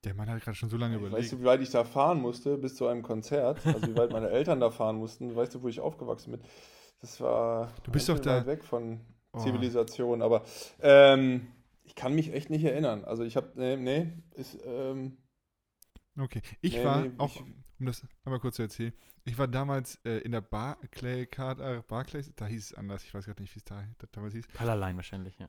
Der 0.04 0.14
Mann 0.14 0.30
hat 0.30 0.42
gerade 0.42 0.56
schon 0.56 0.70
so 0.70 0.78
lange 0.78 0.96
Weißt 0.98 1.08
überlegt. 1.08 1.32
du, 1.34 1.40
wie 1.40 1.44
weit 1.46 1.62
ich 1.62 1.70
da 1.72 1.84
fahren 1.84 2.22
musste 2.22 2.58
bis 2.58 2.76
zu 2.76 2.88
einem 2.88 3.04
Konzert? 3.04 3.66
Also 3.66 3.88
wie 3.88 3.96
weit 3.96 4.12
meine 4.12 4.30
Eltern 4.32 4.60
da 4.60 4.70
fahren 4.70 4.98
mussten? 4.98 5.36
Weißt 5.36 5.56
du, 5.56 5.62
wo 5.62 5.68
ich 5.68 5.80
aufgewachsen 5.80 6.32
bin? 6.32 6.42
Das 7.02 7.20
war 7.20 7.72
Du 7.84 7.92
bist 7.92 8.08
doch 8.10 8.20
da- 8.20 8.38
weit 8.38 8.46
weg 8.48 8.64
von 8.64 9.02
Oh. 9.38 9.44
Zivilisation. 9.44 10.22
Aber 10.22 10.44
ähm, 10.82 11.48
ich 11.84 11.96
kann 11.96 12.14
mich 12.16 12.34
echt 12.34 12.50
nicht 12.50 12.64
erinnern. 12.64 13.06
Also 13.06 13.24
ich 13.24 13.36
habe, 13.36 13.52
nee, 13.56 13.76
nee, 13.78 14.14
ist, 14.36 14.58
ähm, 14.66 15.18
Okay. 16.20 16.42
Ich 16.62 16.74
Nee, 16.74 16.84
war 16.84 17.02
nee, 17.04 17.12
auch, 17.18 17.36
ich- 17.36 17.42
um 17.80 17.86
das 17.86 18.06
einmal 18.26 18.40
kurz 18.40 18.56
zu 18.56 18.64
erzählen, 18.64 18.94
ich 19.26 19.38
war 19.38 19.48
damals 19.48 20.00
äh, 20.04 20.18
in 20.20 20.32
der 20.32 20.42
Barclay 20.42 21.28
Card, 21.28 21.60
äh, 21.60 21.84
Barclays, 21.88 22.32
da 22.36 22.48
hieß 22.48 22.72
es 22.72 22.74
anders, 22.74 23.04
ich 23.04 23.14
weiß 23.14 23.26
gerade 23.26 23.42
nicht, 23.42 23.54
wie 23.56 23.60
es 23.60 23.66
da, 23.66 23.84
da 24.00 24.08
damals 24.12 24.34
hieß. 24.34 24.48
Colorline 24.58 24.96
wahrscheinlich, 24.98 25.38
ja. 25.38 25.48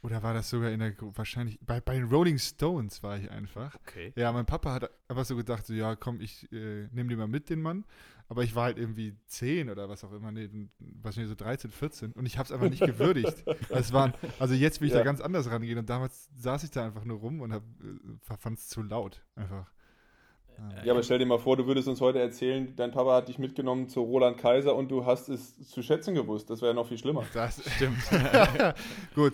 Oder 0.00 0.22
war 0.22 0.32
das 0.32 0.48
sogar 0.48 0.70
in 0.70 0.78
der, 0.78 0.92
Gru- 0.92 1.10
wahrscheinlich, 1.16 1.58
bei, 1.60 1.80
bei 1.80 1.94
den 1.94 2.04
Rolling 2.04 2.38
Stones 2.38 3.02
war 3.02 3.18
ich 3.18 3.28
einfach. 3.30 3.74
Okay. 3.74 4.12
Ja, 4.16 4.30
mein 4.32 4.46
Papa 4.46 4.72
hat 4.74 4.90
einfach 5.08 5.24
so 5.24 5.34
gedacht, 5.34 5.66
so, 5.66 5.72
ja, 5.74 5.96
komm, 5.96 6.20
ich 6.20 6.50
äh, 6.52 6.86
nehme 6.92 7.08
den 7.08 7.18
mal 7.18 7.26
mit, 7.26 7.50
den 7.50 7.60
Mann. 7.60 7.84
Aber 8.28 8.44
ich 8.44 8.54
war 8.54 8.64
halt 8.64 8.78
irgendwie 8.78 9.16
10 9.26 9.70
oder 9.70 9.88
was 9.88 10.04
auch 10.04 10.12
immer, 10.12 10.30
nee, 10.30 10.48
wahrscheinlich 10.78 11.30
so 11.30 11.34
13, 11.34 11.70
14 11.70 12.12
und 12.12 12.26
ich 12.26 12.36
habe 12.38 12.44
es 12.46 12.52
einfach 12.52 12.68
nicht 12.68 12.84
gewürdigt. 12.84 13.42
Es 13.70 13.92
waren, 13.92 14.12
also 14.38 14.52
jetzt 14.54 14.80
will 14.80 14.88
ich 14.88 14.92
Ja. 14.92 14.98
da 15.00 15.04
ganz 15.04 15.20
anders 15.22 15.50
rangehen 15.50 15.78
und 15.78 15.88
damals 15.88 16.28
saß 16.36 16.62
ich 16.64 16.70
da 16.70 16.84
einfach 16.84 17.04
nur 17.06 17.18
rum 17.20 17.40
und 17.40 17.52
äh, 17.52 17.60
fand 18.38 18.58
es 18.58 18.68
zu 18.68 18.82
laut, 18.82 19.22
einfach. 19.34 19.66
ja, 20.84 20.92
aber 20.92 21.02
stell 21.02 21.18
dir 21.18 21.24
mal 21.26 21.38
vor, 21.38 21.56
du 21.56 21.66
würdest 21.66 21.88
uns 21.88 22.02
heute 22.02 22.18
erzählen, 22.20 22.76
dein 22.76 22.90
Papa 22.90 23.14
hat 23.16 23.28
dich 23.28 23.38
mitgenommen 23.38 23.88
zu 23.88 24.02
Roland 24.02 24.36
Kaiser 24.36 24.76
und 24.76 24.90
du 24.90 25.06
hast 25.06 25.30
es 25.30 25.66
zu 25.68 25.82
schätzen 25.82 26.14
gewusst. 26.14 26.50
Das 26.50 26.60
wäre 26.60 26.74
noch 26.74 26.86
viel 26.86 26.98
schlimmer. 26.98 27.24
Das 27.32 27.62
Stimmt. 27.76 27.96
Gut. 29.14 29.32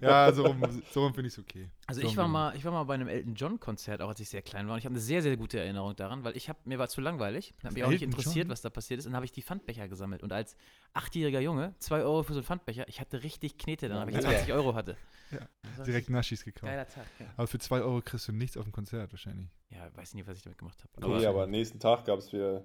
Ja, 0.00 0.32
so 0.32 0.46
rum, 0.46 0.82
so 0.90 1.04
rum 1.04 1.14
finde 1.14 1.28
ich 1.28 1.34
es 1.34 1.38
okay. 1.38 1.68
Also 1.86 2.00
so 2.00 2.06
ich 2.06 2.16
war 2.16 2.28
mal, 2.28 2.54
ich 2.56 2.64
war 2.64 2.72
mal 2.72 2.84
bei 2.84 2.94
einem 2.94 3.08
Elton 3.08 3.34
John 3.34 3.60
Konzert, 3.60 4.02
auch 4.02 4.08
als 4.08 4.20
ich 4.20 4.28
sehr 4.28 4.42
klein 4.42 4.66
war. 4.66 4.74
Und 4.74 4.78
ich 4.78 4.84
habe 4.84 4.94
eine 4.94 5.00
sehr, 5.00 5.22
sehr 5.22 5.36
gute 5.36 5.58
Erinnerung 5.58 5.94
daran, 5.96 6.24
weil 6.24 6.36
ich 6.36 6.48
habe 6.48 6.58
mir 6.64 6.78
war 6.78 6.88
zu 6.88 7.00
langweilig, 7.00 7.54
habe 7.62 7.74
mich 7.74 7.84
auch 7.84 7.90
nicht 7.90 8.02
interessiert, 8.02 8.46
John? 8.46 8.48
was 8.50 8.60
da 8.60 8.70
passiert 8.70 8.98
ist. 8.98 9.06
Und 9.06 9.12
dann 9.12 9.16
habe 9.16 9.26
ich 9.26 9.32
die 9.32 9.42
Pfandbecher 9.42 9.88
gesammelt. 9.88 10.22
Und 10.22 10.32
als 10.32 10.56
achtjähriger 10.92 11.40
Junge, 11.40 11.74
zwei 11.78 12.02
Euro 12.02 12.22
für 12.22 12.32
so 12.32 12.40
einen 12.40 12.46
Pfandbecher, 12.46 12.88
ich 12.88 13.00
hatte 13.00 13.22
richtig 13.22 13.58
Knete, 13.58 13.88
dann 13.88 14.00
habe 14.00 14.10
ich 14.10 14.16
mega. 14.16 14.30
20 14.30 14.52
Euro 14.52 14.74
hatte. 14.74 14.96
Ja, 15.30 15.84
Direkt 15.84 16.08
Naschis 16.10 16.44
gekauft. 16.44 16.70
Geiler 16.70 16.86
Tag. 16.86 17.06
Ja. 17.18 17.26
Aber 17.36 17.46
für 17.46 17.58
2 17.58 17.80
Euro 17.80 18.00
kriegst 18.00 18.28
du 18.28 18.32
nichts 18.32 18.56
auf 18.56 18.64
dem 18.64 18.72
Konzert 18.72 19.12
wahrscheinlich. 19.12 19.48
ja, 19.70 19.88
weiß 19.96 20.14
nicht, 20.14 20.26
was 20.26 20.36
ich 20.36 20.42
damit 20.42 20.58
gemacht 20.58 20.78
habe. 20.82 21.06
Okay, 21.06 21.26
aber 21.26 21.46
nächsten 21.46 21.80
Tag 21.80 22.04
gab 22.04 22.18
es 22.18 22.32
wieder 22.32 22.64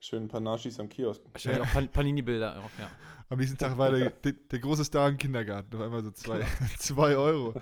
schön 0.00 0.26
Naschis 0.26 0.78
am 0.80 0.88
Kiosk. 0.88 1.22
wahrscheinlich 1.32 1.62
auch 1.62 1.72
Pan 1.72 1.88
Panini-Bilder. 1.88 2.58
auch, 2.58 2.70
Ja. 2.78 2.90
Am 3.28 3.38
nächsten 3.38 3.58
Tag 3.58 3.76
war 3.76 3.90
der, 3.90 4.10
der, 4.10 4.32
der 4.32 4.58
große 4.60 4.84
Star 4.84 5.08
im 5.08 5.16
Kindergarten. 5.16 5.74
Auf 5.74 5.82
einmal 5.82 6.02
so 6.02 6.12
2 6.12 6.46
zwei 6.78 7.16
Euro. 7.16 7.54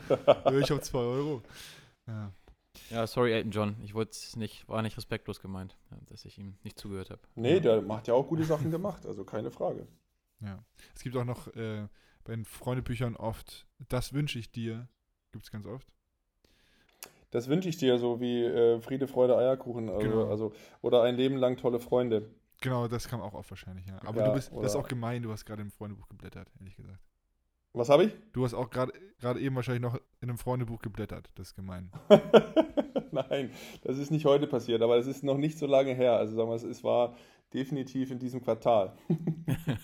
Ich 0.60 0.70
habe 0.70 0.82
2 0.82 0.98
Euro. 0.98 1.42
Ja. 2.06 2.32
ja, 2.90 3.06
sorry, 3.06 3.32
Elton 3.32 3.50
John. 3.50 3.76
Ich 3.82 3.94
wollte 3.94 4.18
nicht, 4.38 4.68
war 4.68 4.82
nicht 4.82 4.96
respektlos 4.98 5.40
gemeint, 5.40 5.78
dass 6.06 6.26
ich 6.26 6.38
ihm 6.38 6.58
nicht 6.64 6.78
zugehört 6.78 7.08
habe. 7.08 7.22
Nee, 7.34 7.60
der 7.60 7.80
macht 7.80 8.08
ja 8.08 8.14
auch 8.14 8.28
gute 8.28 8.44
Sachen 8.44 8.70
gemacht, 8.70 9.06
also 9.06 9.24
keine 9.24 9.50
Frage. 9.50 9.86
ja. 10.40 10.62
Es 10.94 11.02
gibt 11.02 11.16
auch 11.16 11.24
noch 11.24 11.48
äh, 11.56 11.88
bei 12.24 12.34
den 12.34 12.44
Freundebüchern 12.44 13.16
oft, 13.16 13.66
das 13.88 14.12
wünsche 14.12 14.38
ich 14.38 14.50
dir. 14.52 14.88
Gibt 15.32 15.44
es 15.46 15.50
ganz 15.50 15.64
oft. 15.66 15.88
Das 17.34 17.48
wünsche 17.48 17.68
ich 17.68 17.76
dir, 17.76 17.98
so 17.98 18.20
wie 18.20 18.44
äh, 18.44 18.80
Friede, 18.80 19.08
Freude, 19.08 19.36
Eierkuchen. 19.36 19.88
Also, 19.88 20.08
Genau. 20.08 20.30
also, 20.30 20.52
oder 20.82 21.02
ein 21.02 21.16
Leben 21.16 21.36
lang 21.36 21.56
tolle 21.56 21.80
Freunde. 21.80 22.30
Genau, 22.60 22.86
das 22.86 23.08
kam 23.08 23.20
auch 23.20 23.34
oft 23.34 23.50
wahrscheinlich, 23.50 23.84
ja. 23.86 23.98
Aber 24.06 24.20
Ja, 24.20 24.28
du 24.28 24.34
bist, 24.34 24.52
das 24.54 24.66
ist 24.66 24.76
auch 24.76 24.86
gemein, 24.86 25.20
du 25.20 25.32
hast 25.32 25.44
gerade 25.44 25.60
im 25.60 25.72
Freundebuch 25.72 26.08
geblättert, 26.08 26.48
ehrlich 26.60 26.76
gesagt. 26.76 27.00
Was 27.72 27.88
habe 27.88 28.04
ich? 28.04 28.12
Du 28.32 28.44
hast 28.44 28.54
auch 28.54 28.70
gerade 28.70 28.92
eben 29.40 29.56
wahrscheinlich 29.56 29.82
noch 29.82 29.96
in 30.20 30.28
einem 30.28 30.38
Freundebuch 30.38 30.80
geblättert. 30.80 31.28
Das 31.34 31.48
ist 31.48 31.56
gemein. 31.56 31.90
Nein, 33.10 33.50
das 33.82 33.98
ist 33.98 34.12
nicht 34.12 34.26
heute 34.26 34.46
passiert, 34.46 34.80
aber 34.80 34.96
es 34.96 35.08
ist 35.08 35.24
noch 35.24 35.36
nicht 35.36 35.58
so 35.58 35.66
lange 35.66 35.92
her. 35.92 36.12
Also 36.16 36.36
sagen 36.36 36.48
wir, 36.48 36.54
es 36.54 36.84
war 36.84 37.16
definitiv 37.52 38.12
in 38.12 38.20
diesem 38.20 38.44
Quartal. 38.44 38.92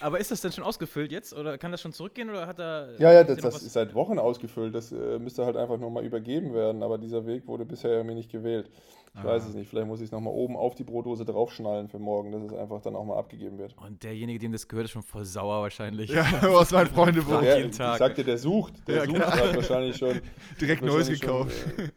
Aber 0.00 0.18
ist 0.18 0.30
das 0.30 0.40
denn 0.40 0.52
schon 0.52 0.64
ausgefüllt 0.64 1.12
jetzt? 1.12 1.32
Oder 1.34 1.58
kann 1.58 1.70
das 1.72 1.80
schon 1.80 1.92
zurückgehen? 1.92 2.30
Oder 2.30 2.46
hat 2.46 2.58
er. 2.58 2.90
Ja, 2.98 3.12
ja, 3.12 3.24
das, 3.24 3.38
das 3.38 3.62
ist 3.62 3.72
seit 3.72 3.94
Wochen 3.94 4.18
ausgefüllt. 4.18 4.74
Das 4.74 4.92
äh, 4.92 5.18
müsste 5.18 5.44
halt 5.44 5.56
einfach 5.56 5.78
nur 5.78 5.90
mal 5.90 6.04
übergeben 6.04 6.54
werden, 6.54 6.82
aber 6.82 6.98
dieser 6.98 7.26
Weg 7.26 7.46
wurde 7.46 7.64
bisher 7.64 7.90
irgendwie 7.92 8.14
nicht 8.14 8.30
gewählt. 8.30 8.70
Ich 9.12 9.24
weiß 9.24 9.42
Ah. 9.44 9.48
es 9.48 9.54
nicht. 9.54 9.68
Vielleicht 9.68 9.88
muss 9.88 9.98
ich 10.00 10.06
es 10.06 10.12
nochmal 10.12 10.32
oben 10.32 10.56
auf 10.56 10.76
die 10.76 10.84
Brotdose 10.84 11.24
draufschnallen 11.24 11.88
für 11.88 11.98
morgen, 11.98 12.30
dass 12.30 12.42
es 12.44 12.52
einfach 12.52 12.80
dann 12.80 12.94
auch 12.94 13.04
mal 13.04 13.18
abgegeben 13.18 13.58
wird. 13.58 13.74
Und 13.84 14.02
derjenige, 14.04 14.38
dem 14.38 14.52
das 14.52 14.68
gehört, 14.68 14.84
ist 14.84 14.92
schon 14.92 15.02
voll 15.02 15.24
sauer 15.24 15.62
wahrscheinlich. 15.62 16.10
Ja, 16.10 16.24
aus 16.42 16.70
meinem 16.70 16.86
Freundebuch. 16.86 17.32
Frag 17.32 17.44
Ja, 17.44 17.56
jeden 17.56 17.70
ich 17.70 17.76
Tag. 17.76 17.98
sagte, 17.98 18.22
der 18.22 18.38
sucht. 18.38 18.74
Der 18.86 18.96
Ja, 18.98 19.04
sucht 19.06 19.14
genau. 19.14 19.26
hat 19.26 19.56
wahrscheinlich 19.56 19.96
schon. 19.96 20.20
Direkt 20.60 20.82
Neues 20.82 21.08
gekauft. 21.08 21.52
Schon, 21.76 21.84
äh. 21.86 21.88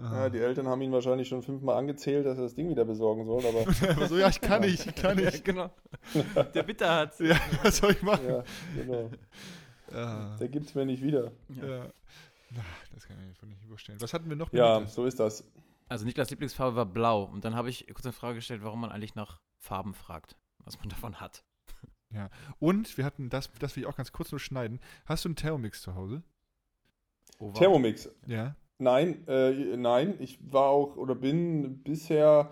Ja, 0.00 0.28
die 0.30 0.38
Eltern 0.38 0.66
haben 0.68 0.80
ihn 0.82 0.92
wahrscheinlich 0.92 1.28
schon 1.28 1.42
fünfmal 1.42 1.76
angezählt, 1.76 2.24
dass 2.26 2.36
er 2.38 2.44
das 2.44 2.54
Ding 2.54 2.68
wieder 2.68 2.84
besorgen 2.84 3.24
soll, 3.26 3.44
aber 3.44 3.60
Aber 3.96 4.08
so, 4.08 4.16
ja, 4.18 4.28
ich 4.28 4.40
kann 4.40 4.60
nicht, 4.62 4.86
ich 4.86 4.94
kann 4.94 5.18
Ja, 5.18 5.30
nicht. 5.30 5.44
genau. 5.44 5.70
Der 6.54 6.62
Bitter 6.62 6.94
hat. 6.94 7.18
Ja, 7.20 7.36
was 7.62 7.78
soll 7.78 7.92
ich 7.92 8.02
machen? 8.02 8.26
ja, 8.28 8.44
genau. 8.76 9.10
Ja. 9.92 10.36
Der 10.38 10.48
gibt 10.48 10.66
es 10.66 10.74
mir 10.74 10.84
nicht 10.86 11.02
wieder. 11.02 11.32
ja. 11.48 11.86
Das 12.94 13.06
kann 13.06 13.16
ich 13.18 13.42
mir 13.42 13.48
nicht 13.48 13.64
vorstellen. 13.68 14.00
Was 14.00 14.12
hatten 14.14 14.28
wir 14.28 14.36
noch? 14.36 14.52
Ja, 14.52 14.86
so 14.86 15.04
ist 15.04 15.20
das. 15.20 15.44
Also 15.88 16.04
Niklas 16.04 16.30
Lieblingsfarbe 16.30 16.76
war 16.76 16.86
blau. 16.86 17.24
Und 17.24 17.44
dann 17.44 17.54
habe 17.54 17.70
ich 17.70 17.86
kurz 17.88 18.04
eine 18.04 18.12
Frage 18.12 18.36
gestellt, 18.36 18.62
warum 18.62 18.80
man 18.80 18.90
eigentlich 18.90 19.14
nach 19.14 19.40
Farben 19.58 19.94
fragt. 19.94 20.36
Was 20.64 20.78
man 20.78 20.88
davon 20.90 21.20
hat. 21.20 21.44
Und 22.58 22.96
wir 22.96 23.04
hatten 23.04 23.28
das, 23.28 23.50
das 23.58 23.76
will 23.76 23.82
ich 23.82 23.86
auch 23.86 23.96
ganz 23.96 24.12
kurz 24.12 24.30
nur 24.32 24.40
schneiden. 24.40 24.80
Hast 25.04 25.24
du 25.24 25.28
einen 25.28 25.36
Thermomix 25.36 25.82
zu 25.82 25.94
Hause? 25.94 26.22
Oh, 27.38 27.48
wow. 27.48 27.58
Thermomix. 27.58 28.08
Ja. 28.26 28.56
Nein, 28.78 29.26
äh, 29.26 29.76
nein, 29.76 30.14
ich 30.20 30.38
war 30.52 30.68
auch 30.70 30.96
oder 30.96 31.14
bin 31.16 31.82
bisher 31.82 32.50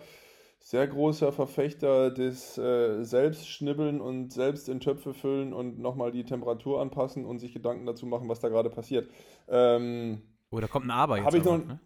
sehr 0.58 0.88
großer 0.88 1.30
Verfechter 1.32 2.10
des 2.10 2.58
äh, 2.58 3.04
Selbstschnibbeln 3.04 4.00
und 4.00 4.32
selbst 4.32 4.68
in 4.68 4.80
Töpfe 4.80 5.14
füllen 5.14 5.52
und 5.52 5.78
nochmal 5.78 6.10
die 6.10 6.24
Temperatur 6.24 6.80
anpassen 6.80 7.24
und 7.24 7.38
sich 7.38 7.52
Gedanken 7.52 7.86
dazu 7.86 8.06
machen, 8.06 8.28
was 8.28 8.40
da 8.40 8.48
gerade 8.48 8.70
passiert. 8.70 9.08
Ähm, 9.48 10.22
Oh, 10.50 10.58
da 10.60 10.66
kommt 10.68 10.86
ein 10.86 10.90
Aber 10.90 11.16
jetzt. 11.16 11.26
Hab 11.26 11.34
ich 11.34 11.44
noch- 11.44 11.58
ne? 11.58 11.80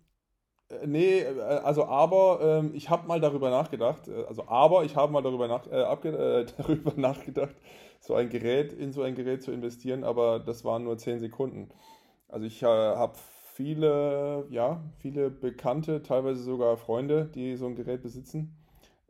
äh, 0.71 0.87
nee, 0.87 1.21
äh, 1.21 1.41
also 1.41 1.85
aber 1.87 2.41
ähm, 2.61 2.73
ich 2.75 2.89
habe 2.91 3.07
mal 3.07 3.21
darüber 3.21 3.51
nachgedacht, 3.51 4.09
äh, 4.09 4.25
also 4.29 4.47
aber 4.49 4.85
ich 4.85 4.97
habe 4.97 5.13
mal 5.13 5.23
darüber, 5.23 5.49
nach, 5.49 5.67
äh, 5.67 5.83
abge 5.83 6.11
äh, 6.11 6.47
darüber 6.59 6.93
nachgedacht, 6.97 7.55
so 8.01 8.15
ein 8.15 8.31
Gerät, 8.31 8.73
in 8.73 8.93
so 8.93 9.03
ein 9.03 9.15
Gerät 9.15 9.43
zu 9.43 9.53
investieren, 9.53 10.05
aber 10.05 10.39
das 10.41 10.65
waren 10.65 10.85
nur 10.85 10.97
10 10.99 11.19
Sekunden. 11.21 11.69
Also 12.29 12.47
ich 12.47 12.63
äh, 12.63 12.67
habe 12.67 13.15
viele, 13.61 14.47
ja, 14.49 14.83
viele 15.01 15.31
Bekannte, 15.31 16.03
teilweise 16.03 16.43
sogar 16.43 16.79
Freunde, 16.79 17.27
die 17.27 17.57
so 17.57 17.67
ein 17.67 17.77
Gerät 17.77 18.03
besitzen. 18.03 18.57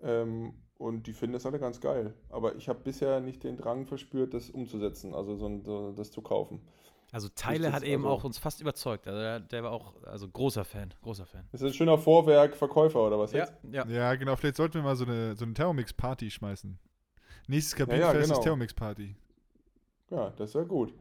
Ähm, 0.02 0.54
und 0.76 1.06
die 1.06 1.12
finden 1.12 1.34
das 1.34 1.46
alle 1.46 1.60
ganz 1.60 1.80
geil. 1.80 2.14
Aber 2.30 2.56
ich 2.56 2.68
habe 2.68 2.80
bisher 2.82 3.20
nicht 3.20 3.44
den 3.44 3.56
Drang 3.56 3.86
verspürt, 3.86 4.34
das 4.34 4.50
umzusetzen, 4.50 5.14
also 5.14 5.36
so, 5.36 5.46
ein- 5.46 5.62
so 5.62 5.92
das 5.92 6.10
zu 6.10 6.20
kaufen. 6.20 6.60
Also 7.12 7.28
Teile 7.28 7.72
hat 7.72 7.84
eben 7.84 8.04
also- 8.04 8.16
auch 8.16 8.24
uns 8.24 8.38
fast 8.38 8.60
überzeugt. 8.60 9.06
Also 9.06 9.20
der, 9.20 9.38
der 9.40 9.62
war 9.62 9.70
auch 9.70 9.94
also 10.04 10.26
großer 10.28 10.64
Fan, 10.64 10.92
großer 11.02 11.26
Fan. 11.26 11.44
Ist 11.52 11.62
das 11.62 11.70
ein 11.70 11.74
schöner 11.74 11.98
Vorwerk-Verkäufer 11.98 13.06
oder 13.06 13.18
was 13.20 13.32
jetzt? 13.32 13.52
ja. 13.70 13.86
Ja, 13.86 14.14
genau. 14.16 14.34
Vielleicht 14.36 14.56
sollten 14.56 14.74
wir 14.74 14.82
mal 14.82 14.96
so 14.96 15.04
eine, 15.04 15.36
so 15.36 15.44
eine 15.44 15.54
Thermomix-Party 15.54 16.28
schmeißen. 16.30 16.76
Nächstes 17.46 17.78
ja, 17.78 17.84
Kabinenfest 17.84 18.22
genau. 18.24 18.38
ist 18.38 18.42
Thermomix-Party. 18.42 19.14
Ja, 20.10 20.30
das 20.36 20.54
ja 20.54 20.62
gut. 20.64 20.92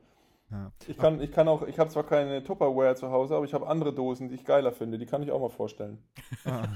Ja. 0.51 0.71
Ich 0.87 0.97
kann, 0.97 1.21
ich 1.21 1.31
kann 1.31 1.47
auch, 1.47 1.61
ich 1.67 1.77
habe 1.77 1.89
zwar 1.91 2.03
keine 2.05 2.43
Tupperware 2.43 2.95
zu 2.95 3.11
Hause, 3.11 3.35
aber 3.35 3.45
ich 3.45 3.53
habe 3.53 3.67
andere 3.67 3.93
Dosen, 3.93 4.29
die 4.29 4.35
ich 4.35 4.45
geiler 4.45 4.71
finde. 4.71 4.97
Die 4.97 5.05
kann 5.05 5.21
ich 5.21 5.31
auch 5.31 5.39
mal 5.39 5.49
vorstellen. 5.49 6.01
Ah. 6.45 6.67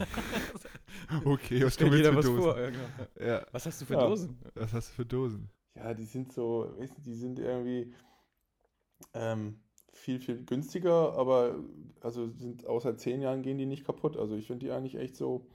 okay, 1.26 1.65
was 1.65 1.78
kommen 1.78 1.93
jeder 1.93 2.15
was 2.15 2.26
Dosen? 2.26 2.41
vor. 2.43 2.59
Ja, 2.59 2.69
genau. 2.69 2.84
Ja, 3.19 3.45
Was 3.51 3.65
hast 3.65 3.82
du 3.82 3.86
für 3.86 3.95
Ja. 3.95 4.07
Dosen? 4.07 4.39
was 4.53 4.74
hast 4.74 4.89
du 4.89 4.93
für 4.93 5.05
Dosen? 5.05 5.49
Ja, 5.76 5.93
die 5.95 6.05
sind 6.05 6.32
so, 6.32 6.71
weißt 6.78 6.97
du, 6.97 7.01
die 7.01 7.15
sind 7.15 7.39
irgendwie 7.39 7.95
ähm, 9.15 9.59
viel, 9.91 10.19
viel 10.19 10.43
günstiger, 10.45 11.13
aber 11.17 11.55
also 12.01 12.28
sind 12.30 12.67
außer 12.67 12.95
zehn 12.97 13.21
Jahren 13.21 13.41
gehen 13.41 13.57
die 13.57 13.65
nicht 13.65 13.86
kaputt. 13.86 14.17
Also 14.17 14.36
ich 14.36 14.45
finde 14.47 14.65
die 14.67 14.71
eigentlich 14.71 14.95
echt 14.95 15.15
so 15.15 15.47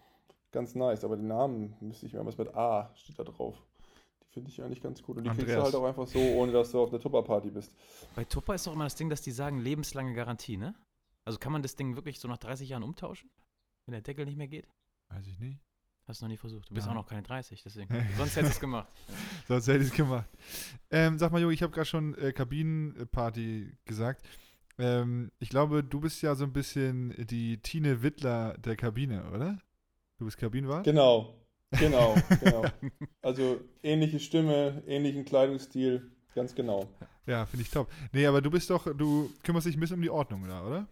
ganz 0.50 0.74
nice. 0.74 1.04
Aber 1.04 1.16
die 1.16 1.22
Namen 1.26 1.76
müsste 1.80 2.06
ich 2.06 2.14
mir 2.14 2.26
was 2.26 2.38
mit 2.38 2.54
A 2.56 2.90
steht 2.96 3.18
da 3.18 3.24
drauf. 3.24 3.62
Finde 4.38 4.50
ich 4.50 4.62
eigentlich 4.62 4.80
ganz 4.80 5.02
gut. 5.02 5.16
Und 5.16 5.24
die 5.24 5.30
kriegst 5.30 5.42
du 5.48 5.52
Andreas. 5.52 5.64
halt 5.64 5.74
auch 5.74 5.84
einfach 5.84 6.06
so, 6.06 6.18
ohne 6.18 6.52
dass 6.52 6.70
du 6.70 6.80
auf 6.80 6.90
der 6.90 7.00
Tupperparty 7.00 7.50
bist. 7.50 7.72
Bei 8.14 8.24
Tupper 8.24 8.54
ist 8.54 8.66
doch 8.66 8.72
immer 8.72 8.84
das 8.84 8.94
Ding, 8.94 9.08
dass 9.10 9.20
die 9.22 9.32
sagen 9.32 9.58
lebenslange 9.60 10.14
Garantie, 10.14 10.56
ne? 10.56 10.74
Also 11.24 11.38
kann 11.38 11.52
man 11.52 11.62
das 11.62 11.76
Ding 11.76 11.94
wirklich 11.96 12.20
so 12.20 12.28
nach 12.28 12.38
30 12.38 12.68
Jahren 12.68 12.82
umtauschen? 12.82 13.30
Wenn 13.86 13.92
der 13.92 14.00
Deckel 14.02 14.24
nicht 14.24 14.36
mehr 14.38 14.48
geht? 14.48 14.68
Weiß 15.08 15.26
ich 15.26 15.38
nicht. 15.38 15.60
Hast 16.06 16.20
du 16.22 16.24
noch 16.24 16.30
nie 16.30 16.36
versucht. 16.38 16.70
Du 16.70 16.74
bist 16.74 16.86
Ja. 16.86 16.92
auch 16.92 16.96
noch 16.96 17.06
keine 17.06 17.22
30, 17.22 17.62
deswegen. 17.62 17.88
Sonst 18.16 18.36
hättest 18.36 18.52
du 18.52 18.56
es 18.56 18.60
gemacht. 18.60 18.88
Sonst 19.48 19.66
hätte 19.68 19.80
ich 19.80 19.88
es 19.90 19.92
gemacht. 19.94 20.28
Ähm, 20.90 21.18
sag 21.18 21.32
mal, 21.32 21.40
Junge, 21.40 21.52
ich 21.52 21.62
habe 21.62 21.72
gerade 21.72 21.84
schon 21.86 22.14
äh, 22.16 22.32
Kabinenparty 22.32 23.76
gesagt. 23.84 24.24
Ähm, 24.78 25.30
ich 25.38 25.48
glaube, 25.48 25.82
du 25.84 26.00
bist 26.00 26.22
ja 26.22 26.34
so 26.34 26.44
ein 26.44 26.52
bisschen 26.52 27.14
die 27.26 27.60
Tine 27.60 28.02
Wittler 28.02 28.56
der 28.58 28.76
Kabine, 28.76 29.30
oder? 29.32 29.58
Du 30.18 30.24
bist 30.24 30.38
Kabinenwart? 30.38 30.84
Genau, 30.84 31.34
genau, 31.70 32.14
genau. 32.42 32.64
Also 33.22 33.60
ähnliche 33.82 34.20
Stimme, 34.20 34.82
ähnlichen 34.86 35.24
Kleidungsstil, 35.24 36.10
ganz 36.34 36.54
genau. 36.54 36.88
Ja, 37.26 37.44
finde 37.44 37.62
ich 37.62 37.70
top. 37.70 37.88
Nee, 38.12 38.26
aber 38.26 38.40
du 38.40 38.50
bist 38.50 38.70
doch, 38.70 38.86
du 38.96 39.30
kümmerst 39.42 39.66
dich 39.66 39.76
ein 39.76 39.80
bisschen 39.80 39.96
um 39.96 40.02
die 40.02 40.10
Ordnung 40.10 40.46
da, 40.48 40.64
oder? 40.64 40.88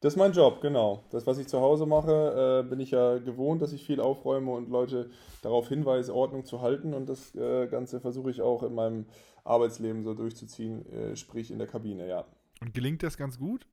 Das 0.00 0.14
ist 0.14 0.18
mein 0.18 0.32
Job, 0.32 0.62
genau. 0.62 1.04
Das, 1.10 1.26
was 1.26 1.36
ich 1.38 1.46
zu 1.46 1.60
Hause 1.60 1.84
mache, 1.84 2.62
äh, 2.64 2.68
bin 2.68 2.80
ich 2.80 2.90
ja 2.90 3.18
gewohnt, 3.18 3.60
dass 3.60 3.72
ich 3.72 3.84
viel 3.84 4.00
aufräume 4.00 4.50
und 4.50 4.70
Leute 4.70 5.10
darauf 5.42 5.68
hinweise, 5.68 6.14
Ordnung 6.14 6.46
zu 6.46 6.62
halten. 6.62 6.94
Und 6.94 7.06
das 7.06 7.34
äh, 7.34 7.66
Ganze 7.66 8.00
versuche 8.00 8.30
ich 8.30 8.40
auch 8.40 8.62
in 8.62 8.74
meinem 8.74 9.06
Arbeitsleben 9.44 10.02
so 10.02 10.14
durchzuziehen, 10.14 10.90
äh, 10.90 11.16
sprich 11.16 11.50
in 11.50 11.58
der 11.58 11.68
Kabine, 11.68 12.08
ja. 12.08 12.24
Und 12.62 12.72
gelingt 12.72 13.02
das 13.02 13.18
ganz 13.18 13.38
gut? 13.38 13.66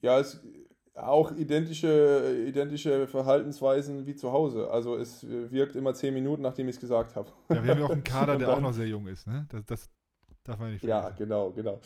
Ja, 0.00 0.20
es 0.20 0.40
auch 1.00 1.32
identische, 1.32 2.44
identische 2.46 3.06
Verhaltensweisen 3.06 4.06
wie 4.06 4.14
zu 4.16 4.32
Hause. 4.32 4.70
Also 4.70 4.96
es 4.96 5.26
wirkt 5.28 5.76
immer 5.76 5.94
zehn 5.94 6.14
Minuten, 6.14 6.42
nachdem 6.42 6.68
ich 6.68 6.76
es 6.76 6.80
gesagt 6.80 7.16
habe. 7.16 7.30
Ja, 7.50 7.62
wir 7.62 7.70
haben 7.70 7.78
ja 7.78 7.86
auch 7.86 7.92
einen 7.92 8.04
Kader, 8.04 8.36
der 8.36 8.50
auch 8.52 8.60
noch 8.60 8.72
sehr 8.72 8.86
jung 8.86 9.06
ist, 9.06 9.26
ne? 9.26 9.46
Das, 9.50 9.64
das 9.66 9.90
darf 10.44 10.58
man 10.58 10.72
nicht 10.72 10.82
Ja, 10.82 11.00
vergessen. 11.00 11.16
genau, 11.16 11.50
genau. 11.52 11.80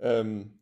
Ähm, 0.00 0.58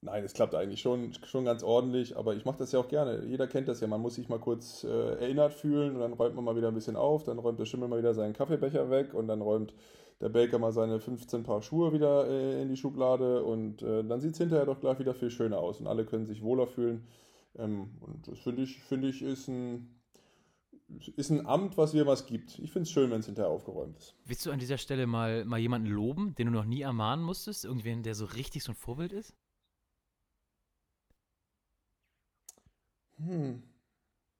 nein, 0.00 0.24
es 0.24 0.32
klappt 0.34 0.54
eigentlich 0.54 0.80
schon, 0.80 1.12
schon 1.24 1.44
ganz 1.44 1.62
ordentlich, 1.62 2.16
aber 2.16 2.34
ich 2.34 2.44
mache 2.44 2.58
das 2.58 2.72
ja 2.72 2.80
auch 2.80 2.88
gerne. 2.88 3.24
Jeder 3.26 3.46
kennt 3.46 3.68
das 3.68 3.80
ja, 3.80 3.86
man 3.88 4.00
muss 4.00 4.14
sich 4.16 4.28
mal 4.28 4.38
kurz 4.40 4.84
äh, 4.84 4.88
erinnert 4.88 5.52
fühlen 5.54 5.94
und 5.94 6.00
dann 6.00 6.12
räumt 6.14 6.34
man 6.36 6.44
mal 6.44 6.56
wieder 6.56 6.68
ein 6.68 6.74
bisschen 6.74 6.96
auf, 6.96 7.24
dann 7.24 7.38
räumt 7.38 7.58
der 7.60 7.66
Schimmel 7.66 7.88
mal 7.88 7.98
wieder 7.98 8.14
seinen 8.14 8.32
Kaffeebecher 8.34 8.90
weg 8.90 9.14
und 9.14 9.28
dann 9.28 9.42
räumt 9.42 9.74
der 10.20 10.28
Baker 10.28 10.58
mal 10.58 10.72
seine 10.72 11.00
15 11.00 11.42
Paar 11.42 11.62
Schuhe 11.62 11.92
wieder 11.92 12.28
äh, 12.28 12.62
in 12.62 12.68
die 12.68 12.76
Schublade 12.76 13.42
und 13.42 13.82
äh, 13.82 14.04
dann 14.04 14.20
sieht 14.20 14.32
es 14.32 14.38
hinterher 14.38 14.66
doch 14.66 14.80
gleich 14.80 14.98
wieder 14.98 15.14
viel 15.14 15.30
schöner 15.30 15.58
aus 15.58 15.80
und 15.80 15.86
alle 15.86 16.04
können 16.04 16.26
sich 16.26 16.42
wohler 16.42 16.66
fühlen. 16.66 17.06
Ähm, 17.56 17.90
und 18.00 18.28
das 18.28 18.38
finde 18.38 18.62
ich, 18.62 18.82
finde 18.82 19.08
ich, 19.08 19.22
ist 19.22 19.48
ein, 19.48 19.98
ist 21.16 21.30
ein 21.30 21.46
Amt, 21.46 21.78
was 21.78 21.94
mir 21.94 22.06
was 22.06 22.26
gibt. 22.26 22.58
Ich 22.58 22.70
finde 22.70 22.82
es 22.82 22.90
schön, 22.90 23.10
wenn 23.10 23.20
es 23.20 23.26
hinterher 23.26 23.50
aufgeräumt 23.50 23.96
ist. 23.96 24.14
Willst 24.26 24.44
du 24.44 24.50
an 24.50 24.58
dieser 24.58 24.78
Stelle 24.78 25.06
mal, 25.06 25.44
mal 25.44 25.58
jemanden 25.58 25.88
loben, 25.88 26.34
den 26.34 26.46
du 26.46 26.52
noch 26.52 26.66
nie 26.66 26.82
ermahnen 26.82 27.24
musstest? 27.24 27.64
Irgendwen, 27.64 28.02
der 28.02 28.14
so 28.14 28.26
richtig 28.26 28.62
so 28.62 28.72
ein 28.72 28.76
Vorbild 28.76 29.12
ist? 29.12 29.34
Hm. 33.16 33.62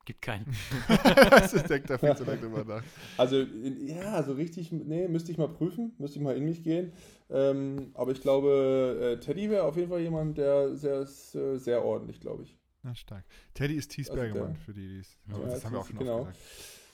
Gibt 0.06 0.22
keinen. 0.22 0.46
das 1.30 1.52
ist, 1.52 1.68
denkt 1.68 1.90
da 1.90 1.98
viel 1.98 2.16
zu 2.16 2.24
lange 2.24 2.40
drüber 2.40 2.64
nach. 2.64 2.82
Also, 3.18 3.36
ja, 3.42 4.22
so 4.22 4.32
richtig, 4.32 4.72
nee, 4.72 5.06
müsste 5.08 5.30
ich 5.30 5.38
mal 5.38 5.48
prüfen, 5.48 5.92
müsste 5.98 6.18
ich 6.18 6.24
mal 6.24 6.36
in 6.36 6.44
mich 6.44 6.62
gehen. 6.62 6.92
Ähm, 7.28 7.90
aber 7.94 8.12
ich 8.12 8.20
glaube, 8.20 9.16
äh, 9.18 9.20
Teddy 9.20 9.50
wäre 9.50 9.64
auf 9.64 9.76
jeden 9.76 9.90
Fall 9.90 10.00
jemand, 10.00 10.38
der 10.38 10.74
sehr, 10.74 11.00
ist, 11.00 11.34
äh, 11.34 11.58
sehr 11.58 11.84
ordentlich, 11.84 12.18
glaube 12.20 12.44
ich. 12.44 12.56
Na, 12.82 12.94
stark. 12.94 13.24
Teddy 13.54 13.74
ist 13.74 13.90
Thies 13.90 14.08
Also 14.10 14.22
der- 14.22 14.54
für 14.54 14.72
die, 14.72 14.88
die 14.88 14.98
es. 15.00 15.18
Ja, 15.28 15.38
das 15.38 15.64
haben 15.64 15.72
wir 15.72 15.80
auch 15.80 15.86
Thies, 15.86 15.96
schon 15.96 16.06
genau. 16.06 16.20
oft 16.22 16.32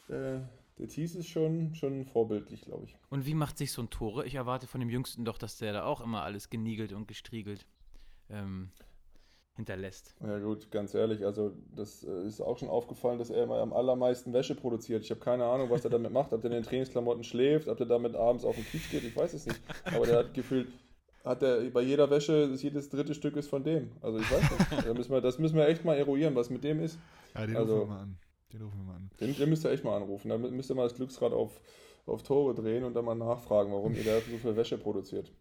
gesagt. 0.09 0.41
Äh, 0.43 0.49
der 0.79 0.89
Thies 0.89 1.15
ist 1.15 1.29
schon, 1.29 1.75
schon 1.75 2.05
vorbildlich, 2.05 2.63
glaube 2.63 2.85
ich. 2.87 2.97
Und 3.09 3.25
wie 3.25 3.35
macht 3.35 3.57
sich 3.57 3.71
so 3.73 3.81
ein 3.83 3.89
Tore? 3.89 4.27
Ich 4.27 4.35
erwarte 4.35 4.67
von 4.67 4.81
dem 4.81 4.91
Jüngsten 4.91 5.25
doch, 5.25 5.39
dass 5.39 5.57
der 5.59 5.73
da 5.73 5.85
auch 5.85 6.01
immer 6.01 6.23
alles 6.23 6.51
geniegelt 6.51 6.93
und 6.93 7.07
gestriegelt 7.09 7.67
ähm, 8.29 8.71
hinterlässt. 9.57 10.15
Ja 10.25 10.39
gut, 10.39 10.71
ganz 10.71 10.95
ehrlich, 10.95 11.25
also 11.25 11.53
das 11.75 12.05
äh, 12.05 12.27
ist 12.27 12.41
auch 12.41 12.59
schon 12.59 12.69
aufgefallen, 12.69 13.19
dass 13.19 13.31
er 13.31 13.43
immer 13.45 13.59
am 13.59 13.73
allermeisten 13.73 14.33
Wäsche 14.33 14.55
produziert. 14.55 15.03
Ich 15.03 15.11
habe 15.11 15.21
keine 15.21 15.45
Ahnung, 15.47 15.71
was 15.71 15.85
er 15.85 15.91
damit 15.91 16.13
macht, 16.13 16.33
ob 16.33 16.43
der 16.43 16.51
in 16.51 16.57
den 16.59 16.63
Trainingsklamotten 16.65 17.25
schläft, 17.25 17.69
ob 17.69 17.77
der 17.79 17.87
damit 17.87 18.15
abends 18.15 18.45
auf 18.45 18.55
den 18.55 18.65
Kiez 18.65 18.89
geht, 18.91 19.05
ich 19.05 19.17
weiß 19.17 19.33
es 19.35 19.47
nicht. 19.47 19.61
Aber 19.85 20.07
der 20.07 20.19
hat 20.19 20.35
gefühlt, 20.35 20.69
hat 21.25 21.43
er 21.43 21.61
bei 21.71 21.81
jeder 21.83 22.09
Wäsche, 22.11 22.33
ist 22.53 22.63
jedes 22.63 22.89
dritte 22.91 23.15
Stück 23.15 23.37
ist 23.37 23.49
von 23.49 23.65
dem. 23.65 23.91
Also 24.03 24.19
ich 24.19 24.31
weiß 24.31 24.43
nicht. 24.71 24.87
Da 24.87 24.95
müssen 24.95 25.13
wir, 25.13 25.21
das 25.21 25.39
müssen 25.39 25.57
wir 25.57 25.67
echt 25.69 25.85
mal 25.85 25.97
eruieren, 25.97 26.35
was 26.35 26.51
mit 26.51 26.63
dem 26.63 26.81
ist. 26.81 26.99
Ja, 27.35 27.47
den 27.47 27.57
Also- 27.57 27.79
rufen 27.79 27.89
wir 27.89 27.95
mal 27.95 28.03
an. 28.03 28.19
Den 28.53 28.63
rufen 28.63 28.79
wir 28.79 28.85
mal 28.85 28.95
an. 28.97 29.11
Den, 29.21 29.35
den 29.35 29.49
müsst 29.51 29.65
ihr 29.65 29.71
echt 29.73 29.83
mal 29.85 29.97
anrufen. 29.97 30.29
Da 30.29 30.37
mü- 30.37 30.51
müsst 30.51 30.71
ihr 30.71 30.75
mal 30.77 30.85
das 30.85 30.95
Glücksrad 30.95 31.33
auf, 31.33 31.61
auf 32.07 32.23
Tore 32.23 32.55
drehen 32.55 32.85
und 32.85 32.95
dann 32.95 33.05
mal 33.05 33.15
nachfragen, 33.17 33.73
warum 33.73 33.95
ihr 33.97 34.05
da 34.05 34.21
so 34.21 34.37
viel 34.37 34.55
Wäsche 34.55 34.79
produziert. 34.79 35.33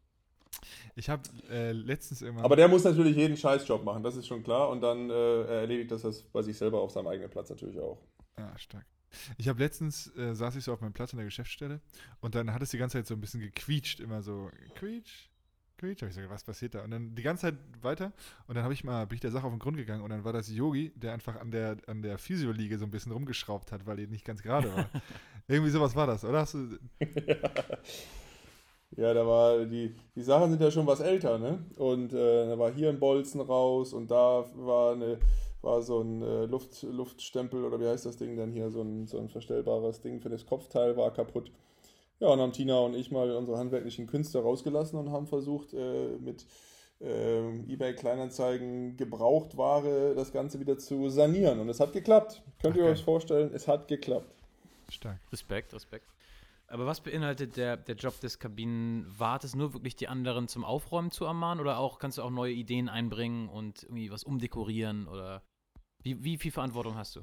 Ich 0.96 1.10
habe 1.10 1.24
äh, 1.50 1.72
letztens 1.72 2.22
irgendwann. 2.22 2.46
Aber 2.46 2.56
der 2.56 2.68
muss 2.68 2.84
natürlich 2.84 3.16
jeden 3.16 3.38
Scheißjob 3.38 3.84
machen, 3.84 4.04
das 4.04 4.16
ist 4.16 4.28
schon 4.28 4.44
klar. 4.44 4.70
Und 4.70 4.82
dann 4.82 5.10
äh, 5.10 5.62
erledigt 5.62 5.92
das 5.92 6.04
das 6.04 6.22
bei 6.24 6.42
sich 6.42 6.58
selber 6.58 6.82
auf 6.82 6.92
seinem 6.92 7.08
eigenen 7.08 7.30
Platz 7.30 7.50
natürlich 7.50 7.80
auch. 7.80 8.00
Ja, 8.38 8.58
stark. 8.58 8.86
Ich 9.38 9.48
habe 9.48 9.60
letztens, 9.60 10.16
äh, 10.18 10.34
saß 10.34 10.56
ich 10.56 10.64
so 10.64 10.74
auf 10.74 10.82
meinem 10.82 10.94
Platz 10.94 11.14
in 11.14 11.18
der 11.18 11.26
Geschäftsstelle 11.26 11.80
und 12.20 12.36
dann 12.36 12.54
hat 12.54 12.62
es 12.62 12.72
die 12.72 12.78
ganze 12.78 12.98
Zeit 12.98 13.08
so 13.08 13.14
ein 13.14 13.22
bisschen 13.22 13.40
gequietscht, 13.40 14.00
immer 14.00 14.22
so, 14.22 14.52
quietsch, 14.76 15.30
quietsch. 15.78 16.02
Hab 16.02 16.10
ich 16.10 16.16
gesagt, 16.16 16.30
was 16.30 16.44
passiert 16.44 16.76
da? 16.76 16.84
Und 16.84 16.92
dann 16.92 17.16
die 17.16 17.24
ganze 17.24 17.44
Zeit 17.44 17.56
weiter 17.82 18.12
und 18.48 18.56
dann 18.56 18.64
habe 18.64 18.74
ich 18.74 18.84
mal, 18.84 19.08
bin 19.08 19.16
ich 19.16 19.22
der 19.22 19.32
Sache 19.32 19.46
auf 19.46 19.54
den 19.54 19.60
Grund 19.60 19.78
gegangen 19.78 20.04
und 20.04 20.10
dann 20.10 20.24
war 20.24 20.34
das 20.34 20.50
Yogi, 20.50 20.92
der 20.96 21.14
einfach 21.14 21.38
an 21.38 21.52
der, 21.52 21.78
an 21.88 22.02
der 22.02 22.18
Physioliege 22.18 22.78
so 22.78 22.86
ein 22.86 22.92
bisschen 22.92 23.12
rumgeschraubt 23.12 23.72
hat, 23.72 23.86
weil 23.86 23.98
die 23.98 24.08
nicht 24.08 24.26
ganz 24.26 24.42
gerade 24.42 24.74
war. 24.76 24.90
Irgendwie 25.48 25.72
sowas 25.72 25.96
war 25.96 26.08
das, 26.08 26.26
oder? 26.26 26.42
Hast 26.42 26.56
du, 26.56 26.78
Ja, 27.28 27.48
da 28.96 29.28
war 29.28 29.66
die, 29.66 29.94
die 30.16 30.24
Sachen 30.24 30.50
sind 30.50 30.62
ja 30.62 30.72
schon 30.72 30.88
was 30.88 31.00
älter, 31.02 31.38
ne? 31.38 31.60
Und 31.78 32.14
äh, 32.14 32.48
da 32.48 32.58
war 32.58 32.72
hier 32.72 32.90
ein 32.90 33.00
Bolzen 33.00 33.42
raus 33.42 33.94
und 33.94 34.10
da 34.10 34.46
war 34.56 34.94
eine 34.94 35.18
war 35.66 35.82
so 35.82 36.00
ein 36.00 36.22
äh, 36.22 36.46
Luft, 36.46 36.84
Luftstempel 36.84 37.66
oder 37.66 37.80
wie 37.82 37.88
heißt 37.88 38.06
das 38.06 38.16
Ding 38.16 38.38
denn 38.38 38.52
hier, 38.52 38.70
so 38.70 38.82
ein, 38.82 39.08
so 39.08 39.18
ein 39.18 39.28
verstellbares 39.28 40.00
Ding 40.00 40.22
für 40.22 40.30
das 40.30 40.46
Kopfteil 40.46 40.96
war 40.96 41.12
kaputt. 41.12 41.52
Ja, 42.20 42.30
und 42.30 42.40
haben 42.40 42.54
Tina 42.54 42.80
und 42.80 42.96
ich 42.96 43.12
mal 43.12 43.36
unsere 43.36 43.58
handwerklichen 43.58 44.08
Künste 44.08 44.40
rausgelassen 44.40 44.98
und 44.98 45.12
haben 45.12 45.28
versucht, 45.28 45.74
äh, 45.74 46.18
mit 46.20 46.46
ähm, 47.02 47.66
eBay 47.68 47.94
Kleinanzeigen 47.94 48.96
Gebrauchtware 48.96 50.14
das 50.16 50.32
Ganze 50.32 50.62
wieder 50.62 50.78
zu 50.78 51.10
sanieren. 51.10 51.60
Und 51.60 51.68
es 51.68 51.82
hat 51.82 51.92
geklappt. 51.92 52.42
Könnt 52.62 52.76
Ach, 52.76 52.80
ihr 52.80 52.86
euch 52.86 53.04
vorstellen, 53.04 53.52
es 53.54 53.68
hat 53.68 53.90
geklappt. 53.90 54.34
stark. 54.90 55.20
Respekt, 55.32 55.74
Respekt. 55.74 56.06
Aber 56.68 56.86
was 56.86 57.02
beinhaltet 57.02 57.58
der, 57.58 57.78
der 57.78 57.96
Job 57.96 58.20
des 58.20 58.40
Kabinenwartes? 58.40 59.56
Nur 59.56 59.74
wirklich 59.74 59.96
die 59.96 60.08
anderen 60.08 60.48
zum 60.48 60.64
Aufräumen 60.64 61.12
zu 61.12 61.26
ermahnen 61.26 61.62
oder 61.62 61.78
auch 61.78 62.00
kannst 62.00 62.18
du 62.18 62.24
auch 62.24 62.32
neue 62.32 62.54
Ideen 62.54 62.90
einbringen 62.90 63.50
und 63.50 63.84
irgendwie 63.84 64.10
was 64.12 64.24
umdekorieren 64.24 65.08
oder 65.08 65.44
wie, 66.02 66.24
wie 66.24 66.38
viel 66.38 66.52
Verantwortung 66.52 66.96
hast 66.96 67.16
du? 67.16 67.22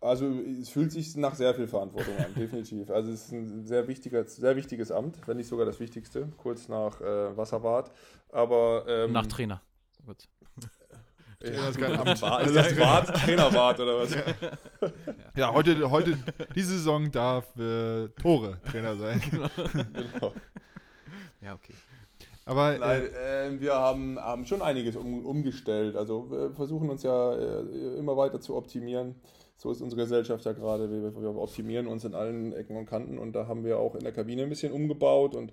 Also 0.00 0.26
es 0.28 0.70
fühlt 0.70 0.92
sich 0.92 1.14
nach 1.16 1.34
sehr 1.34 1.54
viel 1.54 1.66
Verantwortung 1.66 2.16
an, 2.16 2.32
definitiv. 2.36 2.90
Also 2.90 3.10
es 3.10 3.26
ist 3.26 3.32
ein 3.32 3.66
sehr, 3.66 3.86
wichtiger, 3.86 4.24
sehr 4.24 4.56
wichtiges 4.56 4.90
Amt, 4.90 5.26
wenn 5.26 5.36
nicht 5.36 5.48
sogar 5.48 5.66
das 5.66 5.78
Wichtigste, 5.78 6.28
kurz 6.38 6.68
nach 6.68 7.00
äh, 7.00 7.36
Wasserwart. 7.36 7.90
Aber 8.30 8.84
ähm, 8.88 9.12
Nach 9.12 9.26
Trainer. 9.26 9.60
Gut. 10.06 10.28
Ja, 11.42 11.50
das 11.50 11.70
ist 11.70 11.78
kein 11.78 11.98
Amt. 11.98 12.22
War, 12.22 12.42
ist 12.42 12.54
das 12.54 12.78
Wart, 12.78 13.08
Trainerwart 13.08 13.80
oder 13.80 13.98
was? 13.98 14.16
Ja, 15.36 15.52
heute, 15.52 15.90
heute, 15.90 16.18
diese 16.54 16.72
Saison 16.72 17.10
darf 17.10 17.44
äh, 17.56 18.08
Tore 18.20 18.58
Trainer 18.70 18.96
sein. 18.96 19.22
genau. 19.92 20.32
Ja, 21.40 21.54
okay. 21.54 21.74
Aber 22.44 22.76
Nein, 22.78 23.02
äh, 23.02 23.46
äh, 23.46 23.60
wir 23.60 23.74
haben, 23.74 24.18
haben 24.18 24.44
schon 24.44 24.60
einiges 24.60 24.96
um, 24.96 25.24
umgestellt. 25.24 25.96
Also 25.96 26.30
wir 26.30 26.50
versuchen 26.52 26.90
uns 26.90 27.02
ja 27.02 27.34
äh, 27.34 27.98
immer 27.98 28.16
weiter 28.16 28.40
zu 28.40 28.56
optimieren. 28.56 29.14
So 29.56 29.70
ist 29.70 29.82
unsere 29.82 30.02
Gesellschaft 30.02 30.44
ja 30.44 30.52
gerade. 30.52 30.90
Wir, 30.90 31.14
wir 31.14 31.36
optimieren 31.36 31.86
uns 31.86 32.04
in 32.04 32.14
allen 32.14 32.52
Ecken 32.52 32.76
und 32.76 32.86
Kanten 32.86 33.18
und 33.18 33.32
da 33.34 33.46
haben 33.46 33.64
wir 33.64 33.78
auch 33.78 33.94
in 33.94 34.02
der 34.02 34.12
Kabine 34.12 34.42
ein 34.42 34.48
bisschen 34.48 34.72
umgebaut 34.72 35.36
und 35.36 35.52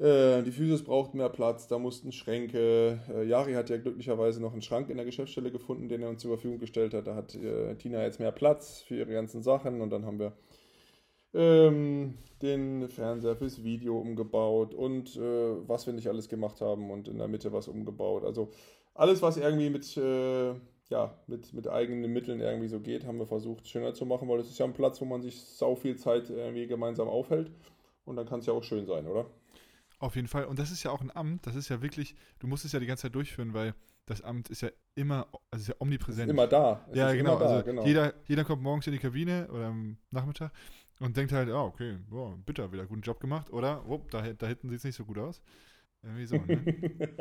äh, 0.00 0.42
die 0.42 0.50
Physis 0.50 0.82
braucht 0.82 1.14
mehr 1.14 1.28
Platz, 1.28 1.68
da 1.68 1.78
mussten 1.78 2.10
Schränke. 2.10 2.98
Äh, 3.08 3.24
Jari 3.24 3.52
hat 3.52 3.70
ja 3.70 3.76
glücklicherweise 3.76 4.40
noch 4.40 4.52
einen 4.52 4.62
Schrank 4.62 4.90
in 4.90 4.96
der 4.96 5.06
Geschäftsstelle 5.06 5.52
gefunden, 5.52 5.88
den 5.88 6.02
er 6.02 6.08
uns 6.08 6.22
zur 6.22 6.32
Verfügung 6.32 6.58
gestellt 6.58 6.94
hat. 6.94 7.06
Da 7.06 7.14
hat 7.14 7.34
äh, 7.34 7.76
Tina 7.76 8.02
jetzt 8.02 8.18
mehr 8.18 8.32
Platz 8.32 8.82
für 8.82 8.96
ihre 8.96 9.12
ganzen 9.12 9.42
Sachen 9.42 9.80
und 9.80 9.90
dann 9.90 10.04
haben 10.04 10.18
wir 10.18 10.32
ähm, 11.32 12.14
den 12.42 12.88
Fernseher 12.88 13.36
fürs 13.36 13.62
Video 13.62 13.98
umgebaut 13.98 14.74
und 14.74 15.16
äh, 15.16 15.68
was 15.68 15.86
wir 15.86 15.92
nicht 15.92 16.08
alles 16.08 16.28
gemacht 16.28 16.60
haben 16.60 16.90
und 16.90 17.08
in 17.08 17.18
der 17.18 17.28
Mitte 17.28 17.52
was 17.52 17.68
umgebaut. 17.68 18.24
Also 18.24 18.50
alles, 18.94 19.22
was 19.22 19.36
irgendwie 19.36 19.70
mit, 19.70 19.96
äh, 19.96 20.54
ja, 20.90 21.18
mit, 21.28 21.52
mit 21.52 21.68
eigenen 21.68 22.12
Mitteln 22.12 22.40
irgendwie 22.40 22.68
so 22.68 22.80
geht, 22.80 23.06
haben 23.06 23.18
wir 23.18 23.26
versucht 23.26 23.68
schöner 23.68 23.94
zu 23.94 24.06
machen, 24.06 24.28
weil 24.28 24.40
es 24.40 24.50
ist 24.50 24.58
ja 24.58 24.66
ein 24.66 24.72
Platz, 24.72 25.00
wo 25.00 25.04
man 25.04 25.22
sich 25.22 25.40
sau 25.40 25.76
viel 25.76 25.96
Zeit 25.96 26.30
irgendwie 26.30 26.66
gemeinsam 26.66 27.08
aufhält 27.08 27.52
und 28.04 28.16
dann 28.16 28.26
kann 28.26 28.40
es 28.40 28.46
ja 28.46 28.52
auch 28.52 28.64
schön 28.64 28.86
sein, 28.86 29.06
oder? 29.06 29.26
Auf 30.04 30.16
jeden 30.16 30.28
Fall. 30.28 30.44
Und 30.44 30.58
das 30.58 30.70
ist 30.70 30.82
ja 30.82 30.90
auch 30.90 31.00
ein 31.00 31.14
Amt, 31.14 31.46
das 31.46 31.56
ist 31.56 31.68
ja 31.68 31.82
wirklich, 31.82 32.14
du 32.38 32.46
musst 32.46 32.64
es 32.64 32.72
ja 32.72 32.80
die 32.80 32.86
ganze 32.86 33.02
Zeit 33.02 33.14
durchführen, 33.14 33.54
weil 33.54 33.74
das 34.06 34.22
Amt 34.22 34.50
ist 34.50 34.60
ja 34.60 34.68
immer, 34.94 35.26
also 35.50 35.62
ist 35.62 35.68
ja 35.68 35.74
omnipräsent. 35.78 36.30
Immer 36.30 36.46
da. 36.46 36.84
Es 36.90 36.96
ja, 36.96 37.10
ist 37.10 37.16
genau. 37.16 37.38
da, 37.38 37.46
also 37.46 37.64
genau. 37.64 37.84
Jeder, 37.84 38.14
jeder 38.26 38.44
kommt 38.44 38.62
morgens 38.62 38.86
in 38.86 38.92
die 38.92 38.98
Kabine 38.98 39.48
oder 39.50 39.66
am 39.66 39.96
Nachmittag 40.10 40.52
und 41.00 41.16
denkt 41.16 41.32
halt, 41.32 41.48
ah, 41.48 41.64
okay, 41.64 41.98
boah, 42.08 42.36
bitter, 42.44 42.70
wieder 42.70 42.86
guten 42.86 43.00
Job 43.00 43.18
gemacht. 43.18 43.50
Oder, 43.50 43.88
oh, 43.88 44.02
da, 44.10 44.20
da 44.32 44.46
hinten 44.46 44.68
sieht 44.68 44.78
es 44.78 44.84
nicht 44.84 44.96
so 44.96 45.04
gut 45.04 45.18
aus. 45.18 45.40
Irgendwie 46.02 46.26
so, 46.26 46.36
ne? 46.36 46.62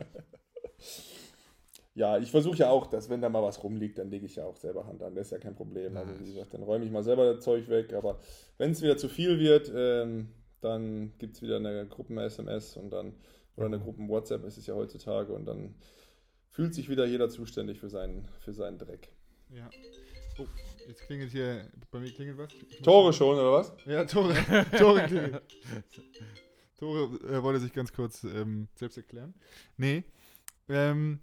Ja, 1.96 2.18
ich 2.18 2.32
versuche 2.32 2.58
ja 2.58 2.70
auch, 2.70 2.88
dass 2.88 3.08
wenn 3.10 3.22
da 3.22 3.30
mal 3.30 3.44
was 3.44 3.64
rumliegt, 3.64 4.00
dann 4.00 4.10
lege 4.10 4.26
ich 4.26 4.38
ja 4.38 4.46
auch 4.46 4.58
selber 4.58 4.88
Hand 4.88 5.04
an. 5.04 5.14
Das 5.14 5.28
ist 5.28 5.32
ja 5.32 5.38
kein 5.38 5.54
Problem. 5.54 5.96
Also 5.96 6.20
wie 6.20 6.26
gesagt, 6.26 6.52
dann 6.56 6.64
räume 6.64 6.86
ich 6.86 6.92
mal 6.92 7.04
selber 7.04 7.32
das 7.32 7.44
Zeug 7.44 7.70
weg. 7.70 7.94
Aber 7.94 8.20
wenn 8.58 8.72
es 8.72 8.82
wieder 8.82 8.98
zu 8.98 9.08
viel 9.08 9.40
wird, 9.40 9.72
ähm, 9.76 10.30
dann 10.64 11.14
gibt 11.18 11.36
es 11.36 11.42
wieder 11.42 11.58
eine 11.58 11.88
Gruppen-SMS 11.88 12.78
und 12.78 12.90
dann, 12.92 13.14
oder 13.56 13.68
eine 13.68 13.80
Gruppen-WhatsApp 13.80 14.44
ist 14.46 14.58
es 14.58 14.66
ja 14.68 14.74
heutzutage 14.76 15.34
und 15.34 15.46
dann 15.46 15.76
fühlt 16.50 16.74
sich 16.74 16.90
wieder 16.90 17.06
jeder 17.06 17.30
zuständig 17.30 17.80
für 17.80 17.90
seinen, 17.90 18.28
für 18.42 18.54
seinen 18.54 18.78
Dreck. 18.78 19.10
ja. 19.50 19.70
Oh, 20.40 20.48
jetzt 20.88 21.02
klingelt 21.06 21.32
hier, 21.32 21.70
bei 21.92 22.00
mir 22.00 22.12
klingelt 22.12 22.40
was. 22.40 22.50
Tore 22.82 23.14
schon, 23.14 23.36
oder 23.38 23.52
was? 23.52 23.72
Ja, 23.86 24.04
Tore, 24.06 24.34
Tore 24.80 25.06
klingelt. 25.06 25.44
Tore 26.78 27.04
äh, 27.28 27.44
wollte 27.44 27.60
sich 27.60 27.72
ganz 27.72 27.94
kurz 27.94 28.24
ähm, 28.24 28.68
selbst 28.74 28.98
erklären. 28.98 29.36
Nee, 29.78 30.04
Ähm, 30.70 31.20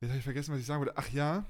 jetzt 0.00 0.10
habe 0.10 0.18
ich 0.18 0.24
vergessen, 0.24 0.52
was 0.52 0.60
ich 0.60 0.66
sagen 0.66 0.80
wollte. 0.80 0.92
Ach 0.96 1.08
ja. 1.10 1.46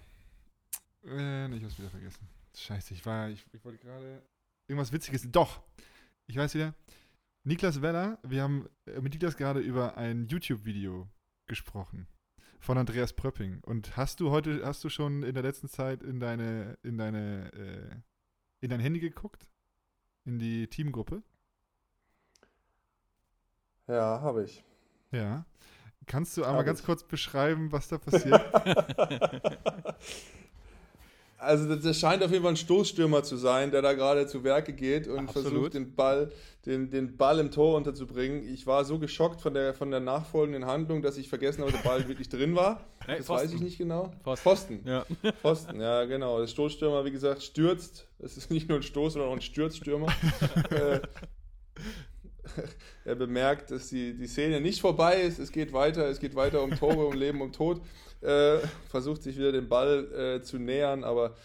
Äh, 1.05 1.49
nee, 1.49 1.57
ich 1.57 1.63
habe 1.63 1.73
es 1.73 1.79
wieder 1.79 1.91
vergessen. 1.91 2.29
Scheiße, 2.57 2.95
ich 2.95 3.05
war, 3.05 3.29
ich, 3.29 3.45
ich 3.53 3.65
wollte 3.65 3.79
gerade 3.79 4.23
irgendwas 4.69 4.93
Witziges. 4.93 5.29
Doch, 5.33 5.61
ich 6.27 6.37
weiß 6.37 6.55
wieder. 6.55 6.75
Niklas 7.45 7.81
Weller, 7.81 8.19
wir 8.23 8.43
haben 8.43 8.69
äh, 8.87 9.01
mit 9.01 9.13
Niklas 9.13 9.37
gerade 9.37 9.61
über 9.61 9.97
ein 9.97 10.27
YouTube-Video 10.27 11.09
gesprochen 11.47 12.09
von 12.59 12.77
Andreas 12.77 13.13
Pröpping. 13.13 13.61
Und 13.63 13.97
hast 13.97 14.19
du 14.19 14.31
heute, 14.31 14.65
hast 14.65 14.83
du 14.83 14.89
schon 14.89 15.23
in 15.23 15.35
der 15.35 15.45
letzten 15.45 15.69
Zeit 15.69 16.03
in 16.03 16.19
deine, 16.19 16.77
in 16.83 16.99
deine, 16.99 17.53
äh, 17.53 17.97
in 18.61 18.71
dein 18.71 18.81
Handy 18.81 18.99
geguckt? 18.99 19.49
In 20.25 20.41
die 20.41 20.67
Teamgruppe? 20.67 21.23
Ja, 23.87 24.21
habe 24.21 24.43
ich. 24.43 24.65
Ja. 25.13 25.47
Kannst 26.07 26.37
du 26.37 26.45
einmal 26.45 26.65
ganz 26.65 26.83
kurz 26.83 27.05
beschreiben, 27.05 27.71
was 27.71 27.87
da 27.89 27.99
passiert? 27.99 28.43
Also 31.39 31.75
das, 31.75 31.99
scheint 31.99 32.23
auf 32.23 32.31
jeden 32.31 32.43
Fall 32.43 32.53
ein 32.53 32.57
Stoßstürmer 32.57 33.23
zu 33.23 33.37
sein, 33.37 33.71
der 33.71 33.83
da 33.83 33.93
gerade 33.93 34.27
zu 34.27 34.43
Werke 34.43 34.73
geht 34.73 35.07
und 35.07 35.29
Absolut. 35.29 35.49
versucht, 35.51 35.75
den 35.75 35.95
Ball, 35.95 36.33
den, 36.65 36.91
den 36.91 37.17
Ball 37.17 37.39
im 37.39 37.51
Tor 37.51 37.77
unterzubringen. 37.77 38.49
Ich 38.49 38.67
war 38.67 38.85
so 38.87 38.99
geschockt 38.99 39.43
von 39.43 39.53
der, 39.53 39.75
von 39.75 39.91
der 39.91 40.01
nachfolgenden 40.01 40.65
Handlung, 40.65 41.03
dass 41.03 41.19
ich 41.19 41.29
vergessen 41.29 41.61
habe, 41.63 41.73
dass 41.73 41.83
der 41.83 41.89
Ball 41.89 42.09
wirklich 42.09 42.29
drin 42.31 42.57
war. 42.57 42.85
Nee, 43.07 43.19
Das 43.19 43.27
Pfosten. 43.27 43.45
weiß 43.49 43.55
ich 43.55 43.61
nicht 43.61 43.79
genau. 43.79 44.13
Pfosten. 44.23 44.43
Pfosten. 44.43 44.81
Ja. 44.89 45.07
Pfosten, 45.43 45.81
ja 45.81 46.05
genau. 46.05 46.41
Der 46.41 46.47
Stoßstürmer, 46.47 47.05
wie 47.05 47.13
gesagt, 47.13 47.43
stürzt. 47.43 48.07
Es 48.19 48.37
ist 48.37 48.51
nicht 48.51 48.69
nur 48.69 48.79
ein 48.79 48.83
Stoß, 48.83 49.13
sondern 49.13 49.31
auch 49.31 49.35
ein 49.37 49.43
Stürzstürmer. 49.43 50.07
äh, 50.71 51.01
er 53.05 53.15
bemerkt, 53.15 53.71
dass 53.71 53.89
die, 53.89 54.15
die 54.15 54.27
Szene 54.27 54.61
nicht 54.61 54.81
vorbei 54.81 55.21
ist. 55.21 55.39
Es 55.39 55.53
geht 55.53 55.73
weiter, 55.73 56.09
es 56.09 56.21
geht 56.21 56.35
weiter 56.35 56.63
um 56.63 56.71
Tore, 56.71 57.07
um 57.07 57.15
Leben, 57.15 57.41
um 57.41 57.53
Tod. 57.53 57.81
Äh, 58.23 58.59
versucht 58.89 59.23
sich 59.23 59.37
wieder 59.37 59.53
dem 59.53 59.69
Ball 59.69 60.39
äh, 60.39 60.43
zu 60.43 60.59
nähern, 60.59 61.05
aber 61.05 61.37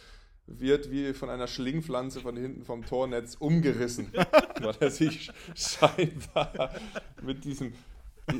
wird 0.47 0.91
wie 0.91 1.13
von 1.13 1.29
einer 1.29 1.47
Schlingpflanze 1.47 2.19
von 2.21 2.35
hinten 2.35 2.63
vom 2.63 2.85
Tornetz 2.85 3.35
umgerissen, 3.35 4.11
weil 4.61 4.75
er 4.79 4.91
sich 4.91 5.31
scheinbar 5.55 6.71
mit 7.21 7.43
diesem 7.43 7.73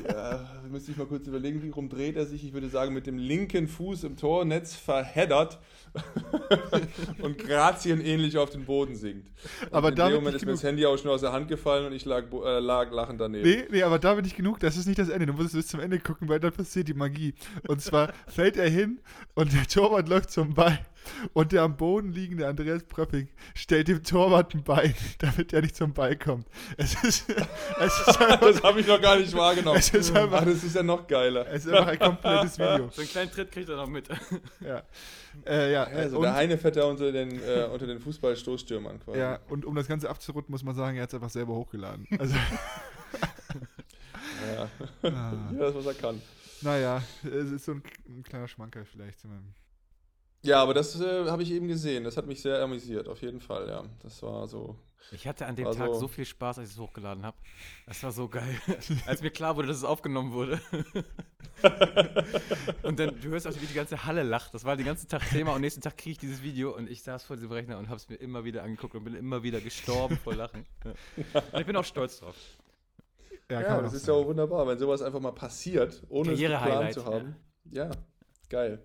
äh, 0.00 0.68
müsste 0.70 0.90
ich 0.92 0.96
mal 0.96 1.06
kurz 1.06 1.26
überlegen, 1.26 1.62
wie 1.62 1.70
rum 1.70 1.88
dreht 1.88 2.16
er 2.16 2.26
sich? 2.26 2.44
Ich 2.44 2.52
würde 2.52 2.68
sagen, 2.68 2.94
mit 2.94 3.06
dem 3.06 3.18
linken 3.18 3.68
Fuß 3.68 4.04
im 4.04 4.16
Tornetz 4.16 4.74
verheddert 4.74 5.58
und 7.22 7.38
grazienähnlich 7.38 8.38
auf 8.38 8.50
den 8.50 8.64
Boden 8.64 8.96
sinkt. 8.96 9.28
Und 9.62 9.74
Aber 9.74 9.88
in 9.90 9.96
dem 9.96 10.14
Moment 10.14 10.36
ist 10.36 10.44
mir 10.46 10.52
das 10.52 10.62
Handy 10.62 10.86
auch 10.86 10.96
schon 10.96 11.10
aus 11.10 11.20
der 11.20 11.32
Hand 11.32 11.48
gefallen 11.48 11.86
und 11.86 11.92
ich 11.92 12.04
lag, 12.04 12.24
äh, 12.32 12.58
lag 12.58 12.90
lachend 12.92 13.20
daneben. 13.20 13.48
nee, 13.48 13.64
nee, 13.70 13.82
aber 13.82 13.98
damit 13.98 14.24
nicht 14.24 14.36
genug. 14.36 14.60
Das 14.60 14.76
ist 14.76 14.86
nicht 14.86 14.98
das 14.98 15.08
Ende. 15.08 15.26
Du 15.26 15.32
musst 15.34 15.52
bis 15.52 15.66
zum 15.66 15.80
Ende 15.80 15.98
gucken, 15.98 16.28
weil 16.28 16.40
dann 16.40 16.52
passiert 16.52 16.88
die 16.88 16.94
Magie. 16.94 17.34
Und 17.68 17.80
zwar 17.82 18.12
fällt 18.26 18.56
er 18.56 18.68
hin 18.68 19.00
und 19.34 19.52
der 19.52 19.66
Torwart 19.66 20.08
läuft 20.08 20.30
zum 20.30 20.54
Ball. 20.54 20.78
Und 21.32 21.52
der 21.52 21.62
am 21.62 21.76
Boden 21.76 22.12
liegende 22.12 22.46
Andreas 22.48 22.84
Pröpping 22.84 23.28
stellt 23.54 23.88
dem 23.88 24.02
Torwart 24.02 24.54
ein 24.54 24.62
Bein, 24.64 24.94
damit 25.18 25.52
er 25.52 25.62
nicht 25.62 25.76
zum 25.76 25.92
Ball 25.92 26.16
kommt. 26.16 26.46
Es 26.76 26.94
ist, 27.04 27.28
es 27.80 28.00
ist 28.08 28.20
einfach, 28.20 28.40
Das 28.40 28.62
habe 28.62 28.80
ich 28.80 28.86
noch 28.86 29.00
gar 29.00 29.16
nicht 29.16 29.32
wahrgenommen. 29.34 29.78
Es 29.78 29.90
ist 29.92 30.14
einfach- 30.16 30.40
Ach, 30.42 30.44
das 30.44 30.62
ist 30.64 30.74
ja 30.76 30.82
noch 30.82 31.06
geiler. 31.06 31.46
es 31.48 31.64
ist 31.66 31.72
einfach 31.72 31.88
ein 31.92 31.98
komplettes 31.98 32.58
Video. 32.58 32.88
So 32.90 33.00
einen 33.02 33.10
kleinen 33.10 33.30
Tritt 33.30 33.50
kriegt 33.52 33.68
er 33.68 33.76
noch 33.76 33.88
mit. 33.88 34.08
Ja, 34.60 34.82
äh, 35.46 35.72
ja, 35.72 35.84
Also 35.84 36.16
und, 36.18 36.22
der 36.24 36.34
Heinefetter 36.34 36.86
unter 36.86 37.10
den, 37.10 37.40
äh, 37.42 37.64
unter 37.72 37.86
den 37.86 37.98
Fußballstoßstürmern 38.00 39.00
quasi. 39.00 39.18
ja, 39.18 39.38
und 39.48 39.64
um 39.64 39.74
das 39.74 39.86
Ganze 39.88 40.08
abzurunden, 40.10 40.52
muss 40.52 40.62
man 40.62 40.74
sagen, 40.74 40.96
er 40.98 41.04
hat 41.04 41.08
es 41.10 41.14
einfach 41.14 41.30
selber 41.30 41.54
hochgeladen. 41.54 42.06
Also, 42.18 42.34
Ja. 44.54 44.68
ah, 45.02 45.32
ja, 45.52 45.58
das 45.58 45.74
was 45.74 45.86
er 45.86 45.94
kann. 45.94 46.20
naja, 46.60 47.02
es 47.24 47.50
ist 47.50 47.64
so 47.64 47.72
ein, 47.72 47.82
ein 48.08 48.22
kleiner 48.22 48.48
Schmankerl 48.48 48.84
vielleicht. 48.84 49.20
zu 49.20 49.28
meinem- 49.28 49.54
Ja, 50.42 50.60
aber 50.60 50.74
das 50.74 51.00
äh, 51.00 51.30
habe 51.30 51.42
ich 51.42 51.52
eben 51.52 51.68
gesehen. 51.68 52.02
Das 52.04 52.16
hat 52.16 52.26
mich 52.26 52.42
sehr 52.42 52.60
amüsiert, 52.60 53.08
auf 53.08 53.22
jeden 53.22 53.40
Fall, 53.40 53.68
ja. 53.68 53.84
Das 54.02 54.22
war 54.22 54.48
so. 54.48 54.76
Ich 55.12 55.26
hatte 55.26 55.46
an 55.46 55.56
dem 55.56 55.70
Tag 55.70 55.94
so 55.94 56.08
viel 56.08 56.24
Spaß, 56.24 56.58
als 56.58 56.70
ich 56.70 56.74
es 56.74 56.80
hochgeladen 56.80 57.24
habe. 57.24 57.36
Das 57.86 58.02
war 58.02 58.12
so 58.12 58.28
geil. 58.28 58.54
als 59.06 59.22
mir 59.22 59.30
klar 59.30 59.56
wurde, 59.56 59.68
dass 59.68 59.78
es 59.78 59.84
aufgenommen 59.84 60.32
wurde. 60.32 60.60
und 62.82 62.98
dann, 62.98 63.20
du 63.20 63.28
hörst 63.28 63.46
auch, 63.46 63.54
wie 63.60 63.66
die 63.66 63.74
ganze 63.74 64.04
Halle 64.04 64.22
lacht. 64.22 64.54
Das 64.54 64.64
war 64.64 64.76
den 64.76 64.86
ganzen 64.86 65.08
Tag 65.08 65.28
Thema 65.28 65.54
und 65.54 65.60
nächsten 65.60 65.80
Tag 65.80 65.96
kriege 65.96 66.12
ich 66.12 66.18
dieses 66.18 66.42
Video 66.42 66.74
und 66.74 66.88
ich 66.88 67.02
saß 67.02 67.24
vor 67.24 67.36
diesem 67.36 67.50
Rechner 67.52 67.78
und 67.78 67.88
habe 67.88 67.96
es 67.96 68.08
mir 68.08 68.16
immer 68.16 68.44
wieder 68.44 68.62
angeguckt 68.62 68.94
und 68.94 69.04
bin 69.04 69.14
immer 69.14 69.42
wieder 69.42 69.60
gestorben 69.60 70.16
vor 70.16 70.34
Lachen. 70.34 70.66
Und 70.84 71.60
ich 71.60 71.66
bin 71.66 71.76
auch 71.76 71.84
stolz 71.84 72.20
drauf. 72.20 72.36
Ja, 73.50 73.60
Ja, 73.60 73.82
das 73.82 73.92
ist 73.92 74.06
ja 74.06 74.14
auch 74.14 74.26
wunderbar, 74.26 74.66
wenn 74.66 74.78
sowas 74.78 75.02
einfach 75.02 75.20
mal 75.20 75.32
passiert, 75.32 76.02
ohne 76.08 76.32
es 76.32 76.40
geplant 76.40 76.94
zu 76.94 77.04
haben. 77.04 77.36
Ja. 77.70 77.86
ja, 77.86 77.90
geil. 78.48 78.82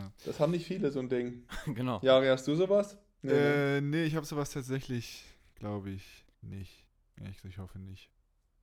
Ja. 0.00 0.12
Das 0.24 0.40
haben 0.40 0.52
nicht 0.52 0.66
viele, 0.66 0.90
so 0.90 1.00
ein 1.00 1.08
Ding. 1.08 1.46
genau. 1.66 2.00
Jari, 2.02 2.26
hast 2.26 2.46
du 2.46 2.54
sowas? 2.54 2.98
Nee, 3.22 3.32
ne? 3.32 3.76
Äh, 3.76 3.80
nee, 3.80 4.04
ich 4.04 4.16
habe 4.16 4.26
sowas 4.26 4.50
tatsächlich, 4.50 5.24
glaube 5.54 5.90
ich, 5.90 6.24
nicht. 6.42 6.84
Gesagt, 7.16 7.44
ich 7.44 7.58
hoffe 7.58 7.78
nicht. 7.78 8.10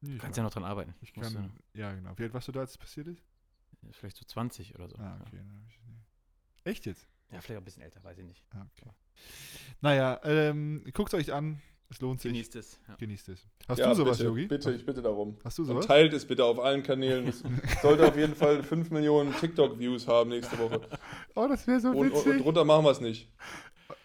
Nee, 0.02 0.10
Du 0.10 0.16
ich 0.16 0.22
kannst 0.22 0.38
ja 0.38 0.44
noch 0.44 0.52
dran 0.52 0.64
arbeiten. 0.64 0.94
ich 1.02 1.14
kann, 1.14 1.52
ja, 1.74 1.94
genau. 1.94 2.18
Wie 2.18 2.24
alt 2.24 2.34
warst 2.34 2.48
du 2.48 2.52
da, 2.52 2.62
als 2.62 2.72
es 2.72 2.78
passiert 2.78 3.08
ist? 3.08 3.24
Vielleicht 3.92 4.18
so 4.18 4.26
20 4.26 4.76
oder 4.76 4.90
so. 4.90 4.98
Ah, 4.98 5.20
okay. 5.26 5.42
ich, 5.68 5.80
nee. 5.88 6.00
Echt 6.64 6.86
jetzt? 6.86 7.08
Ja, 7.32 7.40
vielleicht 7.42 7.58
auch 7.58 7.62
ein 7.62 7.66
bisschen 7.66 7.84
älter, 7.84 8.04
weiß 8.04 8.18
ich 8.18 8.26
nicht. 8.26 8.44
Ah, 8.52 8.66
okay. 8.78 8.92
Naja, 9.80 10.20
ähm, 10.24 10.84
guckt 10.94 11.14
euch 11.14 11.32
an. 11.34 11.62
Es 11.92 12.00
lohnt 12.00 12.22
sich. 12.22 12.32
Genießt 12.32 12.56
es. 12.56 12.80
Ja. 12.88 12.96
Genießt 12.96 13.30
es. 13.30 13.46
Hast 13.68 13.78
ja, 13.80 13.90
du 13.90 13.96
sowas, 13.96 14.18
bitte, 14.18 14.30
Yogi? 14.30 14.48
Bitte, 14.48 14.72
ich 14.72 14.86
bitte 14.86 15.02
darum. 15.02 15.38
Hast 15.44 15.58
du 15.58 15.64
Und 15.64 15.68
sowas? 15.68 15.86
teilt 15.88 16.14
es 16.14 16.26
bitte 16.26 16.46
auf 16.46 16.58
allen 16.58 16.84
Kanälen. 16.84 17.28
Es 17.28 17.44
sollte 17.82 18.08
auf 18.08 18.16
jeden 18.16 18.34
Fall 18.34 18.64
5 18.64 18.92
Millionen 18.92 19.36
TikTok-Views 19.36 20.08
haben 20.08 20.30
nächste 20.30 20.58
Woche. 20.58 20.80
Oh, 21.36 21.48
das 21.50 21.68
wäre 21.68 21.82
so 21.82 21.90
Und, 21.90 21.98
und, 21.98 22.12
witzig. 22.14 22.28
und 22.32 22.40
drunter 22.46 22.64
machen 22.64 22.86
wir 22.86 22.92
es 22.92 23.02
nicht. 23.02 23.30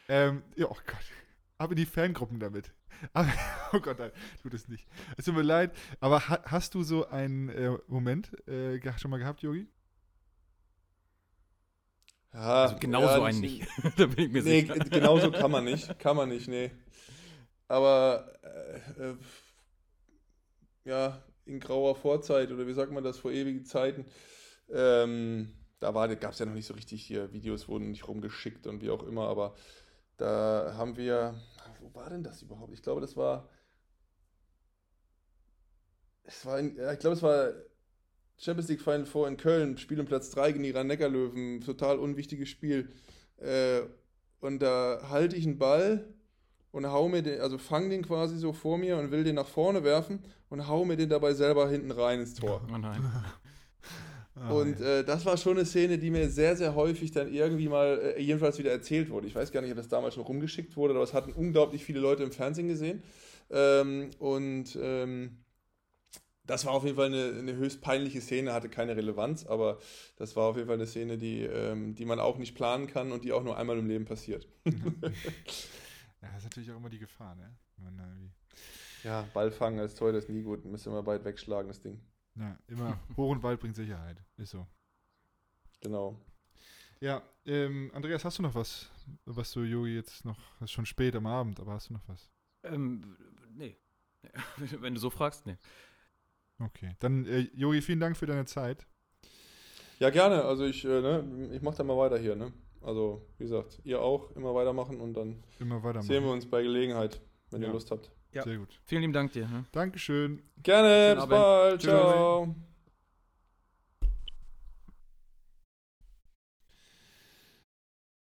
Ähm, 0.09 0.43
ja, 0.57 0.67
oh 0.67 0.77
Gott. 0.85 0.97
Aber 1.59 1.77
die 1.77 1.87
Fangruppen 1.87 2.41
damit. 2.41 2.73
Aber, 3.13 3.29
oh 3.73 3.79
Gott, 3.79 4.01
nein, 4.01 4.11
tut 4.43 4.55
es 4.55 4.67
nicht. 4.69 4.85
Es 5.17 5.25
tut 5.27 5.37
mir 5.37 5.43
leid, 5.43 5.71
aber 6.01 6.29
ha 6.29 6.41
hast 6.45 6.75
du 6.75 6.83
so 6.83 7.07
einen 7.09 7.51
äh, 7.51 7.71
Moment 7.87 8.33
äh, 8.49 8.81
schon 8.99 9.13
mal 9.13 9.19
gehabt, 9.19 9.43
Yogi? 9.43 9.69
Ja, 12.33 12.65
Also 12.65 12.77
genau 12.81 13.03
ja, 13.03 13.15
so 13.15 13.23
einen 13.23 13.41
nicht. 13.41 13.67
da 13.97 14.07
bin 14.07 14.27
ich 14.27 14.33
mir 14.33 14.43
Nee, 14.43 14.61
sicher. 14.63 14.75
genau 14.75 15.19
so 15.21 15.31
kann 15.31 15.51
man 15.53 15.65
nicht. 15.65 15.99
Kann 16.01 16.17
man 16.17 16.29
nicht, 16.29 16.49
nee. 16.49 16.73
Aber 17.69 18.33
äh, 18.43 19.11
äh, 19.11 19.17
ja, 20.85 21.23
in 21.45 21.61
grauer 21.61 21.97
Vorzeit 21.97 22.51
oder 22.51 22.67
wie 22.67 22.73
sagt 22.73 22.93
man 22.93 23.05
das, 23.05 23.19
vor 23.19 23.33
ewigen 23.33 23.65
Zeiten, 23.65 24.07
ähm, 24.71 25.53
da 25.81 25.91
gab 26.15 26.33
es 26.33 26.39
ja 26.39 26.47
noch 26.47 26.55
nicht 26.55 26.67
so 26.67 26.75
richtig 26.75 27.05
hier, 27.05 27.33
Videos 27.33 27.69
wurden 27.69 27.91
nicht 27.91 28.09
rumgeschickt 28.09 28.67
und 28.67 28.83
wie 28.83 28.91
auch 28.91 29.03
immer, 29.03 29.29
aber 29.29 29.55
da 30.17 30.75
haben 30.77 30.97
wir, 30.97 31.35
wo 31.81 31.95
war 31.95 32.11
denn 32.11 32.25
das 32.25 32.43
überhaupt? 32.43 32.73
Ich 32.73 32.83
glaube, 32.83 33.01
das 33.01 33.17
war, 33.17 33.49
es 36.25 36.45
war, 36.47 36.59
in, 36.59 36.71
ich 36.71 36.99
glaube, 36.99 37.17
es 37.17 37.23
war 37.23 37.53
Champions 38.39 38.69
League 38.69 38.83
Final 38.83 39.07
Four 39.07 39.29
in 39.29 39.37
Köln, 39.37 39.79
Spiel 39.79 40.01
um 40.01 40.07
Platz 40.07 40.31
3 40.31 40.53
gegen 40.53 40.65
die 40.65 40.71
Rhein-Neckar-Löwen, 40.71 41.61
total 41.61 41.99
unwichtiges 41.99 42.49
Spiel. 42.49 42.91
Äh, 43.39 43.83
und 44.41 44.61
da 44.61 45.09
halte 45.09 45.37
ich 45.37 45.47
einen 45.47 45.59
Ball 45.59 46.13
und 46.77 46.87
hau 46.93 47.09
mir 47.09 47.23
den, 47.23 47.41
also 47.41 47.57
fang 47.57 47.89
den 47.89 48.05
quasi 48.05 48.37
so 48.37 48.53
vor 48.53 48.77
mir 48.77 48.99
und 48.99 49.11
will 49.11 49.25
den 49.25 49.37
nach 49.37 49.47
vorne 49.47 49.83
werfen 49.83 50.19
und 50.51 50.69
hau 50.69 50.85
mir 50.85 50.97
den 50.97 51.09
dabei 51.09 51.33
selber 51.33 51.71
hinten 51.71 51.91
rein 51.91 52.21
ins 52.21 52.35
Tor. 52.35 52.61
Oh 52.73 52.77
nein. 52.77 53.03
Ah, 54.39 54.51
Und 54.51 54.83
äh, 54.83 55.03
das 55.03 55.25
war 55.25 55.39
schon 55.39 55.57
eine 55.57 55.65
Szene, 55.65 55.97
die 55.97 56.11
mir 56.11 56.29
sehr, 56.29 56.57
sehr 56.57 56.75
häufig 56.75 57.11
dann 57.11 57.33
irgendwie 57.33 57.71
mal, 57.71 58.15
äh, 58.19 58.21
jedenfalls 58.21 58.59
wieder 58.59 58.71
erzählt 58.71 59.09
wurde. 59.09 59.27
Ich 59.27 59.35
weiß 59.35 59.51
gar 59.51 59.63
nicht, 59.63 59.71
ob 59.71 59.79
das 59.79 59.89
damals 59.89 60.13
schon 60.13 60.25
rumgeschickt 60.25 60.77
wurde, 60.77 60.93
aber 60.93 61.05
es 61.05 61.15
hatten 61.15 61.33
unglaublich 61.33 61.83
viele 61.83 62.01
Leute 62.01 62.23
im 62.23 62.31
Fernsehen 62.31 62.69
gesehen. 62.69 63.03
Ähm, 63.49 64.11
und 64.19 64.79
ähm, 64.79 65.39
das 66.45 66.67
war 66.67 66.75
auf 66.75 66.85
jeden 66.85 66.97
Fall 66.97 67.07
eine, 67.07 67.39
eine 67.39 67.57
höchst 67.57 67.81
peinliche 67.81 68.21
Szene, 68.21 68.53
hatte 68.53 68.69
keine 68.69 68.95
Relevanz, 68.95 69.47
aber 69.47 69.79
das 70.19 70.37
war 70.37 70.51
auf 70.51 70.57
jeden 70.57 70.69
Fall 70.69 70.77
eine 70.77 70.87
Szene, 70.87 71.17
die, 71.17 71.45
ähm, 71.45 71.95
die 71.95 72.05
man 72.05 72.21
auch 72.21 72.37
nicht 72.37 72.55
planen 72.55 72.89
kann 72.89 73.13
und 73.13 73.25
die 73.25 73.33
auch 73.33 73.43
nur 73.43 73.57
einmal 73.57 73.79
im 73.79 73.89
Leben 73.89 74.05
passiert. 74.05 74.47
ja, 76.23 76.29
das 76.29 76.39
ist 76.39 76.45
natürlich 76.45 76.71
auch 76.73 76.77
immer 76.77 76.91
die 76.91 76.99
Gefahr, 76.99 77.35
ne? 77.35 77.57
Wenn 77.77 77.85
man 77.85 77.99
da 77.99 78.05
irgendwie- 78.07 78.33
Ja, 79.05 79.23
Ball 79.35 79.51
fangen 79.51 79.79
als 79.79 79.95
Tor, 79.95 80.13
das 80.13 80.25
ist 80.25 80.31
nie 80.31 80.43
gut. 80.43 80.65
Müssen 80.65 80.93
wir 80.93 81.03
bald 81.03 81.25
wegschlagen, 81.25 81.69
das 81.69 81.81
Ding. 81.81 82.01
Ja, 82.35 82.59
immer 82.69 82.99
hoch 83.17 83.31
und 83.31 83.43
weit 83.43 83.61
bringt 83.61 83.77
Sicherheit. 83.77 84.23
Ist 84.37 84.51
so. 84.51 84.67
Genau. 85.81 86.19
Ja, 87.01 87.23
ähm, 87.45 87.91
Andreas, 87.95 88.25
hast 88.25 88.39
du 88.39 88.43
noch 88.43 88.55
was, 88.55 88.91
was 89.27 89.53
du 89.53 89.61
Yogi 89.61 89.95
jetzt 89.95 90.25
noch, 90.25 90.39
es 90.57 90.63
ist 90.65 90.73
schon 90.73 90.87
spät 90.87 91.15
am 91.15 91.27
Abend, 91.27 91.61
aber 91.61 91.73
hast 91.73 91.91
du 91.91 91.95
noch 91.95 92.09
was? 92.09 92.31
Ähm, 92.63 93.17
nee. 93.55 93.77
Wenn 94.81 94.95
du 94.95 95.01
so 95.01 95.11
fragst, 95.11 95.47
nee. 95.47 95.57
Okay, 96.59 96.97
dann 97.01 97.27
äh, 97.27 97.41
Yogi, 97.55 97.83
vielen 97.83 98.01
Dank 98.01 98.17
für 98.17 98.27
deine 98.27 98.47
Zeit. 98.47 98.87
Ja, 99.99 100.09
gerne. 100.11 100.43
Also 100.45 100.65
ich, 100.65 100.85
äh, 100.85 101.01
ne, 101.01 101.51
ich 101.53 101.61
mache 101.63 101.77
da 101.77 101.85
mal 101.85 101.97
weiter 101.99 102.19
hier. 102.19 102.35
Ne? 102.35 102.53
Also, 102.87 103.27
wie 103.39 103.45
gesagt, 103.45 103.81
ihr 103.83 104.01
auch 104.01 104.31
immer 104.37 104.55
weitermachen 104.55 105.01
und 105.01 105.15
dann 105.15 105.43
immer 105.59 105.83
weitermachen. 105.83 106.07
sehen 106.07 106.23
wir 106.23 106.31
uns 106.31 106.49
bei 106.49 106.63
Gelegenheit, 106.63 107.21
wenn 107.51 107.61
ja. 107.61 107.67
ihr 107.67 107.73
Lust 107.73 107.91
habt. 107.91 108.13
Ja. 108.31 108.45
Sehr 108.45 108.59
gut. 108.59 108.81
Vielen 108.85 109.01
lieben 109.01 109.13
Dank 109.13 109.33
dir. 109.33 109.49
Ne? 109.49 109.65
Dankeschön. 109.73 110.41
Gerne. 110.63 111.17
Bis 111.17 111.27
bald. 111.27 111.83
Ciao. 111.83 112.55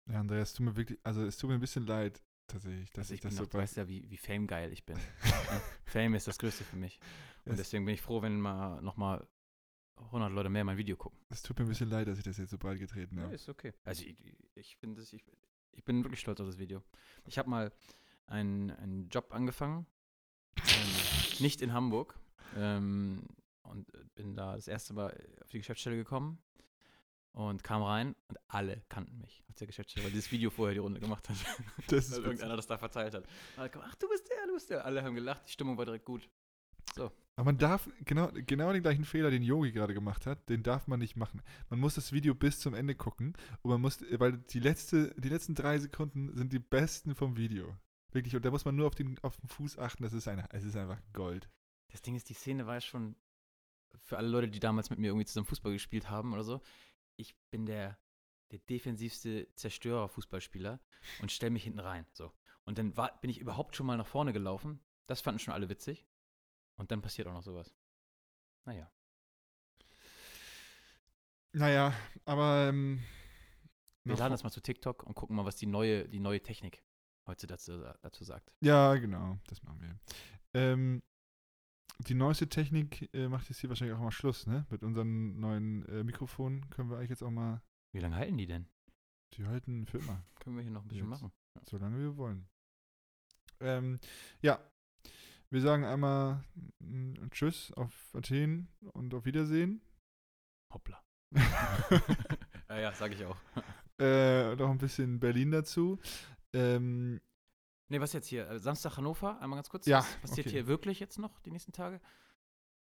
Ja, 0.07 0.19
Andreas, 0.19 0.55
tut 0.55 0.65
mir 0.65 0.75
wirklich, 0.75 0.97
also 1.03 1.23
es 1.23 1.37
tut 1.37 1.51
mir 1.51 1.53
ein 1.53 1.61
bisschen 1.61 1.85
leid, 1.85 2.19
tatsächlich. 2.47 2.89
Dass 2.89 3.03
also 3.03 3.13
ich, 3.13 3.19
ich 3.19 3.21
das 3.21 3.35
so 3.35 3.45
du 3.45 3.55
weißt 3.55 3.77
ja, 3.77 3.87
wie, 3.87 4.09
wie 4.09 4.17
Fame 4.17 4.47
ich 4.71 4.83
bin. 4.83 4.97
Fame 5.85 6.15
ist 6.15 6.27
das 6.27 6.39
Größte 6.39 6.63
für 6.63 6.77
mich. 6.77 6.99
Und 7.45 7.59
deswegen 7.59 7.85
bin 7.85 7.93
ich 7.93 8.01
froh, 8.01 8.23
wenn 8.23 8.41
mal 8.41 8.81
nochmal 8.81 9.27
100 10.05 10.31
Leute 10.31 10.49
mehr 10.49 10.63
mein 10.63 10.77
Video 10.77 10.95
gucken. 10.97 11.19
Es 11.29 11.41
tut 11.41 11.57
mir 11.59 11.65
ein 11.65 11.69
bisschen 11.69 11.89
leid, 11.89 12.07
dass 12.07 12.17
ich 12.17 12.23
das 12.23 12.37
jetzt 12.37 12.49
so 12.51 12.57
breit 12.57 12.79
getreten 12.79 13.17
Ja, 13.17 13.23
habe. 13.23 13.35
ist 13.35 13.49
okay. 13.49 13.73
Also 13.83 14.03
ich, 14.03 14.15
ich 14.55 14.77
finde 14.77 15.01
das, 15.01 15.13
ich, 15.13 15.23
ich 15.73 15.83
bin 15.83 16.03
wirklich 16.03 16.19
stolz 16.19 16.39
auf 16.39 16.47
das 16.47 16.57
Video. 16.57 16.81
Ich 17.25 17.37
habe 17.37 17.49
mal 17.49 17.71
einen, 18.27 18.71
einen 18.71 19.09
Job 19.09 19.33
angefangen, 19.33 19.85
ähm, 20.57 20.63
nicht 21.39 21.61
in 21.61 21.73
Hamburg, 21.73 22.17
ähm, 22.55 23.27
und 23.63 23.87
bin 24.15 24.33
da 24.35 24.55
das 24.55 24.67
erste 24.67 24.93
Mal 24.93 25.15
auf 25.41 25.49
die 25.49 25.59
Geschäftsstelle 25.59 25.95
gekommen 25.95 26.39
und 27.33 27.63
kam 27.63 27.83
rein 27.83 28.15
und 28.27 28.37
alle 28.47 28.81
kannten 28.89 29.19
mich 29.19 29.43
auf 29.47 29.55
der 29.57 29.67
Geschäftsstelle, 29.67 30.05
weil 30.05 30.11
dieses 30.11 30.31
Video 30.31 30.49
vorher 30.49 30.73
die 30.73 30.79
Runde 30.79 30.99
gemacht 30.99 31.29
hat. 31.29 31.37
Das 31.87 32.05
ist 32.07 32.17
weil 32.17 32.23
irgendeiner 32.23 32.55
das 32.55 32.65
da 32.65 32.77
verteilt 32.77 33.13
hat. 33.13 33.25
Alle 33.57 33.69
kamen, 33.69 33.85
Ach, 33.87 33.95
du 33.95 34.09
bist 34.09 34.27
der, 34.29 34.47
du 34.47 34.53
bist 34.53 34.69
der. 34.71 34.85
Alle 34.85 35.03
haben 35.03 35.13
gelacht, 35.13 35.47
die 35.47 35.51
Stimmung 35.51 35.77
war 35.77 35.85
direkt 35.85 36.05
gut. 36.05 36.27
Aber 37.39 37.45
man 37.45 37.57
darf 37.57 37.89
genau, 38.03 38.29
genau 38.33 38.73
den 38.73 38.81
gleichen 38.81 39.05
Fehler, 39.05 39.31
den 39.31 39.43
Yogi 39.43 39.71
gerade 39.71 39.93
gemacht 39.93 40.25
hat, 40.25 40.49
den 40.49 40.61
darf 40.61 40.87
man 40.87 40.99
nicht 40.99 41.15
machen. 41.15 41.41
Man 41.69 41.79
muss 41.79 41.95
das 41.95 42.11
Video 42.11 42.35
bis 42.35 42.59
zum 42.59 42.73
Ende 42.73 42.95
gucken 42.95 43.33
und 43.61 43.71
man 43.71 43.79
muss, 43.79 44.03
weil 44.19 44.39
die, 44.39 44.59
letzte, 44.59 45.15
die 45.17 45.29
letzten 45.29 45.55
drei 45.55 45.77
Sekunden 45.79 46.35
sind 46.35 46.51
die 46.51 46.59
besten 46.59 47.15
vom 47.15 47.37
Video. 47.37 47.77
Wirklich, 48.11 48.35
und 48.35 48.43
da 48.43 48.51
muss 48.51 48.65
man 48.65 48.75
nur 48.75 48.87
auf 48.87 48.95
den, 48.95 49.17
auf 49.19 49.37
den 49.37 49.47
Fuß 49.47 49.77
achten, 49.77 50.03
das 50.03 50.11
ist, 50.11 50.27
eine, 50.27 50.49
es 50.51 50.65
ist 50.65 50.75
einfach 50.75 50.99
Gold. 51.13 51.49
Das 51.91 52.01
Ding 52.01 52.15
ist, 52.15 52.27
die 52.27 52.33
Szene 52.33 52.67
war 52.67 52.81
schon 52.81 53.15
für 54.03 54.17
alle 54.17 54.27
Leute, 54.27 54.49
die 54.49 54.59
damals 54.59 54.89
mit 54.89 54.99
mir 54.99 55.07
irgendwie 55.07 55.25
zusammen 55.25 55.47
Fußball 55.47 55.71
gespielt 55.71 56.09
haben 56.09 56.33
oder 56.33 56.43
so. 56.43 56.61
Ich 57.15 57.35
bin 57.51 57.65
der, 57.65 57.97
der 58.51 58.59
defensivste 58.59 59.47
Zerstörer-Fußballspieler 59.55 60.79
und 61.21 61.31
stelle 61.31 61.51
mich 61.51 61.63
hinten 61.63 61.79
rein. 61.79 62.05
So. 62.11 62.31
Und 62.65 62.77
dann 62.77 62.97
war, 62.97 63.19
bin 63.21 63.29
ich 63.29 63.39
überhaupt 63.39 63.75
schon 63.75 63.85
mal 63.85 63.97
nach 63.97 64.07
vorne 64.07 64.33
gelaufen. 64.33 64.79
Das 65.07 65.21
fanden 65.21 65.39
schon 65.39 65.53
alle 65.53 65.69
witzig. 65.69 66.05
Und 66.79 66.91
dann 66.91 67.01
passiert 67.01 67.27
auch 67.27 67.33
noch 67.33 67.43
sowas. 67.43 67.75
Naja. 68.65 68.89
Naja, 71.51 71.93
aber 72.25 72.69
ähm, 72.69 73.03
Wir 74.03 74.15
laden 74.15 74.31
das 74.31 74.43
mal 74.43 74.51
zu 74.51 74.61
TikTok 74.61 75.03
und 75.03 75.13
gucken 75.15 75.35
mal, 75.35 75.45
was 75.45 75.55
die 75.57 75.65
neue, 75.65 76.07
die 76.07 76.19
neue 76.19 76.41
Technik 76.41 76.83
heute 77.25 77.47
dazu, 77.47 77.83
dazu 78.01 78.23
sagt. 78.23 78.51
Ja, 78.61 78.95
genau, 78.95 79.37
das 79.47 79.61
machen 79.63 79.81
wir. 79.81 79.99
Ähm, 80.53 81.03
die 82.07 82.13
neueste 82.13 82.47
Technik 82.47 83.13
äh, 83.13 83.27
macht 83.27 83.49
jetzt 83.49 83.59
hier 83.59 83.69
wahrscheinlich 83.69 83.97
auch 83.97 84.01
mal 84.01 84.11
Schluss, 84.11 84.47
ne? 84.47 84.65
Mit 84.69 84.83
unseren 84.83 85.37
neuen 85.39 85.85
äh, 85.89 86.03
Mikrofonen 86.03 86.69
können 86.69 86.89
wir 86.89 86.97
eigentlich 86.97 87.09
jetzt 87.09 87.23
auch 87.23 87.31
mal, 87.31 87.61
Wie 87.91 87.99
lange 87.99 88.15
halten 88.15 88.37
die 88.37 88.47
denn? 88.47 88.67
die 89.33 89.45
halten 89.45 89.85
für 89.85 89.99
immer, 89.99 90.23
Können 90.39 90.55
wir 90.55 90.63
hier 90.63 90.71
noch 90.71 90.83
ein 90.83 90.87
bisschen 90.87 91.09
Jetzt. 91.11 91.21
machen. 91.21 91.31
solange 91.63 91.99
wir 91.99 92.15
wollen. 92.17 92.47
Ähm, 93.59 93.99
ja, 94.41 94.59
wir 95.51 95.61
sagen 95.61 95.83
einmal 95.85 96.43
Tschüss 97.31 97.71
auf 97.73 97.93
Athen 98.13 98.67
und 98.93 99.13
auf 99.13 99.25
Wiedersehen. 99.25 99.81
Hoppla. 100.73 101.01
ja, 102.69 102.79
ja, 102.79 102.93
sage 102.93 103.15
ich 103.15 103.25
auch. 103.25 103.37
äh, 103.99 104.55
noch 104.55 104.69
ein 104.69 104.77
bisschen 104.77 105.19
Berlin 105.19 105.51
dazu. 105.51 105.99
Ähm, 106.53 107.21
Nee, 107.91 107.99
was 107.99 108.13
jetzt 108.13 108.27
hier? 108.27 108.47
Äh, 108.47 108.59
Samstag 108.59 108.97
Hannover, 108.97 109.41
einmal 109.41 109.57
ganz 109.57 109.69
kurz. 109.69 109.87
Ja, 109.87 109.99
Was 109.99 110.17
passiert 110.29 110.45
okay. 110.47 110.57
hier 110.57 110.67
wirklich 110.67 110.99
jetzt 110.99 111.17
noch 111.17 111.39
die 111.39 111.49
nächsten 111.49 111.71
Tage? 111.71 111.99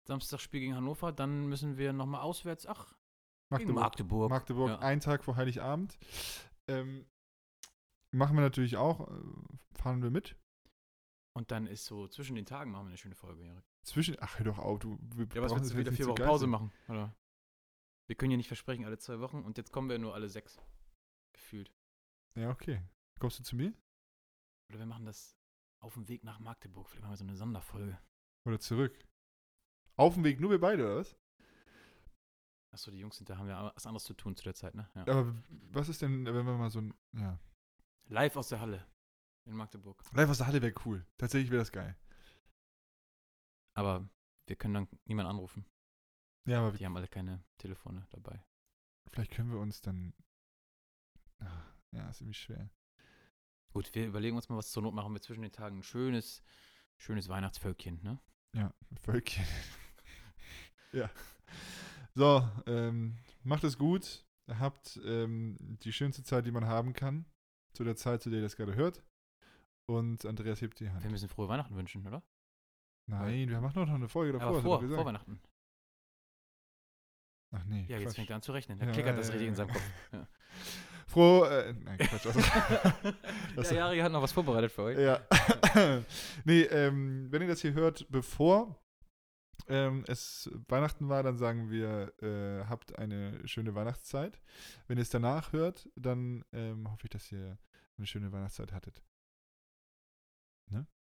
Samstag 0.06 0.42
Spiel 0.42 0.60
gegen 0.60 0.76
Hannover, 0.76 1.14
dann 1.14 1.48
müssen 1.48 1.78
wir 1.78 1.94
nochmal 1.94 2.22
auswärts. 2.22 2.66
Ach, 2.68 2.94
Magdeburg. 3.50 3.76
Magdeburg. 3.76 4.30
Magdeburg, 4.30 4.70
Ja. 4.70 4.80
einen 4.80 5.00
Tag 5.00 5.24
vor 5.24 5.38
Heiligabend. 5.38 5.98
Ähm, 6.68 7.06
machen 8.12 8.36
wir 8.36 8.42
natürlich 8.42 8.76
auch, 8.76 9.08
äh, 9.10 9.78
fahren 9.82 10.04
wir 10.04 10.12
mit. 10.12 10.36
Und 11.38 11.52
dann 11.52 11.68
ist 11.68 11.86
so 11.86 12.08
zwischen 12.08 12.36
den 12.36 12.48
Tagen 12.48 12.72
machen 12.72 12.86
wir 12.86 12.90
eine 12.90 12.98
schöne 12.98 13.14
Folge, 13.14 13.44
Erik. 13.44 13.64
Zwischen, 13.84 14.18
ach, 14.22 14.40
hör 14.40 14.46
doch 14.46 14.58
auf, 14.58 14.80
du. 14.80 14.98
Wir 15.14 15.28
Ja, 15.36 15.44
was 15.44 15.54
willst 15.54 15.72
du 15.72 15.78
wieder 15.78 15.92
vier 15.92 16.08
Wochen 16.08 16.24
Pause 16.24 16.48
machen? 16.48 16.74
Oder? 16.88 17.16
Wir 18.08 18.16
können 18.16 18.32
ja 18.32 18.38
nicht 18.38 18.48
versprechen, 18.48 18.86
alle 18.86 18.98
zwei 18.98 19.20
Wochen. 19.20 19.44
Und 19.44 19.56
jetzt 19.60 19.72
kommen 19.72 19.88
wir 19.88 20.00
nur 20.00 20.16
alle 20.16 20.30
sechs. 20.30 20.60
Gefühlt. 21.36 21.72
Ja, 22.34 22.50
okay. 22.50 22.82
Kommst 23.20 23.38
du 23.38 23.44
zu 23.44 23.56
mir? 23.56 23.72
Oder 24.72 24.80
wir 24.80 24.88
machen 24.88 25.06
das 25.06 25.38
auf 25.80 25.94
dem 25.94 26.08
Weg 26.08 26.24
nach 26.24 26.40
Magdeburg. 26.40 26.90
Vielleicht 26.90 27.04
machen 27.04 27.12
wir 27.12 27.18
so 27.18 27.24
eine 27.26 27.36
Sonderfolge. 27.36 28.00
Oder 28.48 28.60
zurück? 28.60 29.00
Auf 29.96 30.16
dem 30.16 30.24
Weg, 30.24 30.40
nur 30.40 30.50
wir 30.50 30.60
beide, 30.60 30.86
oder 30.86 30.96
was? 30.98 31.16
Achso, 32.74 32.90
die 32.90 32.98
Jungs 32.98 33.16
sind 33.16 33.30
da, 33.30 33.38
haben 33.38 33.48
ja 33.48 33.72
was 33.76 33.86
anderes 33.86 34.06
zu 34.06 34.16
tun 34.16 34.36
zu 34.36 34.44
der 34.44 34.56
Zeit, 34.56 34.74
ne? 34.74 34.90
Ja. 34.96 35.02
Aber 35.02 35.36
was 35.72 35.88
ist 35.88 36.02
denn, 36.02 36.26
wenn 36.26 36.34
wir 36.48 36.58
mal 36.58 36.72
so 36.72 36.82
ein. 36.82 36.96
Ja. 37.16 37.40
Live 38.10 38.38
aus 38.38 38.50
der 38.50 38.60
Halle 38.60 38.88
in 39.48 39.56
Magdeburg. 39.56 40.02
Live 40.14 40.30
aus 40.30 40.38
der 40.38 40.48
Halle 40.48 40.62
wäre 40.62 40.74
cool. 40.86 41.06
Tatsächlich 41.18 41.52
wäre 41.52 41.62
das 41.62 41.72
geil. 41.72 41.96
Aber 43.74 44.08
wir 44.48 44.56
können 44.56 44.74
dann 44.74 44.88
niemanden 45.06 45.30
anrufen. 45.32 45.66
Ja, 46.46 46.60
aber 46.60 46.78
Die 46.78 46.86
haben 46.86 46.96
alle 46.96 47.08
keine 47.08 47.44
Telefone 47.58 48.06
dabei. 48.12 48.44
vielleicht 49.12 49.32
können 49.32 49.52
wir 49.52 49.60
uns 49.60 49.82
dann. 49.82 50.14
Ah, 51.40 51.64
ja, 51.92 52.10
ist 52.10 52.22
irgendwie 52.22 52.34
schwer. 52.34 52.70
Gut, 53.74 53.94
wir 53.94 54.08
überlegen 54.08 54.36
uns 54.36 54.50
mal, 54.50 54.58
was 54.58 54.72
zur 54.72 54.84
Not 54.84 54.94
machen 54.94 55.14
wir 55.14 55.22
zwischen 55.22 55.42
den 55.42 55.52
Tagen. 55.52 55.80
Ein 55.80 55.84
schönes, 55.84 56.42
schönes 56.98 57.28
Weihnachtsvölkchen, 57.30 58.02
ne? 58.02 58.20
Ja, 58.54 58.74
Völkchen. 59.02 59.46
ja. 60.94 61.10
So, 62.16 62.48
ähm, 62.66 63.18
macht 63.44 63.64
es 63.64 63.78
gut. 63.78 64.26
Habt 64.48 65.00
ähm, 65.04 65.58
die 65.84 65.92
schönste 65.94 66.24
Zeit, 66.24 66.46
die 66.46 66.52
man 66.52 66.66
haben 66.66 66.94
kann. 66.94 67.26
Zu 67.74 67.84
der 67.84 67.98
Zeit, 67.98 68.22
zu 68.24 68.30
der 68.30 68.40
ihr 68.40 68.44
das 68.44 68.56
gerade 68.56 68.76
hört. 68.76 69.04
Und 69.88 70.26
Andreas 70.26 70.62
hebt 70.62 70.80
die 70.80 70.90
Hand. 70.90 71.04
Wir 71.04 71.10
müssen 71.12 71.30
frohe 71.30 71.48
Weihnachten 71.48 71.76
wünschen, 71.76 72.06
oder? 72.06 72.22
Nein, 73.08 73.50
wir 73.50 73.62
machen 73.62 73.76
doch 73.76 73.86
noch 73.88 73.94
eine 73.96 74.10
Folge 74.10 74.34
davor. 74.34 74.50
Aber 74.50 74.62
vor, 74.62 74.82
vor 74.82 75.06
Weihnachten. 75.06 75.40
Ach 77.52 77.64
nee. 77.64 77.86
Ja, 77.88 77.98
jetzt 77.98 78.08
Quatsch. 78.08 78.16
fängt 78.18 78.30
er 78.30 78.36
an 78.36 78.42
zu 78.42 78.52
rechnen. 78.52 78.78
Da 78.80 78.86
Ja, 78.86 78.92
klickert 78.92 79.12
ja, 79.14 79.18
das 79.18 79.28
ja, 79.28 79.32
richtig 79.34 79.48
in 79.48 79.56
seinem 79.56 79.70
Kopf. 79.70 79.84
Ja. 80.12 80.28
Froh, 81.08 81.46
äh, 81.46 81.72
nein, 81.74 81.98
Quatsch. 82.00 82.26
Also, 82.26 82.42
Das- 83.56 83.70
ja, 83.72 83.78
Jari 83.78 84.00
hat 84.00 84.12
noch 84.12 84.22
was 84.22 84.34
vorbereitet 84.34 84.74
für 84.74 84.84
euch. 84.84 85.00
ja. 85.00 85.22
nee, 86.44 86.64
ähm, 86.64 87.32
wenn 87.32 87.42
ihr 87.42 87.48
das 87.48 87.62
hier 87.62 87.74
hört, 87.74 88.06
bevor 88.10 88.78
ähm, 89.70 90.04
es 90.08 90.52
Weihnachten 90.68 91.08
war, 91.08 91.24
dann 91.24 91.38
sagen 91.38 91.70
wir, 91.72 92.14
äh, 92.22 92.66
habt 92.66 92.98
eine 93.00 93.48
schöne 93.48 93.74
Weihnachtszeit. 93.74 94.42
Wenn 94.88 94.98
ihr 94.98 95.04
es 95.04 95.10
danach 95.10 95.54
hört, 95.54 95.90
dann 95.96 96.44
ähm, 96.52 96.92
hoffe 96.92 97.06
ich, 97.06 97.10
dass 97.12 97.32
ihr 97.32 97.58
eine 97.98 98.06
schöne 98.06 98.34
Weihnachtszeit 98.34 98.74
hattet. 98.74 99.02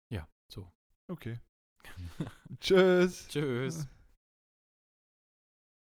Ja, 0.09 0.27
so. 0.47 0.71
Okay. 1.07 1.39
Tschüss. 2.59 3.27
Tschüss. 3.27 3.87